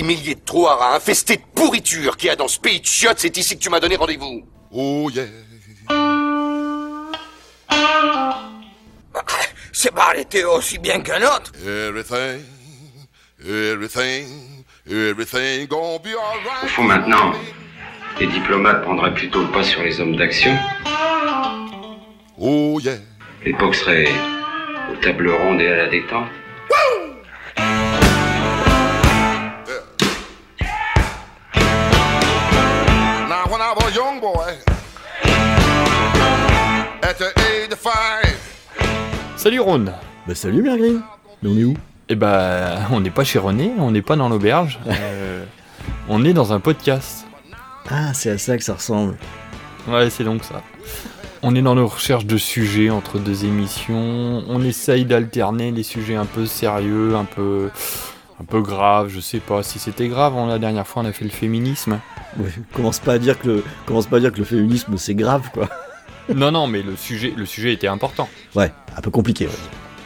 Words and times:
des 0.00 0.06
milliers 0.06 0.34
de 0.34 0.40
trous 0.40 0.66
à 0.66 0.94
infestés 0.94 1.36
de 1.36 1.42
pourriture 1.54 2.16
qu'il 2.16 2.28
y 2.28 2.30
a 2.30 2.36
dans 2.36 2.48
ce 2.48 2.58
pays 2.58 2.80
de 2.80 2.86
chiottes, 2.86 3.18
c'est 3.18 3.36
ici 3.36 3.58
que 3.58 3.62
tu 3.62 3.68
m'as 3.68 3.80
donné 3.80 3.96
rendez-vous. 3.96 4.46
Oh 4.72 5.10
yeah. 5.12 5.26
C'est 9.72 9.94
pas 9.94 10.08
arrêté 10.08 10.44
aussi 10.44 10.78
bien 10.78 11.00
qu'un 11.00 11.22
autre. 11.22 11.52
Everything, 11.64 12.42
everything, 13.44 14.26
everything 14.86 15.66
gonna 15.66 15.98
be 15.98 16.08
alright. 16.08 16.64
Au 16.64 16.68
fond, 16.68 16.84
maintenant, 16.84 17.32
les 18.18 18.26
diplomates 18.26 18.82
prendraient 18.82 19.14
plutôt 19.14 19.42
le 19.42 19.50
pas 19.50 19.62
sur 19.62 19.82
les 19.82 20.00
hommes 20.00 20.16
d'action. 20.16 20.56
Oh 22.38 22.80
yeah. 22.82 22.96
L'époque 23.44 23.74
serait 23.74 24.08
aux 24.90 24.96
tables 24.96 25.30
rondes 25.30 25.60
et 25.60 25.68
à 25.68 25.76
la 25.76 25.88
détente. 25.88 26.28
Now 26.70 27.09
I 33.70 33.72
was 33.72 33.92
a 33.92 33.94
young 33.94 34.18
boy, 34.20 34.56
at 37.02 37.14
the 37.18 37.30
age 37.38 37.72
of 37.72 37.78
five, 37.78 38.36
Salut 39.36 39.60
Ron 39.60 39.84
Bah 40.26 40.34
salut 40.34 40.60
Mergreen 40.62 41.02
Mais 41.40 41.48
on 41.50 41.56
est 41.56 41.62
où? 41.64 41.74
Eh 42.08 42.16
bah, 42.16 42.88
on 42.90 42.98
n'est 42.98 43.10
pas 43.12 43.22
chez 43.22 43.38
René, 43.38 43.70
on 43.78 43.92
n'est 43.92 44.02
pas 44.02 44.16
dans 44.16 44.28
l'auberge. 44.28 44.80
euh, 44.88 45.44
on 46.08 46.24
est 46.24 46.32
dans 46.32 46.52
un 46.52 46.58
podcast. 46.58 47.24
Ah, 47.88 48.12
c'est 48.12 48.30
à 48.30 48.38
ça 48.38 48.58
que 48.58 48.64
ça 48.64 48.74
ressemble. 48.74 49.16
Ouais, 49.86 50.10
c'est 50.10 50.24
donc 50.24 50.42
ça. 50.42 50.62
On 51.42 51.54
est 51.54 51.62
dans 51.62 51.76
nos 51.76 51.86
recherches 51.86 52.26
de 52.26 52.36
sujets 52.38 52.90
entre 52.90 53.20
deux 53.20 53.44
émissions. 53.44 54.42
On 54.48 54.64
essaye 54.64 55.04
d'alterner 55.04 55.70
les 55.70 55.84
sujets 55.84 56.16
un 56.16 56.26
peu 56.26 56.44
sérieux, 56.44 57.14
un 57.14 57.24
peu, 57.24 57.70
un 58.40 58.44
peu 58.44 58.62
graves. 58.62 59.10
Je 59.10 59.20
sais 59.20 59.38
pas 59.38 59.62
si 59.62 59.78
c'était 59.78 60.08
grave. 60.08 60.36
hein, 60.36 60.48
La 60.48 60.58
dernière 60.58 60.88
fois, 60.88 61.02
on 61.04 61.06
a 61.06 61.12
fait 61.12 61.24
le 61.24 61.30
féminisme. 61.30 62.00
Ouais, 62.38 62.50
commence 62.72 63.00
pas 63.00 63.14
à 63.14 63.18
dire 63.18 63.38
que 63.38 63.48
le, 63.48 63.64
commence 63.86 64.06
pas 64.06 64.18
à 64.18 64.20
dire 64.20 64.32
que 64.32 64.38
le 64.38 64.44
féminisme 64.44 64.96
c'est 64.96 65.14
grave 65.14 65.50
quoi. 65.52 65.68
Non, 66.34 66.52
non, 66.52 66.66
mais 66.66 66.82
le 66.82 66.96
sujet, 66.96 67.32
le 67.36 67.44
sujet 67.44 67.72
était 67.72 67.88
important. 67.88 68.28
Ouais, 68.54 68.72
un 68.96 69.00
peu 69.00 69.10
compliqué. 69.10 69.46
Ouais. 69.46 69.52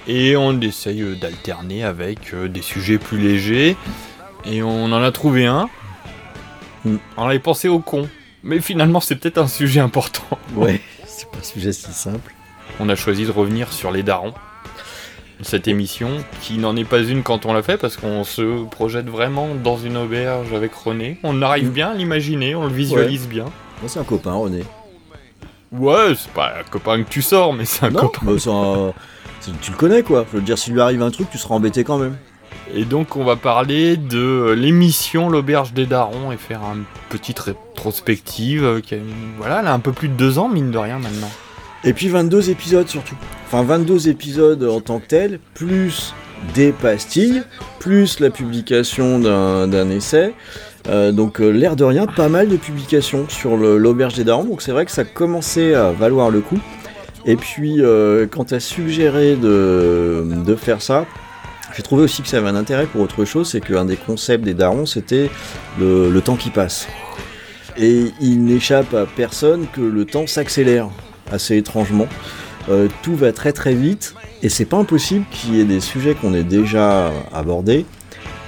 Et 0.06 0.36
on 0.36 0.58
essaye 0.61 1.17
d'alterner 1.17 1.84
avec 1.84 2.33
euh, 2.34 2.48
des 2.48 2.62
sujets 2.62 2.98
plus 2.98 3.19
légers. 3.19 3.77
Et 4.45 4.62
on 4.62 4.84
en 4.84 5.02
a 5.02 5.12
trouvé 5.12 5.47
un. 5.47 5.69
On 6.84 7.27
avait 7.27 7.39
pensé 7.39 7.69
au 7.69 7.78
con. 7.78 8.08
Mais 8.42 8.61
finalement, 8.61 9.00
c'est 9.00 9.17
peut-être 9.17 9.39
un 9.39 9.48
sujet 9.48 9.80
important. 9.80 10.39
Ouais, 10.55 10.80
c'est 11.06 11.30
pas 11.30 11.39
un 11.39 11.42
sujet 11.42 11.72
si 11.72 11.92
simple. 11.92 12.34
On 12.80 12.89
a 12.89 12.95
choisi 12.95 13.25
de 13.25 13.30
revenir 13.30 13.72
sur 13.72 13.91
les 13.91 14.02
darons. 14.02 14.34
Cette 15.42 15.66
émission, 15.68 16.08
qui 16.42 16.58
n'en 16.58 16.77
est 16.77 16.84
pas 16.84 17.00
une 17.00 17.22
quand 17.22 17.44
on 17.44 17.52
l'a 17.52 17.62
fait, 17.62 17.77
parce 17.77 17.96
qu'on 17.96 18.24
se 18.24 18.64
projette 18.66 19.06
vraiment 19.08 19.48
dans 19.62 19.77
une 19.77 19.96
auberge 19.96 20.52
avec 20.54 20.72
René. 20.74 21.18
On 21.22 21.42
arrive 21.42 21.70
bien 21.70 21.90
à 21.90 21.94
l'imaginer, 21.94 22.54
on 22.54 22.66
le 22.66 22.72
visualise 22.72 23.28
bien. 23.28 23.44
Moi 23.44 23.88
c'est 23.88 23.98
un 23.98 24.05
copain 24.05 24.32
René. 24.32 24.62
Ouais, 25.72 26.14
c'est 26.16 26.30
pas 26.30 26.52
un 26.60 26.62
copain 26.70 27.02
que 27.02 27.08
tu 27.10 27.20
sors, 27.20 27.52
mais 27.52 27.64
c'est 27.64 27.86
un 27.86 27.90
non, 27.90 28.08
copain. 28.08 28.32
un- 28.50 28.92
tu 29.60 29.70
le 29.72 29.77
connais 29.77 30.02
quoi. 30.02 30.24
Je 30.32 30.36
veux 30.38 30.42
dire, 30.42 30.56
s'il 30.56 30.72
lui 30.72 30.80
arrive 30.80 31.02
un 31.02 31.10
truc, 31.10 31.28
tu 31.30 31.36
seras 31.36 31.56
embêté 31.56 31.82
quand 31.84 31.98
même. 31.98 32.16
Et 32.72 32.84
donc 32.84 33.16
on 33.16 33.24
va 33.24 33.36
parler 33.36 33.96
de 33.96 34.55
l'émission 34.56 35.28
L'Auberge 35.28 35.72
des 35.74 35.84
Darons 35.86 36.32
et 36.32 36.36
faire 36.36 36.60
une 36.74 36.84
petite 37.10 37.38
rétrospective 37.40 38.64
euh, 38.64 38.80
qui 38.80 38.94
a, 38.94 38.98
voilà, 39.36 39.60
elle 39.60 39.66
a 39.66 39.74
un 39.74 39.80
peu 39.80 39.92
plus 39.92 40.08
de 40.08 40.14
deux 40.14 40.38
ans 40.38 40.48
mine 40.48 40.70
de 40.70 40.78
rien 40.78 40.98
maintenant. 40.98 41.30
Et 41.84 41.92
puis 41.92 42.08
22 42.08 42.50
épisodes 42.50 42.88
surtout. 42.88 43.16
Enfin 43.46 43.62
22 43.62 44.08
épisodes 44.08 44.64
en 44.64 44.80
tant 44.80 45.00
que 45.00 45.06
tel, 45.06 45.38
plus 45.54 46.14
des 46.55 46.72
pastilles, 46.72 47.42
plus 47.78 48.20
la 48.20 48.30
publication 48.30 49.18
d'un 49.18 49.90
essai. 49.90 50.34
Euh, 50.89 51.12
donc 51.12 51.40
euh, 51.40 51.50
l'air 51.50 51.77
de 51.77 51.84
rien, 51.84 52.06
pas 52.06 52.28
mal 52.28 52.48
de 52.48 52.56
publications 52.56 53.27
sur 53.28 53.56
l'auberge 53.56 54.14
des 54.14 54.24
darons. 54.24 54.45
Donc 54.45 54.62
c'est 54.62 54.72
vrai 54.72 54.86
que 54.86 54.90
ça 54.90 55.05
commençait 55.05 55.74
à 55.74 55.92
valoir 55.92 56.30
le 56.30 56.40
coup. 56.40 56.58
Et 57.27 57.36
puis 57.36 57.77
euh, 57.80 58.27
quand 58.30 58.46
tu 58.46 58.55
as 58.55 58.61
suggéré 58.61 59.36
de, 59.36 60.56
faire 60.56 60.80
ça, 60.80 61.06
j'ai 61.77 61.83
trouvé 61.83 62.05
aussi 62.05 62.22
que 62.22 62.28
ça 62.28 62.39
avait 62.39 62.48
un 62.48 62.56
intérêt 62.56 62.86
pour 62.86 63.01
autre 63.02 63.24
chose, 63.24 63.51
c'est 63.51 63.61
qu'un 63.61 63.84
des 63.84 63.96
concepts 63.96 64.45
des 64.45 64.55
darons, 64.55 64.86
c'était 64.86 65.30
le 65.78 66.18
temps 66.20 66.36
qui 66.36 66.51
passe. 66.51 66.86
Et 67.77 68.12
il 68.20 68.45
n'échappe 68.45 68.95
à 68.95 69.05
personne 69.05 69.66
que 69.72 69.80
le 69.80 70.05
temps 70.05 70.27
s'accélère 70.27 70.89
assez 71.30 71.57
étrangement. 71.57 72.07
Euh, 72.70 72.89
tout 73.02 73.14
va 73.14 73.33
très 73.33 73.52
très 73.52 73.74
vite 73.74 74.14
et 74.42 74.48
c'est 74.48 74.64
pas 74.64 74.79
impossible 74.79 75.24
qu'il 75.30 75.55
y 75.57 75.61
ait 75.61 75.64
des 75.64 75.80
sujets 75.80 76.14
qu'on 76.14 76.33
ait 76.33 76.45
déjà 76.45 77.11
abordés, 77.33 77.85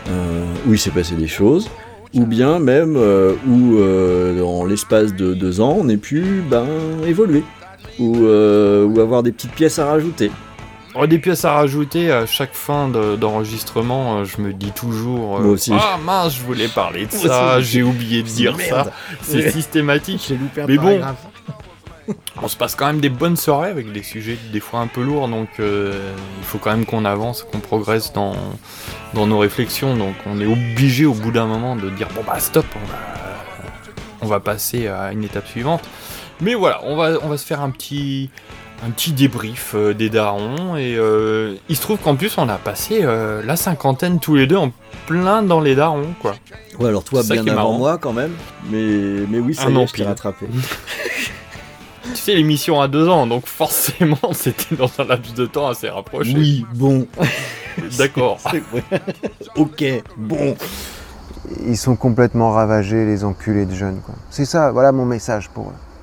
euh, 0.08 0.44
où 0.66 0.72
il 0.72 0.78
s'est 0.78 0.90
passé 0.90 1.14
des 1.16 1.26
choses, 1.28 1.68
ou 2.14 2.24
bien 2.24 2.58
même 2.58 2.96
euh, 2.96 3.34
où 3.46 3.76
euh, 3.76 4.40
dans 4.40 4.64
l'espace 4.64 5.12
de 5.14 5.34
deux 5.34 5.60
ans 5.60 5.76
on 5.78 5.88
ait 5.90 5.98
pu 5.98 6.42
ben, 6.50 6.66
évoluer, 7.06 7.42
ou, 7.98 8.24
euh, 8.24 8.84
ou 8.86 9.00
avoir 9.00 9.22
des 9.22 9.32
petites 9.32 9.52
pièces 9.52 9.78
à 9.78 9.86
rajouter. 9.86 10.30
Oh, 10.98 11.06
des 11.06 11.18
pièces 11.18 11.44
à 11.44 11.52
rajouter 11.52 12.10
à 12.10 12.24
chaque 12.24 12.54
fin 12.54 12.88
de- 12.88 13.16
d'enregistrement, 13.16 14.24
je 14.24 14.40
me 14.40 14.54
dis 14.54 14.70
toujours 14.72 15.36
euh, 15.36 15.42
Moi 15.42 15.50
aussi. 15.52 15.72
Ah 15.74 15.98
mince, 16.02 16.36
je 16.36 16.42
voulais 16.42 16.68
parler 16.68 17.04
de 17.04 17.12
ça, 17.12 17.60
j'ai 17.60 17.82
oublié 17.82 18.22
de 18.22 18.28
dire 18.28 18.56
Merde. 18.56 18.86
ça. 18.86 18.92
C'est 19.20 19.50
systématique. 19.50 20.24
J'ai 20.26 20.38
loupé 20.38 20.62
un 20.62 20.66
Mais 20.66 20.78
bon. 20.78 21.00
On 22.42 22.48
se 22.48 22.56
passe 22.56 22.74
quand 22.74 22.86
même 22.86 23.00
des 23.00 23.08
bonnes 23.08 23.36
soirées 23.36 23.70
avec 23.70 23.90
des 23.92 24.02
sujets 24.02 24.38
des 24.52 24.60
fois 24.60 24.80
un 24.80 24.86
peu 24.86 25.02
lourds, 25.02 25.28
donc 25.28 25.48
euh, 25.58 26.12
il 26.38 26.44
faut 26.44 26.58
quand 26.58 26.70
même 26.70 26.86
qu'on 26.86 27.04
avance, 27.04 27.42
qu'on 27.42 27.58
progresse 27.60 28.12
dans, 28.12 28.34
dans 29.14 29.26
nos 29.26 29.38
réflexions. 29.38 29.96
Donc 29.96 30.14
on 30.26 30.40
est 30.40 30.46
obligé 30.46 31.06
au 31.06 31.14
bout 31.14 31.32
d'un 31.32 31.46
moment 31.46 31.76
de 31.76 31.90
dire 31.90 32.08
bon 32.14 32.22
bah 32.26 32.38
stop, 32.38 32.66
on 32.74 32.86
va, 32.86 32.98
on 34.22 34.26
va 34.26 34.40
passer 34.40 34.88
à 34.88 35.12
une 35.12 35.24
étape 35.24 35.46
suivante. 35.46 35.82
Mais 36.40 36.54
voilà, 36.54 36.80
on 36.84 36.96
va, 36.96 37.12
on 37.22 37.28
va 37.28 37.38
se 37.38 37.46
faire 37.46 37.62
un 37.62 37.70
petit, 37.70 38.30
un 38.86 38.90
petit 38.90 39.12
débrief 39.12 39.72
euh, 39.74 39.94
des 39.94 40.10
darons. 40.10 40.76
Et 40.76 40.96
euh, 40.96 41.54
il 41.68 41.76
se 41.76 41.80
trouve 41.80 41.98
qu'en 41.98 42.16
plus 42.16 42.36
on 42.38 42.48
a 42.48 42.58
passé 42.58 43.00
euh, 43.02 43.42
la 43.44 43.56
cinquantaine 43.56 44.20
tous 44.20 44.34
les 44.36 44.46
deux 44.46 44.56
en 44.56 44.72
plein 45.06 45.42
dans 45.42 45.60
les 45.60 45.74
darons 45.74 46.14
quoi. 46.20 46.34
Ouais, 46.78 46.88
alors 46.88 47.04
toi 47.04 47.22
bien 47.22 47.40
avant 47.42 47.54
marrant. 47.54 47.78
moi 47.78 47.98
quand 47.98 48.12
même, 48.12 48.32
mais, 48.70 49.24
mais 49.28 49.38
oui, 49.38 49.54
ça 49.54 49.66
Un 49.66 49.74
y 49.76 49.82
est, 49.82 49.96
je 49.96 50.04
rattrapé. 50.04 50.46
Tu 52.14 52.20
sais 52.22 52.34
l'émission 52.34 52.80
a 52.80 52.88
deux 52.88 53.08
ans, 53.08 53.26
donc 53.26 53.46
forcément 53.46 54.18
c'était 54.32 54.74
dans 54.76 54.90
un 54.98 55.04
laps 55.04 55.34
de 55.34 55.46
temps 55.46 55.68
assez 55.68 55.88
rapproché. 55.88 56.34
Oui, 56.36 56.64
bon, 56.74 57.06
D'accord. 57.98 58.38
ok, 59.56 59.84
bon. 60.16 60.56
Ils 61.66 61.76
sont 61.76 61.94
complètement 61.96 62.50
ravagés, 62.52 63.04
les 63.04 63.22
enculés 63.24 63.66
de 63.66 63.74
jeunes. 63.74 64.00
quoi. 64.04 64.14
C'est 64.30 64.44
ça, 64.46 64.72
voilà 64.72 64.92
mon 64.92 65.04
message 65.04 65.48
pour 65.50 65.68
eux. 65.68 66.02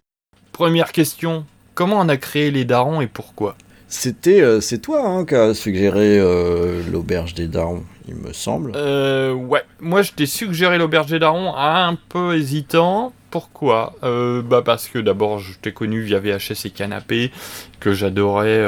Première 0.51 0.91
question, 0.91 1.45
comment 1.73 1.99
on 1.99 2.07
a 2.09 2.17
créé 2.17 2.51
les 2.51 2.63
darons 2.63 3.01
et 3.01 3.07
pourquoi? 3.07 3.55
C'était, 3.95 4.41
euh, 4.41 4.59
c'est 4.59 4.79
toi 4.79 5.07
hein, 5.07 5.23
qui 5.23 5.35
as 5.35 5.53
suggéré 5.53 6.17
euh, 6.17 6.81
l'auberge 6.91 7.35
des 7.35 7.47
darons, 7.47 7.83
il 8.07 8.15
me 8.15 8.33
semble. 8.33 8.71
Euh, 8.75 9.33
ouais, 9.33 9.61
moi 9.79 10.01
je 10.01 10.11
t'ai 10.11 10.25
suggéré 10.25 10.79
l'auberge 10.79 11.11
des 11.11 11.19
darons 11.19 11.55
un 11.55 11.95
peu 12.09 12.35
hésitant. 12.35 13.13
Pourquoi? 13.29 13.93
Euh, 14.03 14.41
Bah 14.41 14.63
parce 14.65 14.87
que 14.87 14.97
d'abord 14.97 15.37
je 15.37 15.53
t'ai 15.59 15.73
connu 15.73 16.01
via 16.01 16.19
VHS 16.19 16.65
et 16.65 16.69
Canapé, 16.71 17.31
que 17.79 17.93
j'adorais 17.93 18.63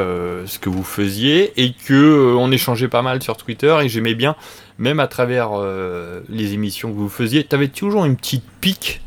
ce 0.45 0.59
que 0.59 0.69
vous 0.69 0.83
faisiez 0.83 1.51
et 1.59 1.73
que 1.73 2.35
on 2.37 2.51
échangeait 2.51 2.87
pas 2.87 3.01
mal 3.01 3.23
sur 3.23 3.35
Twitter 3.35 3.75
et 3.81 3.89
j'aimais 3.89 4.15
bien, 4.15 4.35
même 4.77 4.99
à 4.99 5.07
travers 5.07 5.53
les 6.29 6.53
émissions 6.53 6.91
que 6.91 6.97
vous 6.97 7.09
faisiez, 7.09 7.43
t'avais 7.43 7.69
toujours 7.69 8.05
une 8.05 8.15
petite 8.15 8.45
pique, 8.61 9.01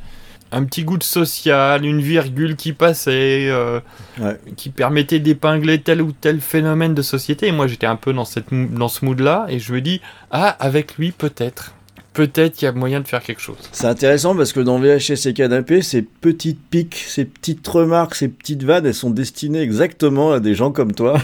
un 0.52 0.64
petit 0.64 0.82
goût 0.84 0.96
de 0.98 1.02
social, 1.02 1.84
une 1.84 2.00
virgule 2.00 2.56
qui 2.56 2.72
passait. 2.72 3.48
euh, 3.50 3.80
Ouais. 4.20 4.36
qui 4.56 4.70
permettait 4.70 5.18
d'épingler 5.20 5.80
tel 5.80 6.02
ou 6.02 6.12
tel 6.12 6.40
phénomène 6.40 6.94
de 6.94 7.02
société. 7.02 7.46
Et 7.48 7.52
moi, 7.52 7.66
j'étais 7.66 7.86
un 7.86 7.96
peu 7.96 8.12
dans, 8.12 8.24
cette, 8.24 8.46
dans 8.52 8.88
ce 8.88 9.04
mood-là, 9.04 9.46
et 9.48 9.58
je 9.58 9.72
me 9.72 9.80
dis, 9.80 10.00
ah, 10.30 10.48
avec 10.60 10.96
lui, 10.96 11.12
peut-être. 11.12 11.74
Peut-être 12.14 12.54
qu'il 12.54 12.66
y 12.66 12.68
a 12.68 12.72
moyen 12.72 13.00
de 13.00 13.06
faire 13.06 13.22
quelque 13.22 13.40
chose. 13.40 13.58
C'est 13.70 13.86
intéressant 13.86 14.34
parce 14.34 14.52
que 14.52 14.58
dans 14.58 14.80
VHS 14.80 15.28
et 15.28 15.34
Canapé, 15.34 15.82
ces 15.82 16.02
petites 16.02 16.58
piques, 16.68 16.96
ces 17.06 17.24
petites 17.24 17.64
remarques, 17.68 18.16
ces 18.16 18.26
petites 18.26 18.64
vannes, 18.64 18.86
elles 18.86 18.94
sont 18.94 19.10
destinées 19.10 19.60
exactement 19.62 20.32
à 20.32 20.40
des 20.40 20.54
gens 20.56 20.72
comme 20.72 20.92
toi. 20.92 21.20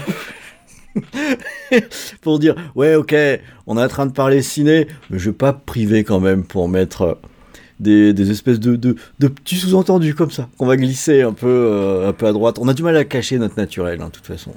pour 2.21 2.39
dire, 2.39 2.55
ouais, 2.75 2.95
ok, 2.95 3.13
on 3.67 3.77
est 3.77 3.83
en 3.83 3.87
train 3.87 4.05
de 4.05 4.13
parler 4.13 4.41
ciné, 4.41 4.87
mais 5.09 5.19
je 5.19 5.29
vais 5.31 5.35
pas 5.35 5.51
priver 5.53 6.03
quand 6.05 6.19
même 6.21 6.43
pour 6.45 6.69
mettre 6.69 7.19
des, 7.79 8.13
des 8.13 8.31
espèces 8.31 8.59
de, 8.59 8.75
de, 8.75 8.95
de 9.19 9.27
petits 9.27 9.57
sous-entendus 9.57 10.15
comme 10.15 10.31
ça, 10.31 10.49
qu'on 10.57 10.65
va 10.65 10.77
glisser 10.77 11.21
un 11.21 11.33
peu, 11.33 11.47
euh, 11.47 12.09
un 12.09 12.13
peu 12.13 12.27
à 12.27 12.33
droite. 12.33 12.57
On 12.59 12.67
a 12.67 12.73
du 12.73 12.83
mal 12.83 12.95
à 12.97 13.03
cacher 13.03 13.37
notre 13.37 13.57
naturel, 13.57 14.01
hein, 14.01 14.07
de 14.07 14.11
toute 14.11 14.25
façon. 14.25 14.53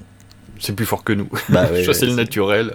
C'est 0.59 0.75
plus 0.75 0.87
fort 0.87 1.05
que 1.05 1.13
nous. 1.13 1.29
Bah 1.49 1.69
ouais, 1.71 1.85
Chasser 1.85 2.07
ouais, 2.07 2.11
le 2.11 2.17
naturel. 2.17 2.73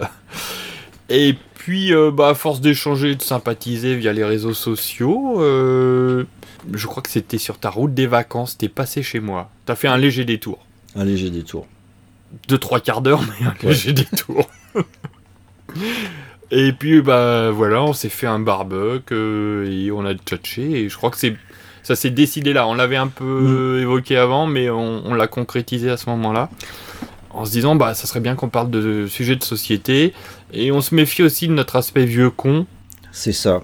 Et 1.08 1.34
puis, 1.54 1.94
euh, 1.94 2.10
bah, 2.10 2.30
à 2.30 2.34
force 2.34 2.60
d'échanger, 2.60 3.14
de 3.14 3.22
sympathiser 3.22 3.94
via 3.96 4.12
les 4.12 4.24
réseaux 4.24 4.54
sociaux, 4.54 5.40
euh, 5.40 6.24
je 6.72 6.86
crois 6.86 7.02
que 7.02 7.10
c'était 7.10 7.38
sur 7.38 7.58
ta 7.58 7.70
route 7.70 7.94
des 7.94 8.06
vacances, 8.06 8.56
t'es 8.56 8.68
passé 8.68 9.02
chez 9.02 9.20
moi. 9.20 9.50
T'as 9.66 9.74
fait 9.74 9.88
un 9.88 9.96
léger 9.98 10.24
détour. 10.24 10.66
Un 10.96 11.04
léger 11.04 11.30
détour. 11.30 11.66
deux 12.48 12.58
trois 12.58 12.80
quarts 12.80 13.02
d'heure, 13.02 13.22
mais 13.22 13.46
un 13.46 13.54
léger 13.68 13.92
détour. 13.92 14.48
Et 16.50 16.72
puis 16.72 17.00
bah 17.02 17.50
voilà, 17.50 17.82
on 17.82 17.92
s'est 17.92 18.08
fait 18.08 18.26
un 18.26 18.38
barbecue 18.38 19.14
euh, 19.14 19.70
et 19.70 19.90
on 19.90 20.04
a 20.04 20.14
tchatché 20.14 20.62
et 20.84 20.88
je 20.88 20.96
crois 20.96 21.10
que 21.10 21.16
c'est 21.16 21.36
ça 21.82 21.96
s'est 21.96 22.10
décidé 22.10 22.52
là. 22.52 22.66
On 22.66 22.74
l'avait 22.74 22.96
un 22.96 23.08
peu 23.08 23.78
évoqué 23.80 24.16
avant, 24.16 24.46
mais 24.46 24.70
on, 24.70 25.02
on 25.06 25.14
l'a 25.14 25.26
concrétisé 25.26 25.90
à 25.90 25.96
ce 25.96 26.08
moment-là. 26.10 26.48
En 27.30 27.44
se 27.44 27.50
disant 27.50 27.74
bah 27.74 27.94
ça 27.94 28.06
serait 28.06 28.20
bien 28.20 28.36
qu'on 28.36 28.48
parle 28.48 28.70
de 28.70 29.06
sujets 29.08 29.36
de 29.36 29.42
société 29.42 30.12
et 30.52 30.70
on 30.70 30.80
se 30.80 30.94
méfie 30.94 31.22
aussi 31.22 31.48
de 31.48 31.52
notre 31.52 31.76
aspect 31.76 32.04
vieux 32.04 32.30
con, 32.30 32.66
C'est 33.10 33.32
ça. 33.32 33.62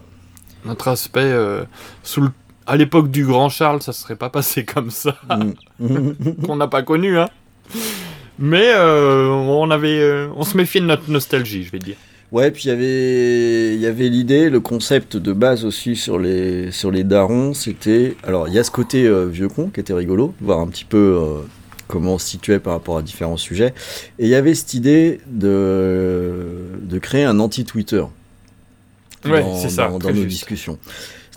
notre 0.65 0.89
aspect 0.89 1.21
euh, 1.21 1.63
sous 2.03 2.21
le- 2.23 2.31
à 2.67 2.77
l'époque 2.77 3.11
du 3.11 3.25
grand 3.25 3.49
Charles, 3.49 3.81
ça 3.83 3.93
serait 3.93 4.17
pas 4.17 4.29
passé 4.31 4.65
comme 4.65 4.91
ça. 4.91 5.17
Mm. 5.79 6.11
qu'on 6.47 6.57
n'a 6.57 6.67
pas 6.69 6.83
connu, 6.83 7.19
hein. 7.19 7.29
Mais 8.39 8.73
euh, 8.75 9.29
on 9.29 9.71
avait, 9.71 10.01
euh, 10.01 10.29
on 10.37 10.45
se 10.45 10.57
méfiait 10.57 10.81
de 10.81 10.87
notre 10.87 11.09
nostalgie, 11.11 11.63
je 11.65 11.71
vais 11.71 11.79
dire. 11.79 11.97
Ouais, 12.33 12.53
puis 12.53 12.65
il 12.65 12.69
y 12.69 12.71
avait, 12.71 13.75
il 13.75 13.81
y 13.81 13.87
avait 13.87 14.09
l'idée, 14.09 14.51
le 14.51 14.61
concept 14.61 15.17
de 15.17 15.33
base 15.33 15.65
aussi 15.65 15.97
sur 15.97 16.19
les, 16.19 16.71
sur 16.71 16.93
les 16.93 17.03
darons, 17.03 17.55
c'était... 17.55 18.15
Alors, 18.23 18.47
il 18.47 18.55
y 18.55 18.59
a 18.59 18.63
ce 18.65 18.71
côté 18.71 19.05
euh, 19.05 19.27
vieux 19.27 19.49
con 19.49 19.69
qui 19.69 19.81
était 19.81 19.93
rigolo, 19.93 20.33
voir 20.41 20.61
un 20.61 20.69
petit 20.69 20.85
peu 20.85 20.97
euh, 21.21 21.41
comment 21.89 22.15
on 22.15 22.19
se 22.19 22.29
situait 22.29 22.61
par 22.61 22.75
rapport 22.75 22.99
à 22.99 23.03
différents 23.03 23.37
sujets. 23.37 23.75
Et 24.21 24.27
il 24.27 24.29
y 24.29 24.37
avait 24.37 24.55
cette 24.55 24.75
idée 24.75 25.21
de, 25.27 26.39
de 26.83 26.99
créer 27.01 27.25
un 27.25 27.41
anti-Twitter. 27.41 28.05
Ouais, 29.25 29.45
c'est 29.61 29.69
ça, 29.69 29.89
Dans, 29.89 29.99
dans 29.99 30.09
nos 30.11 30.15
juste. 30.15 30.29
discussions. 30.29 30.79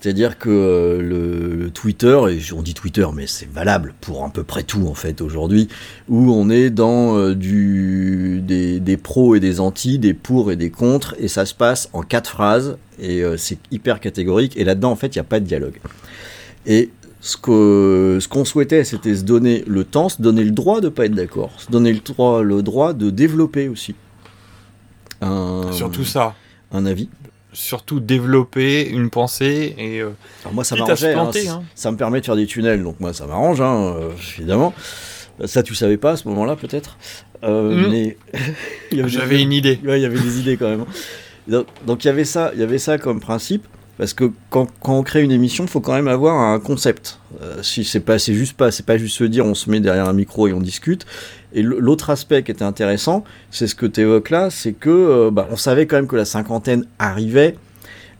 C'est-à-dire 0.03 0.37
que 0.37 0.49
euh, 0.49 1.01
le, 1.01 1.55
le 1.55 1.69
Twitter, 1.69 2.19
et 2.29 2.37
on 2.53 2.61
dit 2.61 2.73
Twitter, 2.73 3.07
mais 3.13 3.25
c'est 3.25 3.49
valable 3.49 3.93
pour 4.01 4.25
à 4.25 4.29
peu 4.29 4.43
près 4.43 4.63
tout 4.63 4.85
en 4.87 4.93
fait 4.95 5.21
aujourd'hui, 5.21 5.69
où 6.09 6.29
on 6.33 6.49
est 6.49 6.69
dans 6.69 7.17
euh, 7.17 7.33
du, 7.35 8.41
des, 8.43 8.81
des 8.81 8.97
pros 8.97 9.33
et 9.35 9.39
des 9.39 9.61
anti, 9.61 9.99
des 9.99 10.13
pour 10.13 10.51
et 10.51 10.57
des 10.57 10.71
contre, 10.71 11.15
et 11.19 11.29
ça 11.29 11.45
se 11.45 11.53
passe 11.53 11.87
en 11.93 12.01
quatre 12.01 12.29
phrases, 12.31 12.77
et 12.99 13.23
euh, 13.23 13.37
c'est 13.37 13.57
hyper 13.71 14.01
catégorique, 14.01 14.57
et 14.57 14.65
là-dedans 14.65 14.91
en 14.91 14.97
fait 14.97 15.15
il 15.15 15.19
n'y 15.19 15.21
a 15.21 15.23
pas 15.23 15.39
de 15.39 15.45
dialogue. 15.45 15.79
Et 16.65 16.89
ce 17.21 17.37
que- 17.37 18.17
ce 18.19 18.27
qu'on 18.27 18.43
souhaitait, 18.43 18.83
c'était 18.83 19.15
se 19.15 19.23
donner 19.23 19.63
le 19.67 19.85
temps, 19.85 20.09
se 20.09 20.21
donner 20.21 20.43
le 20.43 20.51
droit 20.51 20.81
de 20.81 20.89
pas 20.89 21.05
être 21.05 21.15
d'accord, 21.15 21.51
se 21.61 21.71
donner 21.71 21.93
le 21.93 21.99
droit, 22.01 22.43
le 22.43 22.61
droit 22.61 22.91
de 22.91 23.09
développer 23.09 23.69
aussi 23.69 23.95
un, 25.21 25.71
Surtout 25.71 26.03
ça. 26.03 26.35
un 26.73 26.85
avis. 26.85 27.07
Surtout 27.53 27.99
développer 27.99 28.87
une 28.89 29.09
pensée 29.09 29.75
et 29.77 29.99
euh, 30.01 30.09
Alors 30.43 30.53
moi 30.55 30.63
ça 30.63 30.75
m'arrangeait, 30.75 31.13
hein, 31.13 31.31
hein. 31.49 31.63
ça 31.75 31.91
me 31.91 31.97
permet 31.97 32.19
de 32.19 32.25
faire 32.25 32.35
des 32.35 32.47
tunnels, 32.47 32.81
donc 32.83 32.99
moi 32.99 33.13
ça 33.13 33.25
m'arrange, 33.27 33.61
hein, 33.61 33.95
euh, 33.95 34.09
évidemment. 34.37 34.73
Ça 35.45 35.63
tu 35.63 35.73
savais 35.75 35.97
pas 35.97 36.11
à 36.11 36.17
ce 36.17 36.27
moment-là 36.27 36.55
peut-être, 36.55 36.97
Euh, 37.43 37.75
Mm. 37.75 37.91
mais 37.91 38.17
des- 38.91 39.07
j'avais 39.09 39.41
une 39.43 39.51
idée. 39.53 39.79
Ouais, 39.83 39.99
il 39.99 40.03
y 40.03 40.05
avait 40.05 40.19
des 40.19 40.39
idées 40.39 40.57
quand 40.57 40.69
même. 40.69 40.85
Donc, 41.47 41.67
donc 41.85 42.03
il 42.03 42.07
y 42.07 42.09
avait 42.09 42.23
ça, 42.25 42.51
il 42.53 42.59
y 42.59 42.63
avait 42.63 42.77
ça 42.79 42.97
comme 42.97 43.19
principe, 43.19 43.65
parce 43.97 44.13
que 44.13 44.31
quand, 44.49 44.67
on 44.83 45.03
crée 45.03 45.21
une 45.21 45.31
émission, 45.31 45.65
il 45.65 45.69
faut 45.69 45.79
quand 45.79 45.93
même 45.93 46.07
avoir 46.07 46.35
un 46.35 46.59
concept. 46.59 47.19
Euh, 47.41 47.61
si 47.61 47.83
c'est 47.83 47.99
pas, 47.99 48.17
c'est 48.17 48.33
juste 48.33 48.57
pas, 48.57 48.71
c'est 48.71 48.85
pas 48.85 48.97
juste 48.97 49.17
se 49.17 49.23
dire 49.23 49.45
on 49.45 49.53
se 49.53 49.69
met 49.69 49.79
derrière 49.79 50.07
un 50.07 50.13
micro 50.13 50.47
et 50.47 50.53
on 50.53 50.59
discute. 50.59 51.05
Et 51.53 51.61
l'autre 51.61 52.09
aspect 52.09 52.41
qui 52.41 52.51
était 52.51 52.63
intéressant, 52.63 53.23
c'est 53.51 53.67
ce 53.67 53.75
que 53.75 53.85
tu 53.85 54.01
évoques 54.01 54.31
là, 54.31 54.49
c'est 54.49 54.73
que 54.73 54.89
euh, 54.89 55.31
bah, 55.31 55.47
on 55.51 55.55
savait 55.55 55.85
quand 55.85 55.97
même 55.97 56.07
que 56.07 56.15
la 56.15 56.25
cinquantaine 56.25 56.85
arrivait. 56.97 57.55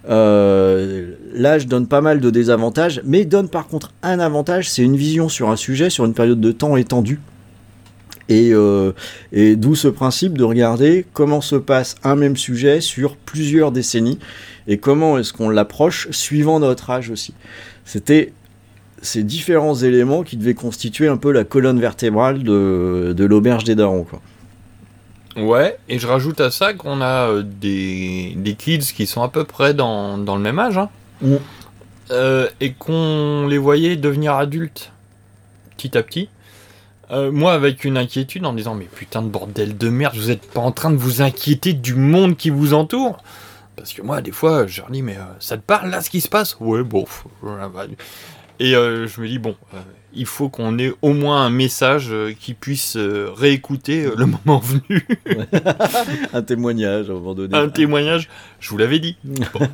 Euh, 0.09 1.13
L'âge 1.33 1.67
donne 1.67 1.87
pas 1.87 2.01
mal 2.01 2.19
de 2.19 2.29
désavantages, 2.29 3.01
mais 3.05 3.25
donne 3.25 3.49
par 3.49 3.67
contre 3.67 3.91
un 4.03 4.19
avantage, 4.19 4.69
c'est 4.69 4.83
une 4.83 4.97
vision 4.97 5.29
sur 5.29 5.49
un 5.49 5.55
sujet 5.55 5.89
sur 5.89 6.05
une 6.05 6.13
période 6.13 6.39
de 6.41 6.51
temps 6.51 6.77
étendue. 6.77 7.19
Et, 8.29 8.53
euh, 8.53 8.93
et 9.31 9.55
d'où 9.55 9.75
ce 9.75 9.87
principe 9.87 10.37
de 10.37 10.43
regarder 10.43 11.05
comment 11.13 11.41
se 11.41 11.55
passe 11.55 11.95
un 12.03 12.15
même 12.15 12.37
sujet 12.37 12.79
sur 12.79 13.17
plusieurs 13.17 13.71
décennies 13.71 14.19
et 14.68 14.77
comment 14.77 15.18
est-ce 15.18 15.33
qu'on 15.33 15.50
l'approche 15.50 16.10
suivant 16.12 16.60
notre 16.60 16.89
âge 16.89 17.10
aussi? 17.10 17.33
C'était 17.86 18.33
ces 19.01 19.24
différents 19.24 19.75
éléments 19.75 20.24
qui 20.24 20.38
devaient 20.38 20.54
constituer 20.54 21.07
un 21.07 21.18
peu 21.18 21.31
la 21.31 21.44
colonne 21.44 21.80
vertébrale 21.80 22.44
de, 22.44 23.13
de 23.15 23.25
l'auberge 23.25 23.65
des 23.65 23.75
darons. 23.75 24.06
Quoi. 24.06 24.21
Ouais, 25.36 25.77
et 25.89 26.00
je 26.00 26.07
rajoute 26.07 26.39
à 26.39 26.51
ça 26.51 26.74
qu'on 26.74 27.01
a 27.01 27.27
euh, 27.27 27.44
des, 27.44 28.33
des 28.38 28.54
kids 28.54 28.94
qui 28.95 29.07
sont 29.07 29.24
à 29.24 29.30
peu 29.30 29.44
près 29.44 29.74
dans, 29.74 30.18
dans 30.18 30.36
le 30.36 30.42
même 30.42 30.60
âge, 30.60 30.77
hein, 30.77 30.89
Mm. 31.24 31.36
Euh, 32.12 32.50
et 32.59 32.74
qu'on 32.74 33.48
les 33.48 33.57
voyait 33.57 33.95
devenir 33.95 34.33
adultes 34.33 34.92
petit 35.77 35.98
à 35.98 36.04
petit. 36.04 36.30
Euh, 37.12 37.31
moi, 37.31 37.54
avec 37.54 37.86
une 37.86 37.98
inquiétude 37.98 38.45
en 38.45 38.54
disant 38.54 38.75
Mais 38.75 38.86
putain 38.94 39.21
de 39.21 39.27
bordel 39.27 39.77
de 39.77 39.89
merde, 39.89 40.16
vous 40.16 40.30
êtes 40.30 40.45
pas 40.51 40.59
en 40.59 40.71
train 40.71 40.92
de 40.92 40.98
vous 40.98 41.21
inquiéter 41.21 41.74
du 41.74 41.95
monde 41.95 42.36
qui 42.36 42.50
vous 42.50 42.74
entoure? 42.74 43.24
Parce 43.83 43.91
que 43.91 44.01
moi, 44.01 44.21
des 44.21 44.31
fois, 44.31 44.65
je 44.65 44.80
leur 44.80 44.89
dis 44.89 45.01
Mais 45.01 45.18
euh, 45.18 45.24
ça 45.41 45.57
te 45.57 45.62
parle 45.62 45.89
là 45.89 46.00
ce 46.01 46.09
qui 46.09 46.21
se 46.21 46.30
passe? 46.30 46.56
Ouais, 46.62 46.83
bon. 46.83 47.06
bah. 47.41 47.85
Et 48.62 48.77
euh, 48.77 49.07
je 49.07 49.19
me 49.19 49.27
dis 49.27 49.39
Bon, 49.39 49.57
euh, 49.74 49.80
il 50.13 50.25
faut 50.25 50.47
qu'on 50.47 50.80
ait 50.80 50.94
au 51.01 51.12
moins 51.12 51.45
un 51.45 51.50
message 51.50 52.13
qui 52.39 52.53
puisse 52.53 52.95
réécouter 52.97 54.07
le 54.15 54.25
moment 54.45 54.59
venu. 54.59 55.06
Un 56.33 56.41
témoignage 56.44 57.09
à 57.09 57.12
un 57.12 57.15
moment 57.15 57.33
donné. 57.35 57.57
un 57.57 57.68
témoignage, 57.68 58.30
je 58.62 58.69
vous 58.69 58.77
l'avais 58.77 59.00
dit. 59.00 59.18
Bon. 59.25 59.68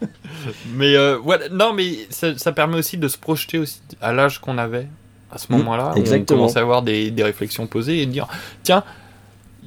mais 0.74 0.96
voilà, 1.18 1.48
non, 1.50 1.72
mais 1.74 1.92
ça, 2.10 2.36
ça 2.36 2.50
permet 2.50 2.76
aussi 2.78 2.96
de 2.96 3.06
se 3.06 3.18
projeter 3.18 3.58
aussi 3.58 3.80
à 4.00 4.12
l'âge 4.12 4.40
qu'on 4.40 4.58
avait 4.58 4.88
à 5.30 5.38
ce 5.38 5.46
Mm, 5.52 5.56
moment-là. 5.58 5.90
où 5.90 5.92
On 5.92 6.00
exactement. 6.00 6.38
commence 6.40 6.56
à 6.56 6.60
avoir 6.60 6.82
des, 6.82 7.10
des 7.12 7.22
réflexions 7.22 7.66
posées 7.68 8.02
et 8.02 8.06
de 8.06 8.10
dire 8.10 8.26
tiens, 8.64 8.82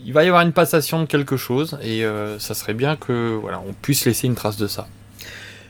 il 0.06 0.14
va 0.14 0.24
y 0.24 0.28
avoir 0.28 0.42
une 0.44 0.52
passation 0.54 1.02
de 1.02 1.06
quelque 1.06 1.38
chose 1.38 1.78
et 1.84 2.06
euh, 2.06 2.40
ça 2.40 2.54
serait 2.54 2.74
bien 2.74 2.96
que 2.96 3.36
voilà, 3.42 3.62
on 3.68 3.74
puisse 3.74 4.06
laisser 4.06 4.28
une 4.28 4.36
trace 4.36 4.58
de 4.58 4.68
ça. 4.68 4.88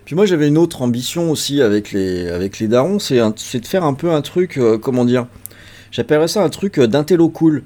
Puis 0.05 0.15
moi 0.15 0.25
j'avais 0.25 0.47
une 0.47 0.57
autre 0.57 0.81
ambition 0.81 1.31
aussi 1.31 1.61
avec 1.61 1.91
les, 1.91 2.29
avec 2.29 2.59
les 2.59 2.67
darons, 2.67 2.99
c'est 2.99 3.17
de 3.19 3.65
faire 3.65 3.83
un 3.83 3.93
peu 3.93 4.11
un 4.11 4.21
truc, 4.21 4.57
euh, 4.57 4.77
comment 4.77 5.05
dire, 5.05 5.27
j'appellerais 5.91 6.27
ça 6.27 6.43
un 6.43 6.49
truc 6.49 6.79
euh, 6.79 6.87
d'intello 6.87 7.29
cool. 7.29 7.63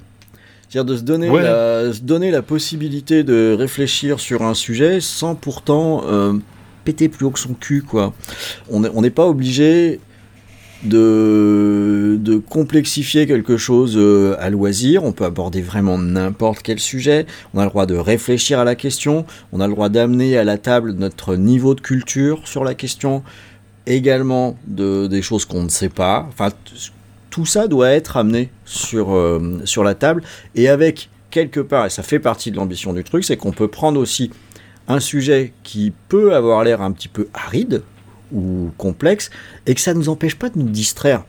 C'est-à-dire 0.68 0.90
de 0.92 0.96
se 0.96 1.02
donner, 1.02 1.28
Ouais. 1.28 1.42
la, 1.42 1.92
se 1.92 2.00
donner 2.00 2.30
la 2.30 2.40
possibilité 2.40 3.24
de 3.24 3.54
réfléchir 3.58 4.18
sur 4.20 4.42
un 4.42 4.54
sujet 4.54 5.02
sans 5.02 5.34
pourtant 5.34 6.02
euh, 6.06 6.32
péter 6.84 7.10
plus 7.10 7.26
haut 7.26 7.30
que 7.30 7.38
son 7.38 7.52
cul, 7.52 7.82
quoi. 7.82 8.14
On 8.70 8.80
n'est 8.80 9.10
pas 9.10 9.26
obligé 9.26 10.00
de, 10.84 12.42
complexifier 12.48 13.26
quelque 13.26 13.56
chose 13.56 13.94
euh, 13.96 14.36
à 14.38 14.50
loisir, 14.50 15.04
on 15.04 15.12
peut 15.12 15.24
aborder 15.24 15.62
vraiment 15.62 15.98
n'importe 15.98 16.62
quel 16.62 16.78
sujet, 16.78 17.26
on 17.54 17.60
a 17.60 17.64
le 17.64 17.70
droit 17.70 17.86
de 17.86 17.94
réfléchir 17.94 18.58
à 18.58 18.64
la 18.64 18.74
question, 18.74 19.24
on 19.52 19.60
a 19.60 19.66
le 19.66 19.72
droit 19.72 19.88
d'amener 19.88 20.36
à 20.36 20.44
la 20.44 20.58
table 20.58 20.92
notre 20.92 21.36
niveau 21.36 21.74
de 21.74 21.80
culture 21.80 22.46
sur 22.46 22.64
la 22.64 22.74
question, 22.74 23.22
également 23.86 24.56
de, 24.66 25.06
des 25.06 25.22
choses 25.22 25.44
qu'on 25.44 25.62
ne 25.62 25.68
sait 25.68 25.88
pas. 25.88 26.26
Enfin, 26.28 26.50
tout 27.30 27.46
ça 27.46 27.68
doit 27.68 27.90
être 27.90 28.16
amené 28.16 28.50
sur, 28.64 29.14
euh, 29.14 29.60
sur 29.64 29.84
la 29.84 29.94
table. 29.94 30.22
Et 30.54 30.68
avec 30.68 31.08
quelque 31.30 31.60
part, 31.60 31.86
et 31.86 31.90
ça 31.90 32.02
fait 32.02 32.18
partie 32.18 32.50
de 32.50 32.56
l'ambition 32.56 32.92
du 32.92 33.04
truc, 33.04 33.24
c'est 33.24 33.36
qu'on 33.36 33.52
peut 33.52 33.68
prendre 33.68 33.98
aussi 33.98 34.30
un 34.88 35.00
sujet 35.00 35.52
qui 35.62 35.92
peut 36.08 36.34
avoir 36.34 36.64
l'air 36.64 36.82
un 36.82 36.92
petit 36.92 37.08
peu 37.08 37.28
aride 37.32 37.82
ou 38.32 38.70
complexe 38.78 39.30
et 39.66 39.74
que 39.74 39.80
ça 39.80 39.94
ne 39.94 39.98
nous 39.98 40.08
empêche 40.08 40.36
pas 40.36 40.48
de 40.48 40.58
nous 40.58 40.68
distraire. 40.68 41.24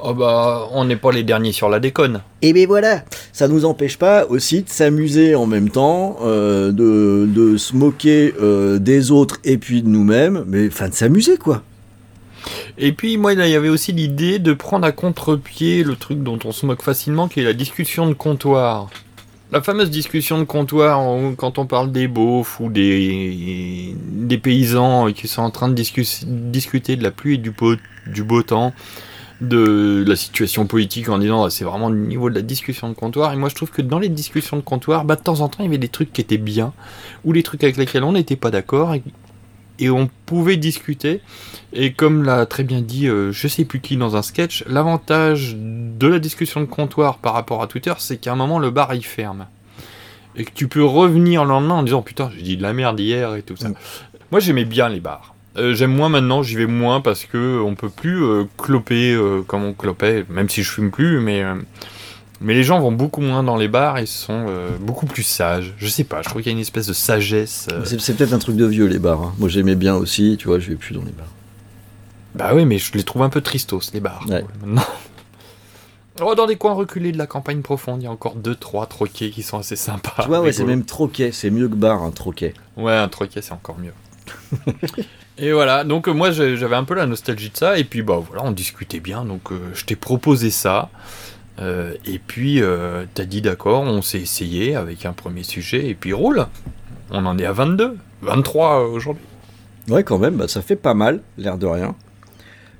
Oh 0.00 0.14
bah, 0.14 0.68
on 0.72 0.84
n'est 0.84 0.96
pas 0.96 1.10
les 1.10 1.24
derniers 1.24 1.50
sur 1.50 1.68
la 1.68 1.80
déconne. 1.80 2.20
Et 2.40 2.52
bien 2.52 2.68
voilà, 2.68 3.02
ça 3.32 3.48
nous 3.48 3.64
empêche 3.64 3.98
pas 3.98 4.26
aussi 4.26 4.62
de 4.62 4.68
s'amuser 4.68 5.34
en 5.34 5.46
même 5.46 5.70
temps, 5.70 6.18
euh, 6.22 6.70
de, 6.70 7.26
de 7.26 7.56
se 7.56 7.74
moquer 7.74 8.32
euh, 8.40 8.78
des 8.78 9.10
autres 9.10 9.38
et 9.42 9.58
puis 9.58 9.82
de 9.82 9.88
nous-mêmes, 9.88 10.44
mais 10.46 10.68
enfin 10.68 10.88
de 10.88 10.94
s'amuser 10.94 11.36
quoi. 11.36 11.62
Et 12.78 12.92
puis 12.92 13.16
moi, 13.16 13.32
il 13.32 13.40
y 13.40 13.54
avait 13.56 13.68
aussi 13.68 13.92
l'idée 13.92 14.38
de 14.38 14.52
prendre 14.52 14.86
à 14.86 14.92
contre-pied 14.92 15.82
le 15.82 15.96
truc 15.96 16.22
dont 16.22 16.38
on 16.44 16.52
se 16.52 16.64
moque 16.64 16.82
facilement, 16.82 17.26
qui 17.26 17.40
est 17.40 17.44
la 17.44 17.52
discussion 17.52 18.06
de 18.06 18.14
comptoir. 18.14 18.90
La 19.50 19.62
fameuse 19.62 19.88
discussion 19.88 20.38
de 20.38 20.44
comptoir, 20.44 21.00
quand 21.38 21.58
on 21.58 21.66
parle 21.66 21.90
des 21.90 22.06
beaufs 22.06 22.60
ou 22.60 22.68
des, 22.68 23.94
des 23.96 24.36
paysans 24.36 25.10
qui 25.12 25.26
sont 25.26 25.40
en 25.40 25.50
train 25.50 25.70
de 25.70 25.74
discuter 25.74 26.96
de 26.96 27.02
la 27.02 27.10
pluie 27.10 27.34
et 27.34 27.38
du 27.38 27.50
beau, 27.50 27.76
du 28.06 28.24
beau 28.24 28.42
temps, 28.42 28.74
de 29.40 30.04
la 30.06 30.16
situation 30.16 30.66
politique 30.66 31.08
en 31.08 31.18
disant 31.18 31.44
ah, 31.44 31.50
c'est 31.50 31.64
vraiment 31.64 31.86
au 31.86 31.94
niveau 31.94 32.28
de 32.28 32.34
la 32.34 32.42
discussion 32.42 32.88
de 32.88 32.94
comptoir. 32.94 33.32
Et 33.32 33.36
moi 33.36 33.48
je 33.48 33.54
trouve 33.54 33.70
que 33.70 33.82
dans 33.82 33.98
les 33.98 34.08
discussions 34.10 34.56
de 34.56 34.62
comptoir, 34.62 35.04
bah, 35.04 35.16
de 35.16 35.22
temps 35.22 35.40
en 35.40 35.48
temps 35.48 35.60
il 35.60 35.66
y 35.66 35.68
avait 35.68 35.78
des 35.78 35.88
trucs 35.88 36.12
qui 36.12 36.20
étaient 36.20 36.38
bien, 36.38 36.72
ou 37.24 37.32
les 37.32 37.42
trucs 37.42 37.62
avec 37.64 37.76
lesquels 37.76 38.04
on 38.04 38.12
n'était 38.12 38.36
pas 38.36 38.50
d'accord, 38.50 38.94
et 39.78 39.90
on 39.90 40.08
pouvait 40.26 40.56
discuter. 40.56 41.20
Et 41.72 41.92
comme 41.92 42.24
l'a 42.24 42.46
très 42.46 42.64
bien 42.64 42.80
dit, 42.80 43.08
euh, 43.08 43.32
je 43.32 43.48
sais 43.48 43.64
plus 43.64 43.80
qui 43.80 43.96
dans 43.96 44.16
un 44.16 44.22
sketch, 44.22 44.64
l'avantage 44.66 45.56
de 45.58 46.06
la 46.06 46.18
discussion 46.18 46.60
de 46.60 46.66
comptoir 46.66 47.18
par 47.18 47.34
rapport 47.34 47.62
à 47.62 47.66
Twitter, 47.66 47.92
c'est 47.98 48.18
qu'à 48.18 48.32
un 48.32 48.36
moment 48.36 48.58
le 48.58 48.70
bar 48.70 48.94
il 48.94 49.04
ferme. 49.04 49.46
Et 50.36 50.44
que 50.44 50.52
tu 50.54 50.68
peux 50.68 50.84
revenir 50.84 51.44
le 51.44 51.50
lendemain 51.50 51.74
en 51.74 51.82
disant 51.82 52.02
putain, 52.02 52.30
j'ai 52.36 52.42
dit 52.42 52.56
de 52.56 52.62
la 52.62 52.72
merde 52.72 52.98
hier 53.00 53.34
et 53.34 53.42
tout 53.42 53.56
ça. 53.56 53.68
Mm. 53.68 53.74
Moi 54.30 54.40
j'aimais 54.40 54.64
bien 54.64 54.88
les 54.88 55.00
bars. 55.00 55.34
Euh, 55.56 55.74
J'aime 55.74 55.94
moins 55.94 56.08
maintenant, 56.08 56.42
j'y 56.42 56.56
vais 56.56 56.66
moins 56.66 57.00
parce 57.00 57.24
que 57.24 57.60
on 57.60 57.74
peut 57.74 57.88
plus 57.88 58.22
euh, 58.22 58.44
cloper 58.56 59.12
euh, 59.12 59.42
comme 59.46 59.64
on 59.64 59.72
clopait, 59.72 60.24
même 60.28 60.48
si 60.48 60.62
je 60.62 60.70
fume 60.70 60.90
plus, 60.90 61.20
mais 61.20 61.42
euh, 61.42 61.54
Mais 62.40 62.54
les 62.54 62.62
gens 62.62 62.78
vont 62.80 62.92
beaucoup 62.92 63.20
moins 63.20 63.42
dans 63.42 63.56
les 63.56 63.66
bars 63.68 63.98
et 63.98 64.06
sont 64.06 64.46
euh, 64.48 64.70
beaucoup 64.80 65.06
plus 65.06 65.24
sages. 65.24 65.74
Je 65.76 65.88
sais 65.88 66.04
pas, 66.04 66.22
je 66.22 66.28
trouve 66.28 66.40
qu'il 66.42 66.50
y 66.52 66.54
a 66.54 66.56
une 66.56 66.60
espèce 66.62 66.86
de 66.86 66.92
sagesse. 66.92 67.66
euh. 67.72 67.82
C'est 67.84 68.00
c'est 68.00 68.14
peut-être 68.14 68.32
un 68.32 68.38
truc 68.38 68.54
de 68.56 68.64
vieux 68.66 68.86
les 68.86 68.98
bars. 69.00 69.20
hein. 69.20 69.34
Moi 69.38 69.48
j'aimais 69.48 69.74
bien 69.74 69.94
aussi, 69.96 70.36
tu 70.38 70.46
vois, 70.48 70.58
je 70.60 70.68
vais 70.70 70.76
plus 70.76 70.94
dans 70.94 71.02
les 71.02 71.10
bars. 71.12 71.26
Bah 72.34 72.50
oui, 72.54 72.64
mais 72.64 72.78
je 72.78 72.92
les 72.92 73.02
trouve 73.02 73.22
un 73.22 73.28
peu 73.30 73.40
tristos, 73.40 73.92
les 73.92 74.00
bars. 74.00 74.24
Ouais. 74.28 74.44
Maintenant. 74.64 74.84
Oh, 76.20 76.34
dans 76.34 76.46
des 76.46 76.56
coins 76.56 76.72
reculés 76.74 77.12
de 77.12 77.18
la 77.18 77.28
campagne 77.28 77.62
profonde, 77.62 78.02
il 78.02 78.06
y 78.06 78.08
a 78.08 78.10
encore 78.10 78.34
deux, 78.34 78.56
trois 78.56 78.86
troquets 78.86 79.30
qui 79.30 79.44
sont 79.44 79.56
assez 79.58 79.76
sympas. 79.76 80.14
tu 80.22 80.26
vois, 80.26 80.40
ouais, 80.40 80.50
c'est 80.50 80.62
rigolos. 80.62 80.76
même 80.78 80.84
troquet, 80.84 81.30
c'est 81.30 81.48
mieux 81.48 81.68
que 81.68 81.76
bar, 81.76 82.02
un 82.02 82.10
troquet. 82.10 82.54
Ouais, 82.76 82.92
un 82.96 83.06
troquet, 83.06 83.40
c'est 83.40 83.52
encore 83.52 83.78
mieux. 83.78 83.92
et 85.38 85.52
voilà, 85.52 85.84
donc 85.84 86.08
euh, 86.08 86.12
moi 86.12 86.32
j'ai- 86.32 86.56
j'avais 86.56 86.74
un 86.74 86.82
peu 86.82 86.94
la 86.94 87.06
nostalgie 87.06 87.50
de 87.50 87.56
ça, 87.56 87.78
et 87.78 87.84
puis 87.84 88.02
bah 88.02 88.20
voilà, 88.26 88.42
on 88.44 88.50
discutait 88.50 88.98
bien, 88.98 89.24
donc 89.24 89.52
euh, 89.52 89.58
je 89.74 89.84
t'ai 89.84 89.94
proposé 89.94 90.50
ça. 90.50 90.90
Euh, 91.60 91.94
et 92.06 92.18
puis 92.18 92.62
euh, 92.62 93.04
t'as 93.14 93.24
dit 93.24 93.42
d'accord, 93.42 93.82
on 93.82 94.02
s'est 94.02 94.20
essayé 94.20 94.76
avec 94.76 95.04
un 95.06 95.12
premier 95.12 95.42
sujet, 95.42 95.86
et 95.88 95.94
puis 95.94 96.12
roule. 96.12 96.46
On 97.10 97.24
en 97.26 97.38
est 97.38 97.46
à 97.46 97.52
22, 97.52 97.96
23 98.22 98.80
euh, 98.80 98.86
aujourd'hui. 98.88 99.24
Ouais, 99.88 100.04
quand 100.04 100.18
même, 100.18 100.36
bah, 100.36 100.46
ça 100.48 100.60
fait 100.62 100.76
pas 100.76 100.94
mal, 100.94 101.20
l'air 101.38 101.56
de 101.58 101.66
rien. 101.66 101.94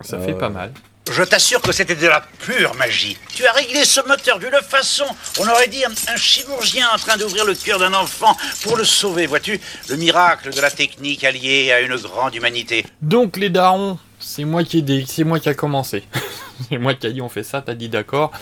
Ça 0.03 0.17
Euh, 0.17 0.25
fait 0.25 0.35
pas 0.35 0.51
mal. 0.51 0.73
Je 1.11 1.23
t'assure 1.23 1.63
que 1.63 1.73
c'était 1.73 1.95
de 1.97 2.07
la 2.07 2.21
pure 2.41 2.75
magie. 2.75 3.17
Tu 3.35 3.47
as 3.47 3.53
réglé 3.53 3.83
ce 3.87 4.07
moteur 4.07 4.39
d'une 4.39 4.51
façon, 4.63 5.07
on 5.41 5.49
aurait 5.49 5.69
dit 5.69 5.83
un, 5.83 6.13
un 6.13 6.17
chirurgien 6.17 6.87
en 6.95 6.99
train 6.99 7.17
d'ouvrir 7.17 7.47
le 7.47 7.55
cœur 7.55 7.79
d'un 7.79 7.95
enfant 7.95 8.37
pour 8.63 8.77
le 8.77 8.85
sauver, 8.85 9.27
vois-tu 9.27 9.59
Le 9.89 9.97
miracle 9.97 10.53
de 10.55 10.61
la 10.61 10.71
technique 10.71 11.25
alliée 11.25 11.73
à 11.73 11.81
une 11.81 11.97
grande 11.97 12.35
humanité. 12.35 12.85
Donc 13.01 13.39
les 13.39 13.49
darons, 13.49 13.99
c'est 14.19 14.45
moi 14.45 14.65
qui 14.65 14.79
ai 14.79 15.05
c'est 15.07 15.25
moi 15.25 15.39
qui 15.41 15.49
a 15.49 15.55
commencé. 15.55 16.05
c'est 16.69 16.79
moi 16.79 16.95
qui 16.95 17.07
a 17.07 17.11
dit 17.11 17.21
on 17.21 17.29
fait 17.29 17.43
ça, 17.43 17.63
t'as 17.63 17.75
dit 17.75 17.89
d'accord. 17.89 18.33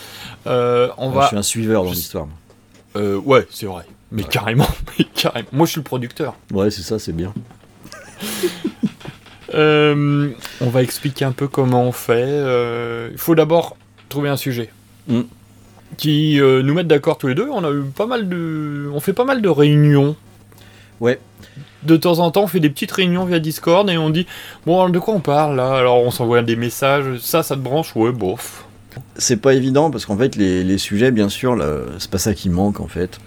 Euh, 0.47 0.89
on 0.99 1.11
Moi, 1.11 1.17
va. 1.21 1.23
Je 1.23 1.29
suis 1.29 1.37
un 1.37 1.43
suiveur 1.43 1.85
dans 1.85 1.91
l'histoire. 1.91 2.29
Euh, 2.97 3.17
ouais, 3.19 3.47
c'est 3.51 3.67
vrai. 3.67 3.85
Mais 4.11 4.25
carrément, 4.25 4.69
mais 4.99 5.05
carrément. 5.15 5.49
Moi 5.53 5.67
je 5.67 5.73
suis 5.73 5.81
le 5.81 5.85
producteur. 5.85 6.35
Ouais, 6.53 6.71
c'est 6.71 6.83
ça, 6.83 6.99
c'est 6.99 7.13
bien. 7.15 7.33
Euh, 9.55 10.33
on 10.61 10.69
va 10.69 10.83
expliquer 10.83 11.25
un 11.25 11.33
peu 11.33 11.47
comment 11.47 11.85
on 11.85 11.93
fait. 11.93 13.11
Il 13.13 13.17
faut 13.17 13.35
d'abord 13.37 13.77
trouver 14.09 14.29
un 14.29 14.37
sujet 14.37 14.71
Mm. 15.09 15.21
qui 15.97 16.39
nous 16.41 16.75
mette 16.75 16.89
d'accord 16.89 17.17
tous 17.17 17.29
les 17.29 17.35
deux. 17.37 17.49
On 17.49 17.65
a 17.65 17.71
eu 17.71 17.83
pas 17.85 18.07
mal 18.07 18.29
de, 18.29 18.91
on 18.93 18.99
fait 19.01 19.13
pas 19.13 19.25
mal 19.25 19.41
de 19.41 19.49
réunions. 19.49 20.17
Ouais. 21.01 21.21
De 21.87 21.97
temps 21.97 22.19
en 22.19 22.31
temps, 22.31 22.43
on 22.43 22.47
fait 22.47 22.61
des 22.61 22.71
petites 22.71 22.93
réunions 22.93 23.25
via 23.25 23.39
Discord 23.39 23.89
et 23.89 23.97
on 23.97 24.11
dit 24.11 24.27
bon 24.67 24.89
de 24.89 24.99
quoi 24.99 25.15
on 25.15 25.21
parle 25.21 25.57
là? 25.57 25.75
Alors 25.75 26.03
on 26.03 26.11
s'envoie 26.11 26.43
des 26.43 26.57
messages. 26.57 27.19
Ça, 27.21 27.43
ça 27.43 27.55
te 27.55 27.61
branche? 27.61 27.95
Ouais, 27.95 28.13
bof. 28.13 28.65
C'est 29.17 29.37
pas 29.37 29.55
évident 29.55 29.91
parce 29.91 30.07
qu'en 30.07 30.17
fait, 30.17 30.37
les, 30.37 30.65
les 30.65 30.79
sujets, 30.79 31.11
bien 31.11 31.29
sûr, 31.29 31.57
c'est 31.99 32.11
pas 32.11 32.19
ça 32.19 32.35
qui 32.35 32.49
manque 32.49 32.81
en 32.81 32.89
fait. 32.89 33.19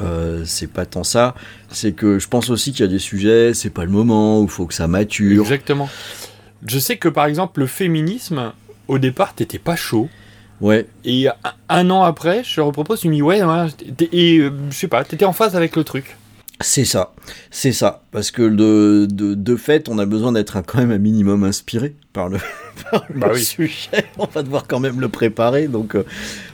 Euh, 0.00 0.42
c'est 0.44 0.70
pas 0.70 0.86
tant 0.86 1.04
ça. 1.04 1.34
C'est 1.70 1.92
que 1.92 2.18
je 2.18 2.28
pense 2.28 2.50
aussi 2.50 2.72
qu'il 2.72 2.80
y 2.80 2.88
a 2.88 2.90
des 2.90 2.98
sujets, 2.98 3.52
c'est 3.54 3.70
pas 3.70 3.84
le 3.84 3.90
moment, 3.90 4.40
où 4.40 4.44
il 4.44 4.50
faut 4.50 4.66
que 4.66 4.74
ça 4.74 4.86
mature. 4.86 5.42
Exactement. 5.42 5.88
Je 6.66 6.78
sais 6.78 6.96
que 6.96 7.08
par 7.08 7.26
exemple 7.26 7.60
le 7.60 7.66
féminisme, 7.66 8.52
au 8.88 8.98
départ, 8.98 9.34
t'étais 9.34 9.58
pas 9.58 9.76
chaud. 9.76 10.08
Ouais, 10.60 10.86
Et 11.04 11.28
un, 11.28 11.34
un 11.68 11.90
an 11.90 12.02
après, 12.02 12.42
je 12.42 12.56
te 12.56 12.60
repropose, 12.62 13.00
tu 13.00 13.08
me 13.08 13.14
dis 13.14 13.22
ouais, 13.22 13.42
ouais 13.42 13.66
et 14.12 14.38
euh, 14.38 14.50
je 14.70 14.76
sais 14.76 14.88
pas, 14.88 15.04
t'étais 15.04 15.26
en 15.26 15.34
phase 15.34 15.54
avec 15.54 15.76
le 15.76 15.84
truc. 15.84 16.16
C'est 16.60 16.84
ça. 16.84 17.14
C'est 17.50 17.72
ça. 17.72 18.02
Parce 18.12 18.30
que 18.30 18.42
de, 18.42 19.06
de, 19.10 19.34
de 19.34 19.56
fait, 19.56 19.88
on 19.88 19.98
a 19.98 20.06
besoin 20.06 20.32
d'être 20.32 20.60
quand 20.66 20.78
même 20.78 20.90
un 20.90 20.98
minimum 20.98 21.44
inspiré 21.44 21.94
par 22.12 22.28
le, 22.28 22.38
par 22.90 23.04
le 23.12 23.20
Bah 23.20 23.28
oui. 23.32 23.42
sujet. 23.44 24.06
On 24.18 24.26
va 24.26 24.42
devoir 24.42 24.66
quand 24.66 24.80
même 24.80 25.00
le 25.00 25.08
préparer. 25.08 25.68
Donc, 25.68 25.94
euh, 25.94 26.04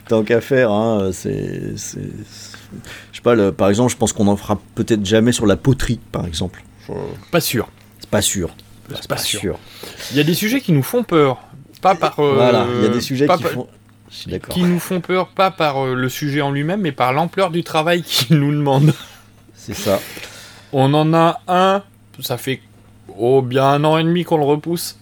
tant 0.07 0.23
qu'à 0.23 0.41
faire, 0.41 0.71
hein, 0.71 1.11
c'est. 1.13 1.71
Je 1.75 3.17
sais 3.17 3.21
pas, 3.21 3.35
le- 3.35 3.51
par 3.51 3.69
exemple, 3.69 3.91
je 3.91 3.97
pense 3.97 4.13
qu'on 4.13 4.27
en 4.27 4.35
fera 4.35 4.59
peut-être 4.75 5.05
jamais 5.05 5.31
sur 5.31 5.45
la 5.45 5.55
poterie, 5.55 5.99
par 6.11 6.25
exemple. 6.25 6.63
Je- 6.87 6.93
Pas 7.31 7.39
sûr. 7.41 7.69
C'est 7.99 8.09
pas 8.09 8.21
sûr. 8.21 8.55
C'est 8.95 9.07
pas 9.07 9.17
sûr. 9.17 9.57
Il 10.11 10.17
y 10.17 10.19
a 10.19 10.23
des 10.23 10.33
sujets 10.33 10.59
qui 10.59 10.73
nous 10.73 10.83
font 10.83 11.03
peur, 11.03 11.39
pas 11.81 11.95
par. 11.95 12.19
euh, 12.19 12.33
Voilà, 12.35 12.67
il 12.77 12.83
y 12.83 12.85
a 12.85 12.89
des 12.89 12.99
sujets 13.01 13.27
qui 13.27 13.43
font. 13.43 13.67
Qui 14.49 14.61
nous 14.61 14.79
font 14.79 15.01
peur, 15.01 15.29
pas 15.29 15.49
par 15.49 15.83
euh, 15.85 15.95
le 15.95 16.07
sujet 16.09 16.41
en 16.41 16.51
lui-même, 16.51 16.81
mais 16.81 16.91
par 16.91 17.13
l'ampleur 17.13 17.49
du 17.49 17.63
travail 17.63 18.03
qu'il 18.05 18.37
nous 18.37 18.51
demande. 18.51 18.93
C'est 19.65 19.75
ça. 19.75 19.99
On 20.73 20.93
en 20.93 21.13
a 21.13 21.39
un, 21.47 21.83
ça 22.19 22.37
fait 22.37 22.59
oh 23.17 23.41
bien 23.41 23.65
un 23.65 23.83
an 23.85 23.97
et 23.97 24.03
demi 24.03 24.25
qu'on 24.25 24.37
le 24.37 24.43
repousse. 24.43 24.99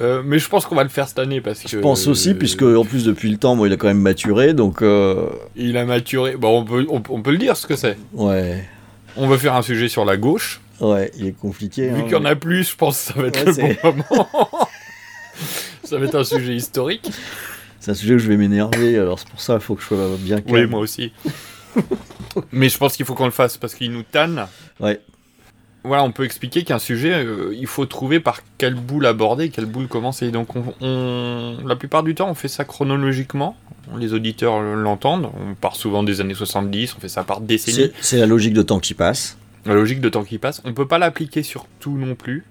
Euh, 0.00 0.22
mais 0.24 0.38
je 0.38 0.48
pense 0.48 0.64
qu'on 0.66 0.74
va 0.74 0.82
le 0.82 0.88
faire 0.88 1.06
cette 1.08 1.18
année 1.20 1.40
parce 1.40 1.60
que. 1.60 1.68
Je 1.68 1.78
pense 1.78 2.06
aussi, 2.08 2.34
puisque 2.34 2.62
en 2.62 2.84
plus 2.84 3.04
depuis 3.04 3.30
le 3.30 3.36
temps, 3.36 3.54
moi, 3.54 3.68
il 3.68 3.72
a 3.72 3.76
quand 3.76 3.86
même 3.88 4.00
maturé, 4.00 4.52
donc 4.52 4.82
euh, 4.82 5.28
Il 5.56 5.76
a 5.76 5.84
maturé. 5.84 6.36
Bon, 6.36 6.60
on 6.60 6.64
peut, 6.64 6.86
on, 6.88 7.02
on 7.08 7.22
peut 7.22 7.30
le 7.32 7.38
dire 7.38 7.56
ce 7.56 7.66
que 7.66 7.76
c'est. 7.76 7.96
ouais, 8.12 8.64
On 9.16 9.28
va 9.28 9.38
faire 9.38 9.54
un 9.54 9.62
sujet 9.62 9.88
sur 9.88 10.04
la 10.04 10.16
gauche. 10.16 10.60
ouais, 10.80 11.10
il 11.16 11.26
est 11.26 11.32
compliqué. 11.38 11.88
Vu 11.88 11.94
hein, 11.94 12.02
qu'il 12.02 12.12
y 12.12 12.16
en 12.16 12.24
a 12.24 12.34
plus, 12.34 12.70
je 12.70 12.76
pense 12.76 12.96
que 12.96 13.12
ça 13.12 13.20
va 13.20 13.28
être 13.28 13.44
Ouais, 13.44 13.78
le 13.84 13.92
bon 13.92 13.96
moment. 14.10 14.28
ça 15.84 15.98
va 15.98 16.04
être 16.04 16.16
un 16.16 16.24
sujet 16.24 16.54
historique. 16.54 17.10
C'est 17.80 17.92
un 17.92 17.94
sujet 17.94 18.14
où 18.14 18.18
je 18.18 18.28
vais 18.28 18.36
m'énerver, 18.36 18.98
alors 18.98 19.18
c'est 19.18 19.28
pour 19.28 19.40
ça, 19.40 19.54
il 19.54 19.60
faut 19.60 19.74
que 19.76 19.82
je 19.82 19.86
sois 19.86 20.16
bien 20.18 20.40
calme. 20.40 20.54
Oui, 20.54 20.66
moi 20.66 20.80
aussi. 20.80 21.12
Mais 22.52 22.68
je 22.68 22.78
pense 22.78 22.96
qu'il 22.96 23.06
faut 23.06 23.14
qu'on 23.14 23.24
le 23.26 23.30
fasse 23.30 23.56
parce 23.56 23.74
qu'il 23.74 23.90
nous 23.92 24.02
tanne. 24.02 24.46
Ouais. 24.80 25.00
Voilà, 25.84 26.02
on 26.04 26.10
peut 26.12 26.24
expliquer 26.24 26.64
qu'un 26.64 26.78
sujet, 26.78 27.12
euh, 27.14 27.54
il 27.56 27.66
faut 27.66 27.86
trouver 27.86 28.20
par 28.20 28.40
quelle 28.58 28.74
boule 28.74 29.06
aborder, 29.06 29.48
quelle 29.48 29.64
boule 29.66 29.86
commencer. 29.88 30.30
Donc, 30.30 30.54
on, 30.56 30.64
on- 30.80 31.58
la 31.66 31.76
plupart 31.76 32.02
du 32.02 32.14
temps, 32.14 32.28
on 32.28 32.34
fait 32.34 32.48
ça 32.48 32.64
chronologiquement. 32.64 33.56
Les 33.96 34.12
auditeurs 34.12 34.60
l'entendent. 34.60 35.30
On 35.40 35.54
part 35.54 35.76
souvent 35.76 36.02
des 36.02 36.20
années 36.20 36.34
70, 36.34 36.94
on 36.96 37.00
fait 37.00 37.08
ça 37.08 37.24
par 37.24 37.40
décennies. 37.40 37.92
C'est 38.00 38.18
la 38.18 38.26
logique 38.26 38.52
de 38.54 38.62
temps 38.62 38.80
qui 38.80 38.92
passe. 38.94 39.38
La 39.64 39.74
logique 39.74 40.00
de 40.00 40.08
temps 40.08 40.24
qui 40.24 40.38
passe. 40.38 40.60
On 40.64 40.74
peut 40.74 40.86
pas 40.88 40.98
l'appliquer 40.98 41.42
sur 41.42 41.66
tout 41.80 41.96
non 41.96 42.14
plus. 42.14 42.44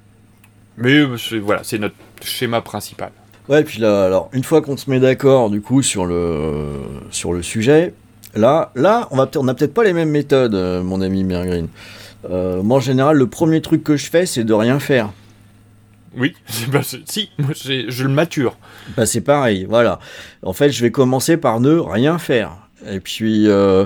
Mais 0.77 0.93
euh, 0.93 1.17
voilà, 1.41 1.63
c'est 1.63 1.77
notre 1.79 1.95
schéma 2.23 2.61
principal. 2.61 3.11
Ouais, 3.49 3.63
puis 3.63 3.79
là, 3.79 4.05
alors, 4.05 4.29
une 4.33 4.43
fois 4.43 4.61
qu'on 4.61 4.77
se 4.77 4.89
met 4.89 4.99
d'accord, 4.99 5.49
du 5.49 5.61
coup, 5.61 5.81
sur 5.81 6.05
le, 6.05 6.79
sur 7.11 7.33
le 7.33 7.41
sujet, 7.43 7.93
là, 8.37 8.71
là, 8.75 9.07
on 9.11 9.17
va 9.17 9.25
peut-être, 9.25 9.43
on 9.43 9.47
a 9.47 9.53
peut-être 9.53 9.73
pas 9.73 9.83
les 9.83 9.93
mêmes 9.93 10.09
méthodes, 10.09 10.55
euh, 10.55 10.81
mon 10.83 11.01
ami 11.01 11.23
Mergreen. 11.23 11.67
Euh, 12.29 12.61
moi, 12.63 12.77
en 12.77 12.81
général, 12.81 13.17
le 13.17 13.27
premier 13.27 13.61
truc 13.61 13.83
que 13.83 13.95
je 13.97 14.09
fais, 14.09 14.25
c'est 14.25 14.43
de 14.43 14.53
rien 14.53 14.79
faire. 14.79 15.11
Oui, 16.15 16.33
si, 17.05 17.29
moi 17.37 17.51
je 17.53 18.03
le 18.03 18.09
mature. 18.09 18.57
Bah, 18.95 19.05
c'est 19.05 19.21
pareil, 19.21 19.65
voilà. 19.69 19.99
En 20.41 20.53
fait, 20.53 20.71
je 20.71 20.81
vais 20.81 20.91
commencer 20.91 21.37
par 21.37 21.59
ne 21.59 21.77
rien 21.77 22.17
faire. 22.17 22.51
Et 22.89 22.99
puis, 22.99 23.47
euh, 23.47 23.85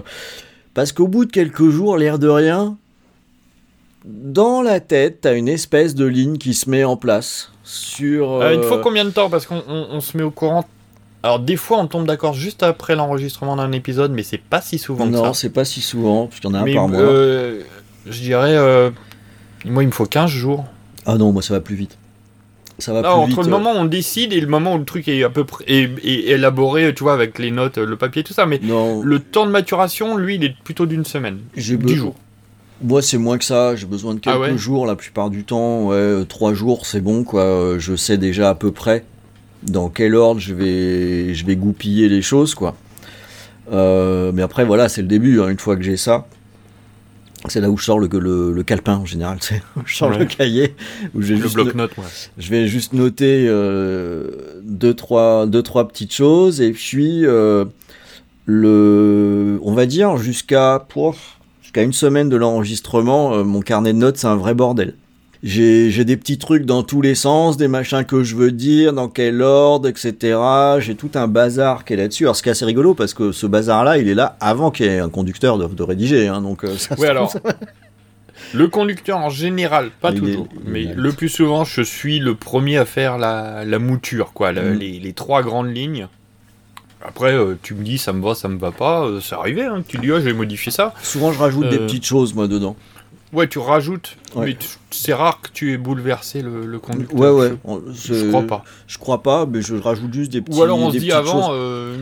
parce 0.74 0.92
qu'au 0.94 1.08
bout 1.08 1.26
de 1.26 1.32
quelques 1.32 1.70
jours, 1.70 1.98
l'air 1.98 2.20
de 2.20 2.28
rien, 2.30 2.78
dans 4.06 4.62
la 4.62 4.80
tête, 4.80 5.22
t'as 5.22 5.36
une 5.36 5.48
espèce 5.50 5.94
de 5.94 6.06
ligne 6.06 6.38
qui 6.38 6.54
se 6.54 6.70
met 6.70 6.84
en 6.84 6.96
place 6.98 7.52
sur. 7.64 8.32
Euh, 8.42 8.54
il 8.54 8.60
euh, 8.60 8.64
faut 8.64 8.80
combien 8.80 9.06
de 9.06 9.12
temps? 9.12 9.30
Parce 9.30 9.46
qu'on 9.46 9.64
on- 9.68 9.88
on 9.92 10.02
se 10.02 10.16
met 10.18 10.24
au 10.24 10.32
courant. 10.32 10.66
Alors, 11.24 11.40
des 11.40 11.56
fois, 11.56 11.78
on 11.78 11.88
tombe 11.88 12.08
d'accord 12.08 12.34
juste 12.34 12.64
après 12.64 12.96
l'enregistrement 12.96 13.56
d'un 13.56 13.72
épisode, 13.74 14.12
mais 14.12 14.24
c'est 14.24 14.40
pas 14.40 14.62
si 14.62 14.78
souvent 14.80 15.06
que 15.06 15.12
Non, 15.12 15.26
ça. 15.26 15.34
c'est 15.34 15.52
pas 15.52 15.66
si 15.66 15.82
souvent, 15.82 16.28
parce 16.28 16.40
qu'il 16.40 16.50
y 16.50 16.54
en 16.54 16.56
a 16.56 16.62
un 16.68 16.74
par 16.74 16.88
mois. 16.88 17.00
euh, 17.00 17.62
je 18.08 18.20
dirais. 18.22 18.56
euh, 18.56 18.90
moi, 19.66 19.84
il 19.84 19.88
me 19.88 19.92
faut 19.92 20.06
15 20.06 20.30
jours. 20.32 20.66
Ah 21.06 21.18
non, 21.18 21.32
moi 21.32 21.42
ça 21.44 21.54
va 21.54 21.62
plus 21.62 21.76
vite. 21.76 21.98
Ça 22.80 22.94
va 22.94 23.02
Là, 23.04 23.10
plus 23.12 23.20
entre 23.20 23.28
vite. 23.28 23.38
le 23.38 23.44
euh, 23.46 23.50
moment 23.58 23.74
où 23.74 23.78
on 23.78 23.86
décide 23.86 24.34
et 24.34 24.40
le 24.42 24.48
moment 24.48 24.74
où 24.74 24.78
le 24.80 24.86
truc 24.86 25.08
est 25.08 25.24
à 25.24 25.30
peu 25.30 25.44
près 25.44 25.64
est- 25.68 25.92
est 26.04 26.30
élaboré, 26.32 26.92
tu 26.96 27.04
vois, 27.04 27.14
avec 27.14 27.38
les 27.38 27.52
notes, 27.52 27.78
le 27.78 27.96
papier, 27.96 28.24
tout 28.24 28.34
ça. 28.34 28.48
Mais 28.48 28.60
Non, 28.64 29.04
le 29.04 29.20
temps 29.20 29.46
de 29.46 29.52
maturation, 29.52 30.18
lui, 30.18 30.36
il 30.36 30.44
est 30.44 30.56
plutôt 30.64 30.88
d'une 30.88 31.06
semaine. 31.06 31.40
j'ai 31.56 31.78
10 31.78 31.94
be- 31.94 31.98
jours. 31.98 32.16
Moi 32.84 33.04
c'est 33.04 33.20
moins 33.20 33.38
que 33.38 33.46
ça, 33.46 33.76
j'ai 33.76 33.86
besoin 33.86 34.16
de 34.16 34.20
quelques 34.20 34.36
Ah 34.36 34.40
ouais? 34.40 34.58
jours 34.58 34.88
la 34.88 34.96
plupart 34.96 35.30
du 35.30 35.44
temps. 35.44 35.86
Ouais, 35.86 35.96
euh, 35.96 36.24
trois 36.26 36.56
jours 36.56 36.88
c'est 36.88 37.02
bon 37.02 37.24
quoi. 37.24 37.44
Euh, 37.44 37.78
Je 37.80 37.96
sais 37.96 38.18
déjà 38.18 38.50
à 38.50 38.56
peu 38.56 38.72
près 38.72 39.06
dans 39.64 39.90
quel 39.90 40.16
ordre 40.16 40.40
je 40.40 40.54
vais, 40.54 41.34
je 41.34 41.46
vais 41.46 41.56
goupiller 41.56 42.10
les 42.10 42.22
choses 42.22 42.56
quoi. 42.56 42.76
Euh, 43.72 44.32
mais 44.34 44.42
après 44.42 44.66
voilà, 44.66 44.90
c'est 44.90 45.02
le 45.02 45.08
début. 45.08 45.40
hein, 45.42 45.50
une 45.50 45.60
fois 45.60 45.76
que 45.76 45.84
j'ai 45.84 45.98
ça, 45.98 46.26
c'est 47.48 47.62
là 47.62 47.70
où 47.70 47.78
je 47.78 47.84
sors 47.86 48.00
le, 48.00 48.08
le, 48.20 48.52
le 48.52 48.64
calepin 48.64 48.96
en 48.98 49.06
général. 49.06 49.38
c'est 49.42 49.62
où 49.78 49.82
je 49.86 49.96
sors 49.96 50.10
Ouais. 50.12 50.20
le 50.20 50.26
cahier 50.26 50.76
où 51.16 51.22
je 51.22 51.28
vais 51.34 51.36
Le 51.36 51.42
juste 51.44 51.58
no- 51.58 51.64
bloc-notes, 51.64 51.98
ouais. 51.98 52.04
Je 52.38 52.50
vais 52.50 52.68
juste 52.68 52.94
noter 52.94 53.46
euh, 53.48 54.30
deux, 54.64 54.94
trois, 54.94 55.46
deux, 55.48 55.62
trois 55.64 55.88
petites 55.88 56.14
choses 56.14 56.60
et 56.62 56.72
puis 56.72 57.26
euh, 57.26 57.66
le, 58.46 59.60
on 59.64 59.74
va 59.74 59.86
dire 59.86 60.18
jusqu'à 60.18 60.86
jusqu'à 61.62 61.84
une 61.84 61.94
semaine 61.94 62.30
de 62.30 62.36
l'enregistrement, 62.36 63.34
euh, 63.36 63.44
mon 63.44 63.62
carnet 63.62 63.94
de 63.94 63.98
notes 64.00 64.18
c'est 64.18 64.28
un 64.28 64.36
vrai 64.36 64.54
bordel. 64.54 64.96
J'ai 65.44 66.06
des 66.06 66.18
petits 66.18 66.38
trucs 66.38 66.66
dans 66.66 66.84
tous 66.84 67.02
les 67.02 67.16
sens, 67.16 67.58
des 67.58 67.68
machins 67.68 68.04
que 68.06 68.24
je 68.24 68.36
veux 68.36 68.52
dire, 68.52 68.94
dans 68.94 69.08
quel 69.08 69.42
ordre, 69.42 69.88
etc. 69.88 70.38
J'ai 70.80 70.94
tout 70.96 71.10
un 71.16 71.28
bazar 71.28 71.84
qui 71.84 71.94
est 71.94 71.98
là-dessus. 71.98 72.26
Alors 72.26 72.36
ce 72.36 72.44
qui 72.44 72.50
est 72.50 72.52
assez 72.52 72.66
rigolo 72.66 72.94
parce 72.94 73.16
que 73.16 73.32
ce 73.32 73.48
bazar-là, 73.48 73.98
il 73.98 74.08
est 74.08 74.14
là 74.14 74.38
avant 74.40 74.70
qu'il 74.70 74.86
y 74.86 74.90
ait 74.90 75.00
un 75.00 75.10
conducteur 75.10 75.58
de, 75.58 75.66
de 75.66 75.84
rédiger. 75.84 76.28
hein, 76.28 76.42
donc 76.42 76.64
euh, 76.64 76.78
ça 76.78 76.96
trouve, 76.96 77.06
alors. 77.06 77.32
ça- 77.32 77.40
Le 78.54 78.68
conducteur 78.68 79.18
en 79.18 79.30
général, 79.30 79.90
pas 80.02 80.12
toujours, 80.14 80.48
mais 80.66 80.84
le 80.96 81.12
plus 81.12 81.30
souvent, 81.30 81.64
je 81.64 81.82
suis 81.82 82.20
le 82.20 82.36
premier 82.36 82.78
à 82.78 82.86
faire 82.86 83.18
la, 83.18 83.66
la 83.66 83.80
mouture, 83.80 84.34
quoi, 84.34 84.52
la- 84.52 84.62
Mm. 84.62 84.78
les, 84.78 85.14
trois 85.14 85.42
grandes 85.42 85.76
lignes. 85.76 86.08
Après, 87.04 87.34
euh, 87.34 87.56
tu 87.64 87.74
me 87.74 87.84
dis 87.84 87.98
ça 87.98 88.14
me 88.14 88.24
va, 88.24 88.36
ça 88.36 88.48
me 88.48 88.60
va 88.60 88.72
pas, 88.72 89.06
euh, 89.06 89.20
c'est 89.22 89.34
arrivé, 89.34 89.64
hein, 89.64 89.84
tu 89.88 89.98
dis 89.98 90.12
ah, 90.12 90.20
j'ai 90.22 90.34
modifié 90.34 90.72
ça. 90.72 90.94
Souvent, 91.02 91.32
je 91.32 91.40
rajoute 91.40 91.68
des 91.70 91.78
petites 91.80 92.06
choses, 92.06 92.34
moi, 92.36 92.48
dedans. 92.48 92.76
Ouais, 93.34 93.48
tu 93.48 93.60
rajoutes, 93.60 94.18
Ouais. 94.36 94.48
mais 94.48 94.58
c'est 94.92 95.14
rare 95.14 95.40
que 95.42 95.50
tu 95.54 95.72
aies 95.74 95.78
bouleversé 95.78 96.42
le, 96.42 96.66
le 96.66 96.80
conducteur. 96.80 97.18
Ouais, 97.20 97.30
ouais. 97.30 97.54
Je, 97.94 98.14
je 98.14 98.28
crois 98.28 98.42
pas. 98.44 98.64
Je 98.88 98.98
crois 98.98 99.24
pas, 99.24 99.46
mais 99.46 99.62
je 99.62 99.76
rajoute 99.76 100.14
juste 100.14 100.32
des 100.34 100.42
petits 100.42 100.58
Ou 100.58 100.64
alors 100.64 100.80
on 100.80 100.92
se 100.92 100.98
dit 100.98 101.12
avant, 101.14 101.50
euh, 101.54 101.98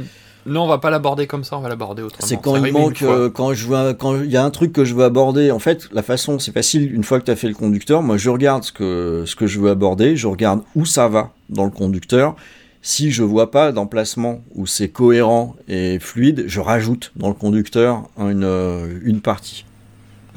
non, 0.47 0.63
on 0.63 0.67
va 0.67 0.79
pas 0.79 0.89
l'aborder 0.89 1.27
comme 1.27 1.43
ça, 1.43 1.57
on 1.57 1.61
va 1.61 1.69
l'aborder 1.69 2.01
autrement. 2.01 2.25
C'est 2.27 2.41
quand 2.41 2.55
il 2.55 2.61
arrivé 2.61 2.69
une 2.79 2.83
manque, 2.85 3.01
euh, 3.03 3.29
quand 3.29 3.53
je 3.53 3.65
vois, 3.67 3.93
quand 3.93 4.15
il 4.23 4.31
y 4.31 4.37
a 4.37 4.43
un 4.43 4.49
truc 4.49 4.73
que 4.73 4.85
je 4.85 4.95
veux 4.95 5.03
aborder. 5.03 5.51
En 5.51 5.59
fait, 5.59 5.87
la 5.91 6.01
façon, 6.01 6.39
c'est 6.39 6.51
facile. 6.51 6.91
Une 6.93 7.03
fois 7.03 7.19
que 7.19 7.25
tu 7.25 7.31
as 7.31 7.35
fait 7.35 7.47
le 7.47 7.53
conducteur, 7.53 8.01
moi, 8.01 8.17
je 8.17 8.29
regarde 8.31 8.63
ce 8.63 8.71
que 8.71 9.23
ce 9.27 9.35
que 9.35 9.45
je 9.45 9.59
veux 9.59 9.69
aborder, 9.69 10.15
je 10.15 10.25
regarde 10.27 10.61
où 10.75 10.85
ça 10.85 11.07
va 11.07 11.31
dans 11.49 11.65
le 11.65 11.71
conducteur. 11.71 12.35
Si 12.81 13.11
je 13.11 13.23
vois 13.23 13.51
pas 13.51 13.71
d'emplacement 13.73 14.41
où 14.55 14.65
c'est 14.65 14.87
cohérent 14.89 15.55
et 15.67 15.99
fluide, 15.99 16.45
je 16.47 16.61
rajoute 16.61 17.11
dans 17.17 17.27
le 17.27 17.33
conducteur 17.33 18.03
une 18.17 18.43
euh, 18.45 18.97
une 19.03 19.19
partie. 19.21 19.65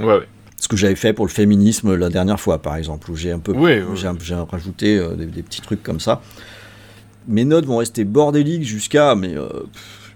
Ouais, 0.01 0.07
ouais. 0.07 0.29
Ce 0.63 0.69
que 0.69 0.77
j'avais 0.77 0.95
fait 0.95 1.13
pour 1.13 1.27
le 1.27 1.31
féminisme 1.33 1.97
la 1.97 2.09
dernière 2.09 2.39
fois, 2.39 2.63
par 2.63 2.77
exemple, 2.77 3.11
où 3.11 3.17
j'ai 3.17 3.33
un 3.33 3.41
peu, 3.41 3.51
Ouais, 3.51 3.83
ouais. 3.83 3.97
j'ai 3.97 4.35
rajouté 4.37 4.97
euh, 4.97 5.15
des, 5.17 5.27
des 5.27 5.43
petits 5.43 5.61
trucs 5.61 5.83
comme 5.83 5.99
ça. 5.99 6.23
Mes 7.27 7.45
notes 7.45 7.67
vont 7.67 7.79
rester 7.79 8.05
bordéliques 8.05 8.63
jusqu'à 8.63 9.17
mais 9.17 9.37
euh, 9.37 9.49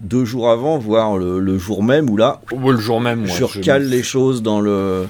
deux 0.01 0.25
jours 0.25 0.49
avant, 0.49 0.79
voire 0.79 1.19
le, 1.19 1.41
le 1.41 1.59
jour 1.59 1.83
même, 1.83 2.09
où 2.09 2.17
là, 2.17 2.43
Ouais, 2.53 2.71
le 2.71 2.79
jour 2.79 3.01
même, 3.01 3.27
je 3.27 3.43
recale 3.43 3.89
les 3.89 4.05
choses 4.05 4.41
dans 4.41 4.61
le 4.61 5.09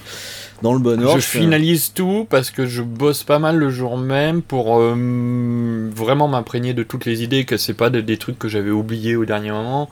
dans 0.63 0.73
le 0.73 0.79
bon 0.79 1.03
ordre. 1.05 1.21
Je 1.21 1.27
finalise 1.27 1.93
tout 1.93 2.27
parce 2.31 2.51
que 2.51 2.65
je 2.65 2.81
bosse 2.81 3.23
pas 3.23 3.39
mal 3.39 3.59
le 3.59 3.69
jour 3.69 3.99
même 3.99 4.41
pour 4.41 4.79
euh, 4.81 4.95
vraiment 5.95 6.29
m'imprégner 6.29 6.73
de 6.73 6.83
toutes 6.83 7.05
les 7.05 7.23
idées, 7.23 7.45
que 7.45 7.59
c'est 7.59 7.75
pas 7.75 7.91
des, 7.91 8.01
des 8.01 8.17
trucs 8.17 8.39
que 8.39 8.49
j'avais 8.49 8.71
oubliés 8.71 9.17
au 9.17 9.27
dernier 9.27 9.51
moment. 9.51 9.91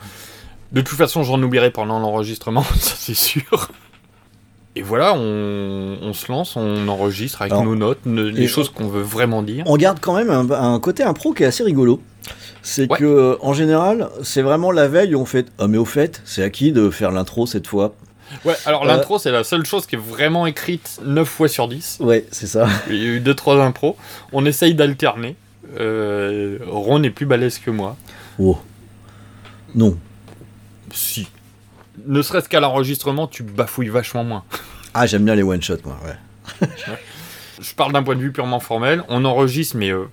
De 0.73 0.81
toute 0.81 0.97
façon, 0.97 1.23
j'en 1.23 1.43
oublierai 1.43 1.71
pendant 1.71 1.99
l'enregistrement, 2.01 2.63
ça 2.79 2.95
c'est 2.97 3.13
sûr. 3.15 3.71
Et 4.77 4.83
voilà, 4.83 5.15
on, 5.15 5.99
on 6.03 6.13
se 6.13 6.31
lance, 6.33 6.57
on 6.57 6.89
enregistre 6.89 7.43
avec 7.43 7.53
Alors, 7.53 7.65
nos 7.65 7.77
notes, 7.77 8.01
ne- 8.07 8.23
les 8.25 8.49
choses 8.49 8.69
qu'on 8.71 8.89
veut 8.89 9.03
vraiment 9.03 9.43
dire. 9.43 9.65
On 9.69 9.77
garde 9.77 9.99
quand 10.01 10.15
même 10.15 10.31
un, 10.31 10.51
un 10.51 10.81
côté 10.81 11.03
impro 11.05 11.33
qui 11.33 11.45
est 11.45 11.47
assez 11.47 11.63
rigolo. 11.63 12.03
C'est 12.63 12.91
Ouais. 12.91 12.99
que 12.99 13.05
euh, 13.05 13.37
en 13.41 13.53
général, 13.53 14.09
c'est 14.23 14.43
vraiment 14.43 14.73
la 14.73 14.89
veille 14.89 15.15
où 15.15 15.21
on 15.21 15.27
fait 15.27 15.47
ah 15.59 15.69
mais 15.69 15.77
au 15.79 15.85
fait, 15.85 16.23
c'est 16.25 16.43
à 16.43 16.51
qui 16.51 16.73
de 16.73 16.91
faire 16.91 17.13
l'intro 17.13 17.47
cette 17.47 17.67
fois? 17.67 17.95
Ouais, 18.45 18.55
alors 18.67 18.83
Euh, 18.85 18.87
l'intro, 18.87 19.19
c'est 19.19 19.31
la 19.31 19.45
seule 19.45 19.65
chose 19.67 19.87
qui 19.87 19.95
est 19.95 19.99
vraiment 19.99 20.47
écrite 20.47 20.99
9 21.05 21.29
fois 21.29 21.47
sur 21.47 21.69
10. 21.69 21.99
Ouais, 22.01 22.25
c'est 22.33 22.47
ça. 22.49 22.67
Il 22.91 22.97
y 22.97 23.03
a 23.07 23.11
eu 23.11 23.21
2-3 23.21 23.61
impros. 23.61 23.97
On 24.33 24.45
essaye 24.47 24.75
d'alterner. 24.75 25.37
Euh, 25.79 26.59
Ron 26.67 27.03
est 27.05 27.11
plus 27.11 27.27
balèze 27.27 27.59
que 27.59 27.71
moi. 27.71 27.97
Oh. 28.41 28.59
Non. 29.75 29.97
Si. 30.93 31.29
Ne 32.07 32.23
serait-ce 32.23 32.49
qu'à 32.49 32.61
l'enregistrement, 32.61 33.27
tu 33.27 33.43
bafouilles 33.43 33.89
vachement 33.89 34.25
moins. 34.25 34.45
Ah, 34.95 35.07
j'aime 35.07 35.25
bien 35.25 35.35
les 35.35 35.43
one 35.43 35.63
shot 35.63 35.77
moi, 35.85 35.97
ouais. 36.07 36.69
Je 37.61 37.75
parle 37.75 37.93
d'un 37.93 38.03
point 38.03 38.17
de 38.17 38.21
vue 38.21 38.33
purement 38.33 38.61
formel. 38.61 39.03
On 39.09 39.25
enregistre, 39.25 39.77
mais 39.77 39.91
euh, 39.91 40.05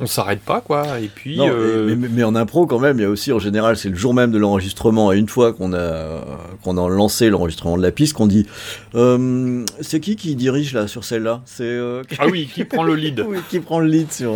on 0.00 0.06
s'arrête 0.06 0.40
pas, 0.40 0.60
quoi. 0.60 1.00
Et 1.00 1.08
puis. 1.12 1.36
Non, 1.36 1.48
euh, 1.50 1.86
mais, 1.88 1.96
mais- 1.96 2.08
mais 2.08 2.22
en 2.24 2.34
impro 2.34 2.66
quand 2.66 2.78
même, 2.78 2.98
il 2.98 3.02
y 3.02 3.04
a 3.04 3.10
aussi 3.10 3.32
en 3.32 3.38
général, 3.38 3.76
c'est 3.76 3.88
le 3.88 3.96
jour 3.96 4.14
même 4.14 4.30
de 4.30 4.38
l'enregistrement 4.38 5.12
et 5.12 5.18
une 5.18 5.28
fois 5.28 5.52
qu'on 5.52 5.72
a 5.74 6.20
qu'on 6.62 6.78
a 6.78 6.88
lancé 6.88 7.28
l'enregistrement 7.28 7.76
de 7.76 7.82
la 7.82 7.90
piste, 7.90 8.14
qu'on 8.14 8.26
dit 8.26 8.46
euh, 8.94 9.64
c'est 9.80 10.00
qui 10.00 10.16
qui 10.16 10.34
dirige 10.36 10.72
là 10.72 10.86
sur 10.88 11.04
celle-là? 11.04 11.42
C'est 11.44 11.64
euh, 11.64 12.02
Ah 12.18 12.26
oui, 12.28 12.48
qui 12.52 12.64
prend 12.64 12.82
le 12.84 12.94
lead 12.94 13.20
oui, 13.28 13.38
qui 13.50 13.60
prend 13.60 13.80
le 13.80 13.86
lead 13.88 14.10
sur 14.12 14.32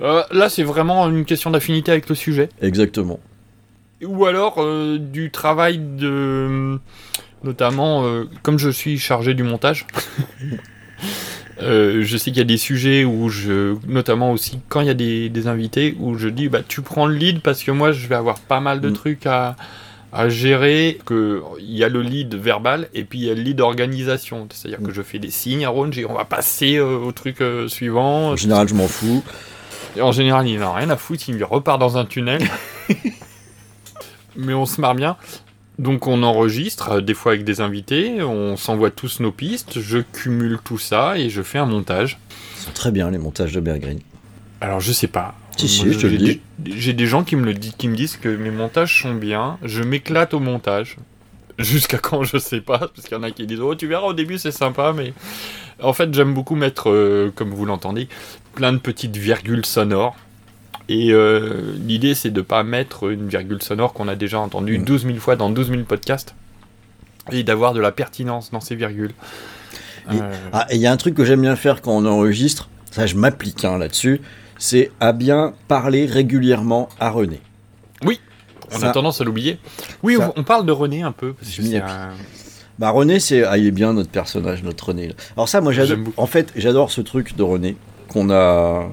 Là, 0.00 0.48
c'est 0.48 0.64
vraiment 0.64 1.08
une 1.08 1.24
question 1.24 1.50
d'affinité 1.50 1.92
avec 1.92 2.08
le 2.08 2.14
sujet. 2.16 2.48
Exactement. 2.60 3.20
Ou 4.06 4.26
alors 4.26 4.56
euh, 4.58 4.98
du 4.98 5.30
travail 5.30 5.78
de. 5.78 6.78
Notamment, 7.42 8.04
euh, 8.04 8.24
comme 8.42 8.58
je 8.58 8.70
suis 8.70 8.98
chargé 8.98 9.34
du 9.34 9.42
montage. 9.42 9.86
euh, 11.62 12.02
je 12.02 12.16
sais 12.16 12.30
qu'il 12.30 12.38
y 12.38 12.40
a 12.40 12.44
des 12.44 12.56
sujets 12.56 13.04
où 13.04 13.28
je, 13.28 13.76
notamment 13.86 14.32
aussi 14.32 14.60
quand 14.68 14.80
il 14.80 14.86
y 14.86 14.90
a 14.90 14.94
des, 14.94 15.28
des 15.28 15.46
invités, 15.46 15.94
où 16.00 16.16
je 16.16 16.28
dis 16.28 16.48
bah 16.48 16.60
tu 16.66 16.80
prends 16.80 17.06
le 17.06 17.14
lead 17.14 17.42
parce 17.42 17.62
que 17.62 17.70
moi 17.70 17.92
je 17.92 18.06
vais 18.06 18.14
avoir 18.14 18.38
pas 18.38 18.60
mal 18.60 18.80
de 18.80 18.88
Mm. 18.88 18.92
trucs 18.94 19.26
à, 19.26 19.56
à 20.12 20.28
gérer. 20.30 20.98
Que 21.04 21.42
il 21.60 21.76
y 21.76 21.84
a 21.84 21.90
le 21.90 22.00
lead 22.00 22.34
verbal 22.34 22.88
et 22.94 23.04
puis 23.04 23.18
il 23.18 23.24
y 23.26 23.30
a 23.30 23.34
le 23.34 23.42
lead 23.42 23.60
organisation, 23.60 24.48
c'est-à-dire 24.50 24.82
que 24.82 24.92
je 24.92 25.02
fais 25.02 25.18
des 25.18 25.30
signes 25.30 25.66
à 25.66 25.68
Ron, 25.68 25.90
on 26.08 26.14
va 26.14 26.24
passer 26.24 26.80
au 26.80 27.12
truc 27.12 27.42
suivant. 27.68 28.30
En 28.30 28.36
général, 28.36 28.68
je 28.68 28.74
m'en 28.74 28.88
fous. 28.88 29.22
Et 29.96 30.00
en 30.00 30.12
général, 30.12 30.48
il 30.48 30.58
n'en 30.58 30.72
a 30.72 30.76
rien 30.78 30.90
à 30.90 30.96
foutre, 30.96 31.28
il 31.28 31.44
repart 31.44 31.78
dans 31.78 31.98
un 31.98 32.04
tunnel. 32.04 32.42
Mais 34.36 34.54
on 34.54 34.66
se 34.66 34.80
marre 34.80 34.94
bien. 34.94 35.16
Donc 35.78 36.06
on 36.06 36.22
enregistre, 36.22 36.90
euh, 36.92 37.00
des 37.00 37.14
fois 37.14 37.32
avec 37.32 37.44
des 37.44 37.60
invités, 37.60 38.22
on 38.22 38.56
s'envoie 38.56 38.90
tous 38.90 39.18
nos 39.20 39.32
pistes, 39.32 39.80
je 39.80 39.98
cumule 39.98 40.58
tout 40.62 40.78
ça 40.78 41.18
et 41.18 41.30
je 41.30 41.42
fais 41.42 41.58
un 41.58 41.66
montage. 41.66 42.18
Sont 42.56 42.70
très 42.72 42.92
bien 42.92 43.10
les 43.10 43.18
montages 43.18 43.52
de 43.52 43.60
Bear 43.60 43.78
Grylls. 43.80 44.00
Alors 44.60 44.80
je 44.80 44.92
sais 44.92 45.08
pas. 45.08 45.34
Si, 45.56 45.68
si, 45.68 45.84
Moi, 45.84 45.92
je 45.94 45.98
te 45.98 46.06
le 46.06 46.12
j'ai 46.12 46.18
dis. 46.18 46.40
des- 46.58 46.72
J'ai 46.80 46.92
des 46.92 47.06
gens 47.06 47.22
qui 47.24 47.34
me, 47.36 47.44
le 47.44 47.54
disent, 47.54 47.74
qui 47.76 47.88
me 47.88 47.96
disent 47.96 48.16
que 48.16 48.28
mes 48.28 48.50
montages 48.50 49.02
sont 49.02 49.14
bien, 49.14 49.58
je 49.62 49.82
m'éclate 49.82 50.32
au 50.34 50.40
montage. 50.40 50.96
Jusqu'à 51.58 51.98
quand, 51.98 52.24
je 52.24 52.38
sais 52.38 52.60
pas, 52.60 52.78
parce 52.78 53.02
qu'il 53.02 53.16
y 53.16 53.20
en 53.20 53.22
a 53.22 53.30
qui 53.30 53.46
disent 53.46 53.60
Oh, 53.60 53.74
tu 53.76 53.86
verras, 53.86 54.06
au 54.06 54.12
début 54.12 54.38
c'est 54.38 54.50
sympa, 54.52 54.92
mais. 54.96 55.12
En 55.82 55.92
fait, 55.92 56.12
j'aime 56.14 56.34
beaucoup 56.34 56.54
mettre, 56.54 56.88
euh, 56.90 57.32
comme 57.34 57.50
vous 57.50 57.66
l'entendez, 57.66 58.08
plein 58.54 58.72
de 58.72 58.78
petites 58.78 59.16
virgules 59.16 59.66
sonores. 59.66 60.14
Et 60.88 61.12
euh, 61.12 61.74
l'idée, 61.86 62.14
c'est 62.14 62.30
de 62.30 62.40
pas 62.42 62.62
mettre 62.62 63.10
une 63.10 63.28
virgule 63.28 63.62
sonore 63.62 63.92
qu'on 63.94 64.06
a 64.08 64.16
déjà 64.16 64.38
entendue 64.38 64.78
Mm. 64.78 64.84
12 64.84 65.06
000 65.06 65.18
fois 65.18 65.36
dans 65.36 65.48
12 65.50 65.68
000 65.70 65.82
podcasts, 65.84 66.34
et 67.32 67.42
d'avoir 67.42 67.72
de 67.72 67.80
la 67.80 67.90
pertinence 67.92 68.50
dans 68.50 68.60
ces 68.60 68.74
virgules. 68.74 69.12
Et- 70.12 70.16
Euh, 70.20 70.32
Ah, 70.52 70.66
et 70.70 70.74
il 70.76 70.80
y 70.82 70.86
a 70.86 70.92
un 70.92 70.96
truc 70.98 71.14
que 71.14 71.24
j'aime 71.24 71.40
bien 71.40 71.56
faire 71.56 71.80
quand 71.80 71.92
on 71.96 72.04
enregistre, 72.04 72.68
ça 72.90 73.06
je 73.06 73.14
m'applique 73.16 73.64
hein, 73.64 73.78
là-dessus, 73.78 74.20
c'est 74.58 74.90
à 75.00 75.12
bien 75.12 75.54
parler 75.68 76.04
régulièrement 76.06 76.88
à 77.00 77.10
René. 77.10 77.40
on 78.72 78.78
ça- 78.78 78.88
a 78.90 78.92
tendance 78.92 79.20
à 79.20 79.24
l'oublier. 79.24 79.58
Oui, 80.02 80.16
ça- 80.16 80.32
on, 80.36 80.40
on 80.40 80.44
parle 80.44 80.66
de 80.66 80.72
René 80.72 81.02
un 81.02 81.12
peu, 81.12 81.34
parce 81.34 81.54
que 81.54 81.62
un- 81.76 82.10
Bah 82.78 82.90
René, 82.90 83.20
c'est 83.20 83.44
ah, 83.44 83.56
il 83.56 83.66
est 83.66 83.70
bien 83.70 83.92
notre 83.92 84.10
personnage, 84.10 84.62
notre 84.64 84.88
René. 84.88 85.14
Alors 85.36 85.48
ça, 85.48 85.60
moi 85.60 85.70
j'adore. 85.72 85.98
En 86.16 86.26
fait, 86.26 86.52
j'adore 86.56 86.90
ce 86.90 87.00
truc 87.02 87.36
de 87.36 87.42
René 87.42 87.76
qu'on 88.08 88.30
a. 88.30 88.90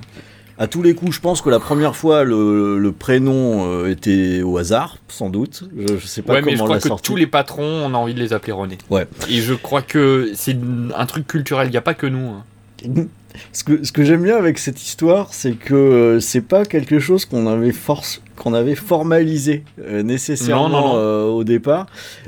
À 0.61 0.67
tous 0.67 0.83
les 0.83 0.93
coups, 0.93 1.15
je 1.15 1.19
pense 1.19 1.41
que 1.41 1.49
la 1.49 1.59
première 1.59 1.95
fois, 1.95 2.23
le, 2.23 2.77
le 2.77 2.91
prénom 2.91 3.65
euh, 3.65 3.89
était 3.89 4.43
au 4.43 4.57
hasard, 4.59 4.97
sans 5.07 5.29
doute. 5.31 5.63
Je, 5.75 5.97
je 5.97 6.05
sais 6.05 6.21
pas 6.21 6.33
Ouais, 6.33 6.41
mais 6.43 6.51
je 6.51 6.57
comment 6.57 6.65
crois 6.65 6.77
que 6.79 6.87
sorti. 6.87 7.03
tous 7.03 7.15
les 7.15 7.25
patrons, 7.25 7.63
on 7.85 7.93
a 7.95 7.97
envie 7.97 8.13
de 8.13 8.19
les 8.19 8.31
appeler 8.31 8.51
René. 8.53 8.77
Ouais. 8.91 9.07
Et 9.27 9.37
je 9.41 9.55
crois 9.55 9.81
que 9.81 10.29
c'est 10.35 10.55
un 10.95 11.05
truc 11.07 11.25
culturel, 11.25 11.67
il 11.67 11.71
n'y 11.71 11.77
a 11.77 11.81
pas 11.81 11.95
que 11.95 12.05
nous. 12.05 12.29
hein. 12.29 12.43
Ce 13.53 13.63
que, 13.63 13.81
ce 13.85 13.93
que 13.93 14.03
j'aime 14.03 14.23
bien 14.23 14.35
avec 14.35 14.59
cette 14.59 14.81
histoire, 14.83 15.33
c'est 15.33 15.53
que 15.53 15.73
euh, 15.73 16.19
c'est 16.19 16.41
pas 16.41 16.65
quelque 16.65 16.99
chose 16.99 17.23
qu'on 17.23 17.47
avait 17.47 17.71
force, 17.71 18.21
qu'on 18.35 18.53
avait 18.53 18.75
formalisé 18.75 19.63
euh, 19.79 20.03
nécessairement 20.03 20.67
Non, 20.67 20.81
non, 20.81 20.87
non. 20.89 20.93
euh, 20.97 21.23
au 21.27 21.43
départ. 21.45 21.85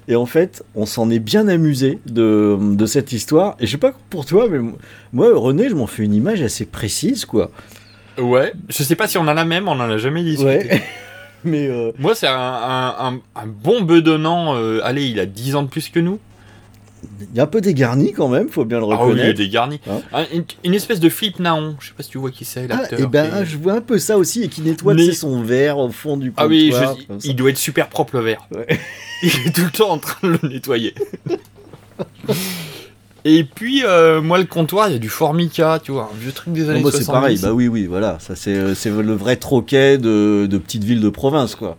Et 0.08 0.15
en 0.15 0.26
fait, 0.26 0.63
on 0.76 0.86
s'en 0.86 1.10
est 1.10 1.19
bien 1.19 1.50
amusé 1.50 2.00
de, 2.06 2.58
de 2.58 2.86
cette 2.86 3.12
histoire. 3.12 3.58
Et 3.60 3.65
je 3.67 3.72
sais 3.72 3.78
pas 3.78 3.91
pour 4.10 4.26
toi, 4.26 4.48
mais 4.50 4.60
moi, 5.12 5.28
René, 5.36 5.67
je 5.67 5.76
m'en 5.76 5.88
fais 5.88 6.04
une 6.04 6.13
image 6.13 6.41
assez 6.41 6.65
précise, 6.65 7.26
quoi. 7.26 7.52
Ouais. 8.17 8.54
Je 8.69 8.84
sais 8.84 8.95
pas 8.95 9.08
si 9.08 9.17
on 9.17 9.21
en 9.21 9.38
a 9.38 9.45
même, 9.45 9.67
on 9.67 9.71
en 9.73 9.89
a 9.89 9.97
jamais 9.97 10.23
discuté. 10.23 10.45
Ouais. 10.47 10.84
mais 11.43 11.67
euh, 11.67 11.91
Moi, 11.99 12.15
c'est 12.15 12.28
un, 12.28 12.34
un, 12.36 12.95
un- 13.13 13.19
un 13.36 13.45
bon 13.47 13.82
bedonnant. 13.82 14.56
euh, 14.56 14.80
allez, 14.84 15.06
il 15.06 15.19
a 15.19 15.26
10 15.26 15.56
ans 15.56 15.63
de 15.63 15.69
plus 15.69 15.89
que 15.89 15.99
nous. 15.99 16.19
il 17.19 17.36
y 17.36 17.39
a 17.39 17.43
un 17.43 17.47
peu 17.47 17.60
dégarni 17.60 18.13
quand 18.13 18.28
même, 18.30 18.49
faut 18.49 18.63
bien 18.65 18.80
le 18.80 18.86
Ah 18.86 18.88
oui, 18.88 18.93
il 18.95 18.97
est 18.97 19.04
reconnaître. 19.13 19.38
dégarni. 19.38 19.80
Hein 19.89 20.02
Un- 20.13 20.26
une, 20.34 20.45
une 20.63 20.73
espèce 20.73 20.99
de 20.99 21.10
Philippe 21.10 21.39
Naon. 21.39 21.76
Je 21.80 21.88
sais 21.88 21.93
pas 21.95 22.04
si 22.04 22.10
tu 22.12 22.17
vois 22.17 22.32
qui 22.32 22.45
c'est, 22.45 22.65
Ah, 22.69 22.76
l'acteur. 22.78 22.99
et 22.99 23.06
ben, 23.08 23.30
qui 23.30 23.38
est- 23.38 23.45
je 23.45 23.58
vois 23.58 23.73
un 23.73 23.82
peu 23.82 23.97
ça 23.99 24.17
aussi, 24.17 24.43
et 24.43 24.47
qui 24.47 24.62
nettoie 24.62 24.93
Mais- 24.93 25.12
son 25.12 25.41
verre 25.41 25.80
au 25.80 25.89
fond 25.89 26.15
du 26.17 26.32
Ah 26.38 26.47
oui, 26.47 26.69
comptoir, 26.69 26.95
je- 26.99 27.06
comme 27.08 27.19
ça. 27.19 27.28
il 27.28 27.36
doit 27.36 27.49
être 27.49 27.58
super 27.58 27.89
propre 27.89 28.17
le 28.17 28.23
verre. 28.23 28.47
Ouais. 28.56 28.67
Il 29.23 29.30
est 29.47 29.56
tout 29.56 29.63
le 29.63 29.71
temps 29.71 29.89
en 29.91 29.97
train 29.99 30.28
de 30.28 30.38
le 30.41 30.49
nettoyer. 30.49 30.93
Et 33.26 33.44
puis, 33.46 33.84
euh, 33.86 34.22
moi, 34.22 34.38
le 34.38 34.44
comptoir, 34.46 34.90
il 34.90 34.94
y 34.94 34.96
a 34.96 35.00
du 35.00 35.10
Formica, 35.10 35.80
tu 35.82 35.92
vois, 35.94 36.10
un 36.14 36.18
vieux 36.18 36.32
truc 36.34 36.54
des 36.54 36.70
années 36.70 36.82
moi, 36.82 36.92
70. 36.92 37.06
c'est 37.06 37.12
pareil, 37.12 37.40
bah 37.42 37.54
oui, 37.54 37.68
oui, 37.70 37.86
voilà, 37.88 38.18
ça 38.20 38.36
c'est 38.36 38.54
euh, 38.54 38.76
c'est 38.76 38.90
le 38.90 39.14
vrai 39.14 39.38
troquet 39.38 39.98
de, 39.98 40.46
de 40.50 40.58
petites 40.58 40.84
villes 40.84 41.00
de 41.02 41.10
province, 41.10 41.56
quoi. 41.56 41.78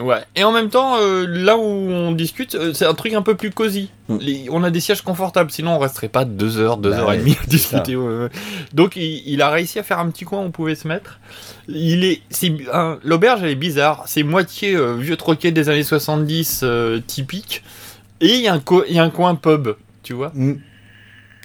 Ouais. 0.00 0.22
Et 0.34 0.42
en 0.44 0.50
même 0.52 0.70
temps, 0.70 0.96
euh, 1.00 1.24
là 1.26 1.56
où 1.56 1.60
on 1.62 2.10
discute, 2.12 2.56
euh, 2.56 2.72
c'est 2.74 2.84
un 2.84 2.94
truc 2.94 3.14
un 3.14 3.22
peu 3.22 3.36
plus 3.36 3.50
cosy. 3.50 3.90
Mm. 4.08 4.16
Les- 4.20 4.46
on 4.50 4.64
a 4.64 4.70
des 4.70 4.80
sièges 4.80 5.02
confortables, 5.02 5.50
sinon 5.52 5.76
on 5.76 5.78
resterait 5.78 6.08
pas 6.08 6.24
deux 6.24 6.58
heures, 6.58 6.76
deux 6.78 6.90
Bah 6.90 6.98
heures 6.98 7.12
et 7.12 7.18
demie 7.18 7.36
à 7.42 7.46
discuter. 7.46 7.94
ouais. 7.96 8.28
Donc 8.74 8.96
il, 8.96 9.22
il 9.24 9.40
a 9.40 9.50
réussi 9.50 9.78
à 9.78 9.84
faire 9.84 10.00
un 10.00 10.10
petit 10.10 10.24
coin 10.24 10.40
où 10.40 10.42
on 10.42 10.50
pouvait 10.50 10.74
se 10.74 10.88
mettre. 10.88 11.20
Il 11.68 12.04
est, 12.04 12.20
c'est 12.28 12.52
un- 12.72 12.98
l'auberge 13.04 13.40
elle 13.44 13.50
est 13.50 13.54
bizarre. 13.54 14.02
C'est 14.06 14.24
moitié 14.24 14.74
euh, 14.74 14.96
vieux 14.96 15.16
troquet 15.16 15.52
des 15.52 15.68
années 15.68 15.84
70 15.84 16.60
euh, 16.64 16.98
typique, 17.06 17.62
et 18.20 18.34
il 18.34 18.40
y 18.40 18.48
a 18.48 18.52
un 18.54 18.58
co- 18.60 18.84
il 18.88 18.96
y 18.96 18.98
a 18.98 19.04
un 19.04 19.10
coin 19.10 19.36
pub, 19.36 19.68
tu 20.02 20.12
vois, 20.12 20.32
Mm. 20.34 20.54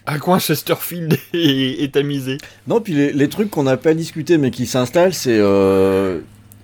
Un 0.10 0.20
coin 0.20 0.40
Chesterfield 0.40 1.18
et 1.34 1.90
tamisé. 1.92 2.38
Non, 2.68 2.82
puis 2.82 2.94
les, 2.94 3.12
les 3.14 3.30
trucs 3.30 3.50
qu'on 3.50 3.64
n'a 3.64 3.78
pas 3.78 3.94
discuté 3.94 4.38
mais 4.38 4.52
qui 4.52 4.66
s'installent, 4.66 5.14
c'est. 5.14 5.38
euh, 5.40 6.20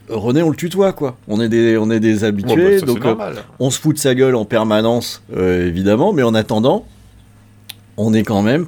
René, 0.07 0.43
on 0.43 0.51
le 0.51 0.55
tutoie, 0.55 0.93
quoi. 0.93 1.17
On 1.27 1.41
est 1.41 1.49
des, 1.49 1.77
on 1.77 1.89
est 1.89 1.99
des 1.99 2.13
Bon, 2.13 2.19
bah, 2.21 2.27
habitués, 2.27 2.79
ça, 2.79 2.85
donc 2.85 3.03
euh, 3.05 3.15
on 3.59 3.71
se 3.71 3.79
fout 3.79 3.95
de 3.95 3.99
sa 3.99 4.13
gueule 4.13 4.35
en 4.35 4.45
permanence, 4.45 5.23
euh, 5.35 5.67
évidemment, 5.67 6.13
mais 6.13 6.21
en 6.21 6.35
attendant, 6.35 6.85
on 7.97 8.13
est 8.13 8.21
quand 8.23 8.43
même 8.43 8.67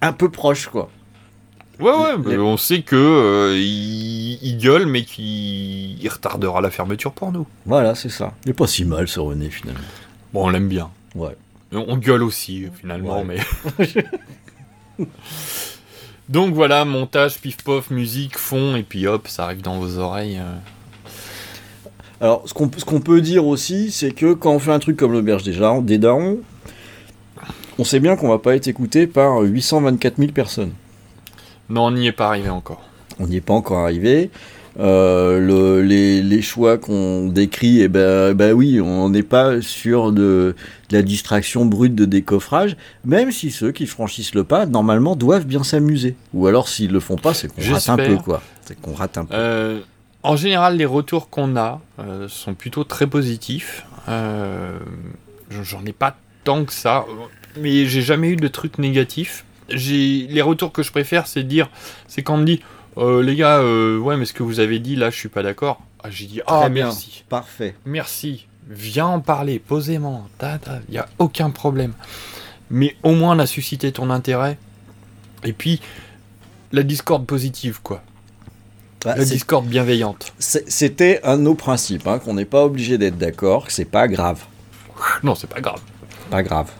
un 0.00 0.12
peu 0.12 0.28
proche, 0.30 0.68
quoi. 0.68 0.88
Ouais, 1.80 1.90
ouais, 1.90 2.16
mais 2.24 2.36
on 2.38 2.56
sait 2.56 2.82
que 2.82 2.94
euh, 2.96 3.56
il, 3.58 4.38
il 4.42 4.58
gueule, 4.58 4.86
mais 4.86 5.02
qu'il 5.02 6.00
il 6.00 6.08
retardera 6.08 6.60
la 6.60 6.70
fermeture 6.70 7.12
pour 7.12 7.32
nous. 7.32 7.46
Voilà, 7.66 7.94
c'est 7.96 8.08
ça. 8.08 8.32
Il 8.44 8.50
est 8.50 8.54
pas 8.54 8.66
si 8.68 8.84
mal, 8.84 9.08
ce 9.08 9.18
René, 9.18 9.50
finalement. 9.50 9.80
Bon, 10.32 10.46
on 10.46 10.48
l'aime 10.50 10.68
bien. 10.68 10.88
Ouais. 11.16 11.36
Et 11.72 11.76
On 11.76 11.96
gueule 11.96 12.22
aussi, 12.22 12.66
finalement, 12.78 13.22
Ouais. 13.22 13.38
mais. 13.78 15.06
Donc 16.28 16.54
voilà, 16.54 16.84
montage, 16.84 17.38
pif 17.38 17.58
pof, 17.58 17.90
musique, 17.90 18.36
fond, 18.36 18.74
et 18.76 18.82
puis 18.82 19.06
hop, 19.06 19.28
ça 19.28 19.44
arrive 19.44 19.62
dans 19.62 19.78
vos 19.78 19.98
oreilles. 19.98 20.38
euh. 20.38 20.56
Alors, 22.20 22.42
ce 22.46 22.54
qu'on 22.54 23.00
peut 23.00 23.20
dire 23.20 23.46
aussi, 23.46 23.92
c'est 23.92 24.10
que 24.10 24.32
quand 24.32 24.52
on 24.52 24.58
fait 24.58 24.72
un 24.72 24.78
truc 24.78 24.96
comme 24.96 25.12
l'auberge 25.12 25.42
des, 25.44 25.56
des 25.82 25.98
darons, 25.98 26.38
on 27.78 27.84
sait 27.84 28.00
bien 28.00 28.16
qu'on 28.16 28.28
va 28.28 28.38
pas 28.38 28.56
être 28.56 28.66
écouté 28.68 29.06
par 29.06 29.40
824 29.40 30.16
000 30.16 30.32
personnes. 30.32 30.72
Non, 31.68 31.86
on 31.86 31.90
n'y 31.90 32.06
est 32.06 32.12
pas 32.12 32.28
arrivé 32.28 32.48
encore. 32.48 32.82
On 33.18 33.26
n'y 33.26 33.36
est 33.36 33.40
pas 33.40 33.52
encore 33.54 33.78
arrivé. 33.80 34.30
Euh, 34.78 35.40
le- 35.40 35.80
les, 35.82 36.20
les 36.22 36.42
choix 36.42 36.76
qu'on 36.76 37.28
décrit, 37.28 37.80
eh 37.80 37.88
ben, 37.88 38.34
ben 38.34 38.52
oui, 38.52 38.78
on 38.80 39.08
n'est 39.08 39.22
pas 39.22 39.62
sur 39.62 40.12
de, 40.12 40.54
de 40.90 40.96
la 40.96 41.00
distraction 41.02 41.64
brute 41.64 41.94
de 41.94 42.04
décoffrage, 42.04 42.76
même 43.04 43.32
si 43.32 43.50
ceux 43.50 43.72
qui 43.72 43.86
franchissent 43.86 44.34
le 44.34 44.44
pas, 44.44 44.66
normalement, 44.66 45.16
doivent 45.16 45.46
bien 45.46 45.64
s'amuser. 45.64 46.14
Ou 46.34 46.46
alors, 46.46 46.68
s'ils 46.68 46.92
le 46.92 47.00
font 47.00 47.16
pas, 47.16 47.32
c'est 47.32 47.48
qu'on 47.48 47.62
rate 47.72 47.88
un 47.88 47.96
peu, 47.96 48.16
quoi. 48.18 48.42
C'est 48.66 48.78
qu'on 48.78 48.92
rate 48.92 49.16
un 49.16 49.24
peu. 49.24 49.34
Euh, 49.34 49.80
en 50.22 50.36
général, 50.36 50.76
les 50.76 50.84
retours 50.84 51.30
qu'on 51.30 51.56
a 51.56 51.80
euh, 51.98 52.28
sont 52.28 52.52
plutôt 52.52 52.84
très 52.84 53.06
positifs. 53.06 53.86
J'en 54.08 55.84
ai 55.86 55.92
pas 55.92 56.16
tant 56.44 56.64
que 56.64 56.72
ça, 56.72 57.06
mais 57.58 57.86
j'ai 57.86 58.02
jamais 58.02 58.28
eu 58.30 58.36
de 58.36 58.48
trucs 58.48 58.78
négatifs. 58.78 59.44
J'ai 59.68 60.26
les 60.28 60.42
retours 60.42 60.70
que 60.72 60.82
je 60.82 60.90
préfère, 60.90 61.26
c'est 61.26 61.42
dire, 61.42 61.70
c'est 62.08 62.22
quand 62.22 62.34
on 62.34 62.38
me 62.38 62.44
dit, 62.44 62.60
euh, 62.98 63.22
les 63.22 63.36
gars, 63.36 63.58
euh, 63.58 63.98
ouais, 63.98 64.16
mais 64.16 64.24
ce 64.24 64.32
que 64.32 64.42
vous 64.42 64.60
avez 64.60 64.78
dit 64.78 64.96
là, 64.96 65.10
je 65.10 65.16
suis 65.16 65.28
pas 65.28 65.42
d'accord. 65.42 65.80
Ah, 66.02 66.10
j'ai 66.10 66.26
dit, 66.26 66.40
ah 66.46 66.68
bien. 66.68 66.84
merci, 66.84 67.24
Parfait. 67.28 67.74
merci, 67.84 68.46
viens 68.68 69.06
en 69.06 69.20
parler 69.20 69.58
posément, 69.58 70.28
il 70.88 70.94
y 70.94 70.98
a 70.98 71.08
aucun 71.18 71.50
problème. 71.50 71.92
Mais 72.70 72.96
au 73.02 73.12
moins, 73.14 73.36
on 73.36 73.38
a 73.38 73.46
suscité 73.46 73.92
ton 73.92 74.10
intérêt. 74.10 74.58
Et 75.44 75.52
puis, 75.52 75.80
la 76.72 76.82
discorde 76.82 77.26
positive, 77.26 77.80
quoi. 77.82 78.02
Bah, 79.04 79.14
La 79.16 79.24
discorde 79.24 79.66
bienveillante. 79.66 80.32
C'était 80.38 81.20
un 81.22 81.36
de 81.36 81.42
nos 81.42 81.54
principes, 81.54 82.06
hein, 82.08 82.18
qu'on 82.18 82.34
n'est 82.34 82.44
pas 82.44 82.64
obligé 82.64 82.98
d'être 82.98 83.18
d'accord, 83.18 83.66
que 83.66 83.72
c'est 83.72 83.84
pas 83.84 84.08
grave. 84.08 84.42
Non, 85.22 85.34
c'est 85.34 85.46
pas 85.48 85.60
grave. 85.60 85.80
Pas 86.30 86.42
grave. 86.42 86.70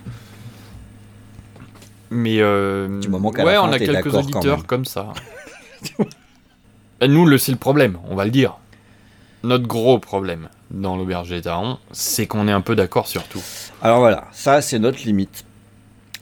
Mais 2.09 2.39
euh, 2.41 2.99
Du 2.99 3.09
moment 3.09 3.31
qu'à 3.31 3.45
ouais, 3.45 3.53
la 3.53 3.61
fin, 3.61 3.69
on 3.69 3.71
a 3.71 3.79
quelques 3.79 4.13
auditeurs 4.13 4.65
comme 4.65 4.85
ça. 4.85 5.13
Et 7.01 7.07
nous, 7.07 7.37
c'est 7.37 7.51
le 7.51 7.57
problème, 7.57 7.97
on 8.09 8.15
va 8.15 8.25
le 8.25 8.31
dire. 8.31 8.57
Notre 9.43 9.67
gros 9.67 9.99
problème 9.99 10.49
dans 10.71 10.97
l'auberge 10.97 11.29
des 11.29 11.41
Tarons, 11.41 11.77
c'est 11.91 12.27
qu'on 12.27 12.47
est 12.47 12.51
un 12.51 12.61
peu 12.61 12.75
d'accord 12.75 13.07
sur 13.07 13.23
tout. 13.27 13.41
Alors 13.81 13.99
voilà, 13.99 14.25
ça 14.31 14.61
c'est 14.61 14.79
notre 14.79 15.03
limite. 15.05 15.45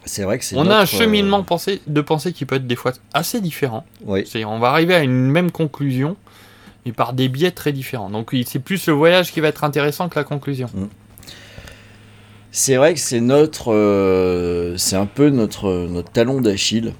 C'est 0.04 0.24
vrai 0.24 0.38
que 0.38 0.46
c'est 0.46 0.56
On 0.56 0.64
notre, 0.66 0.76
a 0.76 0.80
un 0.80 0.84
euh, 0.84 0.86
cheminement 0.86 1.42
pensée- 1.44 1.82
de 1.88 2.02
pensée 2.02 2.32
qui 2.34 2.46
peut 2.46 2.56
être 2.58 2.68
des 2.68 2.76
fois 2.76 2.92
assez 3.14 3.42
différent. 3.42 3.86
oui. 4.06 4.24
C'est-à-dire, 4.28 4.52
on 4.52 4.60
va 4.60 4.70
arriver 4.70 4.94
à 4.94 5.00
une 5.02 5.32
même 5.32 5.50
conclusion, 5.50 6.16
mais 6.86 6.92
par 6.92 7.14
des 7.14 7.28
biais 7.28 7.50
très 7.52 7.72
différents. 7.72 8.12
Donc, 8.12 8.36
c'est 8.46 8.60
plus 8.60 8.86
le 8.86 8.94
voyage 8.94 9.32
qui 9.32 9.40
va 9.40 9.48
être 9.48 9.64
intéressant 9.64 10.08
que 10.10 10.20
la 10.20 10.24
conclusion. 10.26 10.70
C'est 12.52 12.76
vrai 12.76 12.94
que 12.94 13.00
c'est 13.00 13.20
notre, 13.22 13.74
euh, 13.74 14.78
c'est 14.78 14.96
un 14.96 15.08
peu 15.08 15.30
notre 15.30 15.88
notre 15.90 16.12
talon 16.12 16.40
d'Achille 16.40 16.94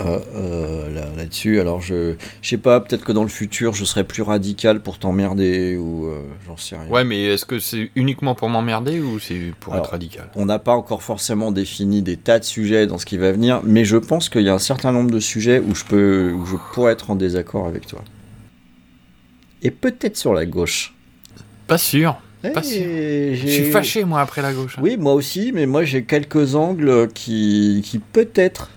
euh, 0.00 0.18
euh, 0.34 0.94
là- 0.94 1.06
là-dessus. 1.16 1.60
Alors 1.60 1.80
je, 1.80 2.14
je 2.40 2.48
sais 2.48 2.56
pas, 2.58 2.80
peut-être 2.80 3.04
que 3.04 3.12
dans 3.12 3.22
le 3.22 3.28
futur 3.28 3.74
je 3.74 3.84
serai 3.84 4.04
plus 4.04 4.22
radical 4.22 4.80
pour 4.80 4.98
t'emmerder 4.98 5.76
ou 5.76 6.06
euh, 6.06 6.22
j'en 6.46 6.56
sais 6.56 6.76
rien. 6.76 6.86
Ouais, 6.88 7.04
mais 7.04 7.22
est-ce 7.24 7.44
que 7.44 7.58
c'est 7.58 7.90
uniquement 7.96 8.34
pour 8.34 8.48
m'emmerder 8.48 9.00
ou 9.00 9.18
c'est 9.18 9.52
pour 9.60 9.72
Alors, 9.74 9.84
être 9.86 9.90
radical? 9.92 10.30
On 10.36 10.46
n'a 10.46 10.58
pas 10.58 10.72
encore 10.74 11.02
forcément 11.02 11.52
défini 11.52 12.02
des 12.02 12.16
tas 12.16 12.38
de 12.38 12.44
sujets 12.44 12.86
dans 12.86 12.98
ce 12.98 13.06
qui 13.06 13.16
va 13.18 13.32
venir, 13.32 13.60
mais 13.64 13.84
je 13.84 13.96
pense 13.96 14.28
qu'il 14.28 14.42
y 14.42 14.48
a 14.48 14.54
un 14.54 14.58
certain 14.58 14.92
nombre 14.92 15.10
de 15.10 15.20
sujets 15.20 15.58
où 15.60 15.74
je 15.74 15.84
peux, 15.84 16.32
où 16.32 16.46
je 16.46 16.56
pourrais 16.74 16.92
être 16.92 17.10
en 17.10 17.14
désaccord 17.16 17.66
avec 17.66 17.86
toi. 17.86 18.02
Et 19.62 19.70
peut-être 19.70 20.16
sur 20.16 20.34
la 20.34 20.46
gauche. 20.46 20.94
Pas 21.66 21.78
sûr. 21.78 22.16
Pas 22.42 22.60
Eh, 22.72 23.36
Je 23.36 23.46
suis 23.46 23.70
fâché, 23.70 24.04
moi, 24.04 24.20
après 24.20 24.42
la 24.42 24.52
gauche. 24.52 24.74
hein. 24.76 24.82
Oui, 24.82 24.96
moi 24.96 25.14
aussi, 25.14 25.52
mais 25.54 25.64
moi 25.66 25.84
j'ai 25.84 26.02
quelques 26.04 26.56
angles 26.56 27.06
qui, 27.14 27.82
qui 27.84 28.00
peut-être, 28.00 28.68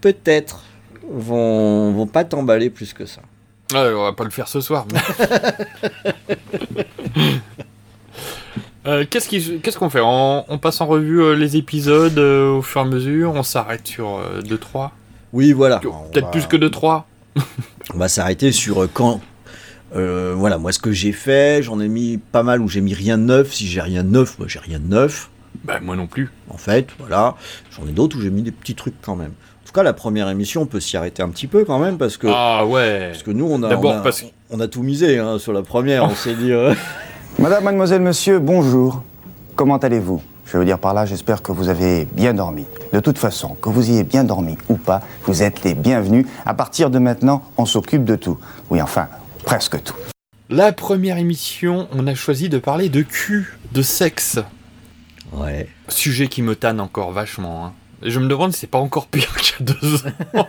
peut-être, 0.00 0.62
vont, 1.10 1.92
vont 1.92 2.06
pas 2.06 2.24
t'emballer 2.24 2.70
plus 2.70 2.92
que 2.92 3.06
ça. 3.06 3.20
Ouais, 3.72 3.92
on 3.94 4.02
va 4.04 4.12
pas 4.12 4.24
le 4.24 4.30
faire 4.30 4.48
ce 4.48 4.60
soir. 4.60 4.86
mais- 4.92 5.00
Euh, 8.86 9.04
Qu'est-ce 9.10 9.76
qu'on 9.78 9.90
fait? 9.90 10.00
On, 10.02 10.44
on 10.50 10.56
passe 10.58 10.80
en 10.80 10.86
revue 10.86 11.20
euh, 11.20 11.34
les 11.34 11.56
épisodes 11.58 12.16
euh, 12.18 12.52
au 12.52 12.62
fur 12.62 12.80
et 12.80 12.84
à 12.84 12.86
mesure? 12.86 13.32
On 13.34 13.42
s'arrête 13.42 13.86
sur 13.86 14.22
2-3 14.42 14.90
Oui, 15.34 15.52
voilà. 15.52 15.78
Peut-être 15.80 16.24
va- 16.26 16.30
plus 16.30 16.46
que 16.46 16.56
2-3 16.56 17.02
On 17.94 17.98
va 17.98 18.08
s'arrêter 18.08 18.50
sur 18.50 18.88
quand. 18.92 19.20
voilà, 19.92 20.56
moi 20.58 20.72
ce 20.72 20.78
que 20.78 20.90
j'ai 20.92 21.12
fait, 21.12 21.62
j'en 21.62 21.80
ai 21.80 21.88
mis 21.88 22.16
pas 22.18 22.42
mal 22.42 22.62
où 22.62 22.68
j'ai 22.68 22.80
mis 22.80 22.94
rien 22.94 23.18
de 23.18 23.24
neuf. 23.24 23.52
Si 23.52 23.66
j'ai 23.66 23.80
rien 23.82 24.02
de 24.04 24.08
neuf, 24.10 24.38
moi 24.38 24.48
j'ai 24.48 24.58
rien 24.60 24.78
de 24.78 24.86
neuf. 24.86 25.28
Bah, 25.64 25.80
moi 25.80 25.94
non 25.96 26.06
plus. 26.06 26.30
En 26.48 26.56
fait, 26.56 26.88
voilà. 26.98 27.34
J'en 27.76 27.86
ai 27.86 27.92
d'autres 27.92 28.16
où 28.16 28.20
j'ai 28.22 28.30
mis 28.30 28.42
des 28.42 28.52
petits 28.52 28.74
trucs 28.74 28.94
quand 29.02 29.16
même. 29.16 29.32
Cas, 29.78 29.84
la 29.84 29.92
première 29.92 30.28
émission, 30.28 30.62
on 30.62 30.66
peut 30.66 30.80
s'y 30.80 30.96
arrêter 30.96 31.22
un 31.22 31.28
petit 31.28 31.46
peu 31.46 31.64
quand 31.64 31.78
même 31.78 31.98
parce 31.98 32.16
que. 32.16 32.26
Ah 32.28 32.66
ouais. 32.66 33.10
Parce 33.12 33.22
que 33.22 33.30
nous, 33.30 33.46
on 33.48 33.62
a, 33.62 33.68
D'abord 33.68 33.92
on 33.94 33.98
a, 33.98 34.00
parce 34.00 34.22
que- 34.22 34.26
on 34.50 34.58
a 34.58 34.66
tout 34.66 34.82
misé 34.82 35.18
hein, 35.20 35.38
sur 35.38 35.52
la 35.52 35.62
première. 35.62 36.02
On 36.02 36.16
s'est 36.16 36.34
dit. 36.34 36.50
euh, 36.50 36.74
Madame, 37.38 37.62
mademoiselle, 37.62 38.02
monsieur, 38.02 38.40
bonjour. 38.40 39.04
Comment 39.54 39.76
allez-vous? 39.76 40.20
Je 40.46 40.58
veux 40.58 40.64
dire 40.64 40.80
par 40.80 40.94
là, 40.94 41.06
j'espère 41.06 41.42
que 41.42 41.52
vous 41.52 41.68
avez 41.68 42.06
bien 42.06 42.34
dormi. 42.34 42.64
De 42.92 42.98
toute 42.98 43.18
façon, 43.18 43.50
que 43.62 43.68
vous 43.68 43.88
ayez 43.88 44.02
bien 44.02 44.24
dormi 44.24 44.58
ou 44.68 44.74
pas, 44.74 45.00
vous 45.26 45.44
êtes 45.44 45.62
les 45.62 45.74
bienvenus. 45.76 46.26
À 46.44 46.54
partir 46.54 46.90
de 46.90 46.98
maintenant, 46.98 47.44
on 47.56 47.64
s'occupe 47.64 48.02
de 48.04 48.16
tout. 48.16 48.36
Oui, 48.70 48.82
enfin, 48.82 49.06
presque 49.44 49.80
tout. 49.84 49.94
La 50.50 50.72
première 50.72 51.18
émission, 51.18 51.86
on 51.92 52.08
a 52.08 52.16
choisi 52.16 52.48
de 52.48 52.58
parler 52.58 52.88
de 52.88 53.02
cul, 53.02 53.56
de 53.70 53.82
sexe. 53.82 54.40
Ouais. 55.34 55.68
Sujet 55.86 56.26
qui 56.26 56.42
me 56.42 56.56
tanne 56.56 56.80
encore 56.80 57.12
vachement. 57.12 57.66
hein. 57.66 57.72
Je 58.02 58.18
me 58.20 58.28
demande 58.28 58.52
si 58.52 58.60
c'est 58.60 58.66
pas 58.66 58.78
encore 58.78 59.06
pire 59.08 59.34
qu'il 59.36 59.66
y 59.66 59.70
a 59.70 59.74
deux 59.74 59.96
ans. 59.96 60.46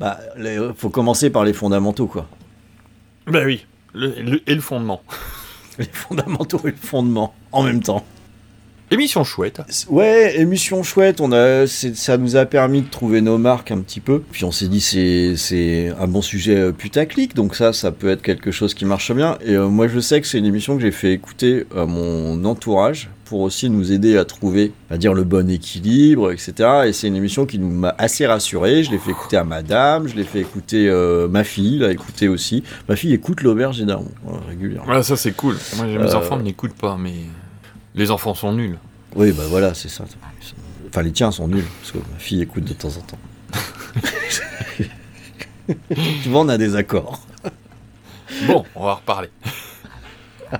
Bah, 0.00 0.18
les- 0.36 0.58
faut 0.76 0.90
commencer 0.90 1.30
par 1.30 1.44
les 1.44 1.52
fondamentaux, 1.52 2.06
quoi. 2.08 2.26
bah 3.28 3.42
oui. 3.44 3.64
Le, 3.94 4.08
le- 4.20 4.42
et 4.50 4.54
le 4.56 4.60
fondement. 4.60 5.02
Les 5.78 5.84
fondamentaux 5.86 6.60
et 6.64 6.70
le 6.70 6.76
fondement 6.76 7.32
en 7.52 7.62
même 7.64 7.80
temps. 7.82 8.04
Émission 8.92 9.24
chouette. 9.24 9.60
Ouais, 9.88 10.38
émission 10.40 10.82
chouette. 10.84 11.20
On 11.20 11.32
a, 11.32 11.66
ça 11.66 12.16
nous 12.16 12.36
a 12.36 12.44
permis 12.46 12.82
de 12.82 12.88
trouver 12.88 13.20
nos 13.20 13.38
marques 13.38 13.70
un 13.72 13.80
petit 13.80 13.98
peu. 14.00 14.20
Puis 14.32 14.44
on 14.44 14.52
s'est 14.52 14.68
dit 14.68 14.80
c'est 14.80 15.34
c'est 15.36 15.90
un 15.98 16.06
bon 16.06 16.22
sujet 16.22 16.56
euh, 16.56 16.72
putaclic, 16.72 17.34
donc 17.34 17.56
ça, 17.56 17.72
ça 17.72 17.90
peut 17.92 18.08
être 18.08 18.22
quelque 18.22 18.50
chose 18.52 18.74
qui 18.74 18.84
marche 18.84 19.10
bien. 19.12 19.36
Et 19.44 19.54
euh, 19.54 19.68
moi, 19.68 19.88
je 19.88 19.98
sais 20.00 20.20
que 20.20 20.26
c'est 20.28 20.38
une 20.38 20.46
émission 20.46 20.76
que 20.76 20.82
j'ai 20.82 20.92
fait 20.92 21.12
écouter 21.12 21.66
à 21.76 21.86
mon 21.86 22.44
entourage 22.44 23.10
pour 23.24 23.40
aussi 23.40 23.70
nous 23.70 23.92
aider 23.92 24.16
à 24.18 24.24
trouver, 24.24 24.72
à 24.90 24.98
dire 24.98 25.14
le 25.14 25.24
bon 25.24 25.48
équilibre, 25.50 26.30
etc. 26.32 26.52
Et 26.86 26.92
c'est 26.92 27.08
une 27.08 27.16
émission 27.16 27.46
qui 27.46 27.58
nous 27.58 27.70
m'a 27.70 27.94
assez 27.98 28.26
rassuré. 28.26 28.84
Je 28.84 28.90
l'ai 28.90 28.98
fait 28.98 29.10
écouter 29.12 29.36
à 29.36 29.44
Madame, 29.44 30.06
je 30.08 30.14
l'ai 30.14 30.24
fait 30.24 30.40
écouter 30.40 30.88
euh, 30.88 31.26
ma 31.28 31.42
fille, 31.44 31.78
l'a 31.78 31.90
écouté 31.92 32.28
aussi. 32.28 32.62
Ma 32.88 32.96
fille 32.96 33.12
écoute 33.12 33.42
l'auberge 33.42 33.78
des 33.78 33.86
darons 33.86 34.10
euh, 34.28 34.32
régulièrement. 34.48 34.92
Ouais, 34.92 35.02
ça 35.02 35.16
c'est 35.16 35.32
cool. 35.32 35.56
Moi, 35.76 35.86
mes 35.86 35.96
Euh, 35.96 36.14
enfants 36.14 36.38
n'écoutent 36.38 36.74
pas, 36.76 36.96
mais 36.98 37.14
les 37.94 38.10
enfants 38.10 38.34
sont 38.34 38.52
nuls. 38.52 38.78
Oui, 39.16 39.32
bah 39.32 39.44
voilà, 39.48 39.74
c'est 39.74 39.88
ça. 39.88 40.04
Enfin, 40.88 41.02
les 41.02 41.12
tiens 41.12 41.30
sont 41.30 41.48
nuls, 41.48 41.64
parce 41.80 41.92
que 41.92 41.98
ma 41.98 42.18
fille 42.18 42.42
écoute 42.42 42.64
de 42.64 42.72
temps 42.72 42.88
en 42.88 43.00
temps. 43.00 43.18
Souvent, 46.22 46.44
on 46.44 46.48
a 46.48 46.58
des 46.58 46.76
accords. 46.76 47.20
Bon, 48.46 48.64
on 48.74 48.84
va 48.84 48.94
reparler. 48.94 49.28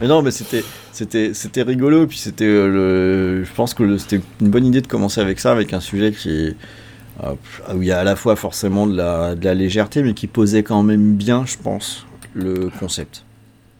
Mais 0.00 0.06
non, 0.06 0.22
mais 0.22 0.30
c'était, 0.30 0.64
c'était, 0.92 1.34
c'était 1.34 1.62
rigolo, 1.62 2.06
puis 2.06 2.18
c'était 2.18 2.44
euh, 2.44 2.68
le, 2.68 3.44
je 3.44 3.52
pense 3.52 3.74
que 3.74 3.98
c'était 3.98 4.20
une 4.40 4.48
bonne 4.48 4.64
idée 4.64 4.80
de 4.80 4.86
commencer 4.86 5.20
avec 5.20 5.40
ça, 5.40 5.50
avec 5.50 5.72
un 5.72 5.80
sujet 5.80 6.12
qui 6.12 6.54
euh, 7.24 7.34
où 7.74 7.82
il 7.82 7.88
y 7.88 7.92
a 7.92 7.98
à 7.98 8.04
la 8.04 8.14
fois 8.14 8.36
forcément 8.36 8.86
de 8.86 8.96
la, 8.96 9.34
de 9.34 9.44
la 9.44 9.54
légèreté, 9.54 10.02
mais 10.02 10.14
qui 10.14 10.28
posait 10.28 10.62
quand 10.62 10.84
même 10.84 11.14
bien, 11.14 11.44
je 11.46 11.56
pense, 11.56 12.06
le 12.34 12.70
concept. 12.78 13.24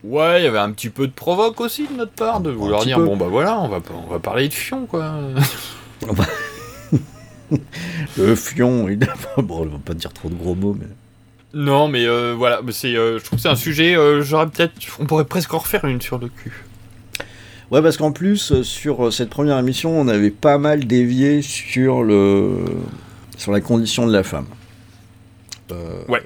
Ouais, 0.02 0.40
il 0.40 0.44
y 0.44 0.48
avait 0.48 0.58
un 0.58 0.72
petit 0.72 0.90
peu 0.90 1.06
de 1.06 1.12
provoque 1.12 1.60
aussi 1.60 1.86
de 1.86 1.92
notre 1.94 2.12
part, 2.12 2.40
de 2.40 2.50
vouloir 2.50 2.84
dire 2.84 2.96
peu. 2.96 3.04
bon 3.04 3.16
bah 3.16 3.26
voilà, 3.28 3.60
on 3.60 3.68
va, 3.68 3.80
on 4.06 4.10
va 4.10 4.18
parler 4.18 4.48
de 4.48 4.54
fion 4.54 4.86
quoi. 4.86 5.14
Le 8.18 8.34
fion, 8.34 8.88
évidemment, 8.88 9.14
bon, 9.38 9.62
on 9.62 9.66
va 9.66 9.78
pas 9.84 9.94
dire 9.94 10.12
trop 10.12 10.28
de 10.28 10.34
gros 10.34 10.54
mots, 10.54 10.76
mais. 10.78 10.86
Non, 11.54 11.88
mais 11.88 12.06
euh, 12.06 12.34
voilà, 12.36 12.60
mais 12.62 12.72
c'est, 12.72 12.94
euh, 12.94 13.18
je 13.18 13.24
trouve 13.24 13.38
que 13.38 13.42
c'est 13.42 13.48
un 13.48 13.56
sujet. 13.56 13.96
euh, 13.96 14.22
j'aurais 14.22 14.46
peut-être, 14.48 14.74
on 14.98 15.06
pourrait 15.06 15.24
presque 15.24 15.52
en 15.54 15.58
refaire 15.58 15.84
une 15.86 16.00
sur 16.00 16.18
le 16.18 16.28
cul. 16.28 16.52
Ouais, 17.70 17.82
parce 17.82 17.96
qu'en 17.96 18.12
plus, 18.12 18.62
sur 18.62 19.12
cette 19.12 19.30
première 19.30 19.58
émission, 19.58 19.98
on 19.98 20.08
avait 20.08 20.30
pas 20.30 20.58
mal 20.58 20.86
dévié 20.86 21.42
sur 21.42 22.02
le 22.02 22.64
sur 23.36 23.52
la 23.52 23.60
condition 23.60 24.06
de 24.06 24.12
la 24.12 24.22
femme. 24.22 24.46
Ouais. 26.08 26.22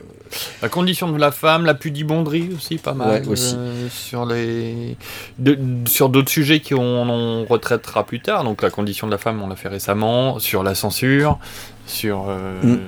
La 0.62 0.68
condition 0.68 1.10
de 1.12 1.18
la 1.18 1.30
femme, 1.30 1.66
la 1.66 1.74
pudibonderie 1.74 2.50
aussi, 2.56 2.78
pas 2.78 2.94
mal. 2.94 3.22
Ouais, 3.22 3.28
aussi. 3.28 3.54
euh, 3.58 3.88
sur 3.90 4.24
les, 4.24 4.96
de- 5.38 5.58
sur 5.86 6.08
d'autres 6.08 6.30
sujets 6.30 6.60
qui 6.60 6.74
on, 6.74 6.80
on 6.80 7.44
retraitera 7.44 8.06
plus 8.06 8.20
tard. 8.20 8.42
Donc 8.44 8.62
la 8.62 8.70
condition 8.70 9.06
de 9.06 9.12
la 9.12 9.18
femme, 9.18 9.42
on 9.42 9.48
l'a 9.48 9.56
fait 9.56 9.68
récemment. 9.68 10.38
Sur 10.38 10.62
la 10.62 10.74
censure, 10.74 11.38
sur. 11.86 12.26
euh, 12.28 12.62
Mm. 12.62 12.78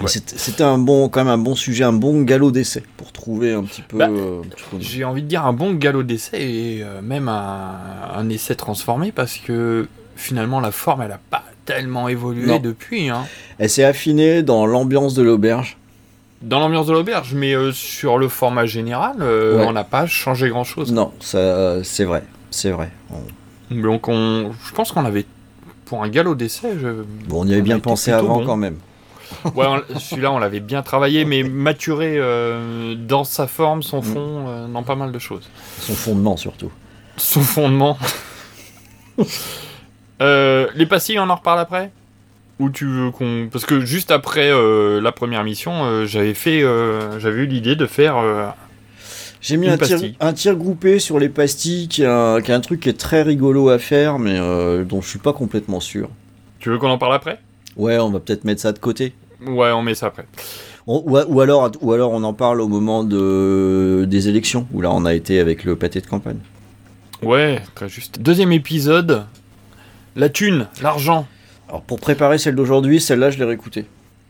Ouais. 0.00 0.06
C'était 0.08 0.62
un 0.64 0.78
bon, 0.78 1.08
quand 1.08 1.20
même 1.24 1.32
un 1.32 1.38
bon 1.38 1.54
sujet, 1.54 1.84
un 1.84 1.92
bon 1.92 2.22
galop 2.22 2.50
d'essai 2.50 2.82
pour 2.96 3.12
trouver 3.12 3.52
un 3.52 3.62
petit 3.64 3.82
peu. 3.82 3.98
Bah, 3.98 4.08
euh, 4.10 4.40
peu- 4.70 4.78
J'ai 4.80 5.04
envie 5.04 5.22
de 5.22 5.28
dire 5.28 5.44
un 5.44 5.52
bon 5.52 5.74
galop 5.74 6.02
d'essai 6.02 6.40
et 6.40 6.82
euh, 6.82 7.02
même 7.02 7.28
un, 7.28 7.74
un 8.14 8.28
essai 8.30 8.54
transformé 8.54 9.12
parce 9.12 9.36
que 9.36 9.86
finalement 10.16 10.60
la 10.60 10.70
forme 10.70 11.02
elle 11.02 11.12
a 11.12 11.20
pas 11.30 11.42
tellement 11.66 12.08
évolué 12.08 12.46
Non. 12.46 12.58
depuis. 12.58 13.10
Hein. 13.10 13.24
Elle 13.58 13.68
s'est 13.70 13.84
affinée 13.84 14.42
dans 14.42 14.64
l'ambiance 14.66 15.14
de 15.14 15.22
l'auberge. 15.22 15.76
Dans 16.40 16.58
l'ambiance 16.58 16.86
de 16.86 16.92
l'auberge, 16.92 17.34
mais 17.34 17.54
euh, 17.54 17.70
sur 17.70 18.18
le 18.18 18.28
format 18.28 18.66
général, 18.66 19.16
Ouais. 19.22 19.64
on 19.66 19.72
n'a 19.72 19.84
pas 19.84 20.06
changé 20.06 20.48
grand 20.48 20.64
chose. 20.64 20.90
Non, 20.90 21.12
c'est 21.20 22.04
vrai, 22.04 22.24
c'est 22.50 22.70
vrai. 22.70 22.90
On- 23.12 23.74
Donc 23.80 24.08
on, 24.08 24.52
je 24.66 24.72
pense 24.72 24.90
qu'on 24.90 25.04
avait 25.04 25.26
pour 25.84 26.02
un 26.02 26.08
galop 26.08 26.34
d'essai. 26.34 26.70
Je... 26.80 26.88
Bon, 27.28 27.42
on 27.42 27.46
y 27.46 27.52
avait 27.52 27.62
bien 27.62 27.78
pensé 27.78 28.10
avant 28.10 28.38
bon. 28.38 28.46
quand 28.46 28.56
même. 28.56 28.76
Ouais, 29.54 29.66
celui-là 29.98 30.32
on 30.32 30.38
l'avait 30.38 30.60
bien 30.60 30.82
travaillé, 30.82 31.24
mais 31.24 31.42
maturé 31.42 32.14
euh, 32.16 32.94
dans 32.94 33.24
sa 33.24 33.46
forme, 33.46 33.80
Mm. 33.80 33.82
son 33.82 34.02
fond, 34.02 34.44
euh, 34.48 34.66
dans 34.68 34.82
pas 34.82 34.94
mal 34.96 35.12
de 35.12 35.18
choses. 35.18 35.48
Son 35.78 35.94
fondement 35.94 36.36
surtout. 36.36 36.70
Son 37.16 37.40
fondement. 37.40 37.98
Euh, 40.20 40.68
les 40.76 40.86
pastilles, 40.86 41.18
on 41.18 41.28
en 41.28 41.34
reparle 41.34 41.58
après? 41.58 41.90
Ou 42.60 42.70
tu 42.70 42.86
veux 42.86 43.10
qu'on. 43.10 43.48
Parce 43.50 43.64
que 43.66 43.80
juste 43.80 44.10
après 44.12 44.50
la 45.00 45.10
première 45.12 45.42
mission, 45.42 46.06
j'avais 46.06 46.34
fait. 46.34 46.60
j'avais 47.18 47.42
eu 47.42 47.46
l'idée 47.46 47.74
de 47.74 47.86
faire. 47.86 48.54
J'ai 49.40 49.56
mis 49.56 49.68
un 49.68 49.76
tir, 49.76 49.96
pastille. 49.96 50.16
un 50.20 50.32
tir 50.32 50.54
groupé 50.54 51.00
sur 51.00 51.18
les 51.18 51.28
pastilles, 51.28 51.88
qui 51.88 52.02
est, 52.02 52.06
un, 52.06 52.40
qui 52.40 52.52
est 52.52 52.54
un 52.54 52.60
truc 52.60 52.78
qui 52.80 52.88
est 52.88 52.98
très 52.98 53.22
rigolo 53.22 53.68
à 53.70 53.80
faire, 53.80 54.20
mais 54.20 54.38
dont 54.84 55.00
je 55.02 55.08
suis 55.08 55.18
pas 55.18 55.32
complètement 55.32 55.80
sûr. 55.80 56.08
Tu 56.60 56.68
veux 56.70 56.78
qu'on 56.78 56.90
en 56.90 56.98
parle 56.98 57.14
après? 57.14 57.40
Ouais, 57.76 57.98
on 57.98 58.10
va 58.10 58.20
peut-être 58.20 58.44
mettre 58.44 58.60
ça 58.60 58.70
de 58.70 58.78
côté. 58.78 59.14
Ouais, 59.46 59.70
on 59.72 59.82
met 59.82 59.94
ça 59.94 60.06
après. 60.06 60.26
On- 60.86 61.02
ou, 61.06 61.18
ou 61.18 61.40
alors, 61.40 61.70
ou 61.80 61.92
alors 61.92 62.10
on 62.12 62.22
en 62.24 62.32
parle 62.34 62.60
au 62.60 62.68
moment 62.68 63.04
de, 63.04 64.04
des 64.08 64.28
élections, 64.28 64.66
où 64.72 64.80
là 64.80 64.90
on 64.92 65.04
a 65.04 65.14
été 65.14 65.38
avec 65.40 65.64
le 65.64 65.76
pâté 65.76 66.00
de 66.00 66.06
campagne. 66.06 66.38
Ouais, 67.22 67.60
très 67.74 67.88
juste. 67.88 68.20
Deuxième 68.20 68.52
épisode. 68.52 69.24
La 70.16 70.28
thune, 70.28 70.66
l'argent. 70.82 71.26
Alors 71.68 71.82
pour 71.82 72.00
préparer 72.00 72.36
celle 72.38 72.54
d'aujourd'hui, 72.56 73.00
celle-là 73.00 73.30
je 73.30 73.38
l'ai 73.38 73.44
réécoutée. 73.44 73.86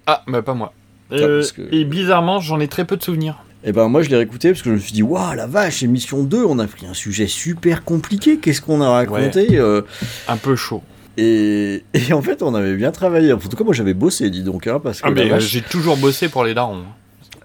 Ah, 0.07 0.23
bah 0.29 0.43
pas 0.43 0.55
moi. 0.55 0.73
Ah, 1.11 1.15
Euh, 1.17 1.39
parce 1.41 1.53
que- 1.53 1.75
Et 1.75 1.85
bizarrement, 1.85 2.41
j'en 2.41 2.61
ai 2.61 2.69
très 2.69 2.85
peu 2.85 2.97
de 2.97 3.03
souvenirs. 3.03 3.43
Et 3.65 3.73
ben 3.73 3.89
moi 3.89 4.03
je 4.03 4.11
l'ai 4.11 4.17
réécoutée 4.17 4.51
parce 4.51 4.63
que 4.63 4.71
je 4.71 4.75
me 4.75 4.81
suis 4.81 4.93
dit, 4.93 5.03
waouh 5.03 5.35
la 5.35 5.47
vache, 5.47 5.83
émission 5.83 6.23
2, 6.23 6.45
on 6.45 6.59
a 6.59 6.67
pris 6.67 6.87
un 6.87 6.95
sujet 6.95 7.27
super 7.29 7.85
compliqué, 7.85 8.39
qu'est-ce 8.39 8.61
qu'on 8.61 8.81
a 8.81 8.91
raconté 8.91 9.47
euh, 9.59 9.83
Un 10.29 10.37
peu 10.37 10.55
chaud. 10.57 10.83
Et, 11.17 11.85
et 11.95 12.13
en 12.13 12.23
fait 12.23 12.43
on 12.43 12.55
avait 12.55 12.75
bien 12.75 12.91
travaillé. 12.93 13.33
En 13.33 13.39
tout 13.39 13.49
cas 13.57 13.65
moi 13.65 13.75
j'avais 13.75 13.95
bossé, 13.95 14.31
dis 14.31 14.43
donc, 14.43 14.67
hein, 14.67 14.81
parce 14.83 15.01
que 15.01 15.09
Ah, 15.09 15.11
mais 15.11 15.27
euh, 15.27 15.29
vache, 15.31 15.45
j'ai 15.45 15.63
toujours 15.63 15.97
bossé 15.97 16.29
pour 16.29 16.45
les 16.45 16.55
darons. 16.55 16.83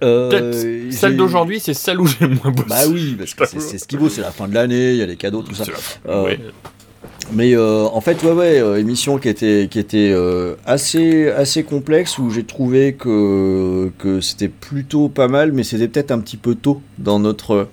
euh, 0.03 0.89
celle 0.91 1.17
d'aujourd'hui, 1.17 1.59
c'est 1.59 1.73
celle 1.73 1.99
où 1.99 2.07
j'ai 2.07 2.27
moins 2.27 2.51
bossé. 2.51 2.69
Bah 2.69 2.81
oui, 2.89 3.15
parce 3.17 3.33
que 3.33 3.59
c'est 3.59 3.77
ce 3.77 3.87
qui 3.87 3.97
vaut, 3.97 4.09
c'est 4.09 4.21
la 4.21 4.31
fin 4.31 4.47
de 4.47 4.53
l'année, 4.53 4.91
il 4.91 4.97
y 4.97 5.01
a 5.01 5.05
les 5.05 5.15
cadeaux, 5.15 5.41
tout 5.41 5.55
ça. 5.55 5.63
Euh, 6.07 6.23
Ouais. 6.23 6.39
Mais 7.33 7.55
euh, 7.55 7.83
en 7.91 7.99
fait, 7.99 8.23
ouais, 8.23 8.31
ouais, 8.31 8.59
euh, 8.61 8.79
émission 8.79 9.17
qui 9.17 9.27
était, 9.27 9.67
qui 9.69 9.79
était 9.79 10.15
assez, 10.65 11.29
assez 11.29 11.63
complexe 11.63 12.17
où 12.19 12.29
j'ai 12.29 12.43
trouvé 12.45 12.93
que, 12.93 13.91
que 13.97 14.21
c'était 14.21 14.47
plutôt 14.47 15.09
pas 15.09 15.27
mal, 15.27 15.51
mais 15.51 15.63
c'était 15.63 15.87
peut-être 15.89 16.11
un 16.11 16.19
petit 16.19 16.37
peu 16.37 16.55
tôt 16.55 16.81
dans 16.99 17.19
notre 17.19 17.67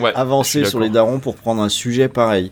Ouais, 0.00 0.10
avancée 0.14 0.64
sur 0.64 0.80
les 0.80 0.88
darons 0.88 1.18
pour 1.18 1.36
prendre 1.36 1.60
un 1.62 1.68
sujet 1.68 2.08
pareil. 2.08 2.50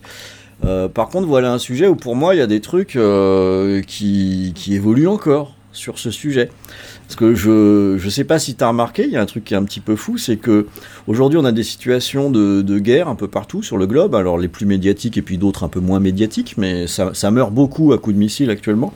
Euh, 0.63 0.87
par 0.87 1.09
contre, 1.09 1.27
voilà 1.27 1.51
un 1.53 1.57
sujet 1.59 1.87
où 1.87 1.95
pour 1.95 2.15
moi 2.15 2.35
il 2.35 2.37
y 2.37 2.41
a 2.41 2.47
des 2.47 2.61
trucs 2.61 2.95
euh, 2.95 3.81
qui, 3.81 4.51
qui 4.55 4.75
évoluent 4.75 5.07
encore 5.07 5.55
sur 5.73 5.97
ce 5.99 6.11
sujet. 6.11 6.49
Parce 7.07 7.15
que 7.15 7.33
je 7.33 7.97
je 7.97 8.09
sais 8.09 8.23
pas 8.23 8.39
si 8.39 8.55
tu 8.55 8.63
as 8.63 8.67
remarqué, 8.69 9.03
il 9.05 9.11
y 9.11 9.17
a 9.17 9.21
un 9.21 9.25
truc 9.25 9.43
qui 9.43 9.53
est 9.53 9.57
un 9.57 9.63
petit 9.63 9.79
peu 9.79 9.95
fou, 9.95 10.17
c'est 10.17 10.37
que 10.37 10.67
aujourd'hui 11.07 11.37
on 11.39 11.45
a 11.45 11.51
des 11.51 11.63
situations 11.63 12.29
de, 12.29 12.61
de 12.61 12.79
guerre 12.79 13.07
un 13.07 13.15
peu 13.15 13.27
partout 13.27 13.63
sur 13.63 13.77
le 13.77 13.87
globe, 13.87 14.15
alors 14.15 14.37
les 14.37 14.47
plus 14.47 14.65
médiatiques 14.65 15.17
et 15.17 15.21
puis 15.21 15.37
d'autres 15.37 15.63
un 15.63 15.67
peu 15.67 15.79
moins 15.79 15.99
médiatiques, 15.99 16.55
mais 16.57 16.87
ça, 16.87 17.11
ça 17.13 17.31
meurt 17.31 17.51
beaucoup 17.53 17.91
à 17.93 17.97
coups 17.97 18.13
de 18.15 18.19
missiles 18.19 18.49
actuellement. 18.49 18.93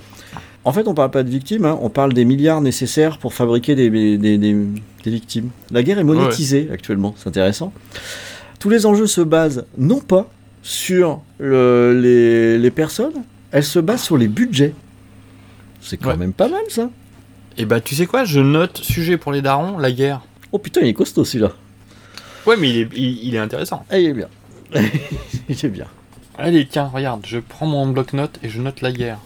En 0.63 0.71
fait, 0.71 0.87
on 0.87 0.93
parle 0.93 1.11
pas 1.11 1.23
de 1.23 1.29
victimes, 1.29 1.65
hein, 1.65 1.77
on 1.81 1.89
parle 1.89 2.13
des 2.13 2.25
milliards 2.25 2.61
nécessaires 2.61 3.17
pour 3.19 3.33
fabriquer 3.33 3.75
des, 3.75 3.89
des, 3.89 4.17
des- 4.37 4.55
des 5.03 5.11
victimes. 5.11 5.49
La 5.71 5.83
guerre 5.83 5.99
est 5.99 6.03
monétisée 6.03 6.69
actuellement, 6.71 7.13
c'est 7.17 7.27
intéressant. 7.29 7.71
Tous 8.59 8.69
les 8.69 8.85
enjeux 8.85 9.07
se 9.07 9.21
basent 9.21 9.65
non 9.77 9.99
pas 9.99 10.29
sur 10.67 11.21
le- 11.37 11.93
les, 12.01 12.57
les 12.57 12.71
personnes, 12.71 13.13
elles 13.51 13.63
se 13.63 13.77
basent 13.77 14.01
sur 14.01 14.17
les 14.17 14.27
budgets. 14.27 14.73
C'est 15.79 15.97
quand 15.97 16.09
Ouais. 16.09 16.17
même 16.17 16.33
pas 16.33 16.47
mal 16.47 16.63
ça. 16.69 16.89
Et 17.59 17.65
bah, 17.65 17.79
tu 17.81 17.93
sais 17.93 18.07
quoi, 18.07 18.25
je 18.25 18.39
note 18.39 18.77
sujet 18.79 19.17
pour 19.17 19.31
les 19.31 19.43
darons, 19.43 19.77
la 19.77 19.91
guerre. 19.91 20.21
Oh 20.51 20.57
putain, 20.57 20.81
il 20.81 20.87
est 20.87 20.93
costaud 20.93 21.23
celui-là. 21.23 21.51
Ouais, 22.47 22.55
mais 22.57 22.69
il 22.71 22.77
est, 22.79 22.89
il, 22.95 23.27
il 23.27 23.35
est 23.35 23.39
intéressant. 23.39 23.85
Ah, 23.91 23.99
il 23.99 24.07
est 24.09 24.13
bien. 24.13 24.27
il 25.49 25.65
est 25.65 25.69
bien. 25.69 25.85
Allez, 26.37 26.65
tiens, 26.67 26.89
regarde, 26.91 27.23
je 27.27 27.37
prends 27.37 27.67
mon 27.67 27.87
bloc-notes 27.87 28.39
et 28.41 28.49
je 28.49 28.59
note 28.59 28.81
la 28.81 28.91
guerre. 28.91 29.19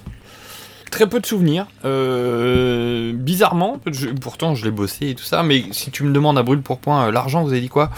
Très 0.92 1.08
peu 1.08 1.22
de 1.22 1.26
souvenirs. 1.26 1.68
Euh, 1.86 3.14
bizarrement, 3.14 3.80
je- 3.90 4.10
pourtant 4.10 4.56
je 4.56 4.66
l'ai 4.66 4.72
bossé 4.72 5.10
et 5.12 5.16
tout 5.16 5.24
ça, 5.24 5.42
mais 5.44 5.64
si 5.72 5.90
tu 5.90 6.04
me 6.04 6.12
demandes 6.12 6.38
à 6.38 6.44
brûle 6.44 6.62
pour 6.62 6.80
point, 6.80 7.08
euh, 7.08 7.12
l'argent, 7.12 7.44
vous 7.44 7.52
avez 7.52 7.62
dit 7.62 7.70
quoi? 7.70 7.92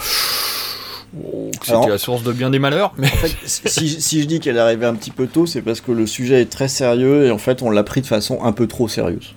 Que 1.60 1.66
C'était 1.66 1.88
la 1.88 1.98
source 1.98 2.22
de 2.22 2.32
bien 2.32 2.48
des 2.50 2.58
malheurs, 2.58 2.94
mais 2.96 3.06
En 3.06 3.10
fait, 3.10 3.36
si, 3.44 3.88
si 4.00 4.22
je 4.22 4.26
dis 4.26 4.40
qu'elle 4.40 4.56
est 4.56 4.60
arrivée 4.60 4.86
un 4.86 4.94
petit 4.94 5.10
peu 5.10 5.26
tôt, 5.26 5.44
c'est 5.46 5.60
parce 5.62 5.80
que 5.82 5.92
le 5.92 6.06
sujet 6.06 6.40
est 6.40 6.46
très 6.50 6.68
sérieux 6.68 7.26
et 7.26 7.30
en 7.30 7.36
fait 7.38 7.60
on 7.62 7.70
l'a 7.70 7.82
pris 7.84 8.00
de 8.00 8.06
façon 8.06 8.42
un 8.42 8.52
peu 8.52 8.66
trop 8.66 8.88
sérieuse. 8.88 9.34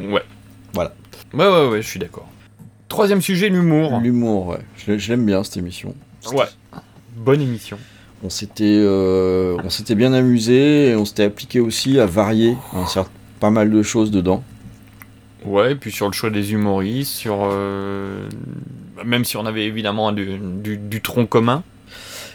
ouais. 0.00 0.22
Voilà. 0.74 0.92
Ouais, 1.32 1.46
ouais, 1.46 1.68
ouais, 1.68 1.82
je 1.82 1.88
suis 1.88 1.98
d'accord. 2.00 2.28
Troisième 2.88 3.22
sujet, 3.22 3.48
l'humour. 3.48 4.00
L'humour, 4.02 4.48
ouais. 4.48 4.58
Je, 4.76 4.92
l'ai- 4.92 4.98
je 4.98 5.08
l'aime 5.10 5.24
bien 5.24 5.42
cette 5.44 5.56
émission. 5.56 5.94
Ouais. 6.32 6.44
Bonne 7.16 7.40
émission. 7.40 7.78
On 8.22 8.28
s'était, 8.30 8.64
euh, 8.80 9.56
on 9.64 9.70
s'était 9.70 9.94
bien 9.94 10.12
amusé 10.12 10.88
et 10.90 10.96
on 10.96 11.04
s'était 11.04 11.24
appliqué 11.24 11.60
aussi 11.60 11.98
à 12.00 12.06
varier 12.06 12.56
un 12.74 12.86
certain, 12.86 13.10
pas 13.40 13.50
mal 13.50 13.70
de 13.70 13.82
choses 13.82 14.10
dedans. 14.10 14.42
Ouais, 15.44 15.72
et 15.72 15.74
puis 15.74 15.92
sur 15.92 16.06
le 16.06 16.12
choix 16.12 16.30
des 16.30 16.52
humoristes, 16.52 17.12
sur. 17.12 17.38
euh, 17.52 18.28
Même 19.04 19.24
si 19.24 19.36
on 19.36 19.46
avait 19.46 19.64
évidemment 19.64 20.12
du, 20.12 20.38
du- 20.38 20.76
du 20.76 21.00
tronc 21.00 21.26
commun. 21.26 21.62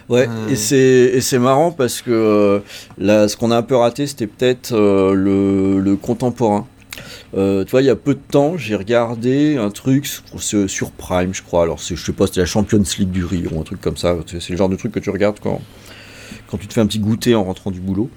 Ouais, 0.10 0.26
Hmm. 0.28 0.50
et 0.50 0.56
c'est 0.56 1.12
et 1.14 1.22
c'est 1.22 1.38
marrant 1.38 1.72
parce 1.72 2.02
que 2.02 2.10
euh, 2.10 2.60
là, 2.98 3.28
ce 3.28 3.38
qu'on 3.38 3.52
a 3.52 3.58
un 3.58 3.62
peu 3.62 3.76
raté, 3.76 4.08
c'était 4.08 4.26
peut-être 4.26 4.72
euh, 4.74 5.14
le, 5.14 5.80
le 5.80 5.96
contemporain. 5.96 6.68
Euh, 7.38 7.64
tu 7.64 7.72
vois, 7.72 7.82
il 7.84 7.86
y 7.86 7.92
a 7.92 7.96
peu 7.96 8.16
de 8.16 8.20
temps, 8.20 8.58
j'ai 8.58 8.76
regardé 8.76 9.56
un 9.58 9.70
truc 9.70 10.08
sur, 10.40 10.68
sur- 10.68 10.92
Prime, 10.92 11.34
je 11.34 11.44
crois. 11.44 11.62
Alors, 11.64 11.78
je 11.78 11.94
sais 11.96 12.12
pas, 12.12 12.26
c'était 12.26 12.40
la 12.40 12.48
Champions 12.48 12.82
League 12.98 13.12
du 13.12 13.24
rire 13.24 13.56
ou 13.56 13.60
un 13.62 13.64
truc 13.64 13.80
comme 13.82 13.98
ça. 13.98 14.16
C'est 14.28 14.50
le 14.50 14.58
genre 14.58 14.68
de 14.70 14.76
truc 14.76 14.92
que 14.92 15.00
tu 15.00 15.12
regardes 15.12 15.40
quand, 15.40 15.62
quand 16.48 16.58
tu 16.58 16.68
te 16.68 16.74
fais 16.74 16.82
un 16.82 16.88
petit 16.88 16.98
goûter 17.00 17.36
en 17.36 17.44
rentrant 17.44 17.70
du 17.70 17.80
boulot. 17.80 18.10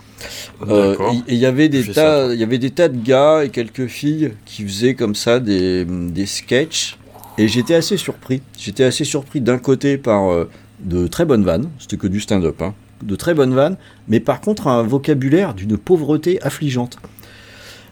Euh, 0.66 0.92
D'accord. 0.92 1.12
et 1.12 1.32
et 1.32 1.34
il 1.34 1.38
y 1.40 1.46
avait 1.46 1.68
des 1.68 1.84
tas, 1.84 2.32
il 2.32 2.40
y 2.40 2.42
avait 2.42 2.58
des 2.58 2.70
tas 2.70 2.88
de 2.88 2.96
gars 2.96 3.44
et 3.44 3.50
quelques 3.50 3.86
filles 3.86 4.32
qui 4.46 4.64
faisaient 4.66 4.94
comme 4.94 5.14
ça 5.14 5.40
des, 5.40 5.84
des 5.84 6.24
sketchs. 6.26 6.96
Et 7.42 7.48
j'étais 7.48 7.74
assez 7.74 7.96
surpris. 7.96 8.42
J'étais 8.58 8.84
assez 8.84 9.04
surpris 9.04 9.40
d'un 9.40 9.58
côté 9.58 9.96
par 9.98 10.30
euh, 10.30 10.48
de 10.80 11.06
très 11.06 11.24
bonnes 11.24 11.44
vannes. 11.44 11.68
C'était 11.78 11.96
que 11.96 12.06
du 12.06 12.20
stand-up, 12.20 12.60
hein. 12.62 12.74
De 13.02 13.16
très 13.16 13.34
bonnes 13.34 13.54
vannes, 13.54 13.76
mais 14.06 14.20
par 14.20 14.40
contre 14.40 14.68
un 14.68 14.82
vocabulaire 14.82 15.54
d'une 15.54 15.76
pauvreté 15.76 16.40
affligeante. 16.42 16.98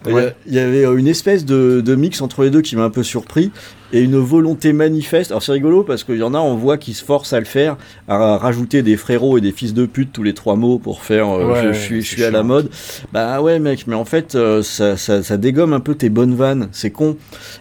Il 0.06 0.12
y 0.12 0.12
a- 0.12 0.16
Ouais. 0.16 0.34
Il 0.46 0.54
y 0.54 0.58
avait 0.58 0.86
euh, 0.86 0.96
une 0.96 1.08
espèce 1.08 1.44
de, 1.44 1.82
de 1.84 1.94
mix 1.94 2.22
entre 2.22 2.42
les 2.44 2.50
deux 2.50 2.62
qui 2.62 2.74
m'a 2.76 2.84
un 2.84 2.90
peu 2.90 3.02
surpris 3.02 3.50
et 3.92 4.00
une 4.00 4.16
volonté 4.16 4.72
manifeste. 4.72 5.30
Alors 5.32 5.42
c'est 5.42 5.52
rigolo 5.52 5.82
parce 5.82 6.04
qu'il 6.04 6.16
y 6.16 6.22
en 6.22 6.32
a, 6.32 6.38
on 6.38 6.54
voit 6.54 6.78
qui 6.78 6.94
se 6.94 7.04
forcent 7.04 7.32
à 7.34 7.38
le 7.40 7.44
faire, 7.44 7.76
à 8.08 8.38
rajouter 8.38 8.82
des 8.82 8.96
frérots 8.96 9.36
et 9.36 9.40
des 9.42 9.52
fils 9.52 9.74
de 9.74 9.84
pute 9.84 10.10
tous 10.12 10.22
les 10.22 10.32
trois 10.32 10.54
mots 10.56 10.78
pour 10.78 11.02
faire 11.02 11.28
euh, 11.28 11.52
Ouais, 11.52 11.74
je, 11.74 11.78
suis, 11.78 12.02
je 12.02 12.08
c'est 12.08 12.14
suis 12.14 12.24
à 12.24 12.30
la 12.30 12.42
mode. 12.44 12.70
Bah 13.12 13.42
ouais 13.42 13.58
mec, 13.58 13.86
mais 13.88 13.96
en 13.96 14.04
fait 14.06 14.36
euh, 14.36 14.62
ça, 14.62 14.96
ça, 14.96 15.22
ça 15.24 15.36
dégomme 15.36 15.72
un 15.74 15.80
peu 15.80 15.94
tes 15.96 16.08
bonnes 16.08 16.34
vannes. 16.36 16.68
C'est 16.72 16.90
con 16.92 17.16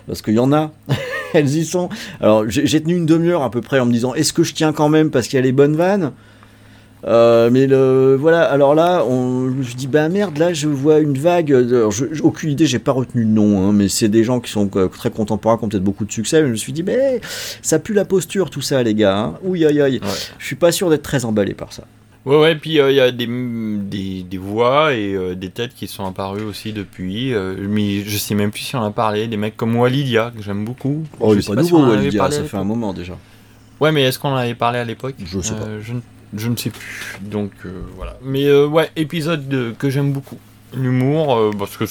parce 0.08 0.21
qu'il 0.21 0.36
y 0.36 0.39
en 0.39 0.54
a. 0.54 0.71
Elles 1.33 1.49
y 1.55 1.65
sont. 1.65 1.89
Alors 2.21 2.43
j'ai 2.47 2.81
tenu 2.81 2.95
une 2.95 3.05
demi-heure 3.05 3.43
à 3.43 3.51
peu 3.51 3.61
près 3.61 3.79
en 3.79 3.85
me 3.85 3.91
disant 3.91 4.13
est-ce 4.13 4.33
que 4.33 4.43
je 4.43 4.53
tiens 4.53 4.73
quand 4.73 4.89
même 4.89 5.11
parce 5.11 5.27
qu'il 5.27 5.37
y 5.37 5.39
a 5.41 5.43
les 5.43 5.51
bonnes 5.51 5.75
vannes? 5.75 6.11
Euh, 7.07 7.49
mais 7.49 7.65
le, 7.65 8.17
voilà, 8.19 8.41
alors 8.43 8.75
là, 8.75 9.05
on, 9.05 9.53
je 9.61 9.73
dis 9.75 9.87
bah 9.87 10.09
merde, 10.09 10.37
là 10.37 10.51
je 10.51 10.67
vois 10.67 10.99
une 10.99 11.17
vague. 11.17 11.53
alors, 11.53 11.91
je- 11.91 12.21
aucune 12.23 12.49
idée, 12.51 12.65
j'ai 12.65 12.77
pas 12.79 12.91
retenu 12.91 13.21
le 13.23 13.29
nom, 13.29 13.61
hein, 13.69 13.71
mais 13.71 13.87
c'est 13.87 14.09
des 14.09 14.25
gens 14.25 14.41
qui 14.41 14.51
sont 14.51 14.69
euh, 14.75 14.89
très 14.89 15.09
contemporains, 15.09 15.57
qui 15.57 15.63
ont 15.63 15.69
peut-être 15.69 15.83
beaucoup 15.83 16.03
de 16.03 16.11
succès. 16.11 16.41
Mais 16.41 16.47
je 16.47 16.51
me 16.51 16.57
suis 16.57 16.73
dit, 16.73 16.83
mais 16.83 17.21
ça 17.61 17.79
pue 17.79 17.93
la 17.93 18.03
posture, 18.03 18.49
tout 18.49 18.59
ça, 18.61 18.83
les 18.83 18.95
gars. 18.95 19.17
Hein. 19.17 19.33
Ouïe, 19.45 19.65
aïe, 19.65 19.79
aïe. 19.79 20.01
Je 20.39 20.45
suis 20.45 20.57
pas 20.57 20.73
sûr 20.73 20.89
d'être 20.89 21.03
très 21.03 21.23
emballé 21.23 21.53
par 21.53 21.71
ça. 21.71 21.83
Ouais, 22.29 22.37
ouais, 22.39 22.55
puis 22.55 22.79
euh, 22.79 22.91
il 22.91 22.95
y 22.95 22.99
a 22.99 23.11
des, 23.11 23.25
des, 23.27 24.21
des 24.23 24.37
voix 24.37 24.93
et 24.93 25.15
euh, 25.15 25.33
des 25.35 25.49
têtes 25.49 25.73
qui 25.75 25.87
sont 25.87 26.05
apparues 26.05 26.43
aussi 26.43 26.73
depuis. 26.73 27.33
euh, 27.33 27.55
mais 27.67 28.03
je 28.03 28.17
sais 28.17 28.35
même 28.35 28.51
plus 28.51 28.61
si 28.61 28.75
on 28.75 28.79
en 28.79 28.85
a 28.85 28.91
parlé. 28.91 29.27
Des 29.27 29.37
mecs 29.37 29.57
comme 29.57 29.75
Walidia, 29.75 30.31
que 30.35 30.43
j'aime 30.43 30.63
beaucoup. 30.63 31.03
Oh, 31.19 31.31
il 31.33 31.35
je 31.35 31.39
est 31.39 31.41
sais 31.41 31.55
pas 31.55 31.63
si 31.63 31.73
nouveau, 31.73 31.85
avait 31.85 31.95
Walidia, 31.97 32.29
ça 32.31 32.43
fait 32.43 32.57
un 32.57 32.63
moment 32.63 32.93
déjà. 32.93 33.17
Ouais, 33.79 33.91
mais 33.91 34.03
est-ce 34.03 34.19
qu'on 34.19 34.29
en 34.29 34.35
avait 34.35 34.53
parlé 34.53 34.77
à 34.79 34.85
l'époque? 34.85 35.15
Je 35.25 35.39
sais 35.39 35.55
pas. 35.55 35.61
Euh, 35.63 35.79
je, 35.81 35.93
ne- 35.93 36.01
je 36.35 36.49
ne 36.49 36.55
sais 36.55 36.69
plus. 36.69 37.17
Donc 37.21 37.51
euh, 37.65 37.71
voilà. 37.95 38.17
Mais 38.21 38.45
euh, 38.45 38.67
ouais, 38.67 38.89
épisode 38.95 39.47
de- 39.49 39.73
que 39.79 39.89
j'aime 39.89 40.11
beaucoup. 40.11 40.37
L'humour, 40.75 41.35
euh, 41.35 41.51
parce 41.57 41.77
que 41.77 41.85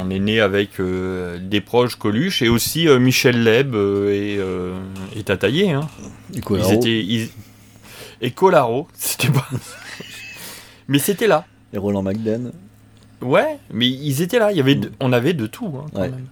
on 0.00 0.10
est 0.10 0.18
né 0.18 0.40
avec 0.40 0.80
euh, 0.80 1.38
des 1.40 1.60
proches 1.60 1.96
Coluche 1.96 2.42
et 2.42 2.48
aussi 2.48 2.88
euh, 2.88 2.98
Michel 2.98 3.42
Leb 3.44 3.74
euh, 3.74 4.10
et, 4.10 4.36
euh, 4.38 4.72
et 5.14 5.22
Tataillé. 5.22 5.72
Hein. 5.72 5.86
Ils 6.32 6.72
étaient, 6.72 7.04
ils- 7.04 7.28
Et 8.20 8.30
Colaro, 8.30 8.88
c'était 8.94 9.28
pas. 9.32 9.46
mais 10.88 10.98
c'était 10.98 11.26
là. 11.26 11.44
Et 11.72 11.78
Roland 11.78 12.02
McDan. 12.02 12.50
Ouais, 13.20 13.58
mais 13.72 13.88
ils 13.88 14.22
étaient 14.22 14.38
là. 14.38 14.52
Il 14.52 14.56
y 14.56 14.60
avait 14.60 14.74
de- 14.76 14.92
On 15.00 15.12
avait 15.12 15.34
de 15.34 15.46
tout. 15.46 15.72
hein, 15.76 15.86
quand 15.92 16.00
Ouais. 16.00 16.08
même. 16.10 16.26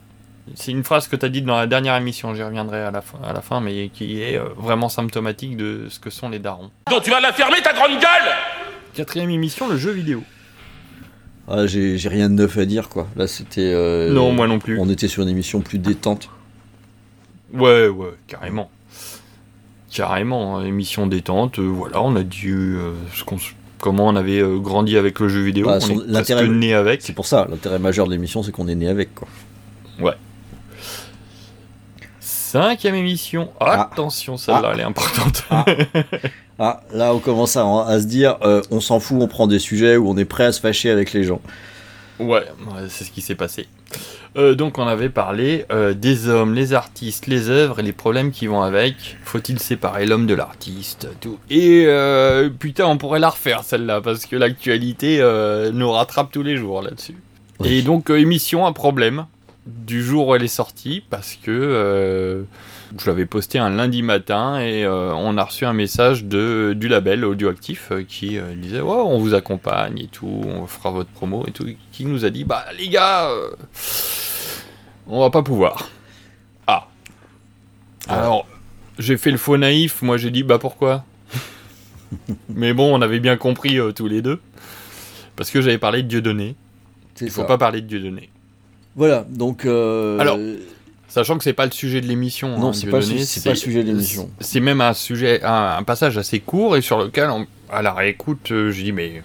C'est 0.55 0.71
une 0.71 0.85
phrase 0.85 1.09
que 1.09 1.17
tu 1.17 1.27
as 1.27 1.29
dite 1.29 1.45
dans 1.45 1.57
la 1.57 1.67
dernière 1.67 1.97
émission, 1.97 2.33
j'y 2.33 2.43
reviendrai 2.45 2.81
à 2.81 2.93
la, 2.93 3.01
fin, 3.01 3.19
à 3.25 3.33
la 3.33 3.41
fin, 3.41 3.61
mais 3.61 3.89
qui 3.89 4.23
est 4.23 4.37
euh, 4.39 4.45
vraiment 4.57 4.89
symptomatique 4.89 5.57
de 5.57 5.87
ce 5.89 5.99
que 5.99 6.09
sont 6.09 6.29
les 6.29 6.39
darons. 6.39 6.71
Donc 6.89 7.03
tu 7.03 7.11
vas 7.11 7.21
la 7.21 7.33
fermer 7.33 7.61
ta 7.63 7.73
grande 7.73 7.99
gueule 8.01 8.33
Quatrième 8.95 9.31
émission, 9.31 9.69
le 9.69 9.77
jeu 9.77 9.91
vidéo. 9.91 10.23
Ah, 11.49 11.67
j'ai 11.67 11.99
j'ai 11.99 12.09
rien 12.09 12.29
de 12.29 12.35
neuf 12.35 12.57
à 12.59 12.65
dire, 12.65 12.89
quoi. 12.89 13.09
Là, 13.17 13.27
c'était. 13.27 13.73
euh, 13.75 14.13
Non, 14.13 14.33
moi 14.33 14.47
non 14.47 14.59
plus. 14.61 14.79
On 14.81 14.89
était 14.89 15.09
sur 15.09 15.23
une 15.25 15.29
émission 15.29 15.61
plus 15.61 15.79
détente. 15.79 16.31
Ouais, 17.53 17.89
ouais, 17.89 18.15
carrément. 18.29 18.71
Carrément, 19.97 20.59
hein, 20.59 20.65
émission 20.67 21.07
détente, 21.07 21.59
euh, 21.59 21.63
voilà, 21.63 22.03
on 22.03 22.15
a 22.17 22.23
dit 22.23 22.49
euh, 22.49 22.93
ce 23.15 23.25
qu'on 23.25 23.37
s- 23.37 23.55
comment 23.81 24.07
on 24.07 24.15
avait 24.15 24.41
euh, 24.41 24.59
grandi 24.59 24.99
avec 24.99 25.19
le 25.21 25.29
jeu 25.29 25.41
vidéo, 25.41 25.65
Bah, 25.67 25.79
on 25.83 25.89
est 25.89 26.07
l'intérêt- 26.07 26.47
né 26.49 26.75
avec. 26.75 27.01
C'est 27.01 27.15
pour 27.15 27.25
ça, 27.27 27.47
l'intérêt 27.51 27.79
majeur 27.79 28.07
de 28.07 28.13
l'émission, 28.13 28.43
c'est 28.43 28.53
qu'on 28.53 28.69
est 28.69 28.75
né 28.75 28.89
avec, 28.89 29.15
quoi. 29.15 29.27
Ouais. 29.99 30.13
Cinquième 32.21 32.95
émission. 32.95 33.51
Attention, 33.59 34.37
celle-là, 34.37 34.63
Ah. 34.67 34.71
elle 34.75 34.81
est 34.81 34.85
importante. 34.85 35.45
Ah, 36.59 36.83
là, 36.93 37.15
on 37.15 37.19
commence 37.19 37.57
à, 37.57 37.65
à 37.87 37.99
se 37.99 38.05
dire, 38.07 38.37
euh, 38.43 38.61
on 38.71 38.81
s'en 38.81 39.01
fout, 39.01 39.17
on 39.21 39.29
prend 39.29 39.47
des 39.47 39.59
sujets 39.59 39.97
où 39.97 40.11
on 40.11 40.17
est 40.19 40.25
prêt 40.27 40.45
à 40.45 40.53
se 40.53 40.61
fâcher 40.61 40.91
avec 40.91 41.15
les 41.15 41.25
gens. 41.25 41.41
Ouais, 42.19 42.45
c'est 42.91 43.05
ce 43.05 43.11
qui 43.11 43.23
s'est 43.23 43.35
passé. 43.35 43.67
Euh, 44.37 44.55
donc 44.55 44.79
on 44.79 44.87
avait 44.87 45.09
parlé 45.09 45.65
euh, 45.71 45.95
des 45.95 46.29
hommes, 46.29 46.55
les 46.55 46.75
artistes, 46.75 47.27
les 47.27 47.49
œuvres 47.49 47.81
et 47.81 47.83
les 47.83 47.93
problèmes 47.93 48.31
qui 48.31 48.47
vont 48.47 48.63
avec. 48.63 49.17
Faut-il 49.25 49.59
séparer 49.59 50.05
l'homme 50.05 50.27
de 50.27 50.35
l'artiste 50.35 51.09
tout. 51.21 51.39
Et 51.49 51.85
euh, 51.87 52.51
putain, 52.51 52.87
on 52.87 52.99
pourrait 52.99 53.21
la 53.21 53.31
refaire 53.31 53.65
celle-là 53.65 54.01
parce 54.01 54.27
que 54.27 54.37
l'actualité 54.37 55.19
nous 55.73 55.91
rattrape 55.91 56.31
tous 56.33 56.43
les 56.43 56.57
jours 56.57 56.83
là-dessus. 56.83 57.17
Et 57.65 57.81
donc 57.83 58.11
émission 58.11 58.67
un 58.67 58.73
problème 58.73 59.27
du 59.67 60.03
jour 60.03 60.29
où 60.29 60.35
elle 60.35 60.45
est 60.45 60.49
sortie 60.49 61.03
parce 61.09 61.39
que 61.43 62.45
je 62.99 63.07
l'avais 63.07 63.27
posté 63.27 63.59
un 63.59 63.71
lundi 63.71 64.03
matin 64.03 64.61
et 64.61 64.85
euh, 64.85 65.13
on 65.15 65.37
a 65.37 65.45
reçu 65.45 65.65
un 65.65 65.73
message 65.73 66.25
de, 66.25 66.75
du 66.77 66.89
label 66.89 67.25
Audioactif 67.25 67.91
euh, 67.91 68.03
qui 68.07 68.39
euh, 68.39 68.55
disait 68.55 68.81
ouais, 68.81 68.91
on 68.91 69.19
vous 69.19 69.35
accompagne 69.35 69.99
et 69.99 70.07
tout, 70.07 70.43
on 70.45 70.67
fera 70.67 70.91
votre 70.91 71.11
promo 71.11 71.45
et 71.47 71.51
tout, 71.51 71.67
qui 71.93 72.05
nous 72.05 72.25
a 72.25 72.31
dit 72.31 72.45
bah 72.45 72.65
les 72.79 72.89
gars, 72.89 73.29
euh, 73.29 73.51
on 75.07 75.21
va 75.21 75.31
pas 75.31 75.43
pouvoir. 75.43 75.89
Ah. 76.67 76.87
Alors 78.09 78.47
j'ai 78.99 79.17
fait 79.17 79.31
le 79.31 79.39
faux 79.39 79.57
naïf, 79.57 80.03
moi 80.03 80.17
j'ai 80.17 80.31
dit 80.31 80.43
bah 80.43 80.59
pourquoi? 80.59 81.05
Mais 82.49 82.73
bon, 82.73 82.97
on 82.97 83.03
avait 83.03 83.21
bien 83.21 83.37
compris 83.37 83.79
tous 83.95 84.07
les 84.07 84.23
deux 84.23 84.41
parce 85.35 85.51
que 85.51 85.61
j'avais 85.61 85.79
parlé 85.79 86.03
de 86.03 86.09
Dieudonné. 86.09 86.55
C'est 87.15 87.27
Il 87.27 87.31
faut 87.31 87.43
ça. 87.43 87.47
pas 87.47 87.59
parler 87.59 87.81
de 87.81 87.87
Dieudonné. 87.87 88.31
Voilà, 88.95 89.27
donc. 89.29 89.67
Alors, 89.67 90.39
Sachant 91.17 91.39
que 91.39 91.45
c'est 91.45 91.55
pas 91.55 91.65
le 91.65 91.73
sujet 91.73 92.03
de 92.03 92.07
l'émission. 92.07 92.59
Non, 92.59 92.69
hein, 92.69 92.73
c'est 92.75 92.89
pas 92.89 92.99
le 92.99 93.03
Dieudonné, 93.05 93.25
su- 93.25 93.27
c'est 93.41 93.45
pas 93.45 93.51
le 93.55 93.57
sujet 93.57 93.83
de 93.83 93.89
l'émission. 93.89 94.29
C'est 94.39 94.61
même 94.61 94.83
un 94.83 94.93
sujet, 94.93 95.43
un, 95.43 95.77
un 95.79 95.83
passage 95.83 96.19
assez 96.19 96.41
court 96.41 96.77
et 96.77 96.83
sur 96.83 96.99
lequel, 97.03 97.31
on- 97.31 97.47
à 97.71 97.81
la 97.81 97.95
réécoute, 97.95 98.53
euh, 98.53 98.71
je 98.71 98.83
dis 98.83 98.93
mais 98.93 99.23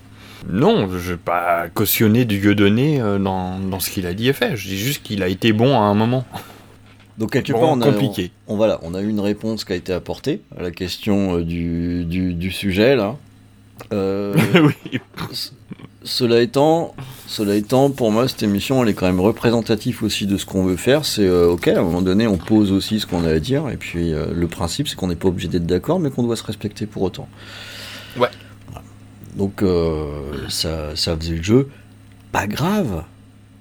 non, 0.50 0.88
je 0.90 1.12
vais 1.12 1.18
pas 1.18 1.68
cautionner 1.74 2.24
du 2.24 2.40
Dieudonné 2.40 3.02
euh, 3.02 3.20
dans, 3.20 3.60
dans 3.60 3.82
ce 3.82 3.90
qu'il 3.90 4.08
a 4.08 4.14
dit 4.14 4.30
et 4.30 4.34
fait. 4.34 4.56
Je 4.56 4.70
dis 4.70 4.78
juste 4.80 5.04
qu'il 5.04 5.22
a 5.22 5.28
été 5.28 5.52
bon 5.52 5.76
à 5.76 5.82
un 5.82 5.94
moment. 5.94 6.24
Donc 7.18 7.34
quelque 7.34 7.52
Bon, 7.52 7.60
part, 7.60 7.70
on 7.72 7.82
a, 7.82 7.86
compliqué. 7.92 8.32
On, 8.48 8.54
on- 8.54 8.56
voilà, 8.56 8.80
on 8.84 8.94
a 8.94 9.02
eu 9.02 9.10
une 9.10 9.20
réponse 9.20 9.66
qui 9.66 9.74
a 9.74 9.76
été 9.76 9.92
apportée 9.92 10.40
à 10.58 10.64
la 10.64 10.72
question 10.72 11.40
euh, 11.40 11.44
du, 11.44 12.06
du, 12.06 12.34
du 12.36 12.52
sujet 12.52 12.96
là. 12.96 13.18
Euh, 13.92 14.34
c- 15.34 15.52
Cela 16.04 16.42
étant, 16.42 16.96
cela 17.28 17.56
étant, 17.56 17.92
pour 17.92 18.12
moi, 18.12 18.28
cette 18.28 18.42
émission, 18.42 18.82
elle 18.82 18.90
est 18.90 18.94
quand 18.94 19.06
même 19.06 19.20
représentative 19.20 20.04
aussi 20.04 20.26
de 20.26 20.38
ce 20.38 20.46
qu'on 20.46 20.64
veut 20.64 20.76
faire. 20.76 21.06
C'est 21.06 21.28
euh, 21.28 21.50
ok, 21.50 21.68
à 21.68 21.80
un 21.80 21.84
moment 21.84 22.02
donné, 22.02 22.26
on 22.26 22.38
pose 22.38 22.72
aussi 22.72 23.00
ce 23.00 23.06
qu'on 23.06 23.24
a 23.24 23.30
à 23.30 23.40
dire, 23.40 23.70
et 23.70 23.78
puis 23.78 24.14
euh, 24.14 24.28
le 24.34 24.48
principe, 24.48 24.88
c'est 24.88 24.96
qu'on 24.96 25.08
n'est 25.08 25.16
pas 25.16 25.28
obligé 25.28 25.48
d'être 25.48 25.68
d'accord, 25.68 26.00
mais 26.00 26.10
qu'on 26.10 26.24
doit 26.24 26.36
se 26.36 26.44
respecter 26.44 26.88
pour 26.88 27.04
autant. 27.04 27.30
Ouais. 28.18 28.30
Donc 29.36 29.62
euh, 29.62 30.48
ça, 30.50 30.96
ça 30.96 31.16
faisait 31.16 31.36
le 31.36 31.44
jeu. 31.44 31.70
Pas 32.32 32.48
grave. 32.48 33.04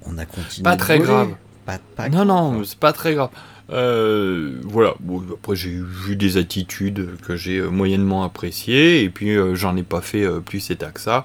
On 0.06 0.16
a 0.16 0.24
continué. 0.24 0.64
Pas 0.64 0.76
très 0.76 0.98
grave. 0.98 1.34
Pas, 1.66 1.78
pas 1.94 2.08
non, 2.08 2.24
grave. 2.24 2.26
non, 2.26 2.64
c'est 2.64 2.78
pas 2.78 2.92
très 2.92 3.14
grave. 3.14 3.30
Euh, 3.72 4.60
voilà, 4.64 4.94
bon, 4.98 5.22
après 5.32 5.54
j'ai 5.54 5.70
vu 5.70 6.16
des 6.16 6.36
attitudes 6.38 7.10
que 7.24 7.36
j'ai 7.36 7.60
moyennement 7.60 8.24
appréciées, 8.24 9.02
et 9.04 9.10
puis 9.10 9.36
euh, 9.36 9.54
j'en 9.54 9.76
ai 9.76 9.84
pas 9.84 10.00
fait 10.00 10.24
euh, 10.24 10.40
plus 10.40 10.70
état 10.70 10.90
que 10.90 11.00
ça, 11.00 11.24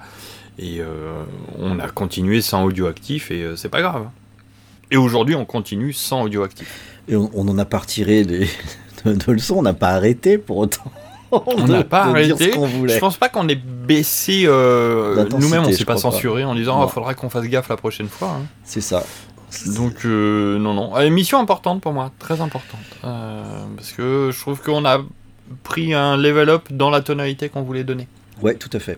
et 0.60 0.80
euh, 0.80 1.24
on 1.60 1.80
a 1.80 1.88
continué 1.90 2.42
sans 2.42 2.64
audioactif, 2.66 3.32
et 3.32 3.42
euh, 3.44 3.56
c'est 3.56 3.70
pas 3.70 3.82
grave. 3.82 4.08
Et 4.92 4.98
aujourd'hui 4.98 5.36
on 5.36 5.46
continue 5.46 5.94
sans 5.94 6.24
audioactif. 6.24 6.80
Et 7.08 7.16
on 7.16 7.30
on 7.34 7.48
en 7.48 7.58
a 7.58 7.66
pas 7.66 7.80
retiré 7.80 8.24
des, 8.24 8.48
de, 9.06 9.14
de 9.14 9.32
leçons, 9.32 9.56
on 9.58 9.62
n'a 9.64 9.74
pas 9.74 9.90
arrêté 9.90 10.38
pour 10.38 10.58
autant. 10.58 10.84
On 11.48 11.68
n'a 11.68 11.84
pas 11.84 12.04
arrêté. 12.06 12.54
Je 12.54 13.00
pense 13.00 13.18
pas 13.18 13.28
qu'on 13.28 13.50
ait 13.50 13.56
baissé 13.56 14.44
euh, 14.46 15.28
nous-mêmes, 15.38 15.64
on 15.66 15.72
s'est 15.74 15.84
pas 15.84 15.98
censuré 15.98 16.46
en 16.46 16.56
disant 16.56 16.78
il 16.78 16.82
Non. 16.82 16.88
faudra 16.88 17.14
qu'on 17.14 17.30
fasse 17.30 17.44
gaffe 17.46 17.68
la 17.68 17.76
prochaine 17.76 18.08
fois. 18.08 18.38
hein. 18.40 18.46
C'est 18.64 18.80
ça. 18.80 19.04
Donc 19.76 20.06
euh, 20.06 20.58
non 20.60 20.74
non, 20.74 20.96
Euh, 20.96 21.10
mission 21.10 21.40
importante 21.40 21.82
pour 21.82 21.92
moi, 21.94 22.12
très 22.20 22.40
importante, 22.42 22.80
parce 23.02 23.92
que 23.92 24.30
je 24.32 24.40
trouve 24.40 24.62
qu'on 24.62 24.86
a 24.86 25.00
pris 25.64 25.94
un 25.94 26.16
level 26.16 26.50
up 26.50 26.68
dans 26.72 26.90
la 26.90 27.02
tonalité 27.02 27.50
qu'on 27.50 27.64
voulait 27.64 27.84
donner. 27.84 28.08
Ouais, 28.42 28.54
tout 28.56 28.70
à 28.72 28.80
fait. 28.80 28.98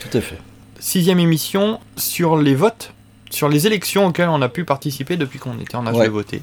Tout 0.00 0.16
à 0.16 0.20
fait. 0.20 0.38
Sixième 0.78 1.18
émission 1.18 1.80
sur 1.96 2.36
les 2.36 2.54
votes, 2.54 2.92
sur 3.30 3.48
les 3.48 3.66
élections 3.66 4.06
auxquelles 4.06 4.28
on 4.28 4.42
a 4.42 4.48
pu 4.48 4.64
participer 4.64 5.16
depuis 5.16 5.38
qu'on 5.38 5.58
était 5.60 5.76
en 5.76 5.86
âge 5.86 5.96
Ouais. 5.96 6.06
de 6.06 6.12
voter. 6.12 6.42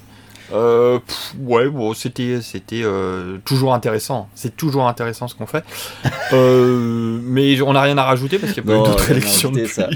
Euh, 0.51 0.99
pff, 0.99 1.33
ouais, 1.39 1.69
bon, 1.69 1.93
c'était, 1.93 2.39
c'était 2.41 2.81
euh, 2.83 3.37
toujours 3.45 3.73
intéressant. 3.73 4.27
C'est 4.35 4.55
toujours 4.57 4.87
intéressant 4.87 5.27
ce 5.27 5.35
qu'on 5.35 5.45
fait. 5.47 5.63
Euh, 6.33 7.19
mais 7.23 7.61
on 7.61 7.73
n'a 7.73 7.81
rien 7.83 7.97
à 7.99 8.03
rajouter 8.03 8.39
parce 8.39 8.53
qu'il 8.53 8.63
n'y 8.63 8.71
a 8.71 8.75
pas 8.75 8.81
eu 8.81 8.85
d'autres 8.91 9.11
élections 9.11 9.51
depuis. 9.51 9.67
ça, 9.67 9.87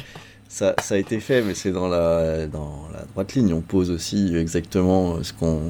ça, 0.48 0.76
ça 0.80 0.94
a 0.94 0.98
été 1.00 1.20
fait, 1.20 1.42
mais 1.42 1.56
c'est 1.56 1.72
dans 1.72 1.88
la, 1.88 2.46
dans 2.46 2.88
la 2.94 3.06
droite 3.06 3.34
ligne. 3.34 3.54
On 3.54 3.62
pose 3.62 3.90
aussi 3.90 4.36
exactement 4.38 5.24
ce 5.24 5.34
qu'on 5.34 5.62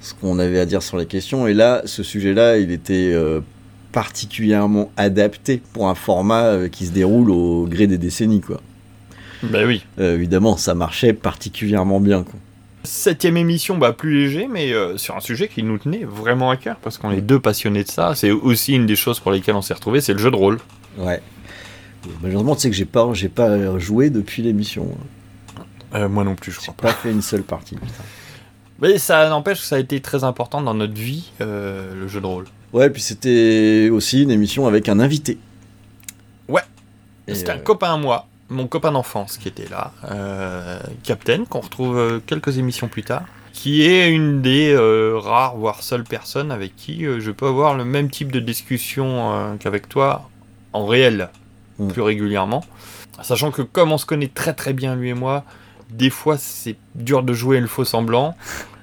ce 0.00 0.14
qu'on 0.14 0.40
avait 0.40 0.58
à 0.58 0.66
dire 0.66 0.82
sur 0.82 0.96
la 0.96 1.04
question. 1.04 1.46
Et 1.46 1.54
là, 1.54 1.82
ce 1.84 2.02
sujet-là, 2.02 2.58
il 2.58 2.72
était 2.72 3.12
particulièrement 3.92 4.90
adapté 4.96 5.62
pour 5.72 5.88
un 5.88 5.94
format 5.94 6.44
euh, 6.44 6.68
qui 6.68 6.86
se 6.86 6.92
déroule 6.92 7.30
au 7.30 7.66
gré 7.66 7.86
des 7.86 7.98
décennies, 7.98 8.40
quoi. 8.40 8.60
Ben 9.42 9.66
oui. 9.66 9.84
Euh, 9.98 10.14
évidemment, 10.14 10.56
ça 10.56 10.74
marchait 10.74 11.12
particulièrement 11.12 12.00
bien, 12.00 12.22
quoi. 12.22 12.34
Septième 12.84 13.36
émission, 13.36 13.78
bah, 13.78 13.92
plus 13.92 14.24
léger, 14.24 14.48
mais 14.50 14.72
euh, 14.72 14.96
sur 14.96 15.16
un 15.16 15.20
sujet 15.20 15.46
qui 15.46 15.62
nous 15.62 15.78
tenait 15.78 16.04
vraiment 16.04 16.50
à 16.50 16.56
cœur, 16.56 16.76
parce 16.82 16.98
qu'on 16.98 17.12
est 17.12 17.20
deux 17.20 17.38
passionnés 17.38 17.84
de 17.84 17.88
ça. 17.88 18.14
C'est 18.16 18.32
aussi 18.32 18.74
une 18.74 18.86
des 18.86 18.96
choses 18.96 19.20
pour 19.20 19.30
lesquelles 19.30 19.54
on 19.54 19.62
s'est 19.62 19.74
retrouvés, 19.74 20.00
c'est 20.00 20.12
le 20.12 20.18
jeu 20.18 20.32
de 20.32 20.36
rôle. 20.36 20.58
Ouais. 20.98 21.20
Malheureusement, 22.22 22.56
tu 22.56 22.62
sais 22.62 22.70
que 22.70 22.76
j'ai 22.76 22.84
pas, 22.84 23.08
j'ai 23.14 23.28
pas 23.28 23.78
joué 23.78 24.10
depuis 24.10 24.42
l'émission. 24.42 24.88
Euh, 25.94 26.08
moi 26.08 26.24
non 26.24 26.34
plus, 26.34 26.52
je 26.52 26.58
crois 26.58 26.74
pas. 26.74 26.88
Pas 26.88 26.94
fait 26.94 27.10
une 27.10 27.22
seule 27.22 27.42
partie. 27.42 27.76
putain. 27.76 28.04
Mais 28.80 28.98
ça 28.98 29.28
n'empêche 29.28 29.60
que 29.60 29.66
ça 29.66 29.76
a 29.76 29.78
été 29.78 30.00
très 30.00 30.24
important 30.24 30.60
dans 30.60 30.74
notre 30.74 30.94
vie, 30.94 31.30
euh, 31.40 31.94
le 31.94 32.08
jeu 32.08 32.20
de 32.20 32.26
rôle. 32.26 32.46
Ouais, 32.72 32.88
puis 32.90 33.02
c'était 33.02 33.88
aussi 33.92 34.22
une 34.22 34.30
émission 34.30 34.66
avec 34.66 34.88
un 34.88 34.98
invité. 35.00 35.38
Ouais. 36.48 36.62
C'était 37.28 37.50
un 37.50 37.56
euh, 37.56 37.60
copain 37.60 37.94
à 37.94 37.96
moi, 37.96 38.26
mon 38.48 38.66
copain 38.66 38.92
d'enfance 38.92 39.36
qui 39.36 39.48
était 39.48 39.68
là, 39.68 39.92
euh, 40.10 40.80
Captain, 41.04 41.44
qu'on 41.44 41.60
retrouve 41.60 41.98
euh, 41.98 42.20
quelques 42.26 42.58
émissions 42.58 42.88
plus 42.88 43.02
tard. 43.02 43.24
qui 43.52 43.82
est 43.86 44.10
une 44.10 44.40
des 44.42 44.72
euh, 44.72 45.18
rares, 45.18 45.56
voire 45.56 45.82
seules 45.82 46.04
personnes 46.04 46.50
avec 46.50 46.74
qui 46.76 47.04
euh, 47.06 47.20
je 47.20 47.30
peux 47.30 47.46
avoir 47.46 47.74
le 47.76 47.84
même 47.84 48.08
type 48.10 48.32
de 48.32 48.40
discussion 48.40 49.32
euh, 49.34 49.54
qu'avec 49.56 49.88
toi 49.88 50.28
en 50.72 50.86
réel, 50.86 51.28
Mm. 51.78 51.88
plus 51.88 52.02
régulièrement. 52.02 52.64
Sachant 53.22 53.50
que 53.50 53.62
comme 53.62 53.92
on 53.92 53.98
se 53.98 54.04
connaît 54.06 54.28
très 54.28 54.52
très 54.52 54.72
bien 54.74 54.94
lui 54.94 55.08
et 55.10 55.14
moi, 55.14 55.42
des 55.90 56.10
fois 56.10 56.36
c'est 56.38 56.76
dur 56.94 57.22
de 57.22 57.32
jouer 57.32 57.60
le 57.60 57.66
faux 57.66 57.84
semblant. 57.86 58.34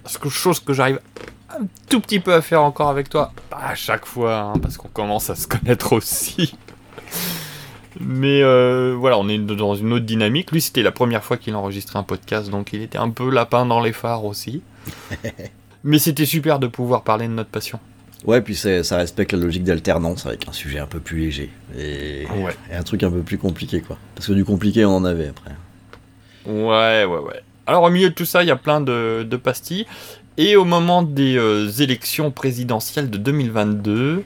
Parce 0.03 0.17
que 0.17 0.27
chose 0.29 0.59
que 0.59 0.73
j'arrive 0.73 0.99
un 1.49 1.65
tout 1.89 1.99
petit 1.99 2.19
peu 2.19 2.33
à 2.33 2.41
faire 2.41 2.61
encore 2.63 2.89
avec 2.89 3.09
toi, 3.09 3.31
pas 3.49 3.57
à 3.69 3.75
chaque 3.75 4.05
fois, 4.05 4.37
hein, 4.39 4.53
parce 4.61 4.77
qu'on 4.77 4.87
commence 4.89 5.29
à 5.29 5.35
se 5.35 5.47
connaître 5.47 5.93
aussi. 5.93 6.55
Mais 7.99 8.41
euh, 8.43 8.95
voilà, 8.97 9.17
on 9.17 9.27
est 9.27 9.37
dans 9.39 9.75
une 9.75 9.91
autre 9.93 10.05
dynamique. 10.05 10.51
Lui, 10.51 10.61
c'était 10.61 10.83
la 10.83 10.91
première 10.91 11.23
fois 11.23 11.37
qu'il 11.37 11.55
enregistrait 11.55 11.99
un 11.99 12.03
podcast, 12.03 12.49
donc 12.49 12.71
il 12.71 12.81
était 12.81 12.97
un 12.97 13.09
peu 13.09 13.29
lapin 13.29 13.65
dans 13.65 13.81
les 13.81 13.91
phares 13.93 14.25
aussi. 14.25 14.61
Mais 15.83 15.97
c'était 15.99 16.25
super 16.25 16.59
de 16.59 16.67
pouvoir 16.67 17.03
parler 17.03 17.27
de 17.27 17.33
notre 17.33 17.49
passion. 17.49 17.79
Ouais, 18.25 18.41
puis 18.41 18.55
ça 18.55 18.97
respecte 18.97 19.31
la 19.31 19.39
logique 19.39 19.63
d'alternance 19.63 20.25
avec 20.25 20.47
un 20.47 20.51
sujet 20.51 20.79
un 20.79 20.87
peu 20.87 20.99
plus 20.99 21.19
léger. 21.19 21.49
Et, 21.77 22.25
Ouais. 22.43 22.53
et 22.71 22.75
un 22.75 22.83
truc 22.83 23.01
un 23.03 23.09
peu 23.11 23.21
plus 23.21 23.37
compliqué, 23.37 23.81
quoi. 23.81 23.97
Parce 24.15 24.27
que 24.27 24.33
du 24.33 24.43
compliqué, 24.45 24.83
on 24.85 24.95
en 24.97 25.05
avait 25.05 25.29
après. 25.29 25.51
Ouais, 26.45 27.05
ouais, 27.05 27.19
ouais. 27.19 27.41
Alors 27.65 27.83
au 27.83 27.89
milieu 27.89 28.09
de 28.09 28.13
tout 28.15 28.25
ça, 28.25 28.43
il 28.43 28.47
y 28.47 28.51
a 28.51 28.55
plein 28.55 28.81
de, 28.81 29.25
de 29.29 29.37
pastilles. 29.37 29.85
Et 30.41 30.55
au 30.55 30.63
moment 30.63 31.03
des 31.03 31.35
euh, 31.37 31.69
élections 31.79 32.31
présidentielles 32.31 33.09
de 33.09 33.17
2022, 33.17 34.23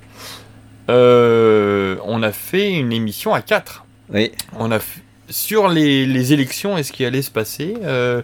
euh, 0.89 1.95
on 2.05 2.21
a 2.21 2.31
fait 2.31 2.71
une 2.73 2.91
émission 2.93 3.33
à 3.33 3.41
4. 3.41 3.83
Oui. 4.13 4.31
On 4.59 4.69
a 4.71 4.77
f- 4.77 4.99
sur 5.29 5.67
les, 5.69 6.05
les 6.05 6.33
élections 6.33 6.77
et 6.77 6.83
ce 6.83 6.91
qui 6.91 7.03
allait 7.03 7.23
se 7.23 7.31
passer. 7.31 7.75
euh, 7.83 8.21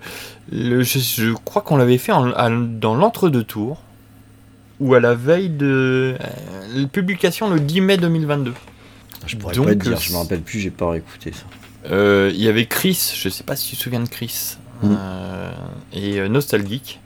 le- 0.52 0.84
je, 0.84 1.00
je 1.00 1.32
crois 1.34 1.62
qu'on 1.64 1.78
l'avait 1.78 1.98
fait 1.98 2.12
en- 2.12 2.32
à- 2.34 2.50
dans 2.52 2.94
l'entre-deux 2.96 3.44
tours. 3.44 3.82
Ou 4.80 4.94
à 4.94 5.00
la 5.02 5.14
veille 5.16 5.50
de 5.50 6.16
la 6.76 6.88
publication 6.88 7.50
le 7.50 7.60
10 7.60 7.82
mai 7.82 7.98
2022. 7.98 8.54
Je 9.26 9.36
pourrais 9.36 9.54
Donc, 9.56 9.66
pas 9.68 9.74
te 9.76 9.80
dire, 9.80 10.00
je 10.00 10.12
me 10.14 10.18
rappelle 10.18 10.40
plus, 10.42 10.60
j'ai 10.60 10.70
pas 10.70 10.92
réécouté 10.92 11.34
ça. 11.34 11.44
Il 12.30 12.42
y 12.42 12.48
avait 12.48 12.66
Chris, 12.66 13.14
je 13.16 13.28
sais 13.30 13.44
pas 13.44 13.56
si 13.58 13.72
tu 13.72 13.76
te 13.78 13.82
souviens 13.82 14.00
de 14.00 14.08
Chris, 14.08 14.56
Mm. 14.84 14.96
euh, 14.98 15.52
et 15.92 16.30
Nostalgique. 16.30 17.02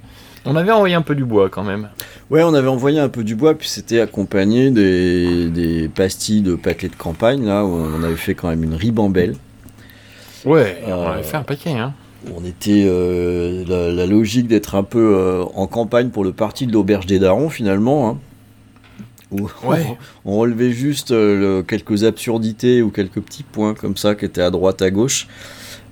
On 0.46 0.56
avait 0.56 0.72
envoyé 0.72 0.96
un 0.96 1.02
peu 1.02 1.16
du 1.16 1.24
bois 1.26 1.50
quand 1.50 1.64
même. 1.64 1.90
Ouais, 2.30 2.44
on 2.44 2.54
avait 2.54 2.68
envoyé 2.68 3.00
un 3.00 3.10
peu 3.10 3.24
du 3.24 3.36
bois, 3.36 3.56
puis 3.58 3.68
c'était 3.70 4.00
accompagné 4.02 4.72
des, 4.72 5.50
des 5.50 5.88
pastilles 5.88 6.42
de 6.42 6.56
pâté 6.56 6.90
de 6.90 6.96
campagne, 6.96 7.46
là, 7.46 7.64
où 7.64 7.70
on 7.70 8.04
avait 8.04 8.16
fait 8.18 8.34
quand 8.36 8.50
même 8.50 8.64
une 8.64 8.76
ribambelle. 8.76 9.36
Ouais, 10.46 10.82
on 10.86 10.92
Euh, 10.92 11.14
avait 11.14 11.24
fait 11.24 11.38
un 11.38 11.44
paquet, 11.44 11.72
hein. 11.72 11.94
On 12.36 12.44
était 12.46 12.86
euh, 12.88 13.64
la, 13.68 13.92
la 13.94 14.06
logique 14.06 14.48
d'être 14.48 14.76
un 14.76 14.84
peu 14.84 15.16
euh, 15.18 15.44
en 15.56 15.68
campagne 15.68 16.10
pour 16.10 16.24
le 16.24 16.32
parti 16.32 16.68
de 16.68 16.72
l'auberge 16.74 17.06
des 17.06 17.20
darons 17.20 17.50
finalement. 17.50 18.10
Hein, 18.10 18.18
où 19.32 19.50
Ouais. 19.66 19.98
on, 20.26 20.38
relevait 20.38 20.72
juste 20.72 21.12
le- 21.12 21.64
quelques 21.68 22.04
absurdités 22.06 22.82
ou 22.82 22.92
quelques 22.92 23.20
petits 23.22 23.44
points 23.44 23.74
comme 23.74 23.98
ça 23.98 24.16
qui 24.16 24.26
étaient 24.26 24.42
à 24.42 24.52
droite, 24.52 24.82
à 24.82 24.90
gauche. 24.92 25.28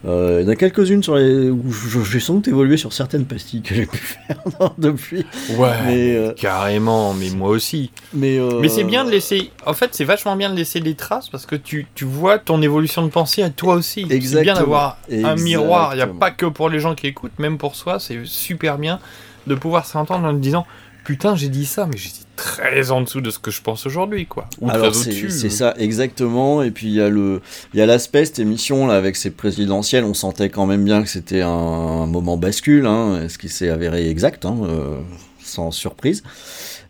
Euh, 0.04 0.40
il 0.42 0.46
y 0.46 0.50
en 0.50 0.52
a 0.52 0.56
quelques-unes 0.56 1.04
sur 1.04 1.16
les 1.16 1.50
où 1.52 1.72
je- 1.72 2.00
j'ai 2.04 2.20
sans 2.20 2.34
doute 2.36 2.48
évolué 2.48 2.76
sur 2.76 2.92
certaines 2.92 3.26
pastilles 3.26 3.62
que 3.62 3.76
j'ai 3.76 3.86
pu 3.86 3.98
faire 4.28 4.38
depuis. 4.80 5.26
Ouais, 5.58 5.70
Mais, 5.86 6.16
euh, 6.18 6.32
carrément, 6.34 7.14
mais 7.14 7.30
moi 7.30 7.50
aussi. 7.50 7.92
mais, 8.14 8.40
euh, 8.40 8.60
Mais 8.62 8.68
c'est 8.68 8.84
bien 8.84 9.06
de 9.06 9.12
laisser. 9.12 9.52
En 9.66 9.74
fait, 9.74 9.90
c'est 9.94 10.04
vachement 10.04 10.36
bien 10.36 10.50
de 10.50 10.56
laisser 10.56 10.80
des 10.80 10.96
traces 10.96 11.30
parce 11.30 11.46
que 11.46 11.56
tu, 11.56 11.86
tu 11.94 12.06
vois 12.06 12.40
ton 12.40 12.62
évolution 12.64 13.04
de 13.04 13.10
pensée 13.10 13.44
à 13.44 13.52
toi 13.52 13.76
aussi. 13.76 14.08
C'est 14.10 14.42
bien 14.42 14.56
d'avoir 14.56 14.98
un 15.12 15.36
miroir. 15.36 15.92
Il 15.94 15.98
n'y 15.98 16.02
a 16.04 16.08
pas 16.08 16.32
que 16.32 16.48
pour 16.48 16.70
les 16.70 16.80
gens 16.80 16.96
qui 16.96 17.06
écoutent, 17.08 17.38
même 17.38 17.58
pour 17.60 17.76
soi, 17.76 18.00
c'est 18.00 18.20
super 18.26 18.80
bien 18.80 19.00
de 19.48 19.54
pouvoir 19.56 19.86
s'entendre 19.86 20.28
en 20.28 20.34
disant 20.34 20.66
Putain, 21.04 21.36
j'ai 21.36 21.50
dit 21.50 21.66
ça, 21.66 21.88
mais 21.88 21.98
j'étais 21.98 22.26
très 22.36 22.92
en 22.92 23.02
dessous 23.02 23.22
de 23.22 23.32
ce 23.32 23.40
que 23.40 23.50
je 23.50 23.62
pense 23.62 23.86
aujourd'hui, 23.86 24.28
quoi. 24.28 24.48
Ou 24.62 24.70
Alors 24.70 24.94
c'est 24.94 25.30
c'est 25.30 25.50
ça 25.50 25.74
exactement. 25.78 26.62
Et 26.62 26.72
puis 26.72 26.88
il 26.88 26.94
y 26.94 27.02
a 27.02 27.10
le 27.10 27.42
il 27.74 27.80
y 27.80 27.84
a 27.84 27.86
l'aspect 27.86 28.26
cette 28.26 28.40
émission 28.40 28.88
là 28.88 28.96
avec 28.96 29.16
ses 29.16 29.32
présidentielles 29.32 30.04
on 30.04 30.14
sentait 30.14 30.50
quand 30.50 30.66
même 30.66 30.84
bien 30.84 31.02
que 31.02 31.10
c'était 31.10 31.42
un, 31.42 32.06
moment 32.06 32.38
bascule 32.38 32.86
hein, 32.86 33.28
ce 33.30 33.38
qui 33.38 33.50
s'est 33.50 33.70
avéré 33.70 34.10
exact 34.10 34.46
hein, 34.46 34.58
euh, 34.64 35.00
sans 35.40 35.72
surprise 35.72 36.24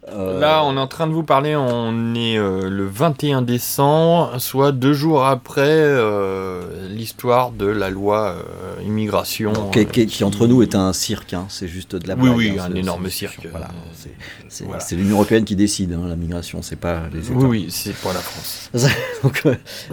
Euh, 0.10 0.40
Là, 0.40 0.64
on 0.66 0.76
est 0.78 0.80
en 0.80 0.88
train 0.88 1.06
de 1.06 1.12
vous 1.14 1.22
parler, 1.24 1.56
on 1.56 2.16
est 2.16 2.36
euh, 2.36 2.70
le 2.70 2.86
21 2.88 3.44
décembre, 3.44 4.40
soit 4.40 4.72
deux 4.72 4.94
jours 4.94 5.26
après 5.26 5.62
euh, 5.68 6.88
l'histoire 6.90 7.52
de 7.52 7.68
la 7.68 7.92
loi 7.92 8.36
immigration. 8.84 9.54
qui, 9.72 9.86
qui- 9.86 10.08
qui, 10.08 10.24
entre 10.24 10.48
nous 10.48 10.64
est 10.64 10.74
un 10.74 10.92
cirque 10.92 11.34
hein, 11.36 11.46
c'est 11.50 11.68
juste 11.68 11.96
de 11.96 12.08
la 12.08 12.16
Oui, 12.16 12.22
blague, 12.24 12.36
oui, 12.36 12.54
hein, 12.60 12.70
un 12.72 12.76
énorme 12.76 13.10
cirque. 13.12 13.48
voilà 13.52 13.68
c'est 14.50 14.66
Voilà. 14.66 14.84
l'Union 14.92 15.16
européenne 15.18 15.46
qui 15.46 15.56
décide 15.56 15.94
hein, 15.94 16.06
la 16.10 16.16
migration 16.16 16.62
c'est 16.64 16.76
pas 16.80 17.04
les 17.14 17.28
États 17.30 17.36
Oui, 17.38 17.46
oui, 17.48 17.68
c'est 17.70 17.94
pour 17.96 18.12
la 18.12 18.20
France. 18.20 18.70
Donc, 19.24 19.44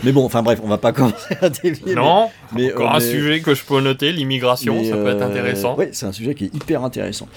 mais 0.03 0.13
bon 0.13 0.25
enfin 0.25 0.43
bref 0.43 0.59
on 0.65 0.69
va 0.69 0.79
pas 0.79 0.93
commencer 0.93 1.37
à 1.43 1.51
dévier 1.51 1.95
Non, 1.95 2.31
mais, 2.55 2.63
mais, 2.63 2.73
encore 2.73 2.95
un 2.95 3.01
sujet 3.01 3.41
que 3.41 3.55
je 3.55 3.63
peux 3.63 3.81
noter, 3.83 4.11
l'immigration, 4.13 4.83
ça 4.85 4.97
peut 4.97 5.09
être 5.09 5.23
intéressant. 5.23 5.75
Oui, 5.79 5.87
c'est 5.93 6.07
un 6.07 6.13
sujet 6.13 6.35
qui 6.35 6.47
est 6.47 6.55
hyper 6.55 6.83
intéressant. 6.83 7.29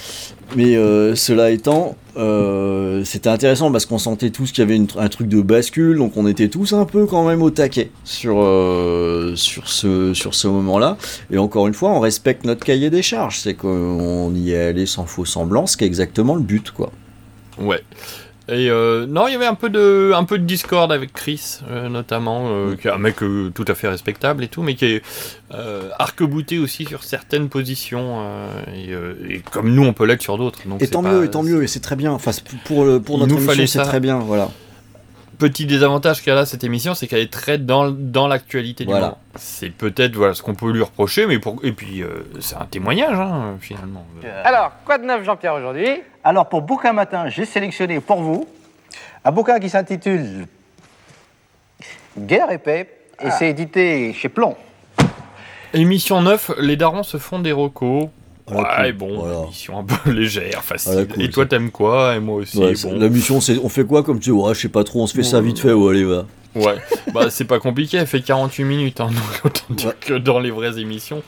Mais 0.55 0.75
euh, 0.75 1.15
cela 1.15 1.51
étant, 1.51 1.95
euh, 2.17 3.03
c'était 3.05 3.29
intéressant 3.29 3.71
parce 3.71 3.85
qu'on 3.85 3.97
sentait 3.97 4.31
tous 4.31 4.51
qu'il 4.51 4.63
y 4.63 4.67
avait 4.67 4.81
un 4.97 5.09
truc 5.09 5.27
de 5.27 5.41
bascule, 5.41 5.97
donc 5.97 6.17
on 6.17 6.27
était 6.27 6.49
tous 6.49 6.73
un 6.73 6.85
peu 6.85 7.05
quand 7.05 7.25
même 7.25 7.41
au 7.41 7.51
taquet 7.51 7.91
sur, 8.03 8.41
euh, 8.41 9.35
sur 9.35 9.67
ce 9.67 10.47
moment-là. 10.47 10.97
Et 11.31 11.37
encore 11.37 11.67
une 11.67 11.73
fois, 11.73 11.91
on 11.91 11.99
respecte 11.99 12.45
notre 12.45 12.65
cahier 12.65 12.89
des 12.89 13.01
charges, 13.01 13.39
c'est 13.39 13.53
qu'on 13.53 14.33
y 14.35 14.51
est 14.51 14.61
allé 14.61 14.85
sans 14.85 15.05
faux 15.05 15.25
semblant, 15.25 15.67
ce 15.67 15.77
qui 15.77 15.85
est 15.85 15.87
exactement 15.87 16.35
le 16.35 16.41
but, 16.41 16.71
quoi. 16.71 16.91
Ouais. 17.59 17.81
Et 18.51 18.69
euh, 18.69 19.05
non, 19.07 19.27
il 19.27 19.31
y 19.31 19.35
avait 19.35 19.45
un 19.45 19.55
peu 19.55 19.69
de, 19.69 20.11
un 20.13 20.25
peu 20.25 20.37
de 20.37 20.43
discorde 20.43 20.91
avec 20.91 21.13
Chris, 21.13 21.59
euh, 21.69 21.87
notamment, 21.87 22.47
euh, 22.49 22.75
qui 22.75 22.89
est 22.89 22.91
un 22.91 22.97
mec 22.97 23.23
euh, 23.23 23.49
tout 23.55 23.63
à 23.67 23.75
fait 23.75 23.87
respectable 23.87 24.43
et 24.43 24.49
tout, 24.49 24.61
mais 24.61 24.75
qui 24.75 24.85
est 24.85 25.01
euh, 25.53 25.89
arc-bouté 25.97 26.59
aussi 26.59 26.83
sur 26.85 27.03
certaines 27.05 27.47
positions, 27.47 28.23
et, 28.75 28.91
et 29.33 29.39
comme 29.39 29.73
nous, 29.73 29.83
on 29.83 29.93
peut 29.93 30.05
l'être 30.05 30.21
sur 30.21 30.37
d'autres. 30.37 30.59
Et 30.81 30.87
tant 30.87 31.01
pas- 31.01 31.11
mieux, 31.13 31.23
et 31.23 31.29
tant 31.29 31.43
mieux, 31.43 31.63
et 31.63 31.67
c'est 31.67 31.79
très 31.79 31.95
bien. 31.95 32.11
Enfin, 32.11 32.31
pour, 32.65 32.85
pour 33.01 33.17
notre 33.19 33.33
nous 33.33 33.37
émission, 33.51 33.81
c'est 33.83 33.87
très 33.89 33.99
bien, 34.01 34.19
voilà. 34.19 34.49
Petit 35.41 35.65
désavantage 35.65 36.21
qu'a 36.21 36.35
là 36.35 36.45
cette 36.45 36.63
émission, 36.63 36.93
c'est 36.93 37.07
qu'elle 37.07 37.21
est 37.21 37.33
très 37.33 37.57
dans, 37.57 37.89
dans 37.89 38.27
l'actualité 38.27 38.83
du 38.85 38.91
Voilà. 38.91 39.05
moment. 39.07 39.17
C'est 39.37 39.71
peut-être 39.71 40.15
voilà, 40.15 40.35
ce 40.35 40.43
qu'on 40.43 40.53
peut 40.53 40.71
lui 40.71 40.83
reprocher, 40.83 41.25
mais 41.25 41.39
pour... 41.39 41.57
et 41.63 41.71
puis 41.71 42.03
euh, 42.03 42.09
c'est 42.39 42.57
un 42.57 42.65
témoignage, 42.65 43.17
hein, 43.17 43.55
finalement. 43.59 44.05
Alors, 44.43 44.71
quoi 44.85 44.99
de 44.99 45.03
neuf, 45.05 45.23
Jean-Pierre, 45.23 45.55
aujourd'hui? 45.55 45.87
Alors, 46.23 46.47
pour 46.47 46.61
Bouquin 46.61 46.93
Matin, 46.93 47.27
j'ai 47.27 47.45
sélectionné 47.45 47.99
pour 48.01 48.21
vous 48.21 48.47
un 49.25 49.31
bouquin 49.31 49.59
qui 49.59 49.67
s'intitule 49.71 50.45
Guerre 52.15 52.51
et 52.51 52.59
paix, 52.59 52.87
et 53.19 53.31
c'est 53.31 53.49
édité 53.49 54.13
chez 54.13 54.29
Plomb. 54.29 54.55
Émission 55.73 56.21
9, 56.21 56.51
les 56.59 56.75
darons 56.75 57.01
se 57.01 57.17
font 57.17 57.39
des 57.39 57.51
recos. 57.51 58.09
Voilà, 58.51 58.81
ouais, 58.83 58.91
bon, 58.93 59.19
voilà. 59.19 59.43
émission 59.43 59.79
un 59.79 59.83
peu 59.83 60.11
légère, 60.11 60.63
facile. 60.63 61.07
Cool, 61.13 61.23
et 61.23 61.29
toi, 61.29 61.45
t'aimes 61.45 61.71
quoi? 61.71 62.15
Et 62.15 62.19
moi 62.19 62.35
aussi. 62.37 62.57
Ouais, 62.57 62.73
bon. 62.83 62.97
La 62.99 63.09
mission, 63.09 63.39
c'est 63.41 63.57
on 63.57 63.69
fait 63.69 63.85
quoi 63.85 64.03
comme 64.03 64.19
tu 64.19 64.31
Ouais, 64.31 64.53
je 64.53 64.59
sais 64.61 64.69
pas 64.69 64.83
trop, 64.83 65.01
on 65.03 65.07
se 65.07 65.13
fait 65.15 65.23
ça 65.23 65.39
Bon, 65.41 65.47
vite 65.47 65.59
fait, 65.59 65.73
ouais, 65.73 65.89
allez, 65.91 66.03
va. 66.03 66.25
Ouais, 66.53 66.75
bah 67.13 67.29
c'est 67.29 67.45
pas 67.45 67.59
compliqué, 67.59 67.95
elle 67.95 68.07
fait 68.07 68.19
48 68.21 68.65
minutes, 68.65 68.99
hein, 68.99 69.07
donc 69.09 69.45
autant 69.45 69.73
dire 69.73 69.97
que 69.97 70.15
dans 70.15 70.37
les 70.39 70.51
vraies 70.51 70.77
émissions, 70.81 71.23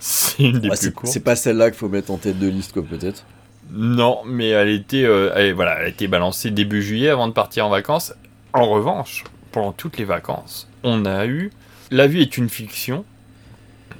c'est 0.00 0.42
une 0.42 0.58
des 0.58 0.68
Ouais, 0.68 0.76
plus 0.76 0.86
c'est 0.86 0.92
courtes. 0.92 1.12
c'est 1.12 1.20
pas 1.20 1.36
celle-là 1.36 1.70
qu'il 1.70 1.78
faut 1.78 1.88
mettre 1.88 2.10
en 2.10 2.16
tête 2.16 2.40
de 2.40 2.48
liste, 2.48 2.72
quoi, 2.72 2.82
peut-être. 2.82 3.24
Non, 3.72 4.18
mais 4.26 4.48
elle 4.48 4.70
était, 4.70 5.04
euh, 5.04 5.30
elle, 5.36 5.52
voilà, 5.54 5.76
elle 5.78 5.84
a 5.86 5.88
été 5.88 6.08
balancée 6.08 6.50
début 6.50 6.82
juillet 6.82 7.10
avant 7.10 7.28
de 7.28 7.32
partir 7.32 7.64
en 7.66 7.70
vacances. 7.70 8.12
En 8.54 8.68
revanche, 8.68 9.22
pendant 9.52 9.70
toutes 9.70 9.98
les 9.98 10.04
vacances, 10.04 10.68
on 10.82 11.04
a 11.04 11.26
eu 11.26 11.52
La 11.92 12.08
vie 12.08 12.20
est 12.20 12.36
une 12.36 12.48
fiction 12.48 13.04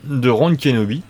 de 0.05 0.29
Ron 0.29 0.57
Kenobi. 0.57 1.03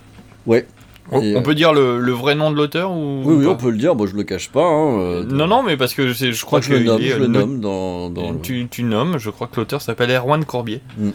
Ouais. 0.45 0.67
On, 1.11 1.23
euh, 1.23 1.41
peut 1.41 1.55
dire 1.55 1.73
le, 1.73 1.99
le 1.99 2.11
vrai 2.11 2.35
nom 2.35 2.51
de 2.51 2.55
l'auteur 2.57 2.91
ou 2.91 3.21
Oui, 3.23 3.35
oui, 3.39 3.45
on 3.47 3.55
peut 3.55 3.69
le 3.69 3.77
dire, 3.77 3.95
moi 3.95 4.07
je 4.07 4.15
le 4.15 4.23
cache 4.23 4.49
pas. 4.49 4.65
hein, 4.65 4.99
euh, 4.99 5.23
Non, 5.23 5.47
non, 5.47 5.63
mais 5.63 5.77
parce 5.77 5.93
que 5.93 6.07
je, 6.07 6.13
sais- 6.13 6.31
je 6.33 6.43
crois 6.45 6.59
je 6.61 6.69
le 6.71 6.77
qu'il 6.77 6.85
nomme, 6.87 7.01
est, 7.01 7.07
je 7.07 7.13
euh, 7.15 7.19
le 7.19 7.27
no- 7.27 7.39
nomme 7.39 7.59
dans. 7.61 8.09
dans 8.09 8.31
le- 8.31 8.39
Tu, 8.41 8.67
tu 8.69 8.83
nommes, 8.83 9.17
je 9.17 9.29
crois 9.29 9.47
que 9.47 9.55
l'auteur 9.57 9.81
s'appelle 9.81 10.11
Erwan 10.11 10.43
Corbier. 10.43 10.81
Mm. 10.97 11.09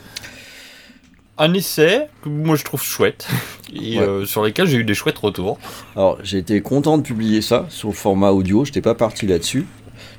Un 1.39 1.55
essai 1.55 2.09
que 2.23 2.29
moi 2.29 2.57
je 2.57 2.65
trouve 2.65 2.83
chouette 2.83 3.27
et 3.75 3.99
Ouais. 3.99 4.05
euh, 4.07 4.25
sur 4.27 4.45
lesquels 4.45 4.67
j'ai 4.67 4.77
eu 4.79 4.85
des 4.85 4.95
chouettes 4.95 5.19
retours. 5.19 5.59
Alors, 5.97 6.19
j'ai 6.23 6.39
été 6.39 6.61
content 6.61 6.99
de 6.99 7.03
publier 7.03 7.41
ça 7.43 7.67
sur 7.69 7.89
le 7.89 7.95
format 7.95 8.31
audio, 8.31 8.65
j'étais 8.65 8.83
pas 8.83 8.95
parti 8.95 9.27
là-dessus. 9.27 9.67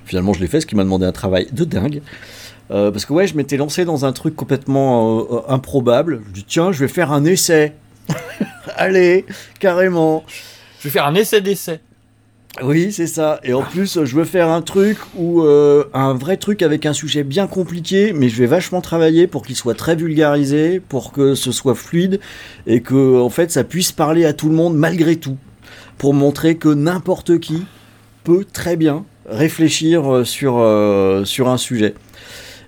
Finalement, 0.06 0.34
je 0.34 0.42
l'ai 0.42 0.48
fait, 0.48 0.60
ce 0.60 0.66
qui 0.66 0.76
m'a 0.76 0.84
demandé 0.84 1.06
un 1.06 1.12
travail 1.12 1.48
de 1.52 1.64
dingue. 1.64 2.02
Euh, 2.72 2.92
parce 2.92 3.06
que 3.06 3.14
ouais, 3.14 3.28
je 3.28 3.36
m'étais 3.36 3.58
lancé 3.58 3.86
dans 3.86 4.06
un 4.06 4.12
truc 4.12 4.36
complètement 4.36 5.20
euh, 5.32 5.40
improbable. 5.48 6.22
Je 6.30 6.32
dis 6.34 6.46
tiens, 6.48 6.72
je 6.72 6.80
vais 6.80 6.88
faire 6.88 7.12
un 7.12 7.24
essai. 7.26 7.74
Allez, 8.76 9.26
carrément. 9.60 10.24
Je 10.80 10.88
vais 10.88 10.92
faire 10.92 11.06
un 11.06 11.16
essai 11.16 11.42
d'essai. 11.42 11.80
Oui, 12.62 12.92
c'est 12.92 13.08
ça. 13.08 13.40
Et 13.44 13.54
en 13.54 13.64
plus, 13.64 14.04
je 14.04 14.16
veux 14.16 14.26
faire 14.26 14.50
un 14.50 14.62
truc 14.62 14.98
où 15.16 15.42
euh, 15.42 15.86
un 15.94 16.14
vrai 16.14 16.38
truc 16.38 16.62
avec 16.62 16.86
un 16.86 16.94
sujet 16.94 17.24
bien 17.24 17.48
compliqué, 17.48 18.14
mais 18.14 18.30
je 18.30 18.38
vais 18.38 18.46
vachement 18.46 18.80
travailler 18.80 19.26
pour 19.26 19.44
qu'il 19.44 19.56
soit 19.56 19.74
très 19.74 19.96
vulgarisé, 19.96 20.80
pour 20.80 21.12
que 21.12 21.34
ce 21.34 21.52
soit 21.52 21.74
fluide 21.74 22.20
et 22.68 22.82
que 22.82 23.20
en 23.20 23.30
fait 23.30 23.52
ça 23.52 23.64
puisse 23.64 23.92
parler 23.92 24.26
à 24.26 24.34
tout 24.34 24.50
le 24.50 24.56
monde 24.56 24.76
malgré 24.76 25.16
tout. 25.16 25.38
pour 25.98 26.14
montrer 26.14 26.58
que 26.58 26.70
n'importe 26.70 27.40
qui 27.40 27.66
peut 28.24 28.46
très 28.52 28.76
bien 28.76 29.06
réfléchir 29.28 30.12
euh, 30.12 30.24
sur, 30.24 30.58
euh, 30.60 31.26
sur 31.26 31.50
un 31.50 31.58
sujet. 31.58 31.96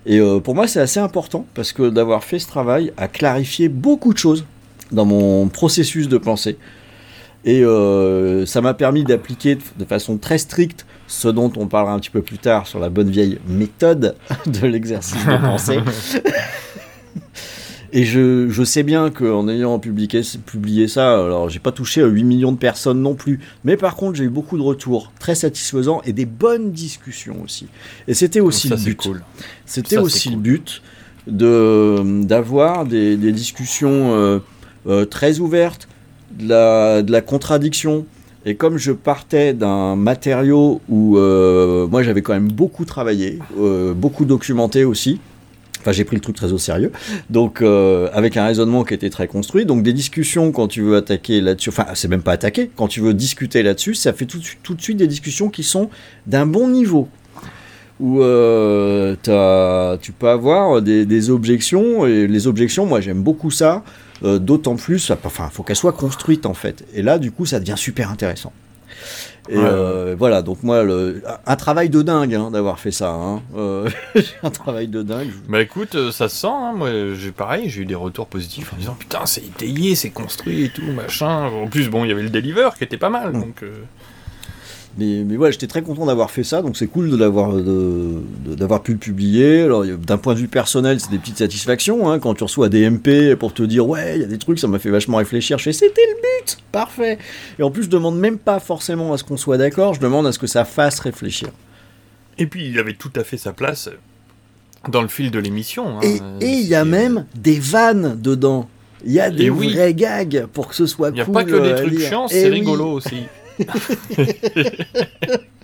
Et 0.06 0.20
euh, 0.20 0.38
pour 0.38 0.54
moi, 0.54 0.68
c'est 0.68 0.80
assez 0.80 1.00
important 1.00 1.46
parce 1.54 1.72
que 1.72 1.90
d'avoir 1.90 2.24
fait 2.24 2.38
ce 2.38 2.46
travail 2.46 2.92
a 2.96 3.08
clarifié 3.08 3.68
beaucoup 3.68 4.12
de 4.12 4.18
choses 4.18 4.44
dans 4.92 5.04
mon 5.04 5.48
processus 5.48 6.08
de 6.08 6.18
pensée. 6.18 6.58
Et 7.44 7.62
ça 8.44 8.60
m'a 8.60 8.74
permis 8.74 9.04
d'appliquer 9.04 9.56
de 9.78 9.84
façon 9.84 10.18
très 10.18 10.38
stricte 10.38 10.84
ce 11.06 11.28
dont 11.28 11.52
on 11.56 11.66
parlera 11.66 11.94
un 11.94 11.98
petit 11.98 12.10
peu 12.10 12.22
plus 12.22 12.38
tard 12.38 12.66
sur 12.66 12.78
la 12.78 12.88
bonne 12.88 13.10
vieille 13.10 13.38
méthode 13.46 14.16
de 14.46 14.66
l'exercice 14.66 15.24
de 15.24 15.40
pensée. 15.40 15.78
Et 17.92 18.04
je, 18.04 18.48
je, 18.50 18.62
sais 18.64 18.82
bien 18.82 19.10
qu'en 19.10 19.48
ayant 19.48 19.78
publié, 19.78 20.20
publié 20.44 20.88
ça, 20.88 21.14
alors 21.14 21.48
j'ai 21.48 21.60
pas 21.60 21.72
touché 21.72 22.02
à 22.02 22.06
8 22.06 22.24
millions 22.24 22.52
de 22.52 22.58
personnes 22.58 23.00
non 23.00 23.14
plus, 23.14 23.40
mais 23.64 23.76
par 23.76 23.94
contre 23.94 24.16
j'ai 24.16 24.24
eu 24.24 24.28
beaucoup 24.28 24.58
de 24.58 24.62
retours 24.62 25.12
très 25.18 25.34
satisfaisants 25.34 26.02
et 26.04 26.12
des 26.12 26.26
bonnes 26.26 26.72
discussions 26.72 27.40
aussi. 27.42 27.68
Et 28.06 28.12
c'était 28.12 28.40
aussi 28.40 28.68
le 28.68 28.76
but. 28.76 28.96
Cool. 28.96 29.22
C'était 29.64 29.98
aussi 29.98 30.30
le 30.30 30.36
but 30.36 30.82
de 31.26 32.22
d'avoir 32.24 32.84
des, 32.84 33.16
des, 33.16 33.32
discussions 33.32 34.14
euh, 34.14 34.40
euh, 34.88 35.04
très 35.04 35.40
ouvertes, 35.40 35.88
de 36.38 37.10
la, 37.10 37.20
contradiction, 37.20 38.06
et 38.44 38.54
comme 38.54 38.78
je 38.78 38.92
partais 38.92 39.52
d'un 39.52 39.96
matériau 39.96 40.80
où 40.88 41.18
euh, 41.18 41.88
moi 41.88 42.04
j'avais 42.04 42.22
quand 42.22 42.34
même 42.34 42.52
beaucoup 42.52 42.84
travaillé, 42.84 43.40
euh, 43.58 43.94
beaucoup 43.94 44.24
documenté 44.24 44.84
aussi, 44.84 45.20
Enfin, 45.80 45.92
j'ai 45.92 46.04
pris 46.04 46.16
le 46.16 46.20
truc 46.20 46.34
très 46.34 46.50
au 46.50 46.58
sérieux. 46.58 46.90
Donc, 47.30 47.62
avec 47.62 48.36
un 48.36 48.44
raisonnement 48.44 48.82
qui 48.82 48.92
était 48.92 49.08
très 49.08 49.28
construit. 49.28 49.64
Donc, 49.66 49.84
des 49.84 49.92
discussions, 49.92 50.50
quand 50.50 50.66
tu 50.66 50.82
veux 50.82 50.96
attaquer 50.96 51.40
là-dessus, 51.40 51.68
enfin, 51.68 51.86
c'est 51.94 52.08
même 52.08 52.22
pas 52.22 52.32
attaquer, 52.32 52.72
quand 52.74 52.88
tu 52.88 53.00
veux 53.00 53.14
discuter 53.14 53.62
là-dessus, 53.62 53.94
ça 53.94 54.12
fait 54.12 54.24
tout, 54.24 54.40
tout, 54.64 54.74
de 54.74 54.82
suite 54.82 54.96
des 54.96 55.06
discussions 55.06 55.48
qui 55.48 55.62
sont 55.62 55.88
d'un 56.26 56.44
bon 56.44 56.66
niveau. 56.66 57.06
Où 58.00 58.16
tu 58.16 60.12
peux 60.18 60.28
avoir 60.28 60.82
des, 60.82 61.06
des, 61.06 61.30
objections. 61.30 62.04
Et 62.04 62.26
les 62.26 62.48
objections, 62.48 62.84
moi, 62.84 63.00
j'aime 63.00 63.22
beaucoup 63.22 63.52
ça. 63.52 63.84
Euh, 64.24 64.38
d'autant 64.38 64.76
plus, 64.76 65.10
enfin, 65.10 65.48
faut 65.52 65.62
qu'elle 65.62 65.76
soit 65.76 65.92
construite 65.92 66.46
en 66.46 66.54
fait. 66.54 66.84
Et 66.94 67.02
là, 67.02 67.18
du 67.18 67.32
coup, 67.32 67.46
ça 67.46 67.60
devient 67.60 67.76
super 67.76 68.10
intéressant. 68.10 68.52
Et 69.48 69.56
euh, 69.56 70.16
voilà, 70.18 70.42
donc 70.42 70.62
moi, 70.62 70.82
le, 70.82 71.22
un 71.46 71.56
travail 71.56 71.88
de 71.88 72.02
dingue 72.02 72.34
hein, 72.34 72.50
d'avoir 72.50 72.80
fait 72.80 72.90
ça. 72.90 73.10
Hein. 73.10 73.42
Euh, 73.56 73.88
un 74.42 74.50
travail 74.50 74.88
de 74.88 75.02
dingue. 75.02 75.30
Bah 75.48 75.60
écoute, 75.60 76.10
ça 76.10 76.28
se 76.28 76.36
sent. 76.36 76.46
Hein. 76.48 76.72
Moi, 76.74 77.14
j'ai 77.14 77.30
pareil, 77.30 77.68
j'ai 77.68 77.82
eu 77.82 77.86
des 77.86 77.94
retours 77.94 78.26
positifs 78.26 78.72
en 78.72 78.76
disant 78.76 78.96
putain, 78.98 79.24
c'est 79.26 79.44
étayé, 79.44 79.94
c'est 79.94 80.10
construit 80.10 80.64
et 80.64 80.68
tout, 80.70 80.90
machin. 80.92 81.44
En 81.46 81.68
plus, 81.68 81.88
bon, 81.88 82.04
il 82.04 82.08
y 82.08 82.12
avait 82.12 82.22
le 82.22 82.30
deliver 82.30 82.70
qui 82.76 82.84
était 82.84 82.96
pas 82.96 83.10
mal, 83.10 83.32
mm. 83.32 83.40
donc. 83.40 83.64
Mais, 84.98 85.24
mais 85.26 85.36
ouais, 85.36 85.52
j'étais 85.52 85.66
très 85.66 85.82
content 85.82 86.06
d'avoir 86.06 86.30
fait 86.30 86.42
ça, 86.42 86.62
donc 86.62 86.76
c'est 86.76 86.86
cool 86.86 87.10
de 87.10 87.16
l'avoir 87.16 87.52
d'avoir 87.52 88.82
pu 88.82 88.92
le 88.92 88.98
publier. 88.98 89.62
Alors 89.62 89.84
d'un 89.84 90.16
point 90.16 90.32
de 90.32 90.38
vue 90.38 90.48
personnel, 90.48 91.00
c'est 91.00 91.10
des 91.10 91.18
petites 91.18 91.38
satisfactions 91.38 92.10
hein, 92.10 92.18
quand 92.18 92.34
tu 92.34 92.44
reçois 92.44 92.70
des 92.70 92.88
MP 92.88 93.34
pour 93.38 93.52
te 93.52 93.62
dire 93.62 93.86
ouais, 93.86 94.16
il 94.16 94.22
y 94.22 94.24
a 94.24 94.28
des 94.28 94.38
trucs, 94.38 94.58
ça 94.58 94.68
m'a 94.68 94.78
fait 94.78 94.88
vachement 94.88 95.18
réfléchir. 95.18 95.58
Je 95.58 95.64
fais 95.64 95.72
c'était 95.74 96.06
le 96.06 96.14
but, 96.14 96.58
parfait. 96.72 97.18
Et 97.58 97.62
en 97.62 97.70
plus, 97.70 97.84
je 97.84 97.90
demande 97.90 98.18
même 98.18 98.38
pas 98.38 98.58
forcément 98.58 99.12
à 99.12 99.18
ce 99.18 99.24
qu'on 99.24 99.36
soit 99.36 99.58
d'accord, 99.58 99.92
je 99.92 100.00
demande 100.00 100.26
à 100.26 100.32
ce 100.32 100.38
que 100.38 100.46
ça 100.46 100.64
fasse 100.64 100.98
réfléchir. 101.00 101.48
Et 102.38 102.46
puis 102.46 102.68
il 102.68 102.78
avait 102.78 102.94
tout 102.94 103.12
à 103.16 103.24
fait 103.24 103.36
sa 103.36 103.52
place 103.52 103.90
dans 104.88 105.02
le 105.02 105.08
fil 105.08 105.30
de 105.30 105.38
l'émission. 105.38 105.98
Hein. 105.98 106.38
Et 106.40 106.48
il 106.48 106.66
y 106.66 106.74
a 106.74 106.86
même 106.86 107.26
des 107.34 107.58
vannes 107.58 108.18
dedans. 108.18 108.68
Il 109.04 109.12
y 109.12 109.20
a 109.20 109.30
des 109.30 109.50
vrais 109.50 109.92
gags 109.92 110.46
pour 110.54 110.68
que 110.68 110.74
ce 110.74 110.86
soit 110.86 111.10
cool. 111.10 111.18
Il 111.18 111.22
n'y 111.22 111.30
a 111.30 111.32
pas 111.32 111.44
que 111.44 111.62
des 111.62 111.74
trucs 111.74 112.00
chiants, 112.00 112.28
c'est 112.28 112.48
rigolo 112.48 112.92
aussi. 112.92 113.24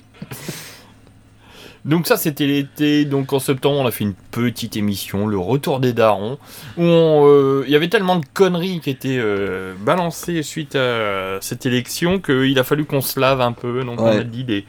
Donc 1.84 2.06
ça 2.06 2.16
c'était 2.16 2.46
l'été, 2.46 3.04
donc 3.04 3.32
en 3.32 3.40
septembre 3.40 3.80
on 3.80 3.86
a 3.86 3.90
fait 3.90 4.04
une 4.04 4.14
petite 4.14 4.76
émission, 4.76 5.26
le 5.26 5.36
retour 5.38 5.80
des 5.80 5.92
darons, 5.92 6.38
où 6.76 6.82
euh, 6.82 7.64
il 7.66 7.72
y 7.72 7.76
avait 7.76 7.88
tellement 7.88 8.16
de 8.16 8.24
conneries 8.34 8.78
qui 8.78 8.90
étaient 8.90 9.18
euh, 9.18 9.74
balancées 9.80 10.44
suite 10.44 10.76
à 10.76 11.38
cette 11.40 11.66
élection 11.66 12.20
qu'il 12.20 12.56
a 12.58 12.62
fallu 12.62 12.84
qu'on 12.84 13.00
se 13.00 13.18
lave 13.18 13.40
un 13.40 13.50
peu, 13.50 13.82
donc 13.82 14.00
on 14.00 14.06
a 14.06 14.22
dit 14.22 14.44
des... 14.44 14.64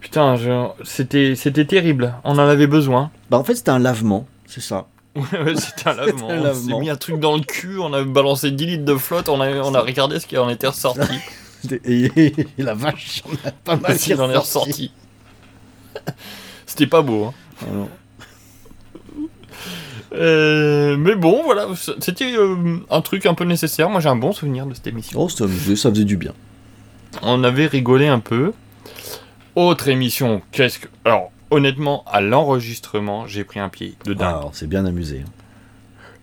Putain, 0.00 0.36
c'était 0.84 1.34
c'était 1.34 1.64
terrible, 1.64 2.14
on 2.22 2.38
en 2.38 2.46
avait 2.46 2.68
besoin. 2.68 3.10
Bah 3.30 3.38
en 3.38 3.44
fait 3.44 3.56
c'était 3.56 3.70
un 3.70 3.80
lavement, 3.80 4.28
c'est 4.46 4.60
ça. 4.60 4.86
c'était 5.56 5.88
un 5.88 5.94
lavement. 5.94 6.28
on 6.28 6.54
s'est 6.54 6.78
mis 6.78 6.90
un 6.90 6.96
truc 6.96 7.18
dans 7.18 7.34
le 7.34 7.42
cul, 7.42 7.78
on 7.80 7.92
a 7.92 8.04
balancé 8.04 8.52
10 8.52 8.66
litres 8.66 8.84
de 8.84 8.94
flotte, 8.96 9.28
on 9.28 9.40
a, 9.40 9.50
on 9.62 9.74
a 9.74 9.80
regardé 9.80 10.20
ce 10.20 10.26
qui 10.28 10.38
en 10.38 10.48
était 10.48 10.68
ressorti. 10.68 11.18
Et, 11.84 12.32
la 12.58 12.74
vache, 12.74 13.22
on 13.26 13.48
a 13.48 13.52
pas 13.52 13.76
mal 13.76 13.96
qui 13.96 14.14
en 14.14 14.30
est 14.30 14.36
ressorti. 14.36 14.92
C'était 16.66 16.86
pas 16.86 17.02
beau. 17.02 17.26
Hein. 17.26 17.32
Ah 17.62 17.66
euh, 20.16 20.96
mais 20.96 21.16
bon, 21.16 21.42
voilà, 21.44 21.68
c'était 21.98 22.36
euh, 22.36 22.76
un 22.90 23.00
truc 23.00 23.26
un 23.26 23.34
peu 23.34 23.44
nécessaire. 23.44 23.90
Moi, 23.90 24.00
j'ai 24.00 24.08
un 24.08 24.16
bon 24.16 24.32
souvenir 24.32 24.66
de 24.66 24.74
cette 24.74 24.86
émission. 24.86 25.20
Oh, 25.20 25.28
ça, 25.28 25.46
ça 25.76 25.90
faisait 25.90 26.04
du 26.04 26.16
bien. 26.16 26.32
On 27.22 27.42
avait 27.42 27.66
rigolé 27.66 28.06
un 28.06 28.20
peu. 28.20 28.52
Autre 29.56 29.88
émission, 29.88 30.42
qu'est-ce 30.52 30.78
que. 30.78 30.88
Alors, 31.04 31.30
honnêtement, 31.50 32.04
à 32.06 32.20
l'enregistrement, 32.20 33.26
j'ai 33.26 33.44
pris 33.44 33.60
un 33.60 33.68
pied 33.68 33.94
de 34.04 34.14
dingue. 34.14 34.36
Ah, 34.42 34.48
c'est 34.52 34.68
bien 34.68 34.84
amusé. 34.84 35.22
Hein. 35.24 35.30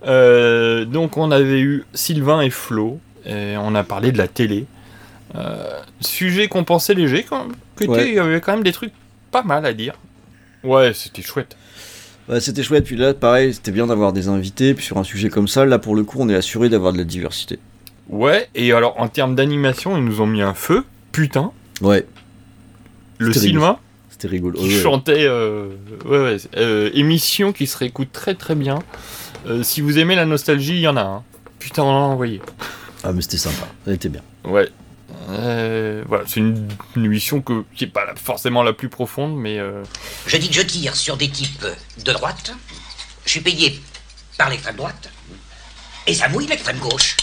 Euh, 0.08 0.86
donc, 0.86 1.18
on 1.18 1.32
avait 1.32 1.60
eu 1.60 1.86
Sylvain 1.94 2.42
et 2.42 2.50
Flo. 2.50 3.00
Et 3.26 3.56
on 3.58 3.76
a 3.76 3.84
parlé 3.84 4.12
de 4.12 4.18
la 4.18 4.28
télé. 4.28 4.66
Euh, 5.36 5.80
sujet 6.02 6.48
qu'on 6.48 6.64
pensait 6.64 6.94
léger, 6.94 7.24
quand 7.24 7.48
il 7.80 8.14
y 8.14 8.20
avait 8.20 8.42
quand 8.42 8.54
même 8.54 8.64
des 8.64 8.74
trucs 8.74 8.92
pas 9.32 9.44
mal 9.44 9.66
à 9.66 9.74
dire. 9.74 9.94
Ouais, 10.64 10.94
c'était 10.94 11.22
chouette. 11.22 11.56
c'était 12.40 12.64
chouette, 12.64 12.86
puis 12.86 12.98
là, 12.98 13.14
pareil, 13.14 13.54
c'était 13.54 13.72
bien 13.72 13.88
d'avoir 13.88 14.14
des 14.14 14.28
invités, 14.28 14.74
puis 14.74 14.86
sur 14.86 14.98
un 14.98 15.04
sujet 15.04 15.30
comme 15.30 15.48
ça, 15.48 15.66
là, 15.66 15.80
pour 15.80 15.96
le 15.96 16.04
coup, 16.04 16.18
on 16.20 16.30
est 16.30 16.36
assuré 16.36 16.70
d'avoir 16.70 16.94
de 16.94 16.98
la 16.98 17.04
diversité. 17.04 17.60
Ouais, 18.10 18.50
et 18.56 18.74
alors, 18.74 19.00
en 19.00 19.08
termes 19.08 19.36
d'animation, 19.36 19.98
ils 19.98 20.04
nous 20.04 20.22
ont 20.22 20.28
mis 20.28 20.42
un 20.42 20.54
feu, 20.54 20.84
putain. 21.12 21.52
Ouais. 21.82 22.06
Le 23.18 23.32
Sylvain. 23.32 23.80
C'était 24.10 24.28
rigolo. 24.28 24.60
Qui 24.60 24.70
chantait, 24.72 25.26
euh, 25.26 25.70
ouais, 26.06 26.20
ouais, 26.20 26.38
euh, 26.58 26.90
émission 26.94 27.54
qui 27.54 27.68
se 27.68 27.78
réécoute 27.78 28.12
très 28.12 28.36
très 28.36 28.56
bien. 28.56 28.80
si 29.64 29.82
vous 29.82 29.98
aimez 29.98 30.16
la 30.16 30.26
nostalgie, 30.26 30.74
il 30.74 30.82
y 30.82 30.88
en 30.88 30.98
a 30.98 31.02
un. 31.02 31.24
Putain, 31.58 31.84
on 31.84 31.92
l'a 31.92 32.06
envoyé. 32.06 32.42
Ah, 33.04 33.14
mais 33.14 33.22
c'était 33.22 33.38
sympa, 33.38 33.68
ça 33.86 33.94
était 33.94 34.10
bien. 34.10 34.22
Ouais, 34.44 34.70
euh, 35.30 36.04
voilà, 36.08 36.24
c'est 36.28 36.40
une, 36.40 36.68
émission 36.96 37.42
que, 37.42 37.64
qui 37.76 37.86
n'est 37.86 37.92
pas 37.92 38.06
forcément 38.16 38.64
la 38.64 38.74
plus 38.74 38.90
profonde, 38.90 39.36
mais... 39.38 39.60
Euh, 39.60 39.84
je 40.28 40.38
dis 40.38 40.50
que 40.50 40.56
je 40.56 40.62
tire 40.62 40.96
sur 40.96 41.18
des 41.18 41.30
types 41.30 41.66
de 42.06 42.12
droite, 42.12 42.54
je 43.26 43.32
suis 43.32 43.42
payé 43.42 43.80
par 44.38 44.50
l'extrême 44.50 44.76
droite, 44.76 45.10
et 46.08 46.14
ça 46.14 46.30
mouille 46.30 46.48
l'extrême 46.48 46.80
gauche. 46.80 47.18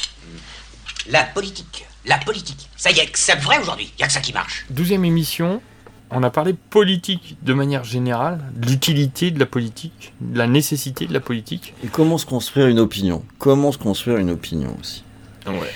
La 1.09 1.24
politique, 1.24 1.86
la 2.05 2.18
politique, 2.18 2.68
ça 2.76 2.90
y 2.90 2.99
est, 2.99 3.11
c'est 3.14 3.36
vrai 3.36 3.59
aujourd'hui, 3.59 3.92
il 3.99 4.05
a 4.05 4.07
que 4.07 4.12
ça 4.12 4.20
qui 4.20 4.32
marche. 4.32 4.66
Douzième 4.70 5.05
émission, 5.05 5.62
on 6.11 6.22
a 6.22 6.30
parlé 6.30 6.55
politique 6.55 7.36
de 7.42 7.53
manière 7.53 7.84
générale, 7.84 8.40
de 8.55 8.68
l'utilité 8.68 9.30
de 9.30 9.38
la 9.38 9.46
politique, 9.46 10.12
de 10.20 10.38
la 10.38 10.46
nécessité 10.46 11.07
de 11.07 11.12
la 11.12 11.20
politique. 11.20 11.74
Et 11.84 11.88
comment 11.88 12.18
se 12.18 12.26
construire 12.26 12.68
une 12.68 12.78
opinion? 12.78 13.24
Comment 13.38 13.72
se 13.72 13.78
construire 13.78 14.18
une 14.18 14.30
opinion 14.30 14.76
aussi? 14.80 15.05
Ouais. 15.46 15.72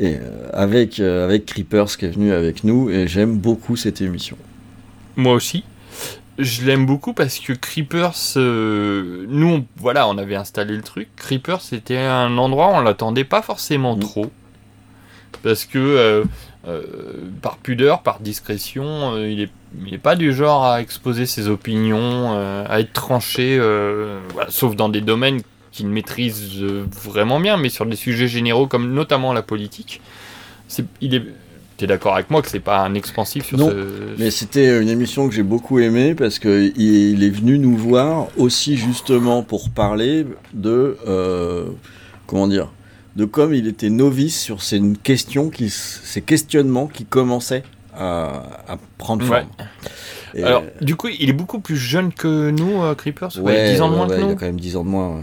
Et 0.00 0.16
euh, 0.16 0.48
avec, 0.54 0.98
euh, 0.98 1.26
avec 1.26 1.44
Creepers 1.44 1.98
qui 1.98 2.06
est 2.06 2.10
venu 2.10 2.32
avec 2.32 2.64
nous, 2.64 2.88
et 2.88 3.06
j'aime 3.06 3.36
beaucoup 3.36 3.76
cette 3.76 4.00
émission. 4.00 4.36
Moi 5.14 5.34
aussi. 5.34 5.62
Je 6.38 6.64
l'aime 6.64 6.86
beaucoup 6.86 7.12
parce 7.12 7.38
que 7.38 7.52
Creepers, 7.52 8.16
euh, 8.38 9.26
nous, 9.28 9.66
voilà, 9.76 10.08
on 10.08 10.16
avait 10.16 10.36
installé 10.36 10.74
le 10.74 10.80
truc. 10.80 11.08
Creepers, 11.16 11.60
c'était 11.60 11.98
un 11.98 12.38
endroit 12.38 12.68
où 12.68 12.76
on 12.76 12.80
l'attendait 12.80 13.24
pas 13.24 13.42
forcément 13.42 13.94
mm. 13.94 14.00
trop. 14.00 14.30
Parce 15.42 15.66
que, 15.66 16.24
par 17.40 17.58
pudeur, 17.58 18.02
par 18.02 18.20
discrétion, 18.20 19.16
il 19.16 19.40
est 19.42 19.50
il 19.84 19.92
n'est 19.92 19.98
pas 19.98 20.16
du 20.16 20.34
genre 20.34 20.64
à 20.64 20.80
exposer 20.82 21.24
ses 21.24 21.48
opinions, 21.48 22.36
à 22.68 22.80
être 22.80 22.92
tranché, 22.92 23.58
sauf 24.48 24.76
dans 24.76 24.88
des 24.88 25.00
domaines 25.00 25.40
qu'il 25.72 25.88
maîtrise 25.88 26.62
vraiment 26.62 27.40
bien, 27.40 27.56
mais 27.56 27.68
sur 27.68 27.86
des 27.86 27.96
sujets 27.96 28.28
généraux 28.28 28.66
comme 28.66 28.92
notamment 28.92 29.32
la 29.32 29.42
politique, 29.42 30.00
il 31.00 31.14
est, 31.14 31.22
T'es 31.80 31.86
d'accord 31.86 32.12
avec 32.12 32.28
moi 32.28 32.42
que 32.42 32.50
c'est 32.50 32.60
pas 32.60 32.80
un 32.80 32.92
expansif 32.92 33.46
sur 33.46 33.56
non, 33.56 33.72
mais 34.18 34.30
c'était 34.30 34.82
une 34.82 34.90
émission 34.90 35.26
que 35.26 35.34
j'ai 35.34 35.42
beaucoup 35.42 35.78
aimée 35.78 36.14
parce 36.14 36.38
que 36.38 36.70
il 36.76 37.24
est 37.24 37.30
venu 37.30 37.58
nous 37.58 37.74
voir 37.74 38.26
aussi 38.36 38.76
justement 38.76 39.42
pour 39.42 39.70
parler 39.70 40.26
de 40.52 40.98
euh, 41.08 41.64
comment 42.26 42.46
dire 42.48 42.70
de 43.16 43.24
comme 43.24 43.54
il 43.54 43.66
était 43.66 43.88
novice 43.88 44.38
sur 44.38 44.62
ces 44.62 44.78
questions 45.02 45.48
qui 45.48 45.70
ces 45.70 46.20
questionnements 46.20 46.86
qui 46.86 47.06
commençaient 47.06 47.62
à, 47.96 48.76
prendre 48.98 49.24
forme. 49.24 49.46
Alors, 50.36 50.62
du 50.82 50.96
coup, 50.96 51.08
il 51.08 51.30
est 51.30 51.32
beaucoup 51.34 51.60
plus 51.60 51.76
jeune 51.76 52.12
que 52.12 52.50
nous, 52.50 52.82
euh, 52.82 52.94
Creepers 52.94 53.38
ouais, 53.40 53.72
10 53.72 53.80
ans 53.80 53.90
de 53.90 53.96
moins 53.96 54.06
que 54.06 54.20
nous. 54.20 54.28
Il 54.28 54.32
a 54.32 54.34
quand 54.34 54.46
même 54.46 54.60
10 54.60 54.76
ans 54.76 54.84
de 54.84 54.88
moins. 54.90 55.22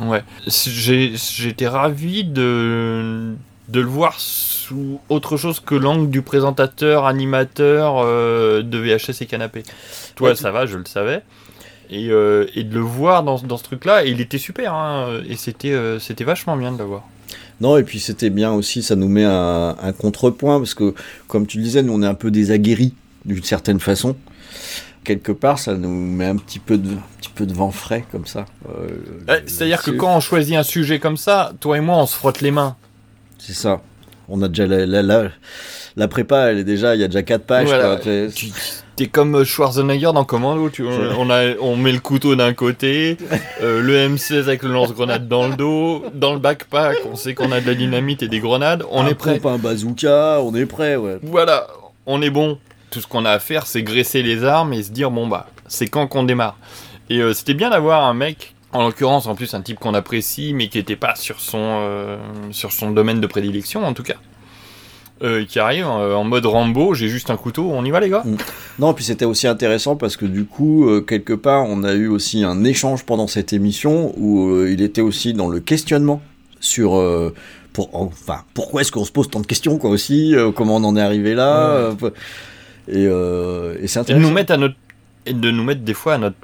Ouais, 0.00 0.22
j'étais 0.46 1.68
ravi 1.68 2.24
de 2.24 3.34
de 3.68 3.80
le 3.80 3.86
voir 3.86 4.18
sous 4.18 4.98
autre 5.10 5.36
chose 5.36 5.60
que 5.60 5.74
l'angle 5.74 6.08
du 6.10 6.22
présentateur, 6.22 7.04
animateur 7.04 7.96
euh, 7.98 8.62
de 8.62 8.78
VHS 8.78 9.20
et 9.22 9.26
canapé. 9.26 9.62
Toi, 10.14 10.30
Ouais, 10.30 10.34
ça 10.34 10.50
va, 10.50 10.64
je 10.64 10.78
le 10.78 10.86
savais. 10.86 11.22
Et, 11.90 12.08
euh, 12.08 12.46
et 12.54 12.64
de 12.64 12.74
le 12.74 12.80
voir 12.80 13.22
dans, 13.22 13.38
dans 13.40 13.56
ce 13.58 13.64
truc-là, 13.64 14.04
il 14.04 14.20
était 14.20 14.38
super, 14.38 14.74
hein, 14.74 15.20
et 15.28 15.36
c'était 15.36 15.72
euh, 15.72 15.98
c'était 15.98 16.24
vachement 16.24 16.56
bien 16.56 16.72
de 16.72 16.78
l'avoir. 16.78 17.04
Non, 17.60 17.76
et 17.76 17.82
puis 17.82 17.98
c'était 17.98 18.30
bien 18.30 18.52
aussi, 18.52 18.82
ça 18.82 18.94
nous 18.94 19.08
met 19.08 19.24
un, 19.24 19.76
un 19.80 19.92
contrepoint, 19.92 20.58
parce 20.58 20.74
que, 20.74 20.94
comme 21.26 21.46
tu 21.46 21.58
le 21.58 21.64
disais, 21.64 21.82
nous 21.82 21.92
on 21.92 22.02
est 22.02 22.06
un 22.06 22.14
peu 22.14 22.30
des 22.30 22.50
aguerris, 22.52 22.94
d'une 23.24 23.42
certaine 23.42 23.80
façon. 23.80 24.16
Quelque 25.08 25.32
part, 25.32 25.58
ça 25.58 25.72
nous 25.74 25.88
met 25.88 26.26
un 26.26 26.36
petit 26.36 26.58
peu 26.58 26.76
de, 26.76 26.90
un 26.90 27.02
petit 27.18 27.30
peu 27.34 27.46
de 27.46 27.54
vent 27.54 27.70
frais, 27.70 28.04
comme 28.12 28.26
ça. 28.26 28.44
euh, 28.68 28.88
Ouais, 29.26 29.42
C'est-à-dire 29.46 29.82
que 29.82 29.90
quand 29.92 30.14
on 30.14 30.20
choisit 30.20 30.54
un 30.54 30.62
sujet 30.62 30.98
comme 30.98 31.16
ça, 31.16 31.52
toi 31.60 31.78
et 31.78 31.80
moi, 31.80 31.96
on 31.96 32.04
se 32.04 32.14
frotte 32.14 32.42
les 32.42 32.50
mains. 32.50 32.76
C'est 33.38 33.54
ça. 33.54 33.80
On 34.28 34.42
a 34.42 34.48
déjà 34.48 34.66
la, 34.66 34.84
la, 34.84 35.00
la, 35.02 35.28
la 35.96 36.08
prépa, 36.08 36.50
elle 36.50 36.58
est 36.58 36.64
déjà, 36.64 36.94
il 36.94 37.00
y 37.00 37.04
a 37.04 37.08
déjà 37.08 37.22
4 37.22 37.42
pages. 37.44 37.68
Voilà. 37.68 37.96
quoi. 37.96 38.04
T'es- 38.96 39.06
comme 39.06 39.44
Schwarzenegger 39.44 40.10
dans 40.12 40.24
Commando, 40.24 40.68
tu 40.68 40.82
vois. 40.82 40.92
On, 41.18 41.30
a, 41.30 41.54
on 41.60 41.76
met 41.76 41.92
le 41.92 42.00
couteau 42.00 42.36
d'un 42.36 42.52
côté, 42.52 43.16
euh, 43.62 43.80
le 43.80 43.94
M16 44.14 44.40
avec 44.42 44.62
le 44.62 44.72
lance-grenade 44.72 45.26
dans 45.26 45.48
le 45.48 45.54
dos, 45.56 46.04
dans 46.12 46.34
le 46.34 46.38
backpack, 46.38 46.98
on 47.10 47.16
sait 47.16 47.32
qu'on 47.32 47.50
a 47.52 47.62
de 47.62 47.66
la 47.66 47.74
dynamite 47.74 48.22
et 48.24 48.28
des 48.28 48.40
grenades, 48.40 48.84
on 48.90 49.02
un 49.04 49.06
est 49.08 49.14
prêt. 49.14 49.38
pompe, 49.38 49.46
un 49.54 49.56
bazooka, 49.58 50.40
on 50.42 50.54
est 50.54 50.66
prêt, 50.66 50.96
ouais. 50.96 51.18
Voilà, 51.22 51.66
on 52.04 52.20
est 52.20 52.28
bon. 52.30 52.58
Tout 52.90 53.00
ce 53.00 53.06
qu'on 53.06 53.24
a 53.24 53.30
à 53.32 53.38
faire, 53.38 53.66
c'est 53.66 53.82
graisser 53.82 54.22
les 54.22 54.44
armes 54.44 54.72
et 54.72 54.82
se 54.82 54.90
dire, 54.90 55.10
bon 55.10 55.26
bah, 55.26 55.48
c'est 55.66 55.88
quand 55.88 56.06
qu'on 56.06 56.22
démarre. 56.24 56.56
Et 57.10 57.20
euh, 57.20 57.32
c'était 57.34 57.54
bien 57.54 57.70
d'avoir 57.70 58.04
un 58.04 58.14
mec, 58.14 58.54
en 58.72 58.84
l'occurrence 58.84 59.26
en 59.26 59.34
plus 59.34 59.54
un 59.54 59.60
type 59.60 59.78
qu'on 59.78 59.94
apprécie, 59.94 60.52
mais 60.54 60.68
qui 60.68 60.78
n'était 60.78 60.96
pas 60.96 61.14
sur 61.14 61.40
son, 61.40 61.58
euh, 61.60 62.16
sur 62.50 62.72
son 62.72 62.90
domaine 62.90 63.20
de 63.20 63.26
prédilection 63.26 63.84
en 63.84 63.92
tout 63.92 64.02
cas. 64.02 64.16
Euh, 65.20 65.44
qui 65.44 65.58
arrive 65.58 65.84
en 65.84 66.22
mode 66.22 66.46
Rambo, 66.46 66.94
j'ai 66.94 67.08
juste 67.08 67.28
un 67.30 67.36
couteau, 67.36 67.72
on 67.72 67.84
y 67.84 67.90
va 67.90 67.98
les 67.98 68.08
gars? 68.08 68.22
Non, 68.78 68.94
puis 68.94 69.04
c'était 69.04 69.24
aussi 69.24 69.48
intéressant 69.48 69.96
parce 69.96 70.16
que 70.16 70.24
du 70.24 70.44
coup, 70.44 70.88
euh, 70.88 71.00
quelque 71.00 71.32
part, 71.32 71.64
on 71.66 71.82
a 71.82 71.92
eu 71.94 72.06
aussi 72.06 72.44
un 72.44 72.62
échange 72.62 73.04
pendant 73.04 73.26
cette 73.26 73.52
émission 73.52 74.12
où 74.16 74.48
euh, 74.48 74.70
il 74.70 74.80
était 74.80 75.00
aussi 75.00 75.32
dans 75.32 75.48
le 75.48 75.58
questionnement 75.58 76.22
sur. 76.60 76.96
euh, 76.96 77.34
pour, 77.72 77.90
enfin, 77.92 78.42
pourquoi 78.54 78.80
est-ce 78.82 78.92
qu'on 78.92 79.04
se 79.04 79.10
pose 79.10 79.28
tant 79.28 79.40
de 79.40 79.46
questions, 79.46 79.78
quoi, 79.78 79.90
aussi 79.90 80.36
euh, 80.36 80.52
Comment 80.52 80.76
on 80.76 80.84
en 80.84 80.96
est 80.96 81.00
arrivé 81.02 81.34
là 81.34 81.70
euh, 81.70 81.94
Et, 82.88 83.06
euh, 83.06 83.76
et 83.80 83.86
c'est 83.86 83.98
Et 84.00 84.02
de 84.02 84.04
intéressant. 84.04 84.28
nous 84.28 84.34
mettre 84.34 84.52
à 84.52 84.56
notre 84.56 84.76
et 85.26 85.32
de 85.34 85.50
nous 85.50 85.62
mettre 85.64 85.82
des 85.82 85.94
fois 85.94 86.14
à 86.14 86.18
notre 86.18 86.36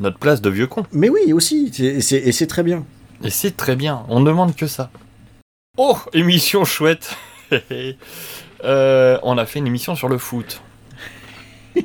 notre 0.00 0.18
place 0.18 0.40
de 0.40 0.48
vieux 0.50 0.68
con. 0.68 0.84
Mais 0.92 1.08
oui, 1.08 1.32
aussi, 1.32 1.72
et 1.80 2.00
c'est 2.00 2.46
très 2.46 2.62
bien. 2.62 2.84
Et 3.24 3.30
c'est 3.30 3.56
très 3.56 3.74
bien, 3.74 4.04
on 4.08 4.20
demande 4.20 4.54
que 4.54 4.68
ça. 4.68 4.90
Oh, 5.76 5.96
émission 6.12 6.64
chouette. 6.64 7.16
Euh, 8.64 9.18
on 9.22 9.38
a 9.38 9.46
fait 9.46 9.60
une 9.60 9.68
émission 9.68 9.94
sur 9.94 10.08
le 10.08 10.18
foot. 10.18 10.60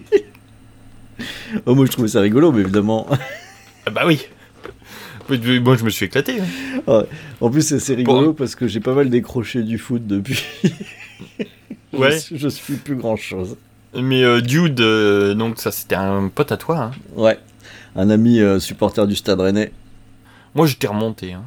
Oh, 1.68 1.76
moi, 1.76 1.86
je 1.86 1.92
trouvais 1.92 2.08
ça 2.08 2.20
rigolo, 2.22 2.52
mais 2.52 2.62
évidemment. 2.62 3.08
Ah 3.86 3.92
bah 3.92 4.04
oui. 4.08 4.26
Moi 5.30 5.78
je 5.78 5.84
me 5.84 5.90
suis 5.90 6.08
éclaté. 6.08 6.40
hein. 6.42 6.82
Ouais. 6.88 7.04
En 7.40 7.50
plus, 7.50 7.78
c'est 7.78 7.94
rigolo 7.94 8.34
parce 8.34 8.56
que 8.56 8.68
j'ai 8.68 8.80
pas 8.80 8.94
mal 8.94 9.10
décroché 9.10 9.62
du 9.64 9.78
foot 9.78 10.06
depuis. 10.06 10.44
Ouais. 11.94 12.18
je, 12.32 12.36
je 12.38 12.48
suis 12.48 12.76
plus 12.76 12.96
grand 12.96 13.16
chose. 13.16 13.56
Mais 13.96 14.24
euh, 14.24 14.42
Dude, 14.42 14.80
euh, 14.82 15.34
donc 15.34 15.60
ça 15.60 15.72
c'était 15.72 15.96
un 15.96 16.28
pote 16.34 16.52
à 16.52 16.58
toi. 16.58 16.78
hein. 16.80 16.92
Ouais. 17.16 17.38
Un 17.96 18.10
ami 18.10 18.40
euh, 18.40 18.60
supporter 18.60 19.06
du 19.08 19.16
Stade 19.16 19.40
Rennais. 19.40 19.72
Moi 20.56 20.66
j'étais 20.68 20.88
remonté. 20.88 21.34
hein. 21.34 21.44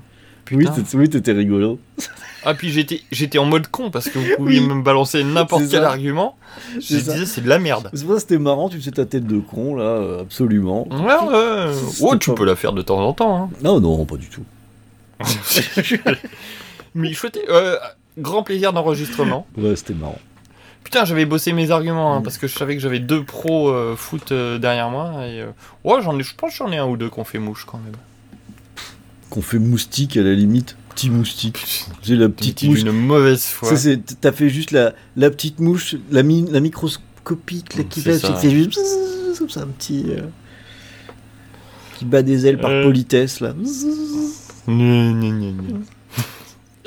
Oui, 0.53 0.65
t'étais- 1.11 1.33
oui, 1.35 1.39
rigolo. 1.39 1.81
Ah 2.45 2.55
puis 2.55 2.71
j'étais 2.71 3.01
j'étais 3.11 3.39
en 3.39 3.47
mode 3.47 3.67
con 3.67 3.91
parce 3.91 4.09
que 4.09 4.21
vous 4.21 4.37
pouviez 4.37 4.61
me 4.61 4.81
balancer 4.81 5.25
n'importe 5.25 5.65
quel 5.69 5.81
ça. 5.83 5.91
argument. 5.91 6.37
Je 6.75 6.79
disais 6.99 7.27
c'est 7.27 7.41
de 7.41 7.49
la 7.49 7.59
merde. 7.59 7.91
C'est 7.93 8.05
pour 8.05 8.15
ça 8.15 8.21
c'était 8.21 8.39
marrant, 8.39 8.69
tu 8.69 8.77
faisais 8.79 8.93
ta 8.93 9.05
tête 9.07 9.27
de 9.27 9.41
con, 9.41 9.75
là, 9.75 10.19
absolument. 10.21 10.87
Ouais, 10.89 11.05
ouais. 11.29 11.73
Oh, 12.01 12.15
tu 12.17 12.31
pas- 12.31 12.37
peux 12.37 12.45
la 12.45 12.55
faire 12.55 12.73
de 12.73 12.83
temps 12.83 13.01
en 13.01 13.13
temps. 13.13 13.37
hein. 13.37 13.51
Non, 13.65 13.81
non, 13.81 14.05
pas 14.05 14.17
du 14.17 14.29
tout. 14.29 14.45
Mais 16.95 17.13
chouette. 17.13 17.39
euh, 17.49 17.77
grand 18.19 18.43
plaisir 18.43 18.73
d'enregistrement. 18.73 19.47
Ouais, 19.57 19.75
c'était 19.77 19.95
marrant. 19.95 20.19
Putain, 20.87 21.05
j'avais 21.05 21.25
bossé 21.27 21.53
mes 21.53 21.73
arguments 21.73 22.15
hein, 22.15 22.23
parce 22.23 22.39
que 22.39 22.47
je 22.47 22.55
savais 22.57 22.77
que 22.77 22.81
j'avais 22.81 23.01
deux 23.01 23.25
pros 23.25 23.71
euh, 23.71 23.97
foot 23.97 24.31
euh, 24.31 24.57
derrière 24.59 24.89
moi. 24.89 25.27
Et, 25.27 25.41
euh, 25.41 25.47
ouais, 25.83 26.01
j'en 26.01 26.17
ai, 26.17 26.23
je 26.23 26.33
pense 26.37 26.53
que 26.53 26.59
j'en 26.59 26.71
ai 26.71 26.77
un 26.77 26.87
ou 26.87 26.97
deux 26.97 27.09
qu'on 27.11 27.25
fait 27.25 27.41
mouche 27.41 27.65
quand 27.67 27.79
même. 27.79 27.97
Qu'on 29.29 29.43
fait 29.43 29.59
moustique 29.59 30.17
à 30.17 30.23
la 30.23 30.33
limite. 30.33 30.77
Petit 30.95 31.11
moustique. 31.11 31.87
J'ai 32.05 32.15
la 32.15 32.29
petite 32.29 32.55
Petit 32.59 32.69
mouche. 32.69 32.85
d'une 32.85 32.93
mauvaise 32.93 33.45
foi. 33.47 33.71
Ça, 33.71 33.77
c'est- 33.77 34.21
T'as 34.21 34.31
fait 34.31 34.49
juste 34.49 34.71
la, 34.71 34.93
la 35.17 35.29
petite 35.31 35.59
mouche, 35.59 35.97
la, 36.13 36.23
mi- 36.23 36.49
la 36.49 36.61
microscopique, 36.61 37.75
là, 37.77 37.83
qui 37.83 38.01
C'est 38.01 38.13
fait, 38.13 38.19
ça. 38.21 38.39
juste. 38.49 38.71
bzzz, 38.79 39.39
Comme 39.41 39.51
ça, 39.51 39.63
un 39.63 39.67
petit. 39.67 40.05
euh, 40.09 40.21
qui 41.99 42.05
bat 42.05 42.23
des 42.23 42.47
ailes 42.47 42.61
par 42.61 42.71
Euh. 42.71 42.85
politesse, 42.85 43.41
là. 43.41 43.55
Gna, 44.69 45.13
gna, 45.13 45.31
gna, 45.31 45.51
gna. 45.51 45.79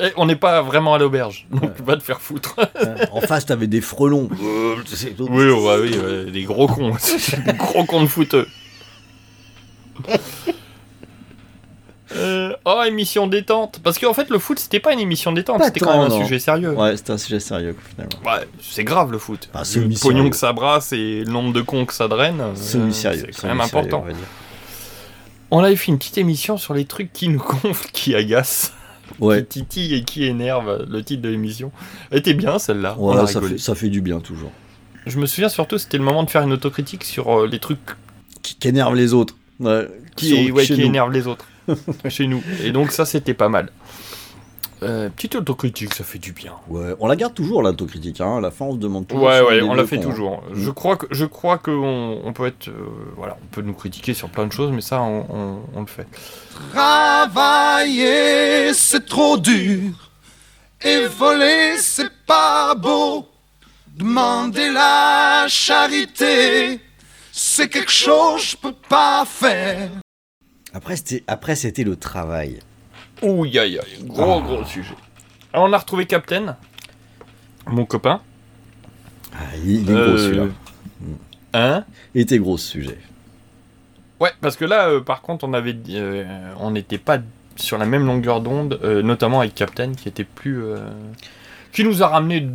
Eh, 0.01 0.11
on 0.15 0.25
n'est 0.25 0.35
pas 0.37 0.61
vraiment 0.61 0.93
à 0.93 0.97
l'auberge, 0.97 1.45
donc 1.51 1.71
va 1.81 1.97
te 1.97 2.03
faire 2.03 2.21
foutre. 2.21 2.55
en 3.11 3.21
face, 3.21 3.45
t'avais 3.45 3.67
des 3.67 3.81
frelons. 3.81 4.29
C'est- 4.85 5.13
oui, 5.19 5.49
oh, 5.49 5.65
bah 5.65 5.75
oui, 5.81 5.95
ouais, 5.97 6.31
des 6.31 6.43
gros 6.43 6.67
cons. 6.67 6.95
des 7.45 7.53
gros 7.53 7.83
cons 7.85 8.01
de 8.03 8.07
footeux. 8.07 8.47
Euh, 12.15 12.53
oh, 12.65 12.81
émission 12.87 13.27
détente. 13.27 13.79
Parce 13.83 13.99
qu'en 13.99 14.13
fait, 14.13 14.29
le 14.31 14.39
foot, 14.39 14.57
c'était 14.57 14.79
pas 14.79 14.93
une 14.93 14.99
émission 14.99 15.31
détente, 15.31 15.63
c'était 15.63 15.79
quand 15.79 15.91
même 15.91 16.01
un 16.01 16.07
non. 16.09 16.23
sujet 16.23 16.39
sérieux. 16.39 16.71
Ouais, 16.71 16.97
c'était 16.97 17.11
un 17.11 17.17
sujet 17.19 17.39
sérieux, 17.39 17.75
finalement. 17.87 18.17
Ouais, 18.25 18.47
c'est 18.61 18.83
grave 18.83 19.11
le 19.11 19.19
foot. 19.19 19.47
Ah, 19.53 19.61
le 19.75 19.99
pognon 20.01 20.29
que 20.29 20.35
ça 20.35 20.51
brasse 20.51 20.91
et 20.91 21.23
le 21.23 21.31
nombre 21.31 21.53
de 21.53 21.61
cons 21.61 21.85
que 21.85 21.93
ça 21.93 22.07
draine. 22.07 22.41
euh, 22.41 22.55
Semi-sérieux. 22.55 23.27
C'est 23.31 23.41
quand 23.41 23.47
même 23.47 23.61
important. 23.61 23.99
on 24.03 24.07
va 24.07 24.13
dire. 24.13 24.25
On 25.51 25.63
avait 25.63 25.75
fait 25.75 25.91
une 25.91 25.97
petite 25.97 26.17
émission 26.17 26.57
sur 26.57 26.73
les 26.73 26.85
trucs 26.85 27.13
qui 27.13 27.27
nous 27.27 27.43
gonflent, 27.63 27.89
qui 27.91 28.15
agacent, 28.15 28.71
Ouais. 29.19 29.43
qui 29.43 29.59
titillent 29.65 29.95
et 29.95 30.03
qui 30.03 30.25
énervent. 30.25 30.85
Le 30.89 31.03
titre 31.03 31.21
de 31.21 31.29
l'émission. 31.29 31.71
Elle 32.11 32.19
était 32.19 32.33
bien 32.33 32.59
celle-là. 32.59 32.95
a 33.13 33.27
ça 33.27 33.41
fait, 33.41 33.57
ça 33.57 33.75
fait 33.75 33.89
du 33.89 34.01
bien, 34.01 34.19
toujours. 34.19 34.51
Je 35.05 35.17
me 35.17 35.25
souviens 35.25 35.49
surtout, 35.49 35.77
c'était 35.77 35.97
le 35.97 36.03
moment 36.03 36.23
de 36.23 36.29
faire 36.29 36.43
une 36.43 36.51
autocritique 36.53 37.03
sur 37.03 37.41
euh, 37.41 37.47
les 37.47 37.59
trucs 37.59 37.79
Qui, 38.41 38.55
qui 38.55 38.67
énerve 38.67 38.95
les 38.95 39.13
autres. 39.13 39.35
Ouais, 39.59 39.87
qui, 40.15 40.27
sur- 40.45 40.55
ouais, 40.55 40.65
chez 40.65 40.75
qui 40.75 40.81
énervent 40.83 41.11
les 41.11 41.27
autres 41.27 41.45
chez 42.09 42.27
nous. 42.27 42.41
Et 42.63 42.71
donc 42.71 42.91
ça, 42.91 43.05
c'était 43.05 43.33
pas 43.33 43.49
mal. 43.49 43.69
Euh, 44.81 45.09
petite 45.09 45.35
autocritique, 45.35 45.93
ça 45.93 46.05
fait 46.05 46.19
du 46.19 46.31
bien. 46.31 46.53
Ouais, 46.69 46.95
on 47.01 47.07
la 47.07 47.17
garde 47.17 47.33
toujours, 47.33 47.61
l'autocritique. 47.61 48.21
Hein. 48.21 48.37
À 48.37 48.41
la 48.41 48.49
fin, 48.49 48.63
on 48.65 48.73
se 48.73 48.77
demande 48.77 49.07
toujours. 49.07 49.27
Ouais, 49.27 49.41
ouais, 49.41 49.61
on 49.61 49.73
la 49.73 49.85
fait 49.85 49.97
cons, 49.97 50.03
hein. 50.03 50.09
toujours. 50.09 50.43
Je 50.53 50.71
crois 50.71 50.95
que 50.95 51.05
je 51.11 51.25
crois 51.25 51.57
que 51.57 51.69
on, 51.71 52.21
on 52.25 52.31
peut 52.31 52.45
être, 52.47 52.69
euh, 52.69 52.87
voilà, 53.17 53.37
on 53.43 53.47
peut 53.47 53.61
nous 53.61 53.73
critiquer 53.73 54.13
sur 54.13 54.29
plein 54.29 54.47
de 54.47 54.53
choses, 54.53 54.71
mais 54.71 54.79
ça, 54.81 55.01
on, 55.01 55.25
on- 55.29 55.59
on 55.75 55.81
le 55.81 55.87
fait. 55.87 56.07
Travailler, 56.71 58.73
c'est 58.73 59.05
trop 59.05 59.37
dur. 59.37 59.91
Et 60.81 61.07
voler, 61.07 61.75
c'est 61.77 62.11
pas 62.25 62.73
beau. 62.75 63.27
Demander 63.97 64.71
la 64.71 65.45
charité, 65.49 66.79
c'est 67.33 67.67
quelque 67.67 67.91
chose 67.91 68.41
que 68.41 68.47
je 68.51 68.55
peux 68.57 68.75
pas 68.87 69.25
faire. 69.25 69.89
Après, 70.73 70.95
c'était, 70.95 71.23
après, 71.27 71.55
c'était 71.55 71.83
le 71.83 71.97
travail. 71.97 72.59
Ouh, 73.21 73.43
aïe, 73.45 73.57
aïe, 73.59 73.77
gros, 74.03 74.39
Ah. 74.39 74.41
gros 74.45 74.63
sujet. 74.65 74.95
Alors, 75.53 75.67
on 75.67 75.73
a 75.73 75.77
retrouvé 75.77 76.05
Captain, 76.05 76.55
mon 77.67 77.85
copain. 77.85 78.21
Ah, 79.33 79.37
il, 79.63 79.71
il 79.71 79.79
est 79.81 79.93
gros, 79.93 79.93
Euh, 80.01 80.17
celui-là. 80.17 80.43
Hein 81.53 81.83
Il 82.13 82.21
était 82.21 82.37
gros, 82.39 82.57
ce 82.57 82.67
sujet. 82.67 82.97
Ouais, 84.19 84.31
parce 84.41 84.55
que 84.55 84.65
là, 84.65 84.89
euh, 84.89 85.01
par 85.01 85.21
contre, 85.21 85.45
on 85.47 85.53
avait, 85.53 85.75
euh, 85.91 86.25
on 86.59 86.71
n'était 86.71 86.97
pas 86.97 87.19
sur 87.55 87.77
la 87.77 87.85
même 87.85 88.05
longueur 88.05 88.41
d'onde, 88.41 88.79
euh, 88.83 89.01
notamment 89.01 89.39
avec 89.41 89.55
Captain, 89.55 89.93
qui 89.93 90.07
était 90.07 90.23
plus, 90.23 90.63
euh, 90.63 90.77
qui 91.71 91.83
nous 91.83 92.03
a 92.03 92.07
ramené 92.07 92.47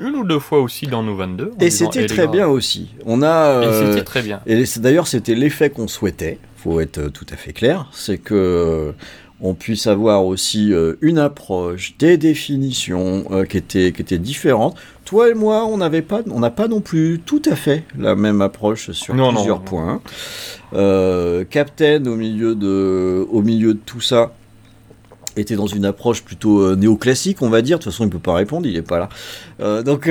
une 0.00 0.14
ou 0.16 0.24
deux 0.24 0.38
fois 0.38 0.60
aussi 0.60 0.86
dans 0.86 1.02
nos 1.02 1.14
22. 1.16 1.52
en 1.54 1.60
Et 1.60 1.70
c'était 1.70 2.04
Eh, 2.04 2.06
très 2.06 2.24
gars, 2.24 2.26
bien 2.32 2.46
aussi. 2.46 2.90
On 3.04 3.22
a. 3.22 3.26
Et 3.62 3.66
euh, 3.66 3.90
c'était 3.92 4.04
très 4.04 4.22
bien. 4.22 4.40
Et 4.46 4.64
d'ailleurs, 4.78 5.06
c'était 5.06 5.34
l'effet 5.34 5.70
qu'on 5.70 5.88
souhaitait. 5.88 6.38
Faut 6.56 6.80
être 6.80 7.08
tout 7.08 7.26
à 7.30 7.36
fait 7.36 7.52
clair. 7.52 7.86
C'est 7.92 8.18
que 8.18 8.94
on 9.40 9.54
puisse 9.54 9.86
avoir 9.86 10.24
aussi 10.26 10.72
euh, 10.72 10.96
une 11.00 11.18
approche, 11.18 11.94
des 11.98 12.16
définitions 12.16 13.24
euh, 13.30 13.44
qui 13.44 13.56
étaient 13.56 13.92
qui 13.92 14.02
étaient 14.02 14.18
différentes. 14.18 14.76
Toi 15.04 15.30
et 15.30 15.34
moi, 15.34 15.64
on 15.66 15.78
n'avait 15.78 16.02
pas, 16.02 16.20
on 16.30 16.40
n'a 16.40 16.50
pas 16.50 16.68
non 16.68 16.80
plus 16.80 17.20
tout 17.24 17.42
à 17.50 17.56
fait 17.56 17.84
la 17.98 18.14
même 18.14 18.40
approche 18.42 18.90
sur 18.92 19.14
Non, 19.14 19.32
plusieurs 19.32 19.58
non. 19.58 19.64
points. 19.64 20.02
Euh, 20.74 21.44
Captain 21.48 22.04
au 22.06 22.16
milieu 22.16 22.54
de, 22.54 23.26
au 23.30 23.42
milieu 23.42 23.74
de 23.74 23.80
tout 23.84 24.00
ça 24.00 24.32
était 25.36 25.56
dans 25.56 25.66
une 25.66 25.84
approche 25.84 26.22
plutôt 26.22 26.76
néoclassique, 26.76 27.42
on 27.42 27.48
va 27.48 27.62
dire. 27.62 27.78
De 27.78 27.84
toute 27.84 27.92
façon, 27.92 28.04
il 28.04 28.10
peut 28.10 28.18
pas 28.18 28.34
répondre, 28.34 28.66
il 28.66 28.76
est 28.76 28.82
pas 28.82 29.08
là. 29.58 29.82
Donc, 29.82 30.08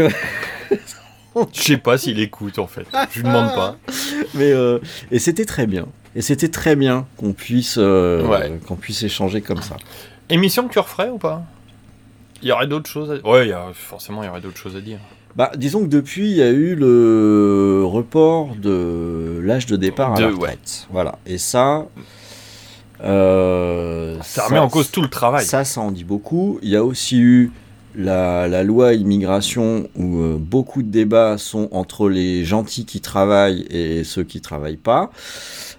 Je 1.53 1.61
sais 1.61 1.77
pas 1.77 1.97
s'il 1.97 2.19
écoute 2.19 2.59
en 2.59 2.67
fait. 2.67 2.85
Je 3.11 3.19
lui 3.19 3.27
demande 3.27 3.53
pas. 3.53 3.77
mais 4.33 4.51
euh, 4.51 4.79
et 5.11 5.19
c'était 5.19 5.45
très 5.45 5.67
bien. 5.67 5.87
Et 6.19 6.21
c'était 6.21 6.49
très 6.49 6.75
bien 6.75 7.05
qu'on 7.15 7.31
puisse, 7.31 7.77
euh, 7.77 8.27
Ouais. 8.27 8.59
qu'on 8.67 8.75
puisse 8.75 9.03
échanger 9.03 9.39
comme 9.39 9.61
ça. 9.61 9.77
Émission 10.29 10.67
que 10.67 10.73
tu 10.73 10.79
referais 10.79 11.09
ou 11.09 11.17
pas? 11.17 11.43
Il 12.41 12.49
y 12.49 12.51
aurait 12.51 12.67
d'autres 12.67 12.89
choses 12.89 13.09
à 13.23 13.25
Ouais, 13.25 13.47
y 13.47 13.53
a... 13.53 13.67
forcément, 13.73 14.21
il 14.21 14.25
y 14.25 14.29
aurait 14.29 14.41
d'autres 14.41 14.57
choses 14.57 14.75
à 14.75 14.81
dire. 14.81 14.99
Bah, 15.37 15.49
disons 15.55 15.79
que 15.83 15.87
depuis, 15.87 16.29
il 16.29 16.35
y 16.35 16.41
a 16.41 16.49
eu 16.49 16.75
le 16.75 17.83
report 17.85 18.55
de 18.57 19.39
l'âge 19.41 19.65
de 19.65 19.77
départ 19.77 20.11
à 20.13 20.17
De- 20.17 20.23
la 20.23 20.29
retraite. 20.31 20.87
Voilà. 20.91 21.17
Et 21.25 21.37
ça. 21.37 21.85
euh, 23.01 24.17
Ça 24.21 24.45
remet 24.47 24.59
en 24.59 24.67
cause 24.67 24.91
tout 24.91 25.01
le 25.01 25.07
travail. 25.09 25.45
Ça, 25.45 25.63
ça 25.63 25.79
en 25.79 25.91
dit 25.91 26.03
beaucoup. 26.03 26.59
Il 26.61 26.69
y 26.69 26.75
a 26.75 26.83
aussi 26.83 27.17
eu 27.19 27.51
la, 27.95 28.47
la 28.49 28.63
loi 28.63 28.93
immigration 28.93 29.87
où 29.95 30.17
euh, 30.17 30.35
beaucoup 30.37 30.83
de 30.83 30.89
débats 30.89 31.37
sont 31.37 31.69
entre 31.71 32.09
les 32.09 32.43
gentils 32.43 32.85
qui 32.85 32.99
travaillent 32.99 33.65
et 33.69 34.03
ceux 34.03 34.23
qui 34.23 34.41
travaillent 34.41 34.75
pas. 34.77 35.11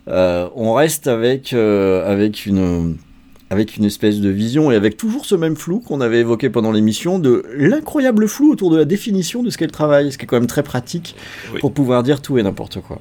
Euh, 0.09 0.49
on 0.55 0.73
reste 0.75 1.07
avec, 1.07 1.53
euh, 1.53 2.11
avec 2.11 2.47
une 2.47 2.97
avec 3.53 3.77
une 3.77 3.85
espèce 3.85 4.21
de 4.21 4.29
vision 4.29 4.71
et 4.71 4.77
avec 4.77 4.97
toujours 4.97 5.27
ce 5.27 5.35
même 5.35 5.57
flou 5.57 5.81
qu'on 5.81 6.01
avait 6.01 6.21
évoqué 6.21 6.51
pendant 6.51 6.71
l'émission 6.71 7.19
de 7.19 7.45
l'incroyable 7.57 8.29
flou 8.29 8.53
autour 8.53 8.71
de 8.71 8.77
la 8.77 8.85
définition 8.85 9.43
de 9.43 9.51
ce 9.51 9.59
qu'est 9.59 9.67
le 9.67 9.73
travail, 9.73 10.13
ce 10.13 10.19
qui 10.19 10.25
est 10.25 10.27
quand 10.29 10.37
même 10.39 10.47
très 10.47 10.63
pratique 10.63 11.17
Oui. 11.53 11.59
pour 11.61 11.73
pouvoir 11.75 12.05
dire 12.05 12.23
tout 12.23 12.39
et 12.39 12.45
n'importe 12.45 12.81
quoi. 12.81 12.99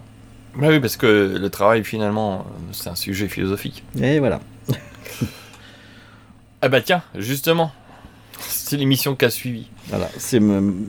Bah 0.60 0.70
oui, 0.70 0.80
parce 0.80 0.98
que 0.98 1.38
le 1.40 1.50
travail, 1.52 1.84
finalement, 1.84 2.48
c'est 2.72 2.90
un 2.90 2.96
sujet 2.96 3.28
philosophique. 3.28 3.84
Et 4.02 4.18
voilà. 4.20 4.40
Ah 6.62 6.68
bah 6.68 6.82
tiens, 6.82 7.02
justement, 7.18 7.72
c'est 8.40 8.76
l'émission 8.76 9.16
qui 9.16 9.24
a 9.24 9.30
suivi. 9.30 9.68
Voilà, 9.88 10.10
c'est 10.18 10.40
une, 10.40 10.88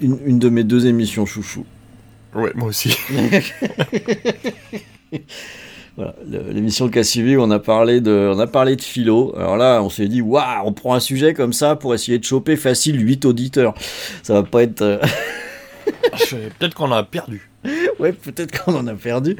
une 0.00 0.38
de 0.40 0.48
mes 0.48 0.64
deux 0.64 0.86
émissions 0.86 1.24
chouchou. 1.24 1.64
Ouais, 2.34 2.50
moi 2.56 2.66
aussi. 2.68 2.96
Voilà, 5.96 6.12
l'émission 6.52 6.88
qui 6.88 6.98
a 6.98 7.04
suivi, 7.04 7.36
on 7.36 7.50
a 7.52 7.60
parlé 7.60 8.00
de, 8.00 8.32
on 8.34 8.38
a 8.40 8.48
parlé 8.48 8.74
de 8.74 8.82
philo. 8.82 9.32
Alors 9.36 9.56
là, 9.56 9.80
on 9.80 9.88
s'est 9.88 10.08
dit, 10.08 10.22
waouh, 10.22 10.44
on 10.66 10.72
prend 10.72 10.94
un 10.94 11.00
sujet 11.00 11.34
comme 11.34 11.52
ça 11.52 11.76
pour 11.76 11.94
essayer 11.94 12.18
de 12.18 12.24
choper 12.24 12.56
facile 12.56 13.00
8 13.00 13.24
auditeurs. 13.26 13.74
Ça 14.24 14.34
va 14.34 14.42
pas 14.42 14.64
être. 14.64 14.82
euh, 14.82 14.98
Je- 16.28 16.36
Peut-être 16.58 16.74
qu'on 16.74 16.90
a 16.90 17.04
perdu. 17.04 17.48
ouais, 18.00 18.12
peut-être 18.12 18.58
qu'on 18.64 18.74
en 18.74 18.86
a 18.88 18.94
perdu. 18.94 19.36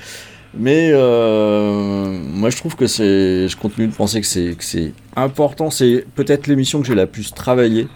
Mais 0.56 0.90
euh, 0.92 2.06
moi, 2.06 2.50
je 2.50 2.56
trouve 2.56 2.76
que 2.76 2.86
c'est. 2.86 3.48
Je 3.48 3.56
continue 3.56 3.88
de 3.88 3.92
penser 3.94 4.20
que 4.20 4.26
c'est, 4.28 4.54
que 4.56 4.62
c'est 4.62 4.92
important. 5.16 5.70
C'est 5.70 6.06
peut-être 6.14 6.46
l'émission 6.46 6.80
que 6.80 6.86
j'ai 6.86 6.94
la 6.94 7.08
plus 7.08 7.32
travaillée. 7.34 7.88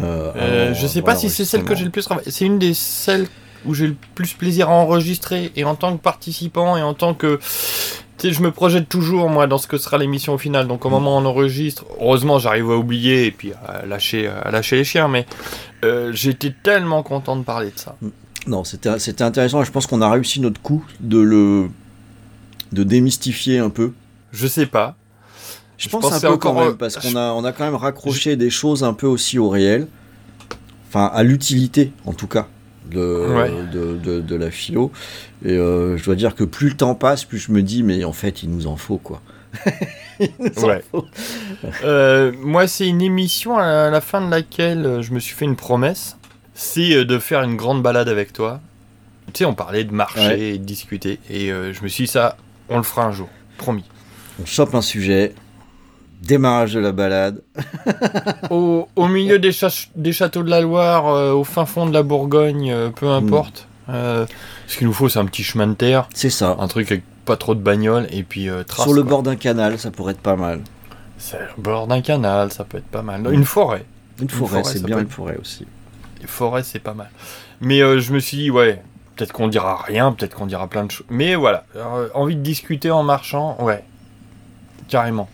Euh, 0.00 0.30
Euh, 0.36 0.74
je 0.74 0.86
sais 0.86 1.02
pas 1.02 1.16
si 1.16 1.28
c'est 1.28 1.44
celle 1.44 1.64
que 1.64 1.74
j'ai 1.74 1.84
le 1.84 1.90
plus 1.90 2.04
travaillé. 2.04 2.30
C'est 2.30 2.44
une 2.46 2.60
des 2.60 2.74
celles 2.74 3.26
où 3.66 3.74
j'ai 3.74 3.86
le 3.88 3.96
plus 4.14 4.32
plaisir 4.34 4.68
à 4.68 4.72
enregistrer 4.72 5.52
et 5.56 5.64
en 5.64 5.74
tant 5.74 5.96
que 5.96 6.02
participant 6.02 6.76
et 6.76 6.82
en 6.82 6.94
tant 6.94 7.14
que. 7.14 7.38
Je 8.24 8.40
me 8.40 8.52
projette 8.52 8.88
toujours 8.88 9.28
moi 9.28 9.48
dans 9.48 9.58
ce 9.58 9.66
que 9.66 9.76
sera 9.78 9.98
l'émission 9.98 10.34
au 10.34 10.38
final. 10.38 10.68
Donc 10.68 10.84
au 10.84 10.90
moment 10.90 11.16
où 11.16 11.20
on 11.20 11.24
enregistre, 11.26 11.84
heureusement 12.00 12.38
j'arrive 12.38 12.70
à 12.70 12.76
oublier 12.76 13.26
et 13.26 13.30
puis 13.32 13.52
à 13.66 13.84
lâcher, 13.84 14.28
à 14.28 14.52
lâcher 14.52 14.76
les 14.76 14.84
chiens. 14.84 15.08
Mais 15.08 15.26
euh, 15.84 16.12
j'étais 16.12 16.54
tellement 16.62 17.02
content 17.02 17.34
de 17.34 17.42
parler 17.42 17.70
de 17.74 17.78
ça. 17.78 17.96
Non, 18.46 18.62
c'était 18.62 18.98
c'était 19.00 19.24
intéressant. 19.24 19.60
et 19.60 19.64
Je 19.64 19.72
pense 19.72 19.88
qu'on 19.88 20.00
a 20.02 20.08
réussi 20.10 20.40
notre 20.40 20.60
coup 20.60 20.84
de 21.00 21.18
le 21.18 21.68
de 22.70 22.84
démystifier 22.84 23.58
un 23.58 23.70
peu. 23.70 23.92
Je 24.32 24.46
sais 24.46 24.66
pas. 24.66 24.94
Je, 25.76 25.84
Je 25.84 25.88
pense, 25.88 26.02
pense 26.02 26.12
un 26.12 26.20
peu 26.20 26.28
encore, 26.28 26.54
quand 26.54 26.64
même 26.64 26.76
parce 26.76 26.94
je- 26.94 27.00
qu'on 27.12 27.16
a 27.16 27.32
on 27.32 27.42
a 27.44 27.50
quand 27.50 27.64
même 27.64 27.74
raccroché 27.74 28.36
des 28.36 28.50
choses 28.50 28.84
un 28.84 28.94
peu 28.94 29.08
aussi 29.08 29.40
au 29.40 29.48
réel. 29.48 29.88
Enfin, 30.88 31.10
à 31.12 31.24
l'utilité 31.24 31.90
en 32.06 32.12
tout 32.12 32.28
cas 32.28 32.46
de, 32.92 33.26
Ouais. 33.34 33.50
de, 33.72 33.96
de, 33.96 34.20
de 34.20 34.36
la 34.36 34.50
philo. 34.50 34.90
Et 35.44 35.52
euh, 35.52 35.96
je 35.96 36.04
dois 36.04 36.14
dire 36.14 36.34
que 36.34 36.44
plus 36.44 36.68
le 36.70 36.76
temps 36.76 36.94
passe, 36.94 37.24
plus 37.24 37.38
je 37.38 37.52
me 37.52 37.62
dis 37.62 37.82
mais 37.82 38.04
en 38.04 38.12
fait 38.12 38.42
il 38.42 38.50
nous 38.50 38.66
en 38.66 38.76
faut 38.76 38.98
quoi. 38.98 39.20
Ouais. 40.20 40.82
Euh, 41.84 42.32
moi, 42.40 42.66
c'est 42.66 42.86
une 42.88 43.02
émission 43.02 43.56
à 43.58 43.90
la 43.90 44.00
fin 44.00 44.24
de 44.24 44.30
laquelle 44.30 44.84
euh, 44.86 45.02
je 45.02 45.12
me 45.12 45.20
suis 45.20 45.34
fait 45.34 45.44
une 45.44 45.56
promesse. 45.56 46.16
C'est 46.54 47.04
de 47.04 47.18
faire 47.18 47.42
une 47.42 47.56
grande 47.56 47.82
balade 47.82 48.08
avec 48.08 48.32
toi. 48.32 48.60
Tu 49.32 49.38
sais, 49.38 49.44
on 49.44 49.54
parlait 49.54 49.84
de 49.84 49.92
marcher 49.92 50.20
Ouais. 50.26 50.40
et 50.40 50.58
de 50.58 50.64
discuter. 50.64 51.18
Et 51.30 51.50
euh, 51.52 51.72
je 51.72 51.82
me 51.82 51.88
suis 51.88 52.04
dit, 52.04 52.10
ça, 52.10 52.36
on 52.68 52.76
le 52.78 52.82
fera 52.82 53.04
un 53.04 53.12
jour. 53.12 53.28
Promis. 53.58 53.84
On 54.40 54.44
chope 54.46 54.74
un 54.74 54.82
sujet. 54.82 55.34
Démarrage 56.22 56.74
de 56.74 56.80
la 56.80 56.92
balade. 56.92 57.42
au, 58.50 58.88
au 58.94 59.08
milieu 59.08 59.40
des, 59.40 59.50
châteaux 59.52 60.44
de 60.44 60.50
la 60.50 60.60
Loire, 60.60 61.08
euh, 61.08 61.32
au 61.32 61.42
fin 61.42 61.66
fond 61.66 61.84
de 61.84 61.92
la 61.92 62.04
Bourgogne, 62.04 62.70
euh, 62.70 62.90
peu 62.90 63.08
importe. 63.08 63.66
Euh, 63.88 64.24
ce 64.68 64.78
qu'il 64.78 64.86
nous 64.86 64.92
faut, 64.92 65.08
c'est 65.08 65.18
un 65.18 65.24
petit 65.26 65.42
chemin 65.42 65.66
de 65.66 65.74
terre. 65.74 66.08
C'est 66.14 66.30
ça. 66.30 66.56
Un 66.60 66.68
truc 66.68 66.92
avec 66.92 67.02
pas 67.24 67.36
trop 67.36 67.56
de 67.56 67.60
bagnoles 67.60 68.06
et 68.10 68.22
puis 68.22 68.48
trace, 68.68 68.84
Sur 68.84 68.94
le 68.94 69.02
quoi. 69.02 69.10
bord 69.10 69.22
d'un 69.24 69.34
canal, 69.34 69.78
ça 69.80 69.90
pourrait 69.90 70.12
être 70.12 70.20
pas 70.20 70.36
mal. 70.36 70.60
C'est 71.18 71.38
le 71.38 71.60
bord 71.62 71.88
d'un 71.88 72.00
canal, 72.00 72.52
ça 72.52 72.62
peut 72.64 72.78
être 72.78 72.86
pas 72.86 73.02
mal. 73.02 73.26
Une 73.32 73.44
forêt. 73.44 73.84
Une 74.20 74.30
forêt, 74.30 74.62
c'est 74.62 74.82
bien 74.84 74.98
une 74.98 75.04
être- 75.06 75.10
forêt 75.12 75.36
aussi. 75.40 75.66
Une 76.20 76.28
forêt, 76.28 76.62
c'est 76.62 76.78
pas 76.78 76.94
mal. 76.94 77.10
Mais 77.60 77.78
je 77.78 78.12
me 78.12 78.20
suis 78.20 78.36
dit, 78.36 78.50
ouais, 78.50 78.80
peut-être 79.16 79.32
qu'on 79.32 79.48
dira 79.48 79.82
rien, 79.84 80.12
peut-être 80.12 80.34
qu'on 80.36 80.46
dira 80.46 80.68
plein 80.68 80.84
de 80.84 80.90
choses. 80.92 81.06
Mais 81.10 81.34
voilà, 81.34 81.64
envie 82.14 82.36
de 82.36 82.42
discuter 82.42 82.92
en 82.92 83.02
marchant, 83.02 83.56
ouais, 83.60 83.82
carrément. 84.88 85.28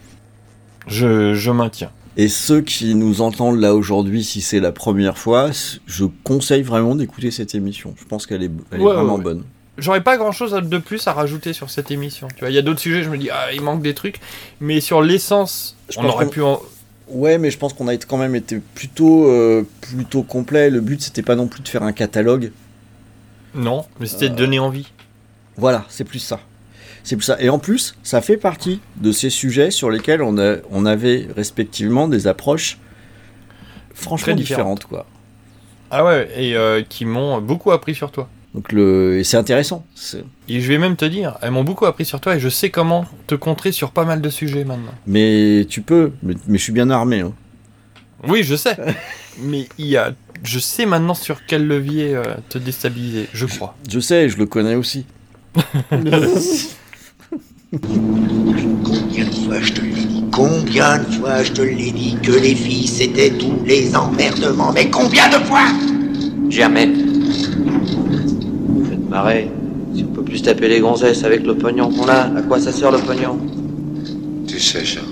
Je, 0.88 1.34
je 1.34 1.50
maintiens. 1.50 1.90
Et 2.16 2.28
ceux 2.28 2.60
qui 2.62 2.94
nous 2.96 3.20
entendent 3.20 3.60
là 3.60 3.74
aujourd'hui, 3.74 4.24
si 4.24 4.40
c'est 4.40 4.58
la 4.60 4.72
première 4.72 5.16
fois, 5.18 5.50
je 5.86 6.04
conseille 6.24 6.62
vraiment 6.62 6.96
d'écouter 6.96 7.30
cette 7.30 7.54
émission. 7.54 7.94
Je 7.96 8.04
pense 8.04 8.26
qu'elle 8.26 8.42
est, 8.42 8.50
elle 8.72 8.80
est 8.80 8.84
Ouais, 8.84 8.92
vraiment 8.94 9.12
ouais, 9.12 9.18
ouais. 9.18 9.24
bonne. 9.24 9.44
J'aurais 9.76 10.02
pas 10.02 10.16
grand 10.16 10.32
chose 10.32 10.50
de 10.52 10.78
plus 10.78 11.06
à 11.06 11.12
rajouter 11.12 11.52
sur 11.52 11.70
cette 11.70 11.92
émission. 11.92 12.26
Tu 12.34 12.40
vois, 12.40 12.50
il 12.50 12.54
y 12.54 12.58
a 12.58 12.62
d'autres 12.62 12.80
sujets, 12.80 13.04
je 13.04 13.10
me 13.10 13.16
dis, 13.18 13.30
ah, 13.30 13.52
il 13.54 13.60
manque 13.60 13.82
des 13.82 13.94
trucs. 13.94 14.18
Mais 14.60 14.80
sur 14.80 15.02
l'essence, 15.02 15.76
on 15.96 16.04
aurait 16.06 16.26
pu 16.28 16.42
en. 16.42 16.60
Ouais, 17.06 17.38
mais 17.38 17.52
je 17.52 17.58
pense 17.58 17.72
qu'on 17.74 17.86
a 17.86 17.94
été- 17.94 18.06
quand 18.08 18.18
même 18.18 18.34
été 18.34 18.60
plutôt, 18.74 19.28
euh, 19.30 19.64
plutôt 19.80 20.22
complet. 20.24 20.68
Le 20.70 20.80
but, 20.80 21.00
c'était 21.00 21.22
pas 21.22 21.36
non 21.36 21.46
plus 21.46 21.62
de 21.62 21.68
faire 21.68 21.84
un 21.84 21.92
catalogue. 21.92 22.50
Non, 23.54 23.84
mais 24.00 24.06
c'était 24.06 24.26
Euh, 24.26 24.30
de 24.30 24.34
donner 24.34 24.58
envie. 24.58 24.88
Voilà, 25.56 25.84
c'est 25.88 26.04
plus 26.04 26.18
ça. 26.18 26.40
C'est 27.08 27.16
plus 27.16 27.24
ça. 27.24 27.40
Et 27.40 27.48
en 27.48 27.58
plus, 27.58 27.94
ça 28.02 28.20
fait 28.20 28.36
partie 28.36 28.80
de 28.96 29.12
ces 29.12 29.30
sujets 29.30 29.70
sur 29.70 29.88
lesquels 29.90 30.20
on, 30.20 30.36
a, 30.38 30.56
on 30.70 30.84
avait 30.84 31.26
respectivement 31.34 32.06
des 32.06 32.26
approches 32.26 32.76
franchement 33.94 34.24
Très 34.26 34.34
différentes, 34.34 34.80
différentes. 34.80 34.84
quoi. 34.84 35.06
Ah 35.90 36.04
ouais, 36.04 36.28
et 36.36 36.54
euh, 36.54 36.82
qui 36.86 37.06
m'ont 37.06 37.40
beaucoup 37.40 37.70
appris 37.72 37.94
sur 37.94 38.10
toi. 38.10 38.28
Donc 38.54 38.72
le, 38.72 39.18
et 39.18 39.24
c'est 39.24 39.38
intéressant. 39.38 39.86
Et 40.48 40.60
je 40.60 40.68
vais 40.68 40.76
même 40.76 40.96
te 40.96 41.06
dire, 41.06 41.38
elles 41.40 41.50
m'ont 41.50 41.64
beaucoup 41.64 41.86
appris 41.86 42.04
sur 42.04 42.20
toi 42.20 42.36
et 42.36 42.40
je 42.40 42.48
sais 42.50 42.68
comment 42.68 43.06
te 43.26 43.34
contrer 43.34 43.72
sur 43.72 43.90
pas 43.90 44.04
mal 44.04 44.20
de 44.20 44.28
sujets 44.28 44.64
maintenant. 44.64 44.92
Mais 45.06 45.66
tu 45.68 45.80
peux. 45.80 46.12
Mais, 46.22 46.34
mais 46.46 46.58
je 46.58 46.62
suis 46.62 46.72
bien 46.72 46.90
armé. 46.90 47.20
hein. 47.20 47.32
Oui, 48.28 48.42
je 48.42 48.54
sais. 48.54 48.76
mais 49.40 49.66
il 49.78 49.86
y 49.86 49.96
a, 49.96 50.12
je 50.42 50.58
sais 50.58 50.84
maintenant 50.84 51.14
sur 51.14 51.46
quel 51.46 51.66
levier 51.66 52.14
euh, 52.14 52.22
te 52.50 52.58
déstabiliser, 52.58 53.28
je 53.32 53.46
crois. 53.46 53.74
Je 53.88 53.98
sais, 54.00 54.28
je 54.28 54.36
le 54.36 54.44
connais 54.44 54.74
aussi. 54.74 55.06
Combien 57.70 59.26
de 59.26 59.34
fois 59.34 59.60
je 59.60 59.72
te 59.74 59.82
l'ai 59.82 59.90
dit, 59.90 60.24
combien 60.32 60.98
de 61.00 61.04
fois 61.04 61.42
je 61.42 61.52
te 61.52 61.60
l'ai 61.60 61.92
dit 61.92 62.16
que 62.22 62.32
les 62.32 62.54
filles 62.54 62.86
c'était 62.86 63.28
tous 63.28 63.62
les 63.66 63.94
emmerdements, 63.94 64.72
mais 64.72 64.88
combien 64.88 65.28
de 65.28 65.34
fois? 65.44 65.66
Jamais. 66.48 66.86
Vous 66.86 68.84
faites 68.86 69.08
marrer. 69.10 69.50
Si 69.94 70.02
on 70.02 70.14
peut 70.14 70.24
plus 70.24 70.40
taper 70.40 70.68
les 70.68 70.80
gonzesses 70.80 71.24
avec 71.24 71.44
le 71.44 71.58
pognon 71.58 71.90
qu'on 71.90 72.08
a, 72.08 72.38
à 72.38 72.40
quoi 72.40 72.58
ça 72.58 72.72
sert 72.72 72.90
le 72.90 73.00
pognon? 73.00 73.38
Tu 74.46 74.58
sais, 74.58 74.82
Charles, 74.82 75.04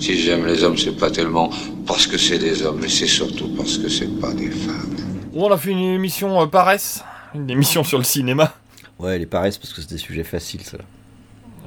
si 0.00 0.18
j'aime 0.18 0.44
les 0.46 0.64
hommes, 0.64 0.78
c'est 0.78 0.96
pas 0.96 1.12
tellement 1.12 1.50
parce 1.86 2.08
que 2.08 2.18
c'est 2.18 2.40
des 2.40 2.62
hommes, 2.64 2.80
mais 2.82 2.88
c'est 2.88 3.06
surtout 3.06 3.50
parce 3.56 3.78
que 3.78 3.88
c'est 3.88 4.20
pas 4.20 4.32
des 4.32 4.50
femmes. 4.50 4.96
Bon, 5.32 5.48
on 5.48 5.52
a 5.52 5.56
fait 5.56 5.70
une 5.70 5.78
émission 5.78 6.42
euh, 6.42 6.46
paresse, 6.46 7.04
une 7.36 7.48
émission 7.50 7.84
sur 7.84 7.98
le 7.98 8.04
cinéma. 8.04 8.52
Ouais, 8.98 9.16
les 9.16 9.26
paresses 9.26 9.58
parce 9.58 9.72
que 9.72 9.80
c'est 9.80 9.90
des 9.92 9.98
sujets 9.98 10.24
faciles, 10.24 10.62
ça. 10.62 10.78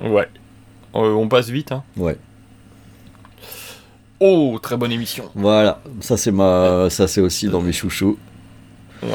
Ouais. 0.01 0.27
Euh, 0.95 1.13
on 1.13 1.27
passe 1.27 1.49
vite, 1.49 1.71
hein. 1.71 1.83
Ouais. 1.97 2.17
Oh, 4.19 4.57
très 4.61 4.77
bonne 4.77 4.91
émission. 4.91 5.25
Voilà, 5.35 5.81
ça 5.99 6.15
c'est 6.17 6.31
ma, 6.31 6.87
ça 6.89 7.07
c'est 7.07 7.19
aussi 7.21 7.47
dans 7.49 7.61
mes 7.61 7.73
chouchous. 7.73 8.17
Ouais. 9.01 9.09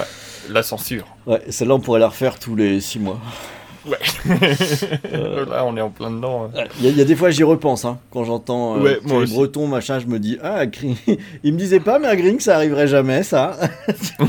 La 0.50 0.62
censure. 0.62 1.06
Ouais, 1.26 1.42
celle-là 1.48 1.74
on 1.74 1.80
pourrait 1.80 2.00
la 2.00 2.08
refaire 2.08 2.38
tous 2.38 2.54
les 2.56 2.80
6 2.80 2.98
mois. 2.98 3.18
Ouais. 3.86 3.96
Là, 5.48 5.64
on 5.64 5.74
est 5.76 5.80
en 5.80 5.88
plein 5.88 6.10
dedans. 6.10 6.50
hein. 6.54 6.64
Il 6.78 6.84
y, 6.84 6.88
a- 6.88 6.90
il 6.90 6.98
y 6.98 7.00
a 7.00 7.04
des 7.04 7.16
fois 7.16 7.30
j'y 7.30 7.42
repense, 7.42 7.84
hein, 7.86 7.98
quand 8.10 8.24
j'entends 8.24 8.76
euh, 8.76 8.80
Ouais, 8.80 8.98
les. 9.24 9.26
Bretons 9.32 9.66
machin, 9.66 9.98
je 9.98 10.06
me 10.06 10.18
dis 10.18 10.36
ah 10.42 10.66
Gring- 10.66 10.96
il 11.44 11.52
me 11.54 11.58
disait 11.58 11.80
pas 11.80 11.98
mais 11.98 12.08
à 12.08 12.16
Gring 12.16 12.38
ça 12.40 12.56
arriverait 12.56 12.88
jamais 12.88 13.22
ça. 13.22 13.56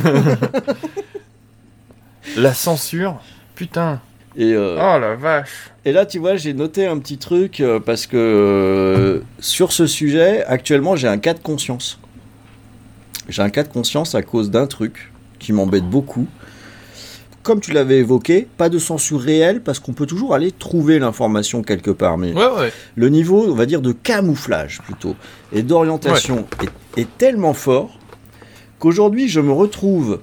La 2.37 2.53
censure, 2.53 3.17
putain. 3.55 4.01
Et 4.37 4.53
euh, 4.53 4.75
Oh 4.77 4.99
la 4.99 5.15
vache. 5.15 5.49
Et 5.85 5.91
là, 5.91 6.05
tu 6.05 6.19
vois, 6.19 6.35
j'ai 6.35 6.53
noté 6.53 6.85
un 6.85 6.97
petit 6.99 7.17
truc 7.17 7.59
euh, 7.61 7.79
parce 7.79 8.05
que 8.07 8.15
euh, 8.17 9.19
sur 9.39 9.71
ce 9.71 9.87
sujet, 9.87 10.43
actuellement, 10.45 10.95
j'ai 10.95 11.07
un 11.07 11.17
cas 11.17 11.33
de 11.33 11.39
conscience. 11.39 11.99
J'ai 13.27 13.41
un 13.41 13.49
cas 13.49 13.63
de 13.63 13.69
conscience 13.69 14.15
à 14.15 14.21
cause 14.21 14.49
d'un 14.51 14.67
truc 14.67 15.11
qui 15.39 15.53
m'embête 15.53 15.83
beaucoup. 15.85 16.27
comme 17.43 17.61
tu 17.61 17.71
l'avais 17.71 17.97
évoqué, 17.99 18.47
pas 18.57 18.69
de 18.69 18.77
censure 18.77 19.19
réelle 19.21 19.61
parce 19.61 19.79
qu'on 19.79 19.93
peut 19.93 20.05
toujours 20.05 20.33
aller 20.35 20.51
trouver 20.51 20.99
l'information 20.99 21.61
quelque 21.63 21.91
part. 21.91 22.17
Mais 22.17 22.33
Ouais, 22.33 22.45
ouais. 22.59 22.71
le 22.95 23.09
niveau, 23.09 23.45
on 23.49 23.55
va 23.55 23.65
dire, 23.65 23.81
de 23.81 23.91
camouflage 23.91 24.81
plutôt 24.83 25.15
et 25.51 25.63
d'orientation 25.63 26.45
est, 26.95 27.01
est 27.01 27.17
tellement 27.17 27.53
fort 27.53 27.97
qu'aujourd'hui 28.77 29.27
je 29.27 29.39
me 29.39 29.51
retrouve 29.51 30.19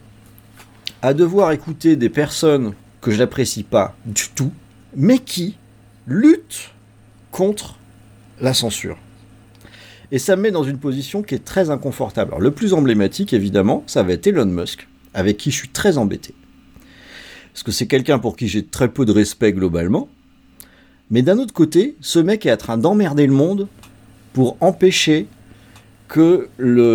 à 1.03 1.15
devoir 1.15 1.51
écouter 1.53 1.97
des 1.97 2.09
personnes 2.09 2.75
que 3.07 3.13
je 3.13 3.19
n'apprécie 3.19 3.63
pas 3.63 3.95
du 4.05 4.25
tout, 4.35 4.51
mais 4.97 5.21
qui 5.21 5.57
luttent 6.09 6.73
contre 7.31 7.79
la 8.41 8.53
censure. 8.53 8.99
Et 10.11 10.19
ça 10.19 10.35
me 10.35 10.43
met 10.43 10.51
dans 10.51 10.65
une 10.65 10.79
position 10.79 11.23
qui 11.23 11.37
est 11.37 11.45
très 11.45 11.71
inconfortable. 11.71 12.33
Alors, 12.33 12.41
le 12.41 12.51
plus 12.51 12.75
emblématique, 12.75 13.33
évidemment, 13.33 13.85
ça 13.87 14.03
va 14.03 14.15
être 14.15 14.27
Elon 14.27 14.47
Musk, 14.47 14.89
avec 15.15 15.37
qui 15.37 15.53
je 15.53 15.57
suis 15.57 15.69
très 15.69 15.99
embêté. 15.99 16.35
Parce 17.53 17.63
que 17.63 17.71
c'est 17.71 17.87
quelqu'un 17.87 18.19
pour 18.19 18.35
qui 18.37 18.49
j'ai 18.49 18.65
très 18.65 18.89
peu 18.89 19.05
de 19.05 19.13
respect 19.13 19.53
globalement. 19.53 20.09
Mais 21.13 21.23
d'un 21.23 21.39
autre 21.39 21.55
côté, 21.55 21.95
ce 22.01 22.19
mec 22.19 22.45
est 22.45 22.53
en 22.53 22.57
train 22.57 22.77
d'emmerder 22.77 23.29
le 23.29 23.33
monde 23.33 23.69
pour 24.33 24.57
empêcher 24.61 25.29
que 26.09 26.49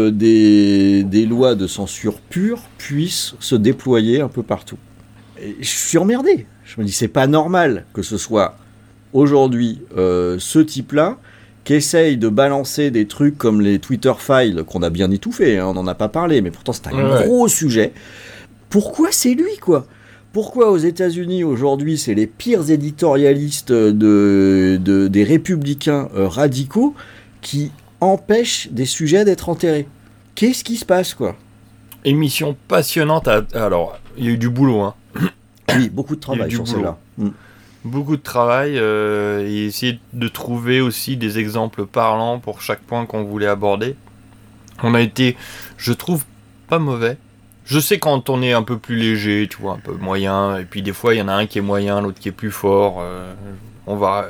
des, 0.09 1.05
des 1.05 1.26
lois 1.26 1.55
de 1.55 1.68
censure 1.68 2.20
pure 2.20 2.64
puissent 2.78 3.34
se 3.39 3.55
déployer 3.55 4.20
un 4.20 4.28
peu 4.28 4.43
partout. 4.43 4.78
Je 5.59 5.67
suis 5.67 5.97
emmerdé. 5.97 6.45
Je 6.65 6.79
me 6.79 6.85
dis, 6.85 6.91
c'est 6.91 7.07
pas 7.07 7.27
normal 7.27 7.85
que 7.93 8.01
ce 8.01 8.17
soit 8.17 8.55
aujourd'hui 9.13 9.81
euh, 9.97 10.37
ce 10.39 10.59
type-là 10.59 11.17
qui 11.63 11.73
essaye 11.75 12.17
de 12.17 12.29
balancer 12.29 12.89
des 12.91 13.05
trucs 13.07 13.37
comme 13.37 13.61
les 13.61 13.77
Twitter 13.79 14.13
files 14.17 14.63
qu'on 14.65 14.81
a 14.81 14.89
bien 14.89 15.11
étouffé, 15.11 15.57
hein, 15.59 15.65
on 15.67 15.73
n'en 15.73 15.85
a 15.87 15.93
pas 15.95 16.07
parlé, 16.09 16.41
mais 16.41 16.49
pourtant 16.49 16.73
c'est 16.73 16.87
un 16.87 16.91
Ouais. 16.93 17.25
gros 17.25 17.47
sujet. 17.47 17.93
Pourquoi 18.69 19.09
c'est 19.11 19.33
lui, 19.35 19.57
quoi? 19.61 19.85
Pourquoi 20.33 20.71
aux 20.71 20.77
États-Unis 20.77 21.43
aujourd'hui 21.43 21.97
c'est 21.97 22.13
les 22.13 22.25
pires 22.25 22.69
éditorialistes 22.71 23.71
de, 23.73 24.79
de- 24.81 25.07
des 25.07 25.23
républicains 25.23 26.07
euh, 26.15 26.27
radicaux 26.27 26.95
qui 27.41 27.71
empêchent 27.99 28.69
des 28.71 28.85
sujets 28.85 29.25
d'être 29.25 29.49
enterrés? 29.49 29.87
Qu'est-ce 30.35 30.63
qui 30.63 30.77
se 30.77 30.85
passe, 30.85 31.13
quoi? 31.13 31.35
Émission 32.05 32.55
passionnante. 32.69 33.27
à- 33.27 33.43
Alors, 33.53 33.99
il 34.17 34.25
y 34.25 34.27
a 34.29 34.31
eu 34.31 34.37
du 34.37 34.49
boulot, 34.49 34.79
hein. 34.81 34.95
Oui, 35.78 35.89
beaucoup 35.89 36.15
de 36.15 36.22
travail 36.22 36.51
sur 36.51 36.67
celle-là. 36.67 36.97
Mm. 37.17 37.30
Beaucoup 37.84 38.15
de 38.15 38.22
travail 38.22 38.78
euh, 38.78 39.47
et 39.47 39.65
essayer 39.65 39.99
de 40.13 40.28
trouver 40.28 40.82
aussi 40.82 41.17
des 41.17 41.39
exemples 41.39 41.86
parlants 41.86 42.39
pour 42.39 42.61
chaque 42.61 42.82
point 42.82 43.05
qu'on 43.05 43.24
voulait 43.24 43.47
aborder. 43.47 43.95
On 44.84 44.93
a 44.93 45.01
été, 45.01 45.36
je 45.78 45.91
trouve, 45.93 46.26
pas 46.67 46.80
mauvais. 46.80 47.17
Je 47.65 47.80
sais 47.80 47.99
quand 47.99 48.30
on 48.30 48.41
est 48.41 48.53
un 48.53 48.63
peu 48.63 48.78
plus 48.78 48.95
léger, 48.95 49.47
tu 49.49 49.57
vois, 49.57 49.74
un 49.74 49.80
peu 49.80 49.93
moyen, 49.93 50.57
et 50.57 50.65
puis 50.65 50.82
des 50.82 50.93
fois 50.93 51.15
il 51.15 51.17
y 51.19 51.22
en 51.22 51.28
a 51.28 51.34
un 51.34 51.45
qui 51.45 51.57
est 51.59 51.61
moyen, 51.61 52.01
l'autre 52.01 52.19
qui 52.19 52.30
est 52.30 52.34
plus 52.34 52.51
fort. 52.51 52.97
euh, 52.99 53.34
on 53.88 53.95
va, 53.95 54.28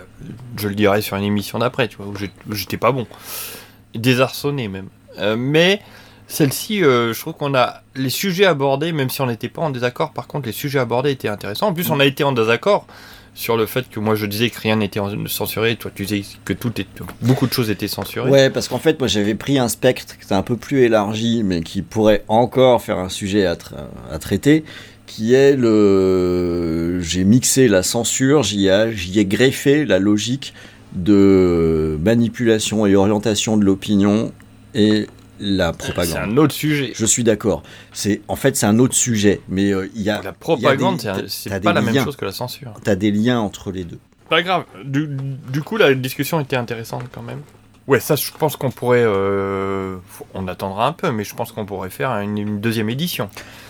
je 0.58 0.68
le 0.68 0.76
dirai 0.76 1.02
sur 1.02 1.18
une 1.18 1.24
émission 1.24 1.60
d'après, 1.60 1.88
tu 1.88 1.98
vois, 1.98 2.08
où 2.08 2.54
j'étais 2.54 2.78
pas 2.78 2.92
bon, 2.92 3.06
désarçonné 3.94 4.68
même. 4.68 4.88
Euh, 5.20 5.36
mais 5.38 5.82
celle-ci, 6.32 6.84
euh, 6.84 7.14
je 7.14 7.20
trouve 7.20 7.34
qu'on 7.34 7.54
a 7.56 7.82
les 7.96 8.10
sujets 8.10 8.46
abordés, 8.46 8.92
même 8.92 9.10
si 9.10 9.22
on 9.22 9.28
n'était 9.28 9.50
pas 9.50 9.62
en 9.62 9.70
désaccord. 9.70 10.12
Par 10.14 10.28
contre, 10.28 10.48
les 10.48 10.52
sujets 10.54 10.80
abordés 10.80 11.12
étaient 11.12 11.28
intéressants. 11.28 11.68
En 11.68 11.74
plus, 11.74 11.90
on 11.92 12.00
a 12.00 12.06
été 12.06 12.24
en 12.24 12.32
désaccord 12.32 12.86
sur 13.34 13.56
le 13.56 13.66
fait 13.66 13.90
que 13.90 14.00
moi 14.02 14.16
je 14.16 14.26
disais 14.26 14.50
que 14.50 14.60
rien 14.60 14.76
n'était 14.76 15.00
en- 15.00 15.10
censuré, 15.28 15.78
toi 15.78 15.90
tu 15.96 16.06
disais 16.06 16.24
que 16.44 16.52
tout 16.52 16.74
beaucoup 17.22 17.48
de 17.48 17.54
choses 17.54 17.70
étaient 17.70 17.88
censurées. 17.88 18.30
Ouais, 18.30 18.50
parce 18.50 18.68
qu'en 18.68 18.78
fait, 18.78 19.00
moi 19.00 19.08
j'avais 19.08 19.36
pris 19.36 19.58
un 19.58 19.70
spectre 19.70 20.18
qui 20.18 20.26
était 20.26 20.34
un 20.36 20.42
peu 20.42 20.58
plus 20.58 20.82
élargi, 20.84 21.42
mais 21.44 21.62
qui 21.62 21.82
pourrait 21.82 22.26
encore 22.28 22.82
faire 22.82 22.98
un 22.98 23.08
sujet 23.08 23.46
à, 23.46 23.56
tra- 23.56 23.88
à 24.12 24.20
traiter, 24.20 24.66
qui 25.08 25.34
est 25.34 25.56
le. 25.56 27.00
J'ai 27.02 27.24
mixé 27.24 27.68
la 27.70 27.84
censure, 27.84 28.44
j'y 28.44 28.68
ai, 28.68 28.94
ai 29.16 29.26
greffé 29.26 29.86
la 29.86 29.98
logique 30.00 30.54
de 30.94 31.98
manipulation 32.04 32.86
et 32.86 32.96
orientation 32.96 33.56
de 33.58 33.64
l'opinion 33.64 34.32
et 34.76 35.08
la 35.42 35.74
propagande. 35.74 36.14
C'est 36.14 36.20
un 36.20 36.38
autre 36.38 36.54
sujet. 36.54 36.94
Je 36.96 37.06
suis 37.06 37.24
d'accord. 37.24 37.64
C'est 37.92 38.22
en 38.28 38.36
fait 38.36 38.56
c'est 38.56 38.66
un 38.68 38.80
autre 38.80 38.94
sujet, 38.96 39.42
mais 39.50 39.74
euh, 39.74 39.89
il 39.96 40.02
y 40.04 40.10
a 40.10 40.22
La 40.22 40.32
propagande, 40.32 41.02
c'est- 41.28 41.50
pas 41.50 41.60
des 41.60 41.74
la 41.74 41.82
même 41.82 42.04
chose 42.04 42.16
que 42.16 42.26
la 42.26 42.32
censure. 42.32 42.74
T'as 42.84 42.96
des 42.96 43.12
liens 43.12 43.39
entre 43.39 43.72
les 43.72 43.84
deux. 43.84 44.00
Pas 44.30 44.44
grave. 44.44 44.64
Du, 44.86 45.10
du 45.52 45.62
coup, 45.62 45.76
la 45.76 45.94
discussion 45.94 46.39
était 46.39 46.56
intéressante 46.56 47.04
quand 47.12 47.22
même. 47.22 47.39
Ouais, 47.88 48.00
ça, 48.00 48.16
je 48.16 48.32
pense 48.38 48.56
qu'on 48.56 48.70
pourrait. 48.72 49.04
euh, 49.04 49.98
on 50.34 50.48
attendra 50.48 50.88
un 50.88 50.94
peu, 50.94 51.12
mais 51.12 51.24
je 51.26 51.36
pense 51.36 51.52
qu'on 51.52 51.66
pourrait 51.66 51.89
faire 51.89 52.12
une, 52.20 52.38
une 52.38 52.62
deuxième 52.62 52.89
édition. 52.89 53.28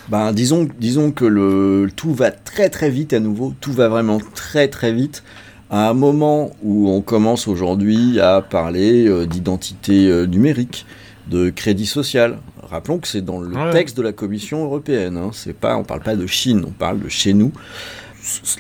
Ben, 0.09 0.33
disons, 0.33 0.67
disons 0.77 1.11
que 1.11 1.25
le, 1.25 1.89
tout 1.95 2.13
va 2.13 2.29
très 2.29 2.69
très 2.69 2.89
vite 2.89 3.13
à 3.13 3.19
nouveau, 3.19 3.53
tout 3.61 3.71
va 3.71 3.87
vraiment 3.87 4.19
très 4.35 4.67
très 4.67 4.91
vite. 4.91 5.23
À 5.71 5.89
un 5.89 5.93
moment 5.93 6.51
où 6.61 6.89
on 6.89 7.01
commence 7.01 7.47
aujourd'hui 7.47 8.19
à 8.19 8.41
parler 8.41 9.07
euh, 9.07 9.25
d'identité 9.25 10.07
euh, 10.09 10.25
numérique, 10.27 10.85
de 11.31 11.49
crédit 11.49 11.85
social. 11.87 12.37
Rappelons 12.69 12.99
que 12.99 13.07
c'est 13.07 13.21
dans 13.21 13.39
le 13.39 13.55
Ouais. 13.55 13.71
texte 13.71 13.97
de 13.97 14.03
la 14.03 14.11
Commission 14.13 14.63
européenne. 14.65 15.17
Hein. 15.17 15.31
C'est 15.33 15.53
pas, 15.57 15.75
on 15.77 15.83
parle 15.83 16.01
pas 16.01 16.15
de 16.15 16.27
Chine, 16.27 16.63
on 16.67 16.71
parle 16.71 16.99
de 16.99 17.09
chez 17.09 17.33
nous. 17.33 17.51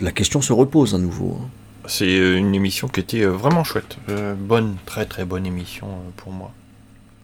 La 0.01 0.11
question 0.11 0.41
se 0.41 0.53
repose 0.53 0.95
à 0.95 0.97
nouveau. 0.97 1.37
hein. 1.41 1.47
C'est 1.87 2.05
euh, 2.17 2.37
une 2.37 2.55
émission 2.55 2.87
qui 2.87 2.99
était 2.99 3.21
euh, 3.21 3.29
vraiment 3.31 3.63
chouette. 3.63 3.97
Euh, 4.09 4.33
bonne, 4.37 4.75
très 4.85 5.05
très 5.05 5.25
bonne 5.25 5.45
émission 5.45 5.87
pour 6.17 6.31
moi. 6.31 6.51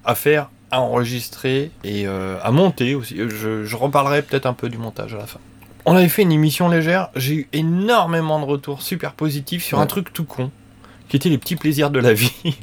À 0.03 0.13
faire, 0.15 0.49
à 0.71 0.81
enregistrer 0.81 1.71
et 1.83 2.07
euh, 2.07 2.37
à 2.43 2.51
monter 2.51 2.93
aussi. 2.95 3.17
Je, 3.17 3.63
je 3.65 3.75
reparlerai 3.75 4.21
peut-être 4.23 4.45
un 4.45 4.53
peu 4.53 4.69
du 4.69 4.77
montage 4.77 5.13
à 5.13 5.17
la 5.17 5.25
fin. 5.27 5.39
On 5.85 5.95
avait 5.95 6.09
fait 6.09 6.23
une 6.23 6.31
émission 6.31 6.67
légère. 6.69 7.09
J'ai 7.15 7.33
eu 7.35 7.47
énormément 7.53 8.39
de 8.39 8.45
retours 8.45 8.81
super 8.81 9.13
positifs 9.13 9.63
sur 9.63 9.79
un 9.79 9.85
truc 9.85 10.11
tout 10.11 10.25
con, 10.25 10.51
qui 11.07 11.15
était 11.15 11.29
les 11.29 11.37
petits 11.37 11.55
plaisirs 11.55 11.89
de 11.91 11.99
la 11.99 12.13
vie. 12.13 12.57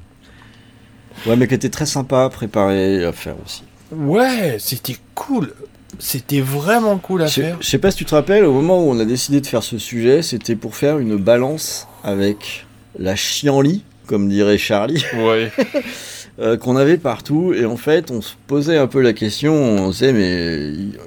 Ouais, 1.27 1.37
mais 1.37 1.47
qui 1.49 1.55
était 1.55 1.69
très 1.71 1.87
sympa 1.87 2.25
à 2.25 2.29
préparer 2.29 3.05
à 3.05 3.12
faire 3.12 3.35
aussi. 3.45 3.62
Ouais, 3.93 4.57
c'était 4.59 4.97
cool. 5.15 5.53
C'était 5.99 6.41
vraiment 6.41 6.99
cool 6.99 7.23
à 7.23 7.27
Je 7.27 7.41
faire. 7.41 7.57
Je 7.61 7.67
sais 7.69 7.79
pas 7.79 7.91
si 7.91 7.99
tu 7.99 8.05
te 8.05 8.15
rappelles, 8.15 8.45
au 8.45 8.53
moment 8.53 8.85
où 8.85 8.91
on 8.91 8.99
a 8.99 9.05
décidé 9.05 9.41
de 9.41 9.47
faire 9.47 9.62
ce 9.62 9.79
sujet, 9.79 10.23
c'était 10.23 10.57
pour 10.57 10.75
faire 10.77 10.99
une 10.99 11.17
balance 11.17 11.87
avec 12.03 12.67
la 12.99 13.15
chienlit, 13.15 13.85
comme 14.07 14.29
dirait 14.29 14.59
Charlie, 14.59 15.05
Ouais. 15.17 15.53
euh, 16.41 16.57
qu'on 16.57 16.77
avait 16.77 16.99
partout. 16.99 17.53
Et 17.55 17.65
en 17.65 17.77
fait, 17.77 18.11
on 18.11 18.21
se 18.21 18.35
posait 18.49 18.77
un 18.77 18.89
peu 18.89 19.01
la 19.01 19.12
question, 19.12 19.55
on 19.55 19.93
se 19.93 19.99
disait, 20.05 20.12
mais 20.12 20.69
il, 20.73 20.99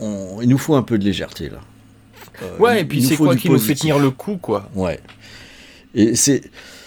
on- 0.00 0.40
il 0.40 0.48
nous 0.48 0.58
faut 0.58 0.74
un 0.74 0.82
peu 0.82 0.96
de 0.98 1.04
légèreté 1.04 1.50
là. 1.50 1.58
Euh, 2.42 2.56
Ouais, 2.58 2.80
et 2.80 2.84
puis 2.86 3.02
c'est 3.02 3.16
quoi 3.16 3.36
qui 3.36 3.50
nous 3.50 3.58
fait 3.58 3.74
tenir 3.74 3.98
le 3.98 4.10
coup, 4.10 4.38
quoi? 4.40 4.70
Ouais. 4.74 5.00
Et 5.94 6.14
c'est, 6.16 6.42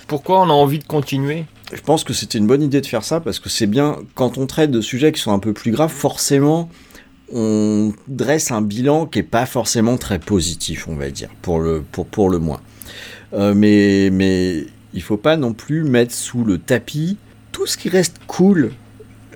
Pourquoi 0.08 0.40
on 0.42 0.50
a 0.50 0.54
envie 0.54 0.80
de 0.80 0.86
continuer? 0.86 1.46
Je 1.72 1.82
pense 1.82 2.04
que 2.04 2.14
c'était 2.14 2.38
une 2.38 2.48
bonne 2.48 2.62
idée 2.62 2.82
de 2.82 2.86
faire 2.86 3.04
ça 3.04 3.20
parce 3.20 3.40
que 3.40 3.50
c'est 3.50 3.68
bien 3.68 3.98
quand 4.16 4.38
on 4.38 4.48
traite 4.48 4.72
de 4.72 4.82
sujets 4.82 5.12
qui 5.12 5.22
sont 5.22 5.32
un 5.32 5.40
peu 5.40 5.54
plus 5.54 5.72
graves, 5.72 5.92
forcément 5.92 6.70
on 7.32 7.94
dresse 8.08 8.52
un 8.52 8.62
bilan 8.62 9.06
qui 9.06 9.20
est 9.20 9.24
pas 9.24 9.46
forcément 9.46 9.98
très 9.98 10.20
positif, 10.20 10.88
on 10.88 10.96
va 10.96 11.10
dire, 11.10 11.30
pour 11.42 11.60
le, 11.60 11.84
pour, 11.92 12.06
pour 12.06 12.30
le 12.30 12.38
moins. 12.38 12.62
Euh, 13.34 13.54
mais, 13.56 14.10
mais 14.12 14.66
il 14.94 15.02
faut 15.02 15.18
pas 15.18 15.38
non 15.38 15.54
plus 15.54 15.84
mettre 15.84 16.14
sous 16.14 16.44
le 16.44 16.60
tapis 16.60 17.18
tout 17.52 17.66
ce 17.66 17.78
qui 17.78 17.90
reste 17.90 18.18
cool. 18.28 18.72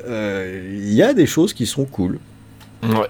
Euh, 0.08 0.78
Il 0.80 0.94
y 0.94 1.02
a 1.02 1.14
des 1.14 1.26
choses 1.26 1.54
qui 1.54 1.66
sont 1.66 1.86
cool. 1.86 2.20
Ouais. 2.84 3.08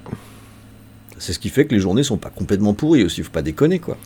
C'est 1.18 1.34
ce 1.34 1.40
qui 1.40 1.50
fait 1.50 1.66
que 1.66 1.74
les 1.76 1.82
journées 1.82 2.04
sont 2.04 2.18
pas 2.18 2.30
complètement 2.30 2.74
pourries 2.74 3.04
aussi, 3.04 3.24
faut 3.24 3.32
pas 3.32 3.42
déconner 3.42 3.80
quoi. 3.80 3.98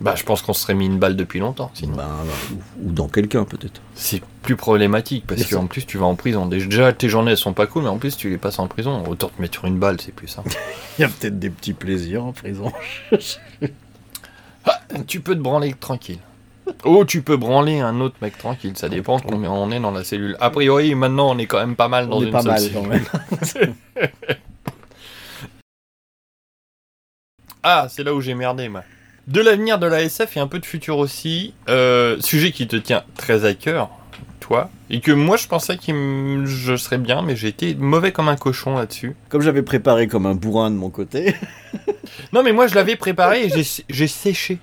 Bah, 0.00 0.14
je 0.16 0.24
pense 0.24 0.42
qu'on 0.42 0.52
se 0.52 0.62
serait 0.62 0.74
mis 0.74 0.86
une 0.86 0.98
balle 0.98 1.14
depuis 1.14 1.38
longtemps, 1.38 1.70
sinon. 1.72 1.94
Bah, 1.96 2.08
ou, 2.52 2.88
ou 2.88 2.92
dans 2.92 3.08
quelqu'un 3.08 3.44
peut-être. 3.44 3.80
C'est 3.94 4.22
plus 4.42 4.56
problématique 4.56 5.24
parce 5.26 5.44
qu'en 5.44 5.66
plus 5.66 5.86
tu 5.86 5.98
vas 5.98 6.06
en 6.06 6.16
prison. 6.16 6.46
Déjà 6.46 6.92
tes 6.92 7.08
journées 7.08 7.30
elles 7.32 7.36
sont 7.36 7.52
pas 7.52 7.66
cool, 7.66 7.84
mais 7.84 7.88
en 7.88 7.98
plus 7.98 8.16
tu 8.16 8.28
les 8.28 8.38
passes 8.38 8.58
en 8.58 8.66
prison. 8.66 9.04
Autant 9.08 9.28
te 9.28 9.40
mettre 9.40 9.54
sur 9.54 9.66
une 9.66 9.78
balle, 9.78 10.00
c'est 10.00 10.12
plus 10.12 10.28
simple. 10.28 10.50
Il 10.98 11.02
y 11.02 11.04
a 11.04 11.08
peut-être 11.08 11.38
des 11.38 11.50
petits 11.50 11.74
plaisirs 11.74 12.24
en 12.24 12.32
prison. 12.32 12.72
tu 15.06 15.20
peux 15.20 15.34
te 15.34 15.40
branler 15.40 15.74
tranquille. 15.74 16.18
Oh, 16.84 17.04
tu 17.04 17.22
peux 17.22 17.36
branler 17.36 17.80
un 17.80 18.00
autre 18.00 18.16
mec 18.22 18.38
tranquille, 18.38 18.76
ça 18.76 18.88
dépend 18.88 19.20
combien 19.20 19.50
on 19.50 19.70
est 19.70 19.80
dans 19.80 19.90
la 19.90 20.02
cellule. 20.02 20.36
A 20.40 20.50
priori, 20.50 20.94
maintenant 20.94 21.30
on 21.30 21.38
est 21.38 21.46
quand 21.46 21.58
même 21.58 21.76
pas 21.76 21.88
mal 21.88 22.08
dans 22.08 22.16
On 22.18 22.22
est 22.22 22.26
une 22.26 22.32
pas 22.32 22.40
seule 22.40 22.50
mal, 22.50 22.60
cellule. 22.60 23.02
quand 23.10 23.18
ah, 27.62 27.86
c'est 27.90 28.02
là 28.02 28.14
où 28.14 28.20
j'ai 28.22 28.34
merdé, 28.34 28.68
moi. 28.68 28.82
De 29.26 29.40
l'avenir 29.40 29.78
de 29.78 29.86
la 29.86 30.02
SF 30.02 30.36
et 30.36 30.40
un 30.40 30.46
peu 30.46 30.58
de 30.58 30.66
futur 30.66 30.98
aussi. 30.98 31.54
Euh, 31.68 32.20
sujet 32.20 32.52
qui 32.52 32.66
te 32.68 32.76
tient 32.76 33.04
très 33.16 33.44
à 33.46 33.54
cœur, 33.54 33.88
toi. 34.40 34.70
Et 34.90 35.00
que 35.00 35.12
moi 35.12 35.36
je 35.38 35.46
pensais 35.48 35.76
que 35.78 36.42
je 36.44 36.76
serais 36.76 36.98
bien, 36.98 37.22
mais 37.22 37.34
j'ai 37.34 37.48
été 37.48 37.74
mauvais 37.74 38.12
comme 38.12 38.28
un 38.28 38.36
cochon 38.36 38.76
là-dessus. 38.76 39.16
Comme 39.30 39.40
j'avais 39.40 39.62
préparé 39.62 40.08
comme 40.08 40.26
un 40.26 40.34
bourrin 40.34 40.70
de 40.70 40.76
mon 40.76 40.90
côté. 40.90 41.34
Non, 42.32 42.42
mais 42.42 42.52
moi 42.52 42.66
je 42.66 42.74
l'avais 42.74 42.96
préparé 42.96 43.44
et 43.46 43.50
j'ai- 43.88 44.06
séché. 44.06 44.58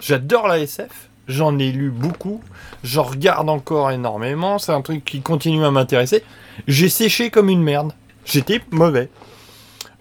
J'adore 0.00 0.48
la 0.48 0.58
SF, 0.58 0.88
j'en 1.28 1.58
ai 1.58 1.70
lu 1.70 1.90
beaucoup, 1.90 2.40
j'en 2.82 3.02
regarde 3.02 3.48
encore 3.48 3.90
énormément, 3.90 4.58
c'est 4.58 4.72
un 4.72 4.80
truc 4.80 5.04
qui 5.04 5.20
continue 5.20 5.64
à 5.64 5.70
m'intéresser. 5.70 6.24
J'ai 6.66 6.88
séché 6.88 7.30
comme 7.30 7.48
une 7.50 7.62
merde. 7.62 7.92
J'étais 8.24 8.60
mauvais. 8.70 9.10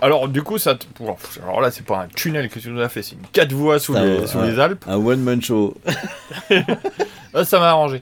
Alors, 0.02 0.28
du 0.30 0.41
coup, 0.43 0.58
ça. 0.58 0.76
te- 0.76 0.86
Alors 1.43 1.60
là, 1.62 1.72
c'est 1.72 1.86
pas 1.86 2.04
un 2.04 2.08
tunnel 2.08 2.50
que 2.50 2.60
tu 2.60 2.70
nous 2.70 2.80
as 2.82 2.88
fait, 2.89 3.02
c'est 3.04 3.16
une 3.16 3.22
quatre 3.34 3.52
voies 3.54 3.80
sous, 3.80 3.93
Ça, 3.93 4.06
les, 4.06 4.20
ouais, 4.20 4.28
sous 4.28 4.38
ouais. 4.38 4.52
les 4.52 4.60
Alpes. 4.60 4.86
Un 4.88 4.95
one-man 4.97 5.41
show. 5.41 5.76
Ah, 7.34 7.43
ça 7.45 7.60
m'a 7.60 7.70
arrangé. 7.70 8.02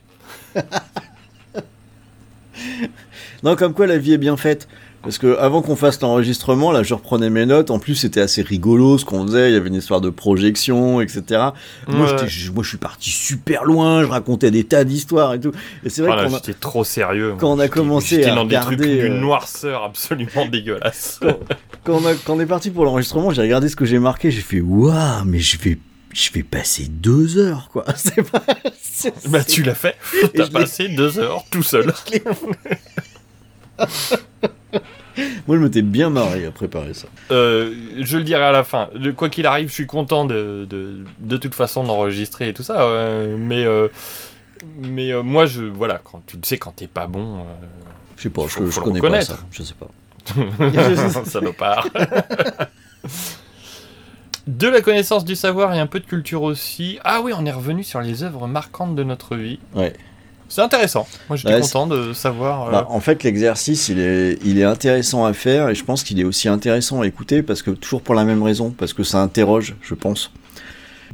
Non, 3.43 3.56
comme 3.56 3.74
quoi 3.74 3.86
la 3.88 3.98
vie 3.98 4.14
est 4.14 4.18
bien 4.18 4.38
faite. 4.38 4.68
Parce 5.08 5.20
que 5.20 5.38
avant 5.38 5.62
qu'on 5.62 5.78
fasse 5.78 6.01
l'enregistrement, 6.01 6.74
là, 6.74 6.84
je 6.84 6.93
reprenais 6.93 7.30
mes 7.30 7.45
notes. 7.45 7.72
En 7.72 7.80
plus, 7.80 7.95
c'était 7.95 8.20
assez 8.20 8.41
rigolo 8.41 8.97
ce 8.97 9.05
qu'on 9.05 9.26
faisait. 9.26 9.49
Il 9.51 9.53
y 9.53 9.55
avait 9.55 9.70
une 9.70 9.76
histoire 9.76 10.01
de 10.01 10.10
projection, 10.10 10.99
etc. 10.99 11.22
Moi, 11.88 12.12
Ouais. 12.12 12.28
je, 12.28 12.51
moi, 12.51 12.62
je 12.62 12.68
suis 12.68 12.78
parti 12.78 13.10
super 13.10 13.64
loin. 13.64 14.01
Je 14.03 14.08
racontais 14.10 14.51
des 14.51 14.66
tas 14.66 14.84
d'histoires 14.84 15.34
et 15.34 15.39
tout. 15.39 15.53
Et 15.86 15.89
c'est 15.89 16.01
vrai 16.01 16.12
Voilà, 16.12 16.28
qu'on 16.28 16.34
a- 16.36 16.38
j'étais 16.45 16.60
trop 16.60 16.84
sérieux. 16.84 17.36
quand 17.38 17.53
on 17.53 17.60
a 17.60 17.70
commencé 17.70 18.22
à 18.26 18.36
dans 18.36 18.43
des 18.43 18.55
trucs 18.55 18.80
regarder, 18.80 19.01
d'une 19.03 19.14
euh, 19.14 19.20
noirceur 19.22 19.84
absolument 19.86 20.45
dégueulasse. 20.51 21.22
quand 21.86 21.93
on, 22.01 22.05
a- 22.05 22.14
quand 22.26 22.36
on 22.36 22.39
est 22.41 22.45
parti 22.45 22.70
pour 22.70 22.84
l'enregistrement, 22.84 23.32
j'ai 23.32 23.43
regardé 23.43 23.70
ce 23.70 23.78
que 23.78 23.86
j'ai 23.86 23.99
marqué. 23.99 24.30
J'ai 24.30 24.41
fait 24.41 24.60
waouh, 24.60 25.24
mais 25.26 25.39
je 25.39 25.58
vais, 25.58 25.78
je 26.14 26.32
vais 26.34 26.43
passer 26.43 26.88
deux 26.89 27.38
heures, 27.38 27.70
quoi. 27.72 27.86
C'est 27.95 28.30
pas. 28.30 28.43
bah, 29.30 29.45
tu 29.45 29.64
l'as 29.64 29.74
fait. 29.74 29.95
T'as 30.36 30.47
passé 30.47 30.89
deux 30.89 31.18
heures 31.18 31.45
tout 31.49 31.64
seul. 31.64 31.93
Moi, 35.48 35.58
je 35.58 35.62
m'étais 35.64 35.82
bien 35.82 36.10
marré 36.10 36.46
à 36.46 36.52
préparer 36.52 36.94
ça. 36.94 37.08
Euh, 37.32 37.74
je 38.00 38.18
le 38.18 38.24
dirai 38.24 38.44
à 38.44 38.52
la 38.52 38.64
fin. 38.64 38.90
De- 38.96 39.12
Quoi 39.12 39.30
qu'il 39.30 39.46
arrive, 39.46 39.70
je 39.70 39.74
suis 39.74 39.88
content 39.88 40.26
de, 40.26 40.68
de, 40.70 41.04
de 41.20 41.38
toute 41.38 41.56
façon 41.56 41.84
d'enregistrer 41.84 42.50
et 42.50 42.54
tout 42.54 42.64
ça. 42.64 42.82
euh, 42.82 43.36
mais 43.40 43.66
euh, 43.66 43.88
mais 44.82 45.12
moi, 45.24 45.46
je 45.46 45.64
voilà, 45.64 46.00
quand 46.04 46.22
tu 46.28 46.38
le 46.38 46.44
sais, 46.44 46.58
quand 46.58 46.72
t'es 46.76 46.88
pas 46.88 47.08
bon. 47.08 47.44
Je 48.18 48.24
sais 48.24 48.30
pas, 48.30 48.44
je, 48.44 48.48
faut- 48.50 48.66
je 48.66 48.72
faut 48.72 48.80
le 48.92 49.00
connais 49.00 49.20
pas 49.20 49.22
ça. 49.22 49.38
Je 49.52 49.64
sais 49.64 49.74
pas. 49.74 49.88
Salopard. 51.26 51.88
de 54.48 54.68
la 54.68 54.82
connaissance 54.82 55.26
du 55.26 55.36
savoir 55.36 55.74
et 55.74 55.80
un 55.80 55.88
peu 55.88 56.00
de 56.00 56.06
culture 56.06 56.42
aussi. 56.44 57.00
Ah 57.04 57.22
oui, 57.22 57.34
on 57.36 57.46
est 57.46 57.52
revenu 57.52 57.84
sur 57.84 58.02
les 58.02 58.24
œuvres 58.24 58.48
marquantes 58.48 58.96
de 58.96 59.04
notre 59.04 59.36
vie. 59.36 59.60
Ouais. 59.76 59.94
C'est 60.50 60.62
intéressant. 60.62 61.08
Moi, 61.30 61.36
j'étais 61.38 61.54
Ouais, 61.56 61.62
content 61.62 61.88
de 61.88 62.14
savoir. 62.14 62.68
euh, 62.68 62.72
Bah, 62.72 62.88
en 62.89 63.00
fait, 63.00 63.24
l'exercice, 63.24 63.89
il 63.89 64.00
est, 64.00 64.38
il 64.45 64.58
est 64.60 64.64
intéressant 64.64 65.26
à 65.26 65.34
faire 65.34 65.70
et 65.70 65.76
je 65.76 65.84
pense 65.84 66.04
qu'il 66.04 66.20
est 66.20 66.24
aussi 66.24 66.48
intéressant 66.48 67.02
à 67.02 67.08
écouter 67.08 67.43
parce 67.43 67.62
que 67.62 67.72
toujours 67.72 68.02
pour 68.02 68.16
la 68.16 68.24
même 68.24 68.41
raison, 68.43 68.72
parce 68.72 68.93
que 68.93 69.04
ça 69.04 69.22
interroge, 69.22 69.76
je 69.82 69.93
pense, 69.93 70.32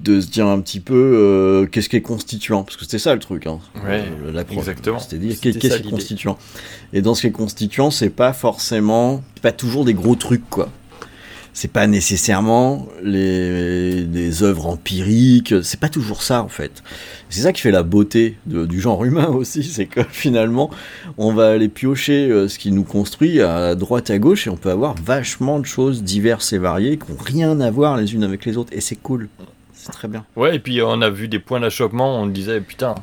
de 0.02 0.20
se 0.22 0.28
dire 0.28 0.48
un 0.48 0.60
petit 0.60 0.80
peu 0.80 0.94
euh, 0.96 1.66
qu'est-ce 1.68 1.88
qui 1.90 1.96
est 1.98 2.02
constituant, 2.02 2.64
parce 2.64 2.78
que 2.78 2.84
c'était 2.84 3.00
ça 3.00 3.14
le 3.14 3.20
truc. 3.20 3.46
Hein, 3.48 3.60
Ouais, 3.86 4.04
Euh, 4.26 4.32
la 4.32 4.42
exactement. 4.42 5.00
C'est-à-dire 5.00 5.36
qu'est-ce 5.40 5.58
qui 5.60 5.68
est 5.68 5.90
constituant. 5.90 6.38
Et 6.94 7.02
dans 7.02 7.14
ce 7.16 7.22
qui 7.22 7.28
est 7.28 7.32
constituant, 7.32 7.92
c'est 7.92 8.10
pas 8.10 8.34
forcément, 8.34 9.24
pas 9.42 9.52
toujours 9.52 9.86
des 9.86 9.94
gros 9.94 10.16
trucs 10.16 10.48
quoi. 10.50 10.70
C'est 11.54 11.72
pas 11.72 11.86
nécessairement 11.86 12.88
les, 13.04 14.04
des 14.04 14.44
œuvres 14.44 14.66
empiriques, 14.68 15.54
c'est 15.62 15.80
pas 15.80 15.90
toujours 15.90 16.24
ça 16.24 16.42
en 16.42 16.48
fait. 16.48 16.84
C'est 17.30 17.42
ça 17.42 17.54
qui 17.54 17.62
fait 17.62 17.72
la 17.72 17.84
beauté 17.84 18.38
du 18.46 18.82
genre 18.82 19.06
humain 19.06 19.28
aussi, 19.34 19.64
c'est 19.64 19.86
que 19.86 20.02
finalement 20.10 20.72
on 21.18 21.32
va 21.34 21.52
aller 21.52 21.70
piocher 21.70 22.30
euh, 22.30 22.48
ce 22.48 22.58
qui 22.58 22.72
nous 22.72 22.84
construit 22.84 23.42
à 23.42 23.76
droite 23.76 24.10
à 24.10 24.18
gauche 24.18 24.48
et 24.48 24.50
on 24.50 24.58
peut 24.58 24.72
avoir 24.72 24.96
vachement 24.96 25.60
de 25.60 25.66
choses 25.66 26.04
diverses 26.04 26.54
et 26.54 26.58
variées 26.58 26.98
qui 26.98 27.12
n'ont 27.12 27.18
rien 27.20 27.60
à 27.62 27.72
voir 27.72 27.98
les 27.98 28.14
unes 28.14 28.24
avec 28.24 28.46
les 28.46 28.58
autres 28.58 28.74
et 28.74 28.82
c'est 28.82 28.96
cool, 28.96 29.30
c'est 29.74 29.92
très 29.92 30.08
bien. 30.08 30.26
Ouais, 30.36 30.56
et 30.56 30.60
puis 30.60 30.82
on 30.82 31.02
a 31.02 31.10
vu 31.10 31.28
des 31.28 31.40
points 31.40 31.60
d'achoppement, 31.60 32.20
on 32.20 32.28
disait 32.28 32.62
putain, 32.62 32.96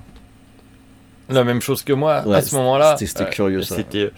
la 1.31 1.45
même 1.45 1.61
chose 1.61 1.83
que 1.83 1.93
moi 1.93 2.22
Ouais, 2.26 2.37
à 2.37 2.43
ce 2.43 2.55
moment-là. 2.57 2.97
c'était- 2.99 3.28
curieux, 3.31 3.62
ça. 3.62 3.76
C'était, 3.76 4.11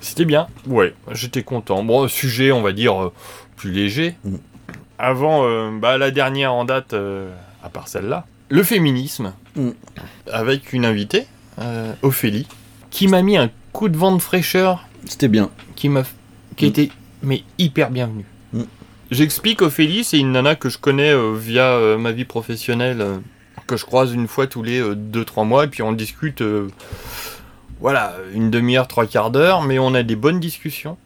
c'était 0.00 0.24
bien. 0.24 0.46
Ouais, 0.66 0.94
j'étais 1.12 1.42
content. 1.42 1.82
Bon, 1.84 2.06
sujet, 2.08 2.52
on 2.52 2.62
va 2.62 2.72
dire 2.72 3.02
euh, 3.02 3.12
plus 3.56 3.70
léger. 3.72 4.16
Mm. 4.24 4.34
Avant, 4.98 5.44
euh, 5.44 5.70
bah, 5.78 5.96
la 5.98 6.10
dernière 6.10 6.52
en 6.52 6.64
date, 6.64 6.92
euh, 6.94 7.30
à 7.62 7.68
part 7.68 7.88
celle-là, 7.88 8.26
le 8.48 8.62
féminisme, 8.62 9.32
Mm. 9.56 9.70
avec 10.32 10.72
une 10.72 10.84
invitée, 10.84 11.26
euh, 11.60 11.92
Ophélie, 12.02 12.46
qui 12.90 13.08
m'a 13.08 13.22
mis 13.22 13.36
un 13.36 13.50
coup 13.72 13.88
de 13.88 13.96
vent 13.96 14.12
de 14.16 14.20
fraîcheur. 14.22 14.86
C'était 15.04 15.28
bien. 15.28 15.50
Qui 15.76 15.88
m'a, 15.88 16.02
qui 16.56 16.64
Mm. 16.66 16.68
était 16.68 16.88
mais 17.22 17.42
hyper 17.58 17.90
bienvenue. 17.90 18.24
J'explique 19.10 19.62
Ophélie, 19.62 20.04
c'est 20.04 20.18
une 20.18 20.32
nana 20.32 20.54
que 20.54 20.68
je 20.68 20.76
connais 20.78 21.14
via 21.34 21.96
ma 21.98 22.12
vie 22.12 22.26
professionnelle, 22.26 23.04
que 23.68 23.76
je 23.76 23.84
croise 23.84 24.12
une 24.12 24.26
fois 24.26 24.48
tous 24.48 24.64
les 24.64 24.82
2-3 24.82 25.46
mois, 25.46 25.64
et 25.64 25.68
puis 25.68 25.82
on 25.82 25.92
discute, 25.92 26.40
euh, 26.40 26.68
voilà, 27.80 28.16
une 28.34 28.50
demi-heure, 28.50 28.88
trois 28.88 29.06
quarts 29.06 29.30
d'heure, 29.30 29.62
mais 29.62 29.78
on 29.78 29.94
a 29.94 30.02
des 30.02 30.16
bonnes 30.16 30.40
discussions. 30.40 30.96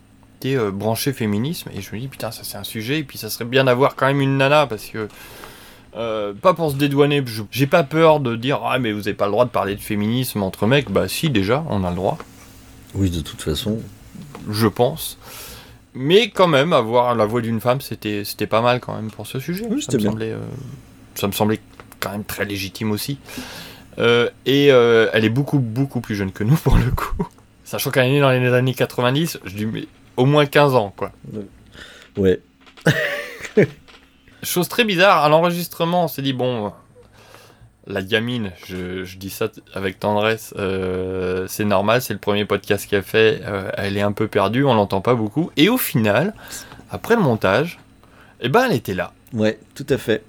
T'es 0.41 0.57
euh, 0.57 0.71
branché 0.71 1.13
féminisme, 1.13 1.71
et 1.75 1.83
je 1.83 1.95
me 1.95 2.01
dis, 2.01 2.09
putain, 2.09 2.31
ça 2.31 2.43
c'est 2.45 2.57
un 2.57 2.65
sujet, 2.65 3.01
et 3.01 3.05
puis 3.05 3.19
ça 3.19 3.29
serait 3.29 3.45
bien 3.45 3.65
d'avoir 3.65 3.97
quand 3.97 4.07
même 4.07 4.21
une 4.21 4.39
nana, 4.39 4.67
parce 4.67 4.87
que, 4.87 5.09
euh, 5.97 6.33
pas 6.33 6.55
pour 6.55 6.71
se 6.71 6.77
dédouaner, 6.77 7.23
j'ai 7.51 7.67
pas 7.67 7.83
peur 7.83 8.21
de 8.21 8.37
dire, 8.37 8.61
ah, 8.65 8.79
mais 8.79 8.93
vous 8.93 9.09
avez 9.09 9.15
pas 9.15 9.27
le 9.27 9.33
droit 9.33 9.45
de 9.45 9.51
parler 9.51 9.75
de 9.75 9.81
féminisme 9.81 10.43
entre 10.43 10.67
mecs, 10.67 10.91
bah 10.91 11.09
si, 11.09 11.29
déjà, 11.29 11.65
on 11.69 11.85
a 11.85 11.91
le 11.91 11.97
droit 11.97 12.17
Oui, 12.95 13.11
de 13.11 13.21
toute 13.21 13.43
façon. 13.43 13.79
je 14.49 14.69
pense. 14.69 15.19
Mais 15.95 16.31
quand 16.31 16.49
même, 16.49 16.73
avoir 16.73 17.15
la 17.15 17.27
voix 17.27 17.43
d'une 17.43 17.61
femme, 17.61 17.81
c'était 17.81 18.25
c'était 18.25 18.47
pas 18.47 18.63
mal 18.63 18.81
quand 18.81 18.95
même 18.95 19.11
pour 19.11 19.27
ce 19.27 19.39
sujet. 19.39 19.65
ça, 19.81 19.99
me 19.99 20.03
semblait, 20.03 20.31
euh, 20.33 20.39
ça 21.15 21.27
me 21.27 21.33
semblait 21.33 21.61
quand 22.03 22.11
même 22.11 22.25
très 22.25 22.45
légitime 22.45 22.91
aussi. 22.91 23.19
Euh, 23.99 24.29
et 24.47 24.73
euh, 24.73 25.09
elle 25.13 25.25
est 25.25 25.31
beaucoup, 25.31 25.59
beaucoup 25.59 26.01
plus 26.01 26.15
jeune 26.15 26.33
que 26.33 26.45
nous 26.45 26.57
pour 26.65 26.77
le 26.77 26.91
coup. 26.91 27.27
Sachant 27.65 27.91
qu'elle 27.91 28.07
est 28.07 28.13
née 28.13 28.21
dans 28.21 28.31
les 28.31 28.53
années 28.53 28.75
90, 28.75 29.41
je 29.45 29.55
dis 29.55 29.67
mais 29.67 29.87
au 30.17 30.27
moins 30.27 30.47
15 30.47 30.75
ans 30.75 30.93
quoi. 30.95 31.13
Ouais. 32.17 32.41
Chose 34.43 34.69
très 34.69 34.85
bizarre, 34.85 35.25
à 35.25 35.29
l'enregistrement, 35.29 36.05
on 36.05 36.09
s'est 36.09 36.21
dit, 36.21 36.33
bon, 36.33 36.73
la 37.87 38.03
gamine, 38.03 38.51
je, 38.67 39.05
je 39.05 39.17
dis 39.17 39.31
ça 39.31 39.47
avec 39.73 40.01
tendresse, 40.01 40.53
euh, 40.59 41.47
c'est 41.47 41.65
normal, 41.65 42.03
c'est 42.03 42.13
le 42.13 42.19
premier 42.19 42.45
podcast 42.45 42.91
qu'elle 42.91 43.05
fait, 43.05 43.41
elle 43.77 43.97
est 43.97 44.03
un 44.03 44.11
peu 44.11 44.27
perdue, 44.27 44.65
on 44.65 44.75
l'entend 44.75 45.01
pas 45.01 45.15
beaucoup. 45.15 45.53
Et 45.57 45.69
au 45.69 45.79
final, 45.79 46.35
après 46.91 47.15
le 47.15 47.23
montage, 47.23 47.79
eh 48.41 48.49
ben 48.49 48.67
elle 48.69 48.77
était 48.77 48.95
là. 48.95 49.13
Ouais, 49.33 49.61
tout 49.77 49.87
à 49.89 49.97
fait. 49.97 50.25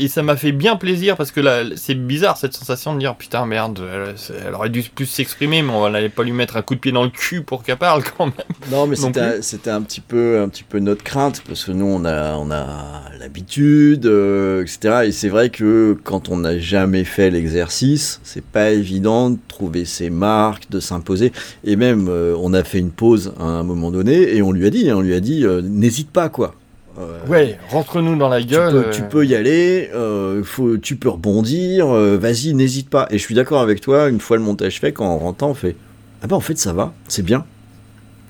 Et 0.00 0.06
ça 0.08 0.22
m'a 0.22 0.36
fait 0.36 0.52
bien 0.52 0.76
plaisir 0.76 1.16
parce 1.16 1.32
que 1.32 1.40
là, 1.40 1.62
c'est 1.76 1.94
bizarre 1.94 2.36
cette 2.36 2.52
sensation 2.54 2.94
de 2.94 3.00
dire 3.00 3.16
putain 3.16 3.46
merde, 3.46 3.80
elle, 3.92 4.14
elle 4.46 4.54
aurait 4.54 4.68
dû 4.70 4.82
plus 4.82 5.06
s'exprimer, 5.06 5.62
mais 5.62 5.72
on 5.72 5.90
n'allait 5.90 6.08
pas 6.08 6.22
lui 6.22 6.32
mettre 6.32 6.56
un 6.56 6.62
coup 6.62 6.74
de 6.76 6.80
pied 6.80 6.92
dans 6.92 7.02
le 7.04 7.10
cul 7.10 7.42
pour 7.42 7.62
qu'elle 7.64 7.78
parle 7.78 8.02
quand 8.16 8.26
même. 8.26 8.34
Non, 8.70 8.86
mais 8.86 8.96
un- 9.20 9.42
c'était 9.42 9.70
un 9.70 9.82
petit 9.82 10.00
peu 10.00 10.40
un 10.40 10.48
petit 10.48 10.62
peu 10.62 10.78
notre 10.78 11.02
crainte 11.02 11.42
parce 11.46 11.64
que 11.64 11.72
nous 11.72 11.86
on 11.86 12.04
a 12.04 12.36
on 12.36 12.50
a 12.50 13.02
l'habitude, 13.18 14.06
euh, 14.06 14.62
etc. 14.62 15.06
Et 15.06 15.12
c'est 15.12 15.28
vrai 15.28 15.50
que 15.50 15.96
quand 16.04 16.28
on 16.28 16.38
n'a 16.38 16.58
jamais 16.58 17.04
fait 17.04 17.30
l'exercice, 17.30 18.20
c'est 18.22 18.44
pas 18.44 18.70
évident 18.70 19.30
de 19.30 19.38
trouver 19.48 19.84
ses 19.84 20.10
marques, 20.10 20.70
de 20.70 20.80
s'imposer. 20.80 21.32
Et 21.64 21.76
même 21.76 22.08
euh, 22.08 22.34
on 22.38 22.54
a 22.54 22.62
fait 22.62 22.78
une 22.78 22.90
pause 22.90 23.32
à 23.40 23.44
un 23.44 23.62
moment 23.64 23.90
donné 23.90 24.34
et 24.36 24.42
on 24.42 24.52
lui 24.52 24.66
a 24.66 24.70
dit, 24.70 24.90
hein, 24.90 24.96
on 24.96 25.00
lui 25.00 25.14
a 25.14 25.20
dit, 25.20 25.44
euh, 25.44 25.60
n'hésite 25.62 26.10
pas 26.10 26.28
quoi. 26.28 26.54
Euh, 26.98 27.18
Ouais, 27.28 27.58
rentre-nous 27.70 28.16
dans 28.16 28.28
la 28.28 28.40
tu 28.40 28.46
gueule. 28.48 28.72
peux, 28.72 28.78
euh, 28.88 28.90
tu 28.92 29.02
peux 29.02 29.24
y 29.26 29.34
aller, 29.34 29.90
euh, 29.94 30.42
faut, 30.42 30.76
tu 30.78 30.96
peux 30.96 31.08
rebondir, 31.08 31.86
vas-y, 31.86 32.54
n'hésite 32.54 32.90
pas. 32.90 33.06
Et 33.10 33.18
je 33.18 33.22
suis 33.22 33.34
d'accord 33.34 33.60
avec 33.60 33.80
toi, 33.80 34.08
une 34.08 34.20
fois 34.20 34.36
le 34.36 34.42
montage 34.42 34.80
fait, 34.80 34.92
quand 34.92 35.06
on 35.06 35.18
rentre, 35.18 35.44
on 35.44 35.54
fait 35.54 35.76
Ah 36.22 36.26
bah 36.26 36.36
en 36.36 36.40
fait 36.40 36.58
ça 36.58 36.72
va, 36.72 36.92
c'est 37.06 37.22
bien. 37.24 37.44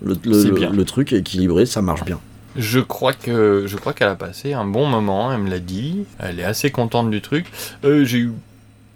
Le, 0.03 0.17
le- 0.25 0.43
C'est 0.43 0.49
le- 0.49 0.55
bien. 0.55 0.71
le 0.71 0.85
truc 0.85 1.13
est 1.13 1.19
équilibré, 1.19 1.65
ça 1.67 1.81
marche 1.83 2.05
bien. 2.05 2.19
Je 2.57 2.81
crois 2.81 3.13
que 3.13 3.65
je 3.67 3.77
crois 3.77 3.93
qu'elle 3.93 4.09
a 4.09 4.15
passé 4.17 4.53
un 4.53 4.65
bon 4.67 4.87
moment, 4.87 5.33
elle 5.33 5.41
me 5.43 5.51
l'a 5.51 5.59
dit. 5.61 6.05
Elle 6.19 6.39
est 6.41 6.45
assez 6.45 6.71
contente 6.71 7.11
du 7.11 7.21
truc. 7.23 7.47
Euh, 7.85 8.05
J'ai 8.05 8.19
eu 8.19 8.33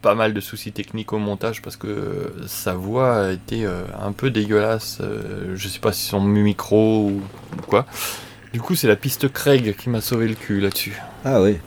pas 0.01 0.15
mal 0.17 0.35
de 0.35 0.41
soucis 0.41 0.73
techniques 0.73 1.13
au 1.13 1.19
montage 1.19 1.63
parce 1.63 1.77
que 1.77 1.87
euh, 1.87 2.25
sa 2.49 2.75
voix 2.75 3.27
a 3.27 3.31
été 3.33 3.65
euh, 3.65 3.83
un 4.05 4.11
peu 4.13 4.31
dégueulasse. 4.31 5.01
je 5.55 5.69
sais 5.69 5.79
pas 5.79 5.93
si 5.93 6.07
son 6.09 6.21
micro 6.21 7.07
ou, 7.09 7.21
ou 7.59 7.63
quoi. 7.69 7.87
Du 8.53 8.61
coup, 8.61 8.75
c'est 8.75 8.89
la 8.89 8.97
piste 8.97 9.33
Craig 9.33 9.75
qui 9.77 9.89
m'a 9.89 10.01
sauvé 10.01 10.29
le 10.29 10.35
cul 10.35 10.61
là-dessus. 10.61 10.95
Ah 11.25 11.41
ouais. 11.41 11.61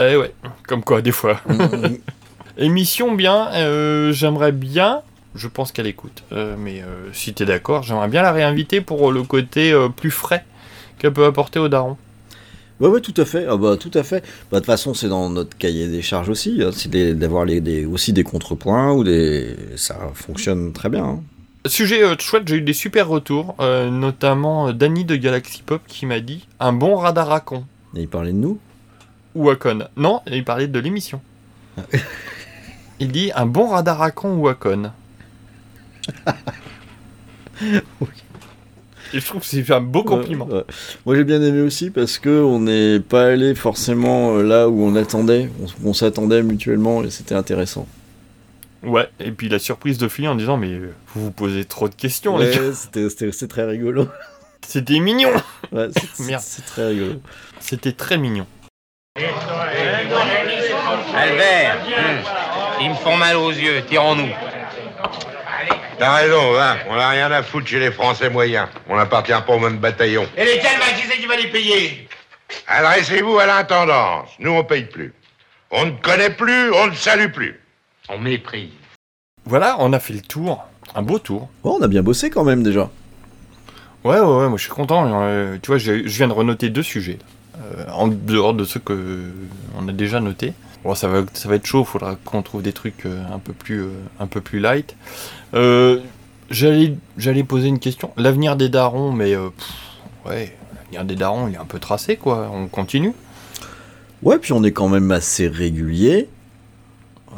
Eh 0.00 0.16
ouais, 0.16 0.32
comme 0.66 0.82
quoi 0.82 1.00
des 1.02 1.12
fois. 1.12 1.40
Mm, 1.48 1.96
Émission 2.58 3.14
bien, 3.14 3.50
euh, 3.54 4.12
j'aimerais 4.12 4.52
bien, 4.52 5.02
je 5.34 5.48
pense 5.48 5.72
qu'elle 5.72 5.86
écoute, 5.86 6.24
euh, 6.32 6.56
mais 6.58 6.82
euh, 6.82 7.08
si 7.12 7.32
t'es 7.32 7.44
d'accord, 7.44 7.82
j'aimerais 7.84 8.08
bien 8.08 8.22
la 8.22 8.32
réinviter 8.32 8.80
pour 8.80 9.12
le 9.12 9.22
côté 9.22 9.72
plus 9.96 10.10
frais 10.10 10.44
qu'elle 10.98 11.12
peut 11.12 11.24
apporter 11.24 11.58
au 11.58 11.68
daron. 11.68 11.96
Ouais, 12.80 12.88
ouais, 12.88 13.00
tout 13.00 13.14
à 13.16 13.24
fait. 13.24 13.46
Ah 13.48 13.56
bah, 13.56 13.76
tout 13.78 13.90
à 13.94 14.02
fait. 14.02 14.22
Bah, 14.50 14.56
de 14.56 14.56
toute 14.58 14.66
façon, 14.66 14.94
c'est 14.94 15.08
dans 15.08 15.28
notre 15.30 15.56
cahier 15.56 15.86
des 15.88 16.02
charges 16.02 16.28
aussi. 16.30 16.60
hein, 16.62 16.70
c'est 16.72 16.90
d'avoir 17.14 17.44
les, 17.44 17.60
des, 17.60 17.84
aussi 17.84 18.12
des 18.12 18.24
contrepoints 18.24 18.92
ou 18.92 19.04
des. 19.04 19.54
Ça 19.76 19.96
fonctionne 20.14 20.72
très 20.72 20.88
bien. 20.88 21.04
hein. 21.04 21.20
Sujet 21.66 22.02
euh, 22.02 22.16
chouette, 22.18 22.48
j'ai 22.48 22.56
eu 22.56 22.62
des 22.62 22.72
super 22.72 23.06
retours, 23.06 23.54
euh, 23.60 23.90
notamment 23.90 24.68
euh, 24.68 24.72
Danny 24.72 25.04
de 25.04 25.14
Galaxy 25.16 25.62
Pop 25.62 25.82
qui 25.86 26.06
m'a 26.06 26.20
dit 26.20 26.48
un 26.58 26.72
bon 26.72 26.96
radar 26.96 27.30
à 27.30 27.40
con. 27.40 27.66
Et 27.94 28.00
il 28.00 28.08
parlait 28.08 28.32
de 28.32 28.38
nous? 28.38 28.58
Ou 29.34 29.50
à 29.50 29.56
con. 29.56 29.80
Non, 29.96 30.22
il 30.26 30.42
parlait 30.42 30.68
de 30.68 30.78
l'émission. 30.78 31.20
il 32.98 33.12
dit 33.12 33.30
un 33.34 33.44
bon 33.44 33.68
radar 33.68 34.00
à 34.00 34.10
con 34.10 34.36
ou 34.36 34.48
à 34.48 34.54
con. 34.54 34.90
Et 39.12 39.18
je 39.18 39.26
trouve 39.26 39.40
que 39.42 39.46
c'est 39.46 39.70
un 39.70 39.80
beau 39.82 40.02
compliment. 40.02 40.46
Ouais, 40.46 40.54
ouais. 40.54 40.64
Moi 41.04 41.16
j'ai 41.16 41.24
bien 41.24 41.42
aimé 41.42 41.60
aussi 41.60 41.90
parce 41.90 42.18
que 42.18 42.42
on 42.42 42.60
n'est 42.60 43.00
pas 43.00 43.26
allé 43.26 43.54
forcément 43.54 44.36
là 44.36 44.68
où 44.68 44.82
on 44.82 44.94
attendait, 44.94 45.50
on, 45.60 45.90
on 45.90 45.92
s'attendait 45.92 46.42
mutuellement 46.42 47.02
et 47.02 47.10
c'était 47.10 47.34
intéressant. 47.34 47.86
Ouais, 48.82 49.08
et 49.20 49.30
puis 49.32 49.48
la 49.48 49.58
surprise 49.58 49.98
de 49.98 50.08
Philly 50.08 50.28
en 50.28 50.34
disant 50.34 50.56
mais 50.56 50.68
euh, 50.70 50.94
vous 51.14 51.24
vous 51.26 51.30
posez 51.30 51.64
trop 51.66 51.88
de 51.88 51.94
questions 51.94 52.36
Ouais, 52.36 52.46
les 52.46 52.56
gars. 52.56 52.72
c'était- 52.74 53.08
c'était 53.10 53.32
c'est 53.32 53.48
très 53.48 53.64
rigolo. 53.64 54.08
C'était 54.66 54.98
mignon. 55.00 55.32
Ouais, 55.72 55.88
c'est- 55.96 56.24
Merde. 56.24 56.42
c'est 56.44 56.64
très 56.64 56.86
rigolo. 56.88 57.20
C'était 57.60 57.92
très 57.92 58.16
mignon. 58.18 58.46
Albert, 61.14 61.76
hum, 61.86 62.18
ils 62.80 62.90
me 62.90 62.94
font 62.94 63.16
mal 63.16 63.36
aux 63.36 63.50
yeux, 63.50 63.82
tirons-nous. 63.88 64.30
T'as 65.98 66.14
raison, 66.14 66.52
va. 66.52 66.76
On 66.88 66.96
n'a 66.96 67.10
rien 67.10 67.30
à 67.30 67.42
foutre 67.42 67.66
chez 67.66 67.78
les 67.78 67.90
Français 67.92 68.30
moyens. 68.30 68.68
On 68.88 68.96
n'appartient 68.96 69.32
pas 69.46 69.52
au 69.52 69.58
même 69.58 69.78
bataillon. 69.78 70.26
Et 70.36 70.44
lesquels, 70.44 70.78
bah, 70.78 70.86
qui 70.96 71.06
c'est 71.06 71.18
qui 71.18 71.26
va 71.26 71.36
les 71.36 71.48
payer 71.48 72.08
Adressez-vous 72.66 73.38
à 73.38 73.46
l'intendance. 73.46 74.30
Nous, 74.38 74.50
on 74.50 74.64
paye 74.64 74.84
plus. 74.84 75.12
On 75.70 75.84
ne 75.86 75.90
connaît 75.92 76.30
plus, 76.30 76.72
on 76.72 76.86
ne 76.88 76.94
salue 76.94 77.30
plus. 77.30 77.59
On 78.12 78.18
méprise. 78.18 78.70
Voilà, 79.44 79.76
on 79.78 79.92
a 79.92 79.98
fait 80.00 80.14
le 80.14 80.20
tour. 80.20 80.64
Un 80.94 81.02
beau 81.02 81.18
tour. 81.18 81.48
Bon, 81.62 81.76
on 81.78 81.82
a 81.82 81.88
bien 81.88 82.02
bossé 82.02 82.30
quand 82.30 82.44
même 82.44 82.62
déjà. 82.62 82.90
Ouais, 84.04 84.18
ouais, 84.18 84.20
ouais, 84.20 84.48
moi 84.48 84.56
je 84.56 84.62
suis 84.62 84.72
content. 84.72 85.08
euh, 85.22 85.56
tu 85.62 85.68
vois, 85.68 85.78
je 85.78 85.92
viens 85.92 86.28
de 86.28 86.32
renoter 86.32 86.70
deux 86.70 86.82
sujets. 86.82 87.18
euh, 87.58 87.84
en 87.92 88.08
dehors 88.08 88.54
de 88.54 88.64
ceux 88.64 88.80
que 88.80 89.30
on 89.78 89.86
a 89.88 89.92
déjà 89.92 90.20
notés. 90.20 90.54
Bon, 90.82 90.94
ça 90.94 91.08
va, 91.08 91.22
ça 91.34 91.48
va 91.48 91.56
être 91.56 91.66
chaud, 91.66 91.84
faudra 91.84 92.16
qu'on 92.24 92.42
trouve 92.42 92.62
des 92.62 92.72
trucs 92.72 93.04
euh, 93.04 93.22
un, 93.32 93.38
peu 93.38 93.52
plus, 93.52 93.82
euh, 93.82 93.90
un 94.18 94.26
peu 94.26 94.40
plus 94.40 94.60
light. 94.60 94.96
Euh, 95.54 96.00
J'allais 96.50 96.96
j'allais 97.16 97.44
poser 97.44 97.68
une 97.68 97.78
question. 97.78 98.10
L'avenir 98.16 98.56
des 98.56 98.68
darons, 98.68 99.12
mais 99.12 99.34
euh, 99.36 99.50
pff, 99.50 99.68
ouais, 100.26 100.56
l'avenir 100.74 101.04
des 101.04 101.14
darons, 101.14 101.46
il 101.46 101.54
est 101.54 101.58
un 101.58 101.64
peu 101.64 101.78
tracé, 101.78 102.16
quoi. 102.16 102.50
On 102.52 102.66
continue. 102.66 103.12
Ouais, 104.22 104.36
puis 104.38 104.52
on 104.52 104.64
est 104.64 104.72
quand 104.72 104.88
même 104.88 105.12
assez 105.12 105.46
régulier. 105.46 106.28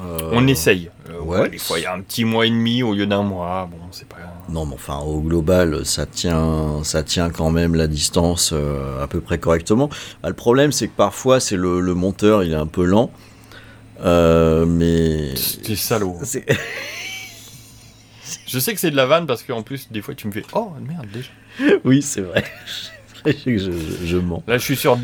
Euh, 0.00 0.30
On 0.32 0.46
essaye. 0.46 0.90
Euh, 1.10 1.20
ouais. 1.20 1.50
des 1.50 1.58
fois, 1.58 1.78
il 1.78 1.82
y 1.82 1.86
a 1.86 1.92
un 1.94 2.00
petit 2.00 2.24
mois 2.24 2.46
et 2.46 2.50
demi 2.50 2.82
au 2.82 2.94
lieu 2.94 3.06
d'un 3.06 3.22
mois. 3.22 3.68
Bon, 3.70 3.76
c'est 3.90 4.08
pas. 4.08 4.16
Non, 4.48 4.64
mais 4.66 4.74
enfin, 4.74 4.98
au 5.00 5.20
global, 5.20 5.84
ça 5.84 6.06
tient, 6.06 6.82
ça 6.82 7.02
tient 7.02 7.28
quand 7.30 7.50
même 7.50 7.74
la 7.74 7.86
distance 7.86 8.50
euh, 8.54 9.02
à 9.02 9.06
peu 9.06 9.20
près 9.20 9.38
correctement. 9.38 9.90
Ah, 10.22 10.28
le 10.28 10.34
problème, 10.34 10.72
c'est 10.72 10.88
que 10.88 10.96
parfois, 10.96 11.40
c'est 11.40 11.56
le, 11.56 11.80
le 11.80 11.94
monteur, 11.94 12.42
il 12.42 12.52
est 12.52 12.56
un 12.56 12.66
peu 12.66 12.84
lent. 12.84 13.10
Euh, 14.04 14.64
mais. 14.66 15.34
C'est 15.36 15.76
salaud. 15.76 16.18
C'est- 16.22 16.46
Je 18.46 18.58
sais 18.58 18.74
que 18.74 18.80
c'est 18.80 18.90
de 18.90 18.96
la 18.96 19.06
vanne 19.06 19.26
parce 19.26 19.42
qu'en 19.42 19.62
plus, 19.62 19.90
des 19.90 20.02
fois, 20.02 20.14
tu 20.14 20.26
me 20.26 20.32
fais 20.32 20.44
Oh 20.54 20.72
merde, 20.86 21.06
déjà. 21.12 21.30
oui, 21.84 22.02
c'est 22.02 22.20
vrai. 22.22 22.44
C'est 23.24 23.32
vrai 23.32 23.34
que 23.34 23.58
je, 23.58 23.70
je- 23.72 24.06
je 24.06 24.16
mens. 24.16 24.42
Là, 24.46 24.58
je 24.58 24.62
suis 24.64 24.76
sur. 24.76 24.98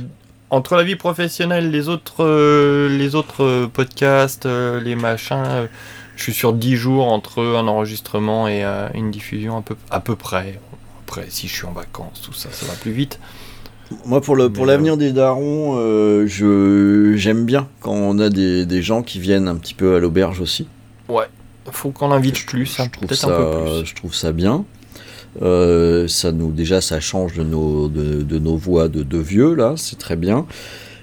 Entre 0.51 0.77
la 0.77 0.83
vie 0.83 0.97
professionnelle, 0.97 1.71
les 1.71 1.89
autres, 1.89 2.25
euh, 2.25 2.89
les 2.89 3.15
autres 3.15 3.45
euh, 3.45 3.67
podcasts, 3.67 4.47
euh, 4.47 4.81
les 4.81 4.97
machins, 4.97 5.69
je 6.17 6.23
suis 6.23 6.33
sur 6.33 6.55
10 6.55 6.77
jours 6.77 7.07
entre 7.07 7.43
un 7.43 7.69
enregistrement 7.69 8.49
et 8.49 8.65
une 8.95 9.11
diffusion 9.11 9.59
à 9.59 9.63
peu, 9.63 9.77
à 9.91 10.01
peu 10.01 10.17
près. 10.17 10.59
Après, 11.07 11.27
si 11.29 11.49
je 11.49 11.55
suis 11.55 11.67
en 11.67 11.73
vacances, 11.73 12.23
tout 12.23 12.33
ça, 12.33 12.49
ça 12.51 12.67
va 12.67 12.75
plus 12.75 12.93
vite. 12.93 13.19
Moi, 14.05 14.21
pour 14.21 14.37
le 14.37 14.51
pour 14.51 14.67
l'avenir 14.67 14.97
des 14.97 15.13
darons, 15.13 15.77
euh, 15.79 16.27
je 16.27 17.15
j'aime 17.17 17.47
bien 17.47 17.69
quand 17.81 17.95
on 17.95 18.19
a 18.19 18.29
des, 18.29 18.67
des 18.67 18.83
gens 18.83 19.03
qui 19.03 19.19
viennent 19.19 19.49
un 19.49 19.57
petit 19.57 19.75
peu 19.75 19.97
à 19.97 19.99
l'auberge 19.99 20.41
aussi. 20.41 20.69
Ouais, 21.09 21.25
faut 21.71 21.91
qu'on 21.91 22.11
invite 22.11 22.45
plus, 22.45 22.79
hein, 22.81 22.89
peut-être 22.89 23.15
ça, 23.15 23.29
un 23.29 23.31
peu 23.31 23.81
plus. 23.81 23.87
je 23.87 23.95
trouve 23.95 24.15
ça 24.15 24.33
bien. 24.33 24.65
Euh, 25.43 26.09
ça 26.09 26.33
nous 26.33 26.51
déjà 26.53 26.81
ça 26.81 27.01
change 27.01 27.35
de 27.35 27.45
nos 27.45 27.89
de, 27.89 28.22
de 28.22 28.39
nos 28.39 28.57
voix 28.57 28.89
de, 28.89 29.03
de 29.03 29.18
vieux 29.18 29.55
là, 29.55 29.74
c'est 29.76 29.99
très 29.99 30.16
bien. 30.16 30.47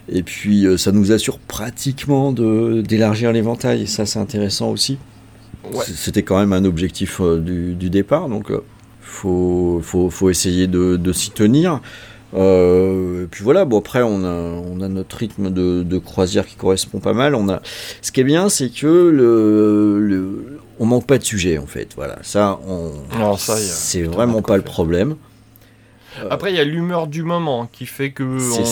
Et 0.10 0.24
puis 0.24 0.66
euh, 0.66 0.78
ça 0.78 0.92
nous 0.92 1.12
assure 1.12 1.40
pratiquement 1.40 2.32
de 2.32 2.82
d'élargir 2.82 3.32
l'éventail 3.32 3.84
et 3.84 3.86
ça 3.86 4.06
c'est 4.06 4.20
intéressant 4.20 4.72
aussi. 4.72 4.98
Ouais. 5.74 5.84
C'était 5.86 6.24
quand 6.24 6.38
même 6.40 6.54
un 6.54 6.66
objectif 6.66 7.22
euh, 7.22 7.40
du, 7.40 7.76
du 7.76 7.90
départ 7.90 8.28
donc 8.30 8.52
euh, 8.52 8.60
faut, 9.02 9.80
faut 9.84 10.10
faut 10.10 10.30
essayer 10.30 10.68
de, 10.68 10.98
de 10.98 11.14
s'y 11.14 11.32
tenir. 11.32 11.80
Euh, 12.34 13.24
et 13.24 13.28
puis 13.28 13.44
voilà, 13.44 13.64
bon 13.64 13.80
après 13.80 14.02
on 14.02 14.24
a, 14.26 14.34
on 14.34 14.82
a 14.82 14.90
notre 14.90 15.16
rythme 15.18 15.50
de, 15.52 15.84
de 15.84 15.98
croisière 15.98 16.46
qui 16.46 16.56
correspond 16.56 17.00
pas 17.00 17.14
mal. 17.14 17.34
On 17.36 17.48
a, 17.48 17.62
ce 18.02 18.12
qui 18.12 18.20
est 18.20 18.26
bien, 18.26 18.50
c'est 18.50 18.70
que 18.70 18.88
le, 18.88 20.00
le- 20.02 20.60
on 20.80 20.86
manque 20.86 21.08
pas 21.08 21.18
de 21.18 21.24
sujet 21.24 21.58
en 21.58 21.68
fait. 21.68 21.94
Voilà, 21.96 22.18
ça, 22.22 22.60
on, 22.68 22.92
c'est 23.38 24.04
vraiment 24.04 24.42
pas 24.42 24.58
le 24.58 24.64
problème. 24.64 25.16
Après, 26.30 26.52
il 26.52 26.56
y 26.56 26.60
a 26.60 26.64
l'humeur 26.64 27.08
du 27.08 27.24
moment 27.24 27.68
qui 27.72 27.86
fait 27.86 28.12
que 28.12 28.24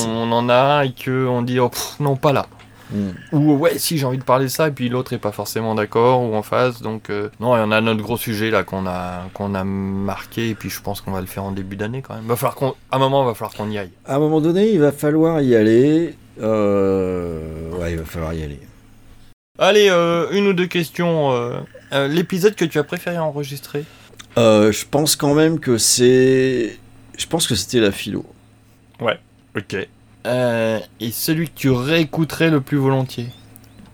on, 0.08 0.32
en 0.32 0.50
a 0.50 0.86
et 0.86 0.94
que 0.94 1.28
on 1.28 1.42
dit 1.42 1.60
oh, 1.60 1.70
pff, 1.70 2.00
non 2.00 2.16
pas 2.16 2.32
là. 2.32 2.48
Mm. 2.92 3.10
Ou 3.32 3.54
ouais 3.56 3.78
si 3.80 3.98
j'ai 3.98 4.06
envie 4.06 4.18
de 4.18 4.24
parler 4.24 4.46
de 4.46 4.50
ça 4.50 4.68
et 4.68 4.72
puis 4.72 4.88
l'autre 4.88 5.14
est 5.14 5.18
pas 5.18 5.32
forcément 5.32 5.74
d'accord 5.74 6.22
ou 6.22 6.36
en 6.36 6.44
face 6.44 6.82
donc 6.82 7.10
euh, 7.10 7.30
non 7.40 7.56
il 7.56 7.60
y 7.60 7.64
en 7.64 7.72
a 7.72 7.82
notre 7.82 8.04
gros 8.04 8.18
sujet 8.18 8.52
là 8.52 8.64
qu'on 8.64 8.86
a 8.86 9.30
qu'on 9.34 9.56
a 9.56 9.64
marqué 9.64 10.50
et 10.50 10.54
puis 10.54 10.70
je 10.70 10.80
pense 10.80 11.02
qu'on 11.02 11.12
va 11.12 11.22
le 11.22 11.26
faire 11.26 11.44
en 11.44 11.52
début 11.52 11.76
d'année 11.76 12.04
quand 12.04 12.14
même. 12.14 12.26
Va 12.26 12.36
falloir 12.36 12.56
qu'on 12.56 12.76
à 12.92 12.98
un 12.98 13.00
moment 13.00 13.26
va 13.26 13.34
falloir 13.34 13.56
qu'on 13.56 13.70
y 13.72 13.78
aille. 13.78 13.92
À 14.06 14.16
un 14.16 14.20
moment 14.20 14.42
donné, 14.42 14.70
il 14.72 14.80
va 14.80 14.92
falloir 14.92 15.42
y 15.42 15.56
aller. 15.56 16.16
Euh, 16.42 17.72
ouais, 17.80 17.94
il 17.94 17.98
va 17.98 18.06
falloir 18.06 18.34
y 18.34 18.44
aller. 18.44 18.60
Allez 19.60 19.88
euh, 19.92 20.32
une 20.32 20.48
ou 20.48 20.54
deux 20.54 20.66
questions. 20.66 21.32
euh, 21.32 21.60
euh, 21.92 22.08
L'épisode 22.08 22.56
que 22.56 22.66
tu 22.66 22.80
as 22.80 22.84
préféré 22.84 23.20
enregistrer 23.20 23.86
je 24.36 24.86
pense 24.90 25.16
quand 25.16 25.36
même 25.36 25.60
que 25.60 25.78
c'est, 25.78 26.80
je 27.16 27.28
pense 27.28 27.46
que 27.46 27.54
c'était 27.54 27.80
la 27.80 27.92
philo. 27.92 28.26
Ouais. 29.00 29.20
Ok. 29.56 29.76
Et 29.76 31.12
celui 31.12 31.50
que 31.50 31.54
tu 31.56 31.70
réécouterais 31.70 32.50
le 32.50 32.62
plus 32.62 32.78
volontiers 32.78 33.28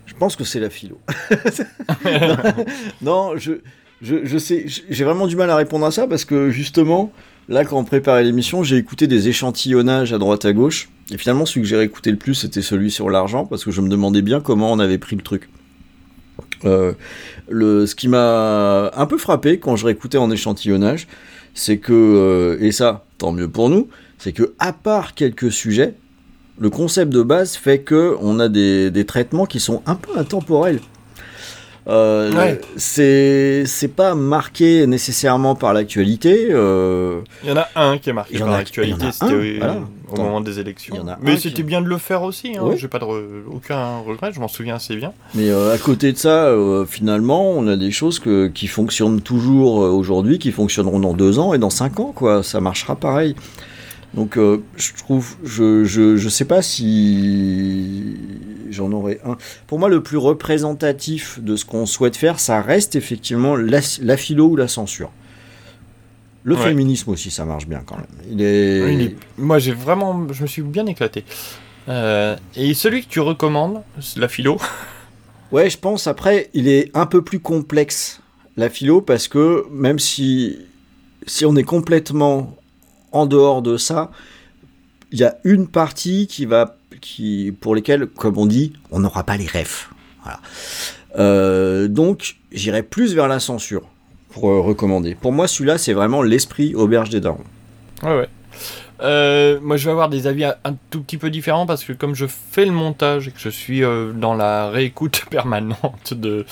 Je 0.06 0.14
pense 0.14 0.34
que 0.36 0.44
c'est 0.44 0.60
la 0.60 0.70
philo. 0.70 0.98
non, 3.02 3.36
je, 3.36 3.52
je, 4.00 4.24
je 4.24 4.38
sais, 4.38 4.64
j'ai 4.66 5.04
vraiment 5.04 5.26
du 5.26 5.36
mal 5.36 5.50
à 5.50 5.56
répondre 5.56 5.84
à 5.84 5.90
ça 5.90 6.06
parce 6.06 6.24
que 6.24 6.48
justement, 6.50 7.12
là, 7.48 7.64
quand 7.64 7.78
on 7.78 7.84
préparait 7.84 8.24
l'émission, 8.24 8.62
j'ai 8.62 8.76
écouté 8.76 9.06
des 9.06 9.28
échantillonnages 9.28 10.12
à 10.12 10.18
droite 10.18 10.44
à 10.44 10.52
gauche. 10.52 10.88
Et 11.12 11.18
finalement, 11.18 11.46
celui 11.46 11.62
que 11.62 11.66
j'ai 11.66 11.76
réécouté 11.76 12.10
le 12.10 12.16
plus, 12.16 12.34
c'était 12.34 12.62
celui 12.62 12.90
sur 12.90 13.10
l'argent 13.10 13.44
parce 13.44 13.64
que 13.64 13.70
je 13.70 13.80
me 13.80 13.88
demandais 13.88 14.22
bien 14.22 14.40
comment 14.40 14.72
on 14.72 14.78
avait 14.78 14.98
pris 14.98 15.16
le 15.16 15.22
truc. 15.22 15.48
Euh, 16.64 16.92
le, 17.48 17.86
ce 17.86 17.94
qui 17.94 18.08
m'a 18.08 18.90
un 18.94 19.06
peu 19.06 19.18
frappé 19.18 19.58
quand 19.58 19.76
je 19.76 19.86
réécoutais 19.86 20.18
en 20.18 20.30
échantillonnage, 20.30 21.08
c'est 21.54 21.78
que, 21.78 21.92
euh, 21.92 22.64
et 22.64 22.72
ça, 22.72 23.04
tant 23.18 23.32
mieux 23.32 23.48
pour 23.48 23.70
nous, 23.70 23.88
c'est 24.18 24.32
que 24.32 24.54
à 24.58 24.72
part 24.72 25.14
quelques 25.14 25.50
sujets, 25.50 25.94
le 26.58 26.70
concept 26.70 27.12
de 27.12 27.22
base 27.22 27.56
fait 27.56 27.80
que 27.80 28.16
on 28.20 28.38
a 28.38 28.48
des, 28.48 28.90
des 28.90 29.04
traitements 29.04 29.46
qui 29.46 29.60
sont 29.60 29.82
un 29.86 29.94
peu 29.94 30.18
intemporels. 30.18 30.80
Euh, 31.88 32.30
Ouais. 32.32 32.60
C'est 32.76 33.64
c'est 33.66 33.88
pas 33.88 34.14
marqué 34.14 34.86
nécessairement 34.86 35.54
par 35.54 35.72
l'actualité. 35.72 36.48
euh, 36.50 37.20
Il 37.42 37.50
y 37.50 37.52
en 37.52 37.56
a 37.56 37.68
un 37.74 37.98
qui 37.98 38.10
est 38.10 38.12
marqué 38.12 38.38
par 38.38 38.48
l'actualité, 38.50 39.06
c'était 39.12 39.56
voilà. 39.58 39.76
au 40.08 40.12
Attends. 40.12 40.22
moment 40.24 40.40
des 40.40 40.58
élections. 40.60 40.96
Mais 41.22 41.34
qui- 41.36 41.40
c'était 41.48 41.62
bien 41.62 41.80
de 41.80 41.86
le 41.86 41.96
faire 41.98 42.22
aussi, 42.22 42.52
hein. 42.56 42.60
Oui. 42.62 42.74
j'ai 42.76 42.88
pas 42.88 42.98
de 42.98 43.04
re- 43.04 43.22
aucun 43.50 43.98
regret, 43.98 44.30
je 44.34 44.40
m'en 44.40 44.48
souviens 44.48 44.74
assez 44.76 44.94
bien. 44.96 45.12
Mais 45.34 45.48
euh, 45.50 45.72
à 45.74 45.78
côté 45.78 46.12
de 46.12 46.18
ça, 46.18 46.44
euh, 46.46 46.84
finalement, 46.84 47.50
on 47.50 47.66
a 47.66 47.76
des 47.76 47.90
choses 47.90 48.18
que, 48.18 48.48
qui 48.48 48.66
fonctionnent 48.66 49.20
toujours 49.22 49.76
aujourd'hui, 49.78 50.38
qui 50.38 50.52
fonctionneront 50.52 51.00
dans 51.00 51.14
deux 51.14 51.38
ans 51.38 51.54
et 51.54 51.58
dans 51.58 51.70
cinq 51.70 51.98
ans, 51.98 52.12
quoi. 52.14 52.42
Ça 52.42 52.60
marchera 52.60 52.94
pareil. 52.96 53.34
Donc, 54.14 54.36
euh, 54.36 54.62
je 54.76 54.90
trouve, 54.98 55.36
je, 55.44 55.84
je, 55.84 56.16
je 56.16 56.28
sais 56.28 56.44
pas 56.44 56.62
si 56.62 58.16
j'en 58.70 58.90
aurais 58.92 59.20
un. 59.24 59.36
Pour 59.66 59.78
moi, 59.78 59.88
le 59.88 60.02
plus 60.02 60.16
représentatif 60.16 61.38
de 61.40 61.56
ce 61.56 61.64
qu'on 61.64 61.86
souhaite 61.86 62.16
faire, 62.16 62.40
ça 62.40 62.60
reste 62.60 62.96
effectivement 62.96 63.54
la, 63.56 63.80
la 64.02 64.16
philo 64.16 64.48
ou 64.48 64.56
la 64.56 64.68
censure. 64.68 65.10
Le 66.42 66.54
Ouais. 66.56 66.62
féminisme 66.62 67.10
aussi, 67.10 67.30
ça 67.30 67.44
marche 67.44 67.66
bien 67.66 67.82
quand 67.84 67.96
même. 67.96 68.06
Il 68.30 68.40
est. 68.42 68.82
Oui, 68.84 68.94
il 68.94 69.02
est- 69.02 69.16
Moi 69.38 69.58
j'ai 69.58 69.72
vraiment, 69.72 70.26
je 70.32 70.42
me 70.42 70.46
suis 70.48 70.62
bien 70.62 70.86
éclaté. 70.86 71.24
Euh, 71.88 72.34
et 72.56 72.72
celui 72.74 73.02
que 73.04 73.08
tu 73.08 73.20
recommandes, 73.20 73.82
la 74.16 74.28
philo? 74.28 74.58
Ouais, 75.52 75.68
je 75.68 75.76
pense. 75.78 76.06
Après, 76.06 76.48
il 76.54 76.68
est 76.68 76.96
un 76.96 77.06
peu 77.06 77.22
plus 77.22 77.40
complexe, 77.40 78.20
la 78.56 78.70
philo, 78.70 79.00
parce 79.00 79.26
que 79.26 79.66
même 79.72 79.98
si, 79.98 80.56
si 81.26 81.44
on 81.44 81.56
est 81.56 81.64
complètement 81.64 82.56
en 83.12 83.26
dehors 83.26 83.62
de 83.62 83.76
ça, 83.76 84.10
il 85.12 85.18
y 85.18 85.24
a 85.24 85.36
une 85.44 85.66
partie 85.66 86.26
qui 86.26 86.46
va, 86.46 86.76
qui, 87.00 87.52
pour 87.60 87.74
lesquelles, 87.74 88.06
comme 88.06 88.38
on 88.38 88.46
dit, 88.46 88.72
on 88.90 89.00
n'aura 89.00 89.24
pas 89.24 89.36
les 89.36 89.46
refs. 89.46 89.90
Voilà. 90.22 90.40
Euh, 91.18 91.88
donc, 91.88 92.36
j'irai 92.52 92.82
plus 92.82 93.14
vers 93.14 93.28
la 93.28 93.40
censure 93.40 93.82
pour 94.30 94.48
euh, 94.50 94.60
recommander. 94.60 95.14
Pour 95.14 95.32
moi, 95.32 95.48
celui-là, 95.48 95.78
c'est 95.78 95.92
vraiment 95.92 96.22
l'esprit 96.22 96.74
auberge 96.74 97.10
des 97.10 97.20
darons. 97.20 97.44
Ouais, 98.02 98.16
ouais. 98.16 98.28
Euh, 99.02 99.58
moi, 99.62 99.76
je 99.76 99.86
vais 99.86 99.90
avoir 99.90 100.10
des 100.10 100.26
avis 100.26 100.44
un- 100.44 100.54
tout 100.90 101.00
petit 101.02 101.16
peu 101.16 101.30
différents 101.30 101.64
parce 101.64 101.84
que 101.84 101.94
comme 101.94 102.14
je 102.14 102.26
fais 102.26 102.66
le 102.66 102.70
montage 102.72 103.28
et 103.28 103.30
que 103.30 103.40
je 103.40 103.48
suis 103.48 103.80
dans 103.80 104.34
la 104.34 104.68
réécoute 104.68 105.24
permanente 105.30 106.12
de, 106.12 106.44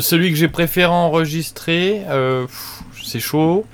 celui 0.00 0.30
que 0.30 0.36
j'ai 0.36 0.48
préféré 0.48 0.92
enregistrer, 0.92 2.02
c'est 3.02 3.20
chaud. 3.20 3.64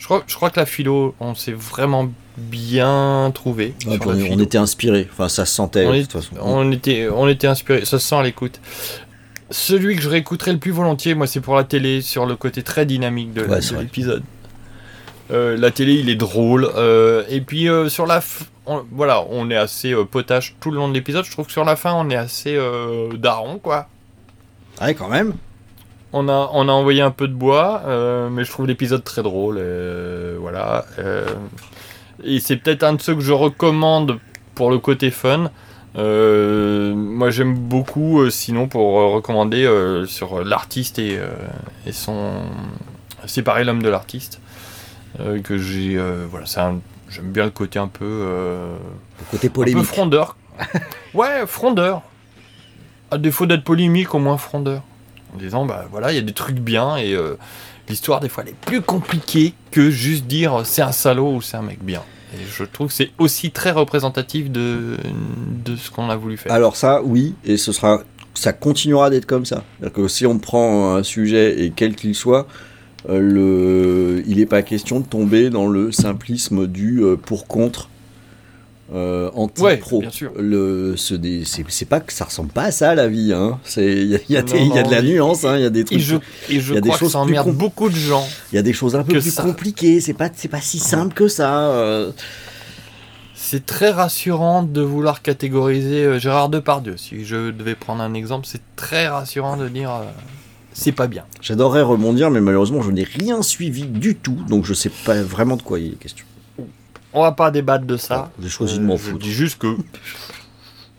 Je 0.00 0.06
crois, 0.06 0.24
je 0.26 0.34
crois 0.34 0.50
que 0.50 0.58
la 0.58 0.66
philo, 0.66 1.14
on 1.20 1.34
s'est 1.36 1.52
vraiment 1.52 2.10
bien 2.38 3.30
trouvé. 3.34 3.74
Ouais, 3.86 3.98
on, 4.04 4.38
était 4.40 4.56
inspiré. 4.58 5.06
Enfin, 5.12 5.28
ça 5.28 5.44
se 5.44 5.54
sentait 5.54 5.84
on, 5.86 5.92
de 5.92 5.96
est- 5.98 6.02
toute 6.10 6.12
façon. 6.24 6.34
on 6.40 6.72
était, 6.72 7.08
on 7.14 7.28
était 7.28 7.46
inspiré, 7.46 7.84
ça 7.84 7.98
se 7.98 8.08
sent 8.08 8.16
à 8.16 8.22
l'écoute. 8.22 8.60
Celui 9.50 9.96
que 9.96 10.02
je 10.02 10.08
réécouterai 10.08 10.52
le 10.52 10.58
plus 10.58 10.70
volontiers, 10.70 11.14
moi, 11.14 11.26
c'est 11.26 11.40
pour 11.40 11.54
la 11.54 11.64
télé, 11.64 12.00
sur 12.00 12.24
le 12.24 12.34
côté 12.34 12.62
très 12.62 12.86
dynamique 12.86 13.34
de, 13.34 13.44
Ouais, 13.44 13.60
l'épisode. 13.78 14.22
Euh, 15.32 15.56
la 15.56 15.70
télé, 15.70 15.92
il 15.94 16.08
est 16.08 16.16
drôle. 16.16 16.68
euh, 16.76 17.22
et 17.28 17.40
puis 17.42 17.68
euh, 17.68 17.88
sur 17.90 18.06
la, 18.06 18.20
f- 18.20 18.42
on- 18.66 18.84
voilà, 18.92 19.24
on 19.30 19.50
est 19.50 19.56
assez 19.56 19.94
potage 20.10 20.56
tout 20.60 20.70
le 20.70 20.76
long 20.78 20.88
de 20.88 20.94
l'épisode. 20.94 21.24
Je 21.26 21.30
trouve 21.30 21.46
que 21.46 21.52
sur 21.52 21.64
la 21.64 21.76
fin, 21.76 21.92
on 21.92 22.08
est 22.10 22.16
assez 22.16 22.58
daron, 23.18 23.58
quoi. 23.58 23.86
Ouais, 24.80 24.94
quand 24.94 25.08
même. 25.08 25.34
On 26.12 26.28
a, 26.28 26.50
on 26.52 26.68
a 26.68 26.72
envoyé 26.72 27.02
un 27.02 27.12
peu 27.12 27.28
de 27.28 27.34
bois, 27.34 27.82
euh, 27.86 28.28
mais 28.30 28.44
je 28.44 28.50
trouve 28.50 28.66
l'épisode 28.66 29.04
très 29.04 29.22
drôle. 29.22 29.56
euh, 29.58 30.36
voilà. 30.40 30.84
euh, 30.98 31.24
et 32.24 32.40
c'est 32.40 32.56
peut-être 32.56 32.82
un 32.82 32.94
de 32.94 33.00
ceux 33.00 33.14
que 33.14 33.20
je 33.20 33.32
recommande 33.32 34.18
pour 34.54 34.70
le 34.70 34.78
côté 34.78 35.10
fun. 35.10 35.50
Moi, 35.94 37.30
j'aime 37.30 37.54
beaucoup, 37.54 38.28
sinon, 38.30 38.66
pour 38.68 38.92
recommander 39.14 39.68
sur 40.06 40.44
l'artiste 40.44 40.98
et, 40.98 41.18
et 41.86 41.92
son. 41.92 42.42
Séparer 43.26 43.64
l'homme 43.64 43.82
de 43.82 43.88
l'artiste. 43.88 44.40
que 45.44 45.58
j'ai. 45.58 45.98
voilà, 46.30 46.46
c'est 46.46 46.60
un- 46.60 46.80
J'aime 47.08 47.32
bien 47.32 47.44
le 47.44 47.50
côté 47.50 47.78
un 47.80 47.88
peu. 47.88 48.04
euh, 48.04 48.76
côté 49.32 49.46
Un 49.48 49.50
peu 49.50 49.54
polémique. 49.54 49.84
frondeur. 49.84 50.36
ouais, 51.14 51.44
frondeur. 51.46 52.02
À 53.10 53.18
défaut 53.18 53.46
d'être 53.46 53.64
polémique, 53.64 54.14
au 54.14 54.18
moins 54.20 54.36
frondeur. 54.36 54.82
En 55.34 55.38
disant, 55.38 55.64
bah 55.64 55.86
voilà, 55.90 56.12
il 56.12 56.16
y 56.16 56.18
a 56.18 56.22
des 56.22 56.32
trucs 56.32 56.58
bien 56.58 56.96
et 56.96 57.14
euh, 57.14 57.36
l'histoire, 57.88 58.20
des 58.20 58.28
fois, 58.28 58.44
elle 58.44 58.50
est 58.50 58.60
plus 58.60 58.80
compliquée 58.80 59.54
que 59.70 59.90
juste 59.90 60.26
dire 60.26 60.60
euh, 60.60 60.64
c'est 60.64 60.82
un 60.82 60.92
salaud 60.92 61.34
ou 61.34 61.42
c'est 61.42 61.56
un 61.56 61.62
mec 61.62 61.82
bien. 61.82 62.02
Et 62.34 62.38
je 62.48 62.64
trouve 62.64 62.88
que 62.88 62.94
c'est 62.94 63.10
aussi 63.18 63.50
très 63.50 63.70
représentatif 63.70 64.50
de, 64.50 64.96
ce 65.76 65.90
qu'on 65.90 66.10
a 66.10 66.16
voulu 66.16 66.36
faire. 66.36 66.52
Alors 66.52 66.76
ça, 66.76 67.02
oui, 67.02 67.34
et 67.44 67.56
ce 67.56 67.72
sera, 67.72 68.02
ça 68.34 68.52
continuera 68.52 69.10
d'être 69.10 69.26
comme 69.26 69.44
ça. 69.44 69.64
C'est-à-dire 69.78 69.94
que 69.94 70.08
si 70.08 70.26
on 70.26 70.38
prend 70.38 70.94
un 70.94 71.02
sujet 71.02 71.60
et 71.62 71.72
quel 71.74 71.96
qu'il 71.96 72.14
soit, 72.14 72.46
euh, 73.08 74.22
il 74.26 74.36
n'est 74.36 74.46
pas 74.46 74.62
question 74.62 75.00
de 75.00 75.06
tomber 75.06 75.50
dans 75.50 75.66
le 75.66 75.90
simplisme 75.90 76.66
du 76.66 77.02
pour 77.24 77.48
contre. 77.48 77.88
Euh, 78.92 79.30
anti-pro. 79.34 80.00
bien 80.00 80.10
sûr. 80.10 80.32
Le, 80.36 80.94
ce 80.96 81.14
des- 81.14 81.44
c'est, 81.44 81.84
pas 81.84 82.00
que 82.00 82.12
ça 82.12 82.24
ressemble 82.24 82.50
pas 82.50 82.64
à 82.64 82.70
ça 82.72 82.94
la 82.96 83.06
vie. 83.06 83.32
Hein. 83.32 83.58
C'est, 83.62 83.86
il 83.86 84.08
y 84.10 84.16
a, 84.16 84.18
y 84.28 84.32
y 84.32 84.42
de 84.82 84.90
la 84.90 85.00
nuance. 85.02 85.44
hein. 85.44 85.56
Il 85.58 85.62
y 85.62 85.66
a 85.66 85.70
des 85.70 85.84
trucs. 85.84 85.98
et 85.98 86.00
je, 86.00 86.16
et 86.48 86.60
je 86.60 86.72
il 86.72 86.74
y 86.74 86.78
a 86.78 86.80
des 86.80 86.88
crois 86.88 86.98
que 86.98 87.04
choses 87.04 87.12
ça 87.12 87.18
emmerde 87.20 87.52
beaucoup 87.52 87.88
de 87.88 87.94
gens. 87.94 88.26
Il 88.52 88.56
y 88.56 88.58
a 88.58 88.62
des 88.62 88.72
choses 88.72 88.96
un 88.96 89.04
peu 89.04 89.20
plus 89.20 89.30
ça- 89.30 89.42
compliquées. 89.44 90.00
C'est 90.00 90.14
pas, 90.14 90.28
c'est 90.34 90.48
pas 90.48 90.60
si 90.60 90.78
simple 90.80 91.14
que 91.14 91.28
ça. 91.28 91.70
euh. 91.70 92.10
C'est 93.34 93.64
très 93.64 93.90
rassurant 93.90 94.62
de 94.62 94.80
vouloir 94.80 95.22
catégoriser 95.22 96.04
euh, 96.04 96.18
Gérard 96.18 96.48
Depardieu. 96.50 96.96
Si 96.96 97.24
je 97.24 97.50
devais 97.50 97.74
prendre 97.74 98.02
un 98.02 98.14
exemple, 98.14 98.46
c'est 98.46 98.60
très 98.76 99.08
rassurant 99.08 99.56
de 99.56 99.68
dire 99.68 99.90
euh, 99.90 100.04
c'est 100.72 100.92
pas 100.92 101.06
bien. 101.06 101.24
J'adorerais 101.40 101.82
rebondir, 101.82 102.30
mais 102.30 102.40
malheureusement, 102.40 102.82
je 102.82 102.90
n'ai 102.90 103.04
rien 103.04 103.42
suivi 103.42 103.82
du 103.86 104.14
tout, 104.16 104.36
donc 104.48 104.64
je 104.66 104.74
sais 104.74 104.90
pas 104.90 105.22
vraiment 105.22 105.56
de 105.56 105.62
quoi 105.62 105.78
il 105.80 105.92
est 105.92 105.96
question. 105.96 106.26
On 107.12 107.22
va 107.22 107.32
pas 107.32 107.50
débattre 107.50 107.84
de 107.86 107.96
ça. 107.96 108.30
J'ai 108.40 108.48
choisi 108.48 108.78
de 108.78 108.84
m'en 108.84 108.94
Euh, 108.94 108.96
Je 108.98 109.02
foutre. 109.02 109.18
dis 109.24 109.32
juste 109.32 109.58
que. 109.58 109.76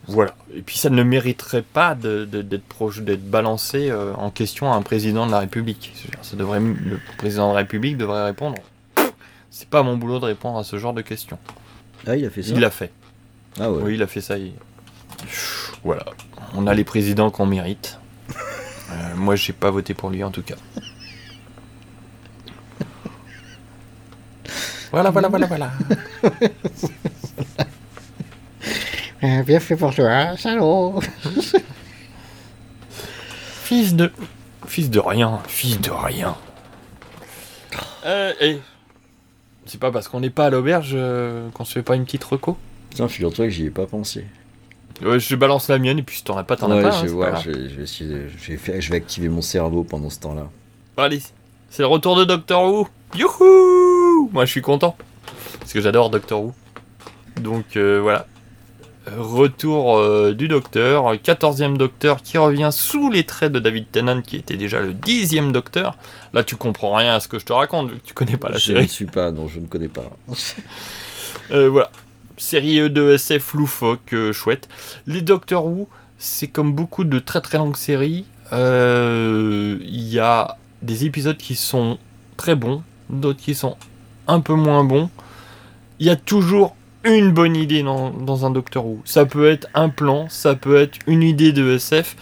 Voilà. 0.07 0.33
Et 0.53 0.61
puis 0.61 0.77
ça 0.77 0.89
ne 0.89 1.03
mériterait 1.03 1.61
pas 1.61 1.95
de- 1.95 2.25
de- 2.25 2.41
d'être 2.41 2.65
proche, 2.65 2.99
d'être 3.01 3.23
balancé 3.29 3.89
euh, 3.89 4.13
en 4.15 4.29
question 4.29 4.71
à 4.73 4.75
un 4.75 4.81
président 4.81 5.25
de 5.25 5.31
la 5.31 5.39
République. 5.39 5.93
Je 5.95 6.27
Ça 6.27 6.35
devrait, 6.35 6.59
le 6.59 6.99
président 7.17 7.49
de 7.49 7.53
la 7.53 7.59
République 7.59 7.97
devrait 7.97 8.25
répondre. 8.25 8.57
C'est 9.51 9.69
pas 9.69 9.83
mon 9.83 9.95
boulot 9.97 10.19
de 10.19 10.25
répondre 10.25 10.57
à 10.57 10.63
ce 10.63 10.77
genre 10.77 10.93
de 10.93 11.01
questions. 11.01 11.37
Ah, 12.07 12.15
il 12.17 12.25
a 12.25 12.29
fait 12.29 12.41
ça 12.43 12.49
Il 12.53 12.59
l'a 12.59 12.71
fait. 12.71 12.91
Ah 13.59 13.71
ouais. 13.71 13.83
Oui, 13.83 13.93
il 13.95 14.01
a 14.03 14.07
fait 14.07 14.21
ça. 14.21 14.37
il- 14.37 14.53
Voilà. 15.83 16.03
On 16.55 16.67
a 16.67 16.73
les 16.73 16.83
présidents 16.83 17.29
qu'on 17.31 17.45
mérite. 17.45 17.99
Euh, 18.91 19.15
moi, 19.15 19.35
j'ai 19.35 19.53
pas 19.53 19.69
voté 19.71 19.93
pour 19.93 20.09
lui 20.09 20.23
en 20.23 20.31
tout 20.31 20.41
cas. 20.41 20.55
Voilà, 24.91 25.09
voilà, 25.09 25.27
voilà, 25.29 25.47
voilà. 25.47 25.71
Euh, 29.23 29.43
bien 29.43 29.59
fait 29.59 29.75
pour 29.75 29.93
toi, 29.93 30.35
salaud. 30.35 30.99
Fils 33.63 33.93
de. 33.95 34.11
Fils 34.65 34.89
de 34.89 34.99
rien, 34.99 35.39
fils 35.47 35.79
de 35.79 35.91
rien. 35.91 36.35
Euh, 38.05 38.33
et. 38.41 38.59
C'est 39.67 39.79
pas 39.79 39.91
parce 39.91 40.07
qu'on 40.07 40.21
n'est 40.21 40.31
pas 40.31 40.47
à 40.47 40.49
l'auberge 40.49 40.93
euh, 40.95 41.49
qu'on 41.51 41.65
se 41.65 41.73
fait 41.73 41.83
pas 41.83 41.95
une 41.95 42.05
petite 42.05 42.23
reco? 42.23 42.57
Tiens, 42.95 43.07
figure-toi 43.07 43.45
que 43.45 43.51
j'y 43.51 43.65
ai 43.65 43.69
pas 43.69 43.85
pensé. 43.85 44.25
Ouais, 45.03 45.19
je 45.19 45.35
balance 45.35 45.67
la 45.69 45.77
mienne 45.77 45.99
et 45.99 46.03
puis 46.03 46.17
si 46.17 46.23
t'en 46.23 46.35
as 46.37 46.43
pas, 46.43 46.55
t'en 46.55 46.71
as 46.71 46.77
Ouais, 46.77 46.81
pas. 46.81 46.89
je 46.91 46.95
hein, 46.97 47.01
vais 47.03 47.07
c'est 47.07 47.13
voir, 47.13 47.31
pas 47.31 47.41
grave. 47.41 47.43
je 47.45 47.51
vais, 47.51 47.69
je 47.69 47.75
vais 47.75 47.83
essayer 47.83 48.09
de- 48.09 48.27
je 48.27 48.51
vais 48.51 48.57
faire- 48.57 48.81
je 48.81 48.89
vais 48.89 48.97
activer 48.97 49.29
mon 49.29 49.41
cerveau 49.43 49.83
pendant 49.83 50.09
ce 50.09 50.19
temps-là. 50.19 50.49
Allez, 50.97 51.21
c'est 51.71 51.83
le 51.83 51.87
retour 51.87 52.17
de 52.17 52.25
Doctor 52.25 52.65
Who. 52.65 52.87
Youhou 53.15 54.29
Moi, 54.33 54.43
je 54.43 54.51
suis 54.51 54.61
content. 54.61 54.97
Parce 55.59 55.71
que 55.71 55.79
j'adore 55.79 56.09
Doctor 56.09 56.43
Who. 56.43 56.53
Donc, 57.39 57.77
euh, 57.77 57.99
voilà. 58.01 58.27
Retour 59.17 59.97
euh, 59.97 60.33
du 60.33 60.49
Docteur. 60.49 61.15
14e 61.15 61.77
Docteur 61.77 62.21
qui 62.23 62.37
revient 62.37 62.69
sous 62.73 63.09
les 63.09 63.23
traits 63.23 63.53
de 63.53 63.59
David 63.59 63.89
Tennant, 63.89 64.21
qui 64.21 64.35
était 64.35 64.57
déjà 64.57 64.81
le 64.81 64.93
10e 64.93 65.53
Docteur. 65.53 65.97
Là, 66.33 66.43
tu 66.43 66.57
comprends 66.57 66.93
rien 66.93 67.15
à 67.15 67.19
ce 67.21 67.29
que 67.29 67.39
je 67.39 67.45
te 67.45 67.53
raconte, 67.53 67.89
vu 67.89 67.99
que 67.99 68.05
tu 68.05 68.13
connais 68.13 68.35
pas 68.35 68.49
la 68.49 68.57
je 68.57 68.65
série. 68.65 68.83
ne 68.83 68.87
suis 68.87 69.05
pas, 69.05 69.31
non, 69.31 69.47
je 69.47 69.61
ne 69.61 69.65
connais 69.67 69.89
pas. 69.89 70.03
Euh, 71.51 71.69
voilà. 71.69 71.89
Série 72.37 72.79
E 72.79 72.89
de 72.89 73.11
SF 73.11 73.53
loufoque, 73.55 74.13
chouette. 74.31 74.69
Les 75.05 75.21
Doctor 75.21 75.65
Who, 75.65 75.87
c'est 76.17 76.47
comme 76.47 76.73
beaucoup 76.73 77.03
de 77.03 77.19
très 77.19 77.41
très 77.41 77.57
longues 77.57 77.75
séries. 77.75 78.25
Il 78.51 79.79
y 80.07 80.19
a 80.19 80.57
des 80.81 81.05
épisodes 81.05 81.37
qui 81.37 81.55
sont 81.55 81.97
très 82.37 82.55
bons, 82.55 82.83
d'autres 83.09 83.39
qui 83.39 83.55
sont 83.55 83.77
un 84.27 84.39
peu 84.39 84.53
moins 84.53 84.83
bons. 84.83 85.09
Il 85.99 86.07
y 86.07 86.09
a 86.09 86.15
toujours 86.15 86.75
une 87.03 87.31
bonne 87.31 87.55
idée 87.55 87.83
dans, 87.83 88.11
dans 88.11 88.45
un 88.45 88.51
Doctor 88.51 88.85
Who. 88.85 89.01
Ça 89.05 89.25
peut 89.25 89.49
être 89.49 89.67
un 89.73 89.89
plan, 89.89 90.27
ça 90.29 90.55
peut 90.55 90.77
être 90.77 90.97
une 91.07 91.23
idée 91.23 91.51
de 91.51 91.75
SF. 91.75 92.15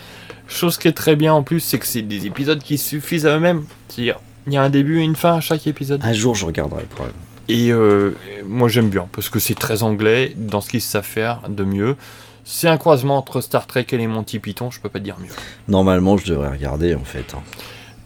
Chose 0.47 0.77
qui 0.77 0.87
est 0.87 0.93
très 0.93 1.15
bien 1.15 1.33
en 1.33 1.43
plus, 1.43 1.59
c'est 1.59 1.79
que 1.79 1.85
c'est 1.85 2.01
des 2.01 2.25
épisodes 2.25 2.61
qui 2.61 2.77
suffisent 2.77 3.27
à 3.27 3.37
eux-mêmes. 3.37 3.65
C'est-à-dire, 3.87 4.19
il 4.47 4.53
y 4.53 4.57
a 4.57 4.63
un 4.63 4.69
début 4.69 4.99
et 4.99 5.03
une 5.03 5.15
fin 5.15 5.35
à 5.35 5.41
chaque 5.41 5.67
épisode. 5.67 6.01
Un 6.03 6.13
jour, 6.13 6.35
je 6.35 6.45
regarderai 6.45 6.81
le 6.81 6.87
problème. 6.87 7.15
Et 7.49 7.71
euh, 7.71 8.15
moi 8.45 8.69
j'aime 8.69 8.89
bien 8.89 9.07
parce 9.11 9.27
que 9.27 9.39
c'est 9.39 9.55
très 9.55 9.81
anglais 9.81 10.33
dans 10.37 10.61
ce 10.61 10.69
qu'ils 10.69 10.81
savent 10.81 11.03
faire 11.03 11.41
de 11.49 11.63
mieux. 11.63 11.95
C'est 12.45 12.67
un 12.67 12.77
croisement 12.77 13.17
entre 13.17 13.41
Star 13.41 13.67
Trek 13.67 13.87
et 13.91 13.97
les 13.97 14.07
Monty 14.07 14.39
Python, 14.39 14.71
je 14.71 14.79
peux 14.79 14.89
pas 14.89 14.99
dire 14.99 15.17
mieux. 15.19 15.29
Normalement, 15.67 16.17
je 16.17 16.27
devrais 16.27 16.49
regarder 16.49 16.95
en 16.95 17.03
fait. 17.03 17.35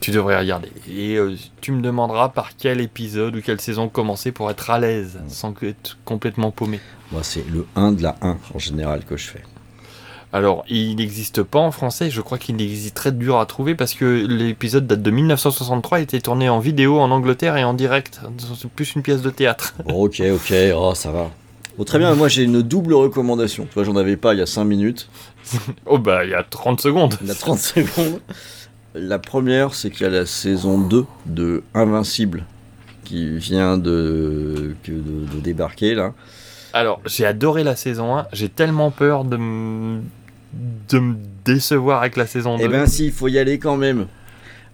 Tu 0.03 0.11
devrais 0.11 0.37
regarder. 0.37 0.69
Et 0.93 1.15
euh, 1.15 1.33
tu 1.61 1.71
me 1.71 1.81
demanderas 1.81 2.27
par 2.27 2.57
quel 2.57 2.81
épisode 2.81 3.37
ou 3.37 3.41
quelle 3.41 3.61
saison 3.61 3.87
commencer 3.87 4.33
pour 4.33 4.51
être 4.51 4.69
à 4.69 4.77
l'aise 4.77 5.17
sans 5.29 5.53
que- 5.53 5.67
être 5.67 5.97
complètement 6.03 6.51
paumé. 6.51 6.81
Moi, 7.13 7.21
c'est 7.23 7.45
le 7.49 7.65
1 7.77 7.93
de 7.93 8.03
la 8.03 8.17
1 8.21 8.37
en 8.53 8.59
général 8.59 9.05
que 9.05 9.15
je 9.15 9.27
fais. 9.29 9.41
Alors, 10.33 10.65
il 10.67 10.97
n'existe 10.97 11.41
pas 11.43 11.59
en 11.59 11.71
français, 11.71 12.09
je 12.09 12.19
crois 12.19 12.37
qu'il 12.37 12.61
existe 12.61 12.95
très 12.95 13.13
dur 13.13 13.39
à 13.39 13.45
trouver 13.45 13.75
parce 13.75 13.93
que 13.93 14.25
l'épisode 14.27 14.87
date 14.87 15.01
de 15.01 15.09
1963, 15.09 15.99
il 15.99 16.03
était 16.03 16.19
tourné 16.19 16.49
en 16.49 16.59
vidéo 16.59 16.99
en 16.99 17.09
Angleterre 17.09 17.55
et 17.55 17.63
en 17.63 17.73
direct. 17.73 18.19
C'est 18.59 18.69
plus 18.69 18.95
une 18.95 19.03
pièce 19.03 19.21
de 19.21 19.29
théâtre. 19.29 19.73
Bon, 19.85 20.03
ok, 20.03 20.21
ok, 20.33 20.53
oh, 20.75 20.93
ça 20.95 21.11
va. 21.11 21.31
Bon, 21.77 21.85
très 21.85 21.97
bien, 21.97 22.13
moi 22.15 22.27
j'ai 22.27 22.43
une 22.43 22.61
double 22.61 22.93
recommandation. 22.93 23.63
Tu 23.67 23.73
vois, 23.73 23.85
j'en 23.85 23.95
avais 23.95 24.17
pas 24.17 24.33
il 24.33 24.39
y 24.39 24.41
a 24.43 24.45
5 24.47 24.65
minutes. 24.65 25.07
oh 25.85 25.97
bah, 25.97 26.25
il 26.25 26.31
y 26.31 26.35
a 26.35 26.43
30 26.43 26.81
secondes. 26.81 27.15
Il 27.21 27.27
y 27.29 27.31
a 27.31 27.35
30 27.35 27.57
secondes. 27.59 28.19
La 28.95 29.19
première, 29.19 29.73
c'est 29.73 29.89
qu'il 29.89 30.01
y 30.03 30.05
a 30.05 30.09
la 30.11 30.25
saison 30.25 30.77
2 30.79 31.05
de 31.25 31.63
Invincible 31.73 32.45
qui 33.03 33.37
vient 33.37 33.77
de, 33.77 34.75
que 34.83 34.91
de, 34.91 35.25
de 35.35 35.39
débarquer 35.41 35.95
là. 35.95 36.13
Alors, 36.73 37.01
j'ai 37.05 37.25
adoré 37.25 37.63
la 37.63 37.75
saison 37.75 38.17
1, 38.17 38.27
j'ai 38.33 38.49
tellement 38.49 38.91
peur 38.91 39.25
de 39.25 39.37
me 39.37 40.01
de 40.89 40.99
me 40.99 41.15
décevoir 41.45 42.01
avec 42.01 42.15
la 42.15 42.27
saison 42.27 42.57
2. 42.57 42.63
Eh 42.63 42.67
ben 42.67 42.85
si, 42.85 43.05
il 43.05 43.11
faut 43.11 43.27
y 43.27 43.39
aller 43.39 43.57
quand 43.57 43.77
même. 43.77 44.05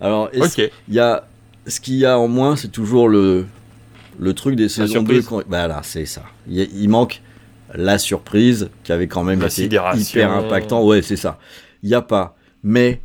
Alors, 0.02 0.30
y 0.34 1.00
a, 1.00 1.24
ce 1.68 1.80
qu'il 1.80 1.96
y 1.96 2.06
a 2.06 2.20
en 2.20 2.28
moins, 2.28 2.56
c'est 2.58 2.68
toujours 2.72 3.08
le, 3.08 3.46
le 4.20 4.34
truc 4.34 4.56
des 4.56 4.68
saisons 4.68 5.04
2. 5.04 5.22
surprise. 5.22 5.26
quand- 5.28 5.44
Voilà, 5.48 5.80
c'est 5.84 6.06
ça. 6.06 6.24
Il, 6.50 6.90
manque 6.90 7.22
la 7.74 7.98
surprise 7.98 8.70
qui 8.84 8.92
avait 8.92 9.08
quand 9.08 9.24
même 9.24 9.40
La 9.40 9.48
été 9.48 9.64
hyper 9.66 10.32
impactant. 10.32 10.84
Ouais, 10.84 11.02
c'est 11.02 11.16
ça. 11.16 11.40
Il 11.84 11.90
n'y 11.90 11.96
a 11.96 12.02
pas. 12.02 12.36
Mais, 12.64 13.02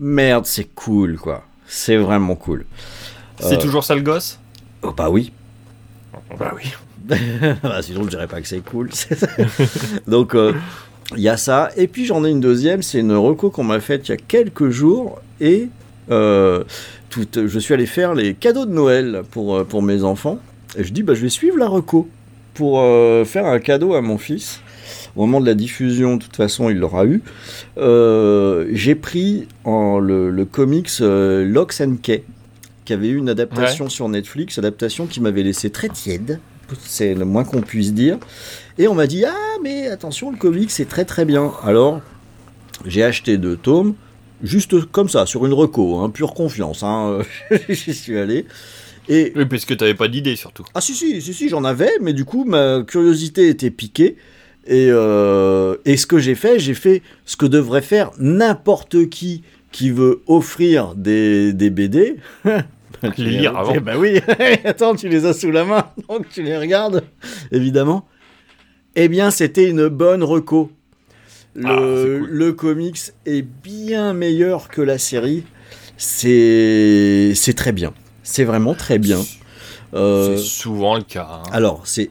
merde, 0.00 0.46
c'est 0.46 0.64
cool, 0.74 1.16
quoi. 1.18 1.44
C'est 1.66 1.96
vraiment 1.96 2.34
cool. 2.34 2.64
C'est 3.38 3.54
Euh, 3.54 3.60
toujours 3.60 3.84
ça 3.84 3.94
le 3.94 4.00
gosse 4.02 4.40
oh, 4.82 4.92
Bah 4.96 5.08
oui. 5.10 5.32
Bah 6.38 6.52
oui. 6.56 6.72
Bah, 7.62 7.82
sinon, 7.82 8.04
je 8.04 8.08
dirais 8.08 8.26
pas 8.26 8.40
que 8.40 8.48
c'est 8.48 8.64
cool. 8.64 8.90
Donc, 10.08 10.34
euh, 10.34 10.52
il 11.16 11.22
y 11.22 11.28
a 11.28 11.36
ça. 11.36 11.70
Et 11.76 11.86
puis, 11.86 12.06
j'en 12.06 12.24
ai 12.24 12.30
une 12.30 12.40
deuxième. 12.40 12.82
C'est 12.82 12.98
une 13.00 13.12
reco 13.14 13.50
qu'on 13.50 13.64
m'a 13.64 13.80
faite 13.80 14.08
il 14.08 14.12
y 14.12 14.14
a 14.14 14.16
quelques 14.16 14.70
jours. 14.70 15.20
Et 15.40 15.68
euh, 16.10 16.64
tout, 17.08 17.26
je 17.34 17.58
suis 17.58 17.74
allé 17.74 17.86
faire 17.86 18.14
les 18.14 18.34
cadeaux 18.34 18.66
de 18.66 18.72
Noël 18.72 19.22
pour, 19.30 19.64
pour 19.66 19.82
mes 19.82 20.02
enfants. 20.04 20.38
Et 20.76 20.84
je 20.84 20.92
dis, 20.92 21.02
bah, 21.02 21.14
je 21.14 21.20
vais 21.22 21.28
suivre 21.30 21.56
la 21.58 21.66
reco 21.66 22.08
pour 22.54 22.80
euh, 22.80 23.24
faire 23.24 23.46
un 23.46 23.58
cadeau 23.58 23.94
à 23.94 24.02
mon 24.02 24.18
fils. 24.18 24.60
Au 25.16 25.20
moment 25.26 25.40
de 25.40 25.46
la 25.46 25.54
diffusion, 25.54 26.16
de 26.16 26.22
toute 26.22 26.36
façon, 26.36 26.70
il 26.70 26.78
l'aura 26.78 27.04
eu. 27.04 27.22
Euh, 27.78 28.66
J'ai 28.72 28.94
pris 28.94 29.48
en, 29.64 29.98
le, 29.98 30.30
le 30.30 30.44
comics 30.44 30.88
euh, 31.00 31.44
Locks 31.44 31.80
and 31.80 31.96
Key, 32.02 32.24
qui 32.84 32.92
avait 32.92 33.08
eu 33.08 33.16
une 33.16 33.28
adaptation 33.28 33.88
sur 33.88 34.08
Netflix, 34.08 34.58
adaptation 34.58 35.06
qui 35.06 35.20
m'avait 35.20 35.42
laissé 35.42 35.70
très 35.70 35.88
tiède. 35.88 36.40
C'est 36.84 37.14
le 37.14 37.24
moins 37.24 37.44
qu'on 37.44 37.62
puisse 37.62 37.92
dire. 37.92 38.18
Et 38.78 38.86
on 38.86 38.94
m'a 38.94 39.06
dit, 39.08 39.24
ah, 39.24 39.34
mais 39.62 39.88
attention, 39.88 40.30
le 40.30 40.36
comics, 40.36 40.70
c'est 40.70 40.88
très 40.88 41.04
très 41.04 41.24
bien. 41.24 41.52
Alors, 41.64 42.00
j'ai 42.86 43.02
acheté 43.02 43.38
deux 43.38 43.56
tomes, 43.56 43.94
juste 44.42 44.84
comme 44.86 45.08
ça, 45.08 45.26
sur 45.26 45.44
une 45.46 45.52
reco, 45.52 45.98
hein, 45.98 46.10
pure 46.10 46.32
confiance. 46.32 46.82
Hein. 46.84 47.18
J'y 47.68 47.92
suis 47.94 48.16
allé. 48.16 48.46
Et... 49.08 49.32
Oui, 49.34 49.44
parce 49.46 49.64
que 49.64 49.74
t'avais 49.74 49.94
pas 49.94 50.06
d'idée 50.06 50.36
surtout. 50.36 50.64
Ah 50.74 50.80
si, 50.80 50.94
si, 50.94 51.20
si, 51.20 51.34
si 51.34 51.48
j'en 51.48 51.64
avais, 51.64 51.90
mais 52.00 52.12
du 52.12 52.24
coup, 52.24 52.44
ma 52.44 52.82
curiosité 52.86 53.48
était 53.48 53.70
piquée. 53.70 54.16
Et, 54.70 54.86
euh, 54.90 55.74
et 55.84 55.96
ce 55.96 56.06
que 56.06 56.18
j'ai 56.18 56.34
fait, 56.36 56.58
j'ai 56.60 56.74
fait 56.74 57.02
ce 57.26 57.36
que 57.36 57.44
devrait 57.44 57.82
faire 57.82 58.10
n'importe 58.18 59.08
qui 59.10 59.42
qui 59.72 59.90
veut 59.90 60.22
offrir 60.26 60.94
des, 60.94 61.52
des 61.52 61.70
BD. 61.70 62.16
Les 63.16 63.24
lire 63.30 63.56
avant. 63.56 63.74
Bah 63.80 63.94
oui, 63.98 64.20
attends, 64.64 64.94
tu 64.94 65.08
les 65.08 65.24
as 65.26 65.32
sous 65.32 65.50
la 65.50 65.64
main, 65.64 65.86
donc 66.08 66.28
tu 66.28 66.42
les 66.42 66.56
regardes, 66.56 67.02
évidemment. 67.50 68.06
Eh 68.94 69.08
bien, 69.08 69.30
c'était 69.30 69.68
une 69.70 69.88
bonne 69.88 70.22
reco. 70.22 70.70
Le, 71.54 72.18
le 72.28 72.52
comics 72.52 72.98
est 73.26 73.42
bien 73.42 74.12
meilleur 74.12 74.68
que 74.68 74.82
la 74.82 74.98
série. 74.98 75.44
C'est 75.96 77.32
c'est 77.34 77.54
très 77.54 77.72
bien. 77.72 77.92
C'est 78.22 78.44
vraiment 78.44 78.74
très 78.74 78.98
bien. 78.98 79.18
Euh, 79.94 80.36
C'est 80.36 80.42
souvent 80.42 80.96
le 80.96 81.02
cas. 81.02 81.28
hein. 81.30 81.42
alors, 81.52 81.82
c'est 81.86 82.10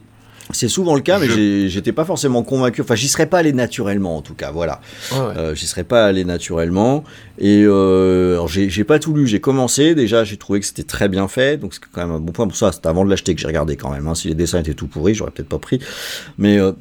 c'est 0.52 0.68
souvent 0.68 0.94
le 0.94 1.00
cas, 1.00 1.18
mais 1.18 1.26
Je- 1.26 1.68
j'étais 1.68 1.92
pas 1.92 2.04
forcément 2.04 2.42
convaincu. 2.42 2.80
Enfin, 2.82 2.94
j'y 2.94 3.08
serais 3.08 3.26
pas 3.26 3.38
allé 3.38 3.52
naturellement, 3.52 4.16
en 4.16 4.22
tout 4.22 4.34
cas. 4.34 4.50
Voilà. 4.50 4.80
Ouais, 5.12 5.18
ouais. 5.18 5.24
Euh, 5.36 5.54
j'y 5.54 5.66
serais 5.66 5.84
pas 5.84 6.06
allé 6.06 6.24
naturellement. 6.24 7.04
Et 7.38 7.62
euh, 7.64 8.32
alors, 8.34 8.48
j'ai 8.48 8.84
pas 8.84 8.98
tout 8.98 9.14
lu. 9.14 9.26
J'ai 9.26 9.40
commencé. 9.40 9.94
Déjà, 9.94 10.24
j'ai 10.24 10.36
trouvé 10.36 10.60
que 10.60 10.66
c'était 10.66 10.82
très 10.82 11.08
bien 11.08 11.28
fait. 11.28 11.56
Donc, 11.56 11.74
c'est 11.74 11.80
quand 11.92 12.00
même 12.06 12.14
un 12.16 12.20
bon 12.20 12.32
point 12.32 12.46
pour 12.46 12.56
ça. 12.56 12.72
C'était 12.72 12.88
avant 12.88 13.04
de 13.04 13.10
l'acheter 13.10 13.34
que 13.34 13.40
j'ai 13.40 13.46
regardé 13.46 13.76
quand 13.76 13.90
même. 13.90 14.06
hein. 14.08 14.14
Si 14.14 14.28
les 14.28 14.34
dessins 14.34 14.60
étaient 14.60 14.74
tout 14.74 14.86
pourris, 14.86 15.14
j'aurais 15.14 15.30
peut-être 15.30 15.48
pas 15.48 15.58
pris. 15.58 15.78
Mais. 16.38 16.58
euh, 16.58 16.72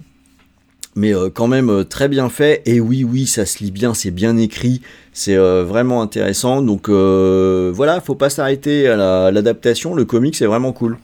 mais 0.95 1.13
euh, 1.13 1.29
quand 1.29 1.47
même 1.47 1.69
euh, 1.69 1.83
très 1.83 2.07
bien 2.07 2.29
fait 2.29 2.63
et 2.65 2.79
oui 2.79 3.03
oui 3.03 3.27
ça 3.27 3.45
se 3.45 3.63
lit 3.63 3.69
bien 3.69 3.93
c'est 3.93 4.09
bien 4.09 4.35
écrit 4.37 4.81
c'est 5.13 5.35
euh, 5.37 5.63
vraiment 5.63 6.01
intéressant 6.01 6.63
donc 6.63 6.89
euh, 6.89 7.71
voilà 7.73 8.01
faut 8.01 8.15
pas 8.15 8.31
s'arrêter 8.31 8.87
à 8.87 8.95
la- 8.97 9.25
à 9.27 9.31
l'adaptation 9.31 9.93
le 9.93 10.03
comic 10.03 10.35
c'est 10.35 10.47
vraiment 10.47 10.73
cool 10.73 10.97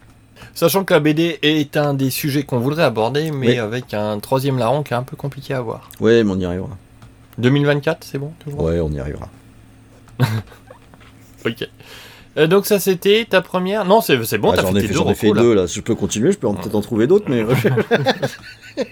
Sachant 0.55 0.83
que 0.85 0.93
la 0.93 0.99
BD 1.01 1.37
est 1.43 1.77
un 1.77 1.93
des 1.93 2.09
sujets 2.09 2.43
qu'on 2.43 2.59
voudrait 2.59 2.83
aborder, 2.83 3.29
mais 3.29 3.49
Oui. 3.49 3.59
avec 3.59 3.93
un 3.93 4.17
troisième 4.19 4.57
larron 4.57 4.81
qui 4.83 4.93
est 4.93 4.97
un 4.97 5.03
peu 5.03 5.15
compliqué 5.17 5.53
à 5.53 5.61
voir. 5.61 5.91
ouais 5.99 6.23
mais 6.23 6.31
on 6.31 6.39
y 6.39 6.45
arrivera 6.45 6.69
2024, 7.37 8.03
c'est 8.09 8.17
bon 8.17 8.31
toujours? 8.43 8.61
Ouais 8.63 8.79
on 8.79 8.89
y 8.89 8.99
arrivera 8.99 9.29
Ok. 11.45 11.67
Euh, 12.37 12.47
donc 12.47 12.65
ça 12.65 12.79
c'était 12.79 13.25
ta 13.29 13.41
première 13.41 13.85
Non, 13.85 13.99
c'est 14.01 14.21
c'est 14.25 14.37
bon, 14.37 14.51
Ah, 14.51 14.55
t'as 14.55 14.61
j'en 14.63 14.71
fait 14.71 14.79
ai 14.79 14.81
tes 14.81 14.87
fait, 14.87 14.93
deux 14.93 14.99
j'en 14.99 15.09
ai 15.09 15.15
fait 15.15 15.27
là. 15.33 15.41
deux 15.41 15.53
là 15.53 15.65
je 15.67 15.79
peux 15.81 15.95
continuer 15.95 16.31
je 16.31 16.37
peux 16.37 16.47
en- 16.47 16.53
peut-être 16.55 16.75
en 16.75 16.81
trouver 16.81 17.05
d'autres 17.07 17.25
mais 17.29 17.43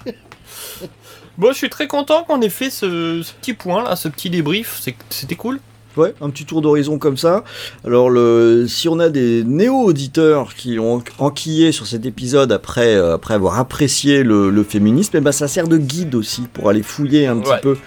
Bon, 1.37 1.51
je 1.51 1.57
suis 1.57 1.69
très 1.69 1.87
content 1.87 2.23
qu'on 2.23 2.41
ait 2.41 2.49
fait 2.49 2.69
ce, 2.69 3.21
ce 3.23 3.33
petit 3.33 3.53
point 3.55 3.83
là, 3.83 3.95
ce 3.95 4.07
petit 4.07 4.29
débrief, 4.29 4.79
c'était 5.09 5.35
cool. 5.35 5.59
Ouais, 5.95 6.13
un 6.21 6.29
petit 6.31 6.45
tour 6.45 6.61
d'horizon 6.61 6.97
comme 6.97 7.17
ça. 7.17 7.43
Alors, 7.85 8.09
le, 8.09 8.65
si 8.67 8.89
on 8.89 8.99
a 8.99 9.09
des 9.09 9.43
néo-auditeurs 9.43 10.55
qui 10.55 10.79
ont 10.79 11.03
enquillé 11.19 11.71
sur 11.71 11.85
cet 11.85 12.05
épisode 12.05 12.51
après, 12.51 12.95
euh, 12.95 13.13
après 13.13 13.35
avoir 13.35 13.59
apprécié 13.59 14.23
le, 14.23 14.49
le 14.49 14.63
féminisme, 14.63 15.11
eh 15.17 15.21
ben, 15.21 15.31
ça 15.31 15.47
sert 15.47 15.67
de 15.67 15.77
guide 15.77 16.15
aussi 16.15 16.41
pour 16.51 16.69
aller 16.69 16.81
fouiller 16.83 17.27
un 17.27 17.37
petit 17.37 17.51
Ouais. 17.51 17.59
peu 17.61 17.77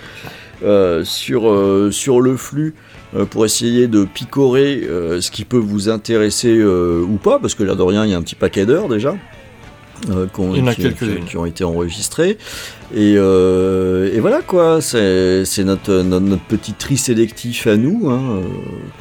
euh, 0.65 1.05
sur, 1.05 1.51
euh, 1.51 1.91
sur 1.91 2.21
le 2.21 2.37
flux 2.37 2.75
pour 3.31 3.45
essayer 3.47 3.87
de 3.89 4.05
picorer 4.05 4.83
ce 5.21 5.31
qui 5.31 5.45
peut 5.45 5.57
vous 5.57 5.89
intéresser 5.89 6.63
ou 6.63 7.17
pas, 7.23 7.39
parce 7.39 7.55
que 7.55 7.63
là 7.63 7.75
de 7.75 7.83
rien, 7.83 8.05
il 8.05 8.11
y 8.11 8.15
a 8.15 8.19
un 8.19 8.23
petit 8.23 8.35
paquet 8.35 8.67
d'heures 8.67 8.89
déjà. 8.89 9.15
Euh, 10.11 10.27
Il 10.53 10.59
y 10.59 10.63
en 10.63 10.67
a 10.67 10.75
qui, 10.75 10.83
quelques-unes. 10.83 11.21
qui- 11.21 11.31
qui 11.31 11.37
ont 11.37 11.47
été 11.47 11.65
enregistrés 11.65 12.39
et, 12.95 13.15
euh, 13.17 14.13
et 14.15 14.21
voilà 14.21 14.43
quoi 14.43 14.81
c'est 14.81 15.45
notre, 15.65 15.93
notre, 16.03 16.25
notre 16.27 16.43
petit 16.45 16.73
tri 16.75 16.97
sélectif 16.97 17.67
à 17.67 17.77
nous 17.77 18.09
hein, 18.11 18.43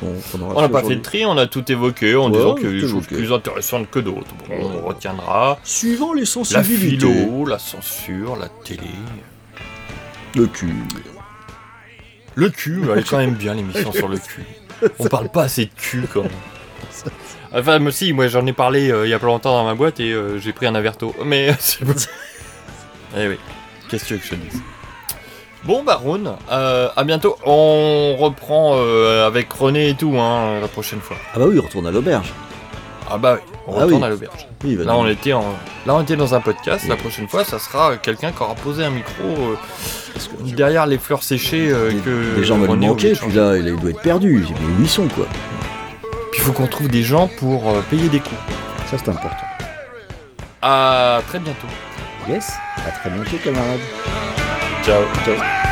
euh, 0.04 0.42
aura 0.42 0.54
On 0.56 0.62
n'a 0.62 0.70
pas 0.70 0.84
fait 0.84 0.96
de 0.96 1.02
tri, 1.02 1.26
on 1.26 1.38
a 1.38 1.46
tout 1.48 1.70
évoqué 1.72 2.16
en 2.16 2.32
Ouais, 2.32 2.38
disant 2.38 2.56
qu'il 2.56 2.66
y 2.76 2.78
a 2.80 2.82
des 2.82 2.88
choses 2.88 3.06
plus 3.08 3.32
intéressantes 3.32 3.90
que 3.92 4.00
d'autres. 4.00 4.34
Bon, 4.48 4.72
on 4.84 4.88
retiendra. 4.88 5.60
Suivant 5.64 6.14
les 6.14 6.22
La 6.22 6.26
sensibilités. 6.26 7.06
philo, 7.06 7.46
la 7.46 7.60
censure, 7.60 8.36
la 8.38 8.48
télé. 8.64 8.82
le 10.36 10.48
cul 10.48 10.74
Le 12.36 12.50
cul, 12.50 12.82
elle 12.92 13.00
est 13.00 13.08
quand 13.10 13.18
même 13.18 13.36
bien 13.36 13.54
l'émission 13.56 13.92
sur 13.92 14.08
le 14.08 14.18
cul. 14.18 14.44
On 15.00 15.06
parle 15.08 15.30
pas 15.30 15.44
assez 15.44 15.66
de 15.66 15.72
cul 15.76 16.04
quand 16.14 16.24
même. 16.24 16.32
Enfin, 17.58 17.80
moi 17.80 17.92
si, 17.92 18.12
moi 18.14 18.28
j'en 18.28 18.46
ai 18.46 18.54
parlé 18.54 18.92
euh, 18.92 19.06
il 19.08 19.10
y 19.10 19.14
a 19.14 19.20
pas 19.20 19.28
longtemps 19.28 19.54
dans 19.54 19.64
ma 19.66 19.76
boîte 19.76 20.00
et 20.00 20.12
euh, 20.12 20.40
j'ai 20.40 20.52
pris 20.54 20.66
un 20.68 20.76
averto. 20.76 21.14
Mais 21.26 21.54
c'est 21.60 21.84
bon. 21.86 21.94
Eh 23.18 23.30
oui, 23.30 23.38
qu'est-ce 23.90 24.04
que 24.04 24.08
tu 24.10 24.14
veux 24.16 24.20
que 24.20 24.26
je 24.26 24.36
dise 24.36 24.62
Bon 25.64 25.84
Rhône, 25.88 26.34
euh, 26.52 26.90
à 26.96 27.04
bientôt. 27.06 27.38
On 27.46 28.16
reprend 28.20 28.74
euh, 28.76 29.26
avec 29.26 29.52
René 29.54 29.90
et 29.90 29.94
tout 29.96 30.16
hein, 30.20 30.60
la 30.60 30.68
prochaine 30.68 31.00
fois. 31.00 31.16
ah 31.34 31.40
bah 31.40 31.46
oui 31.48 31.58
retourne 31.58 31.88
à 31.88 31.92
l'auberge 31.92 32.34
Ah 33.10 33.18
bah 33.18 33.38
oui, 33.38 33.52
on 33.68 33.80
Ah 33.80 33.84
retourne 33.86 34.02
oui. 34.02 34.06
à 34.06 34.10
l'auberge. 34.10 34.48
Oui, 34.66 34.78
Là 34.84 34.98
on 34.98 35.08
était 35.08 35.32
en, 35.34 35.46
là 35.86 35.96
on 35.96 36.02
était 36.04 36.18
dans 36.18 36.36
un 36.36 36.42
podcast. 36.42 36.88
La 36.90 36.98
prochaine 36.98 37.28
fois, 37.30 37.46
ça 37.46 37.58
sera 37.58 37.92
euh, 37.92 37.96
quelqu'un 38.02 38.32
qui 38.32 38.44
aura 38.44 38.56
posé 38.56 38.84
un 38.84 38.90
micro 38.92 39.24
euh, 39.24 39.56
derrière 40.44 40.86
les 40.88 40.98
fleurs 40.98 41.24
séchées 41.24 41.70
euh, 41.72 41.92
que 42.04 42.38
les 42.38 42.44
gens 42.44 42.58
vont 42.58 42.68
René 42.72 42.88
manquer 42.88 43.14
là 43.34 43.56
il 43.58 43.76
doit 43.78 43.92
être 43.92 44.02
perdu 44.02 44.46
mais 44.50 44.66
où 44.78 44.82
ils 44.82 44.90
sont 44.90 45.08
quoi 45.08 45.28
Puis 46.36 46.44
il 46.44 46.48
faut 46.48 46.52
qu'on 46.52 46.68
trouve 46.68 46.90
des 46.90 47.02
gens 47.02 47.30
pour 47.40 47.70
euh, 47.70 47.82
payer 47.90 48.10
des 48.10 48.20
coûts. 48.20 48.36
ça 48.92 48.98
c'est 48.98 49.08
important 49.10 49.46
À 50.62 51.22
très 51.28 51.40
bientôt. 51.40 51.68
yes 52.28 52.52
à 52.86 52.92
très 52.92 53.10
bientôt 53.10 53.38
camarades 53.38 53.80
Ciao. 54.84 55.02
Ciao. 55.24 55.65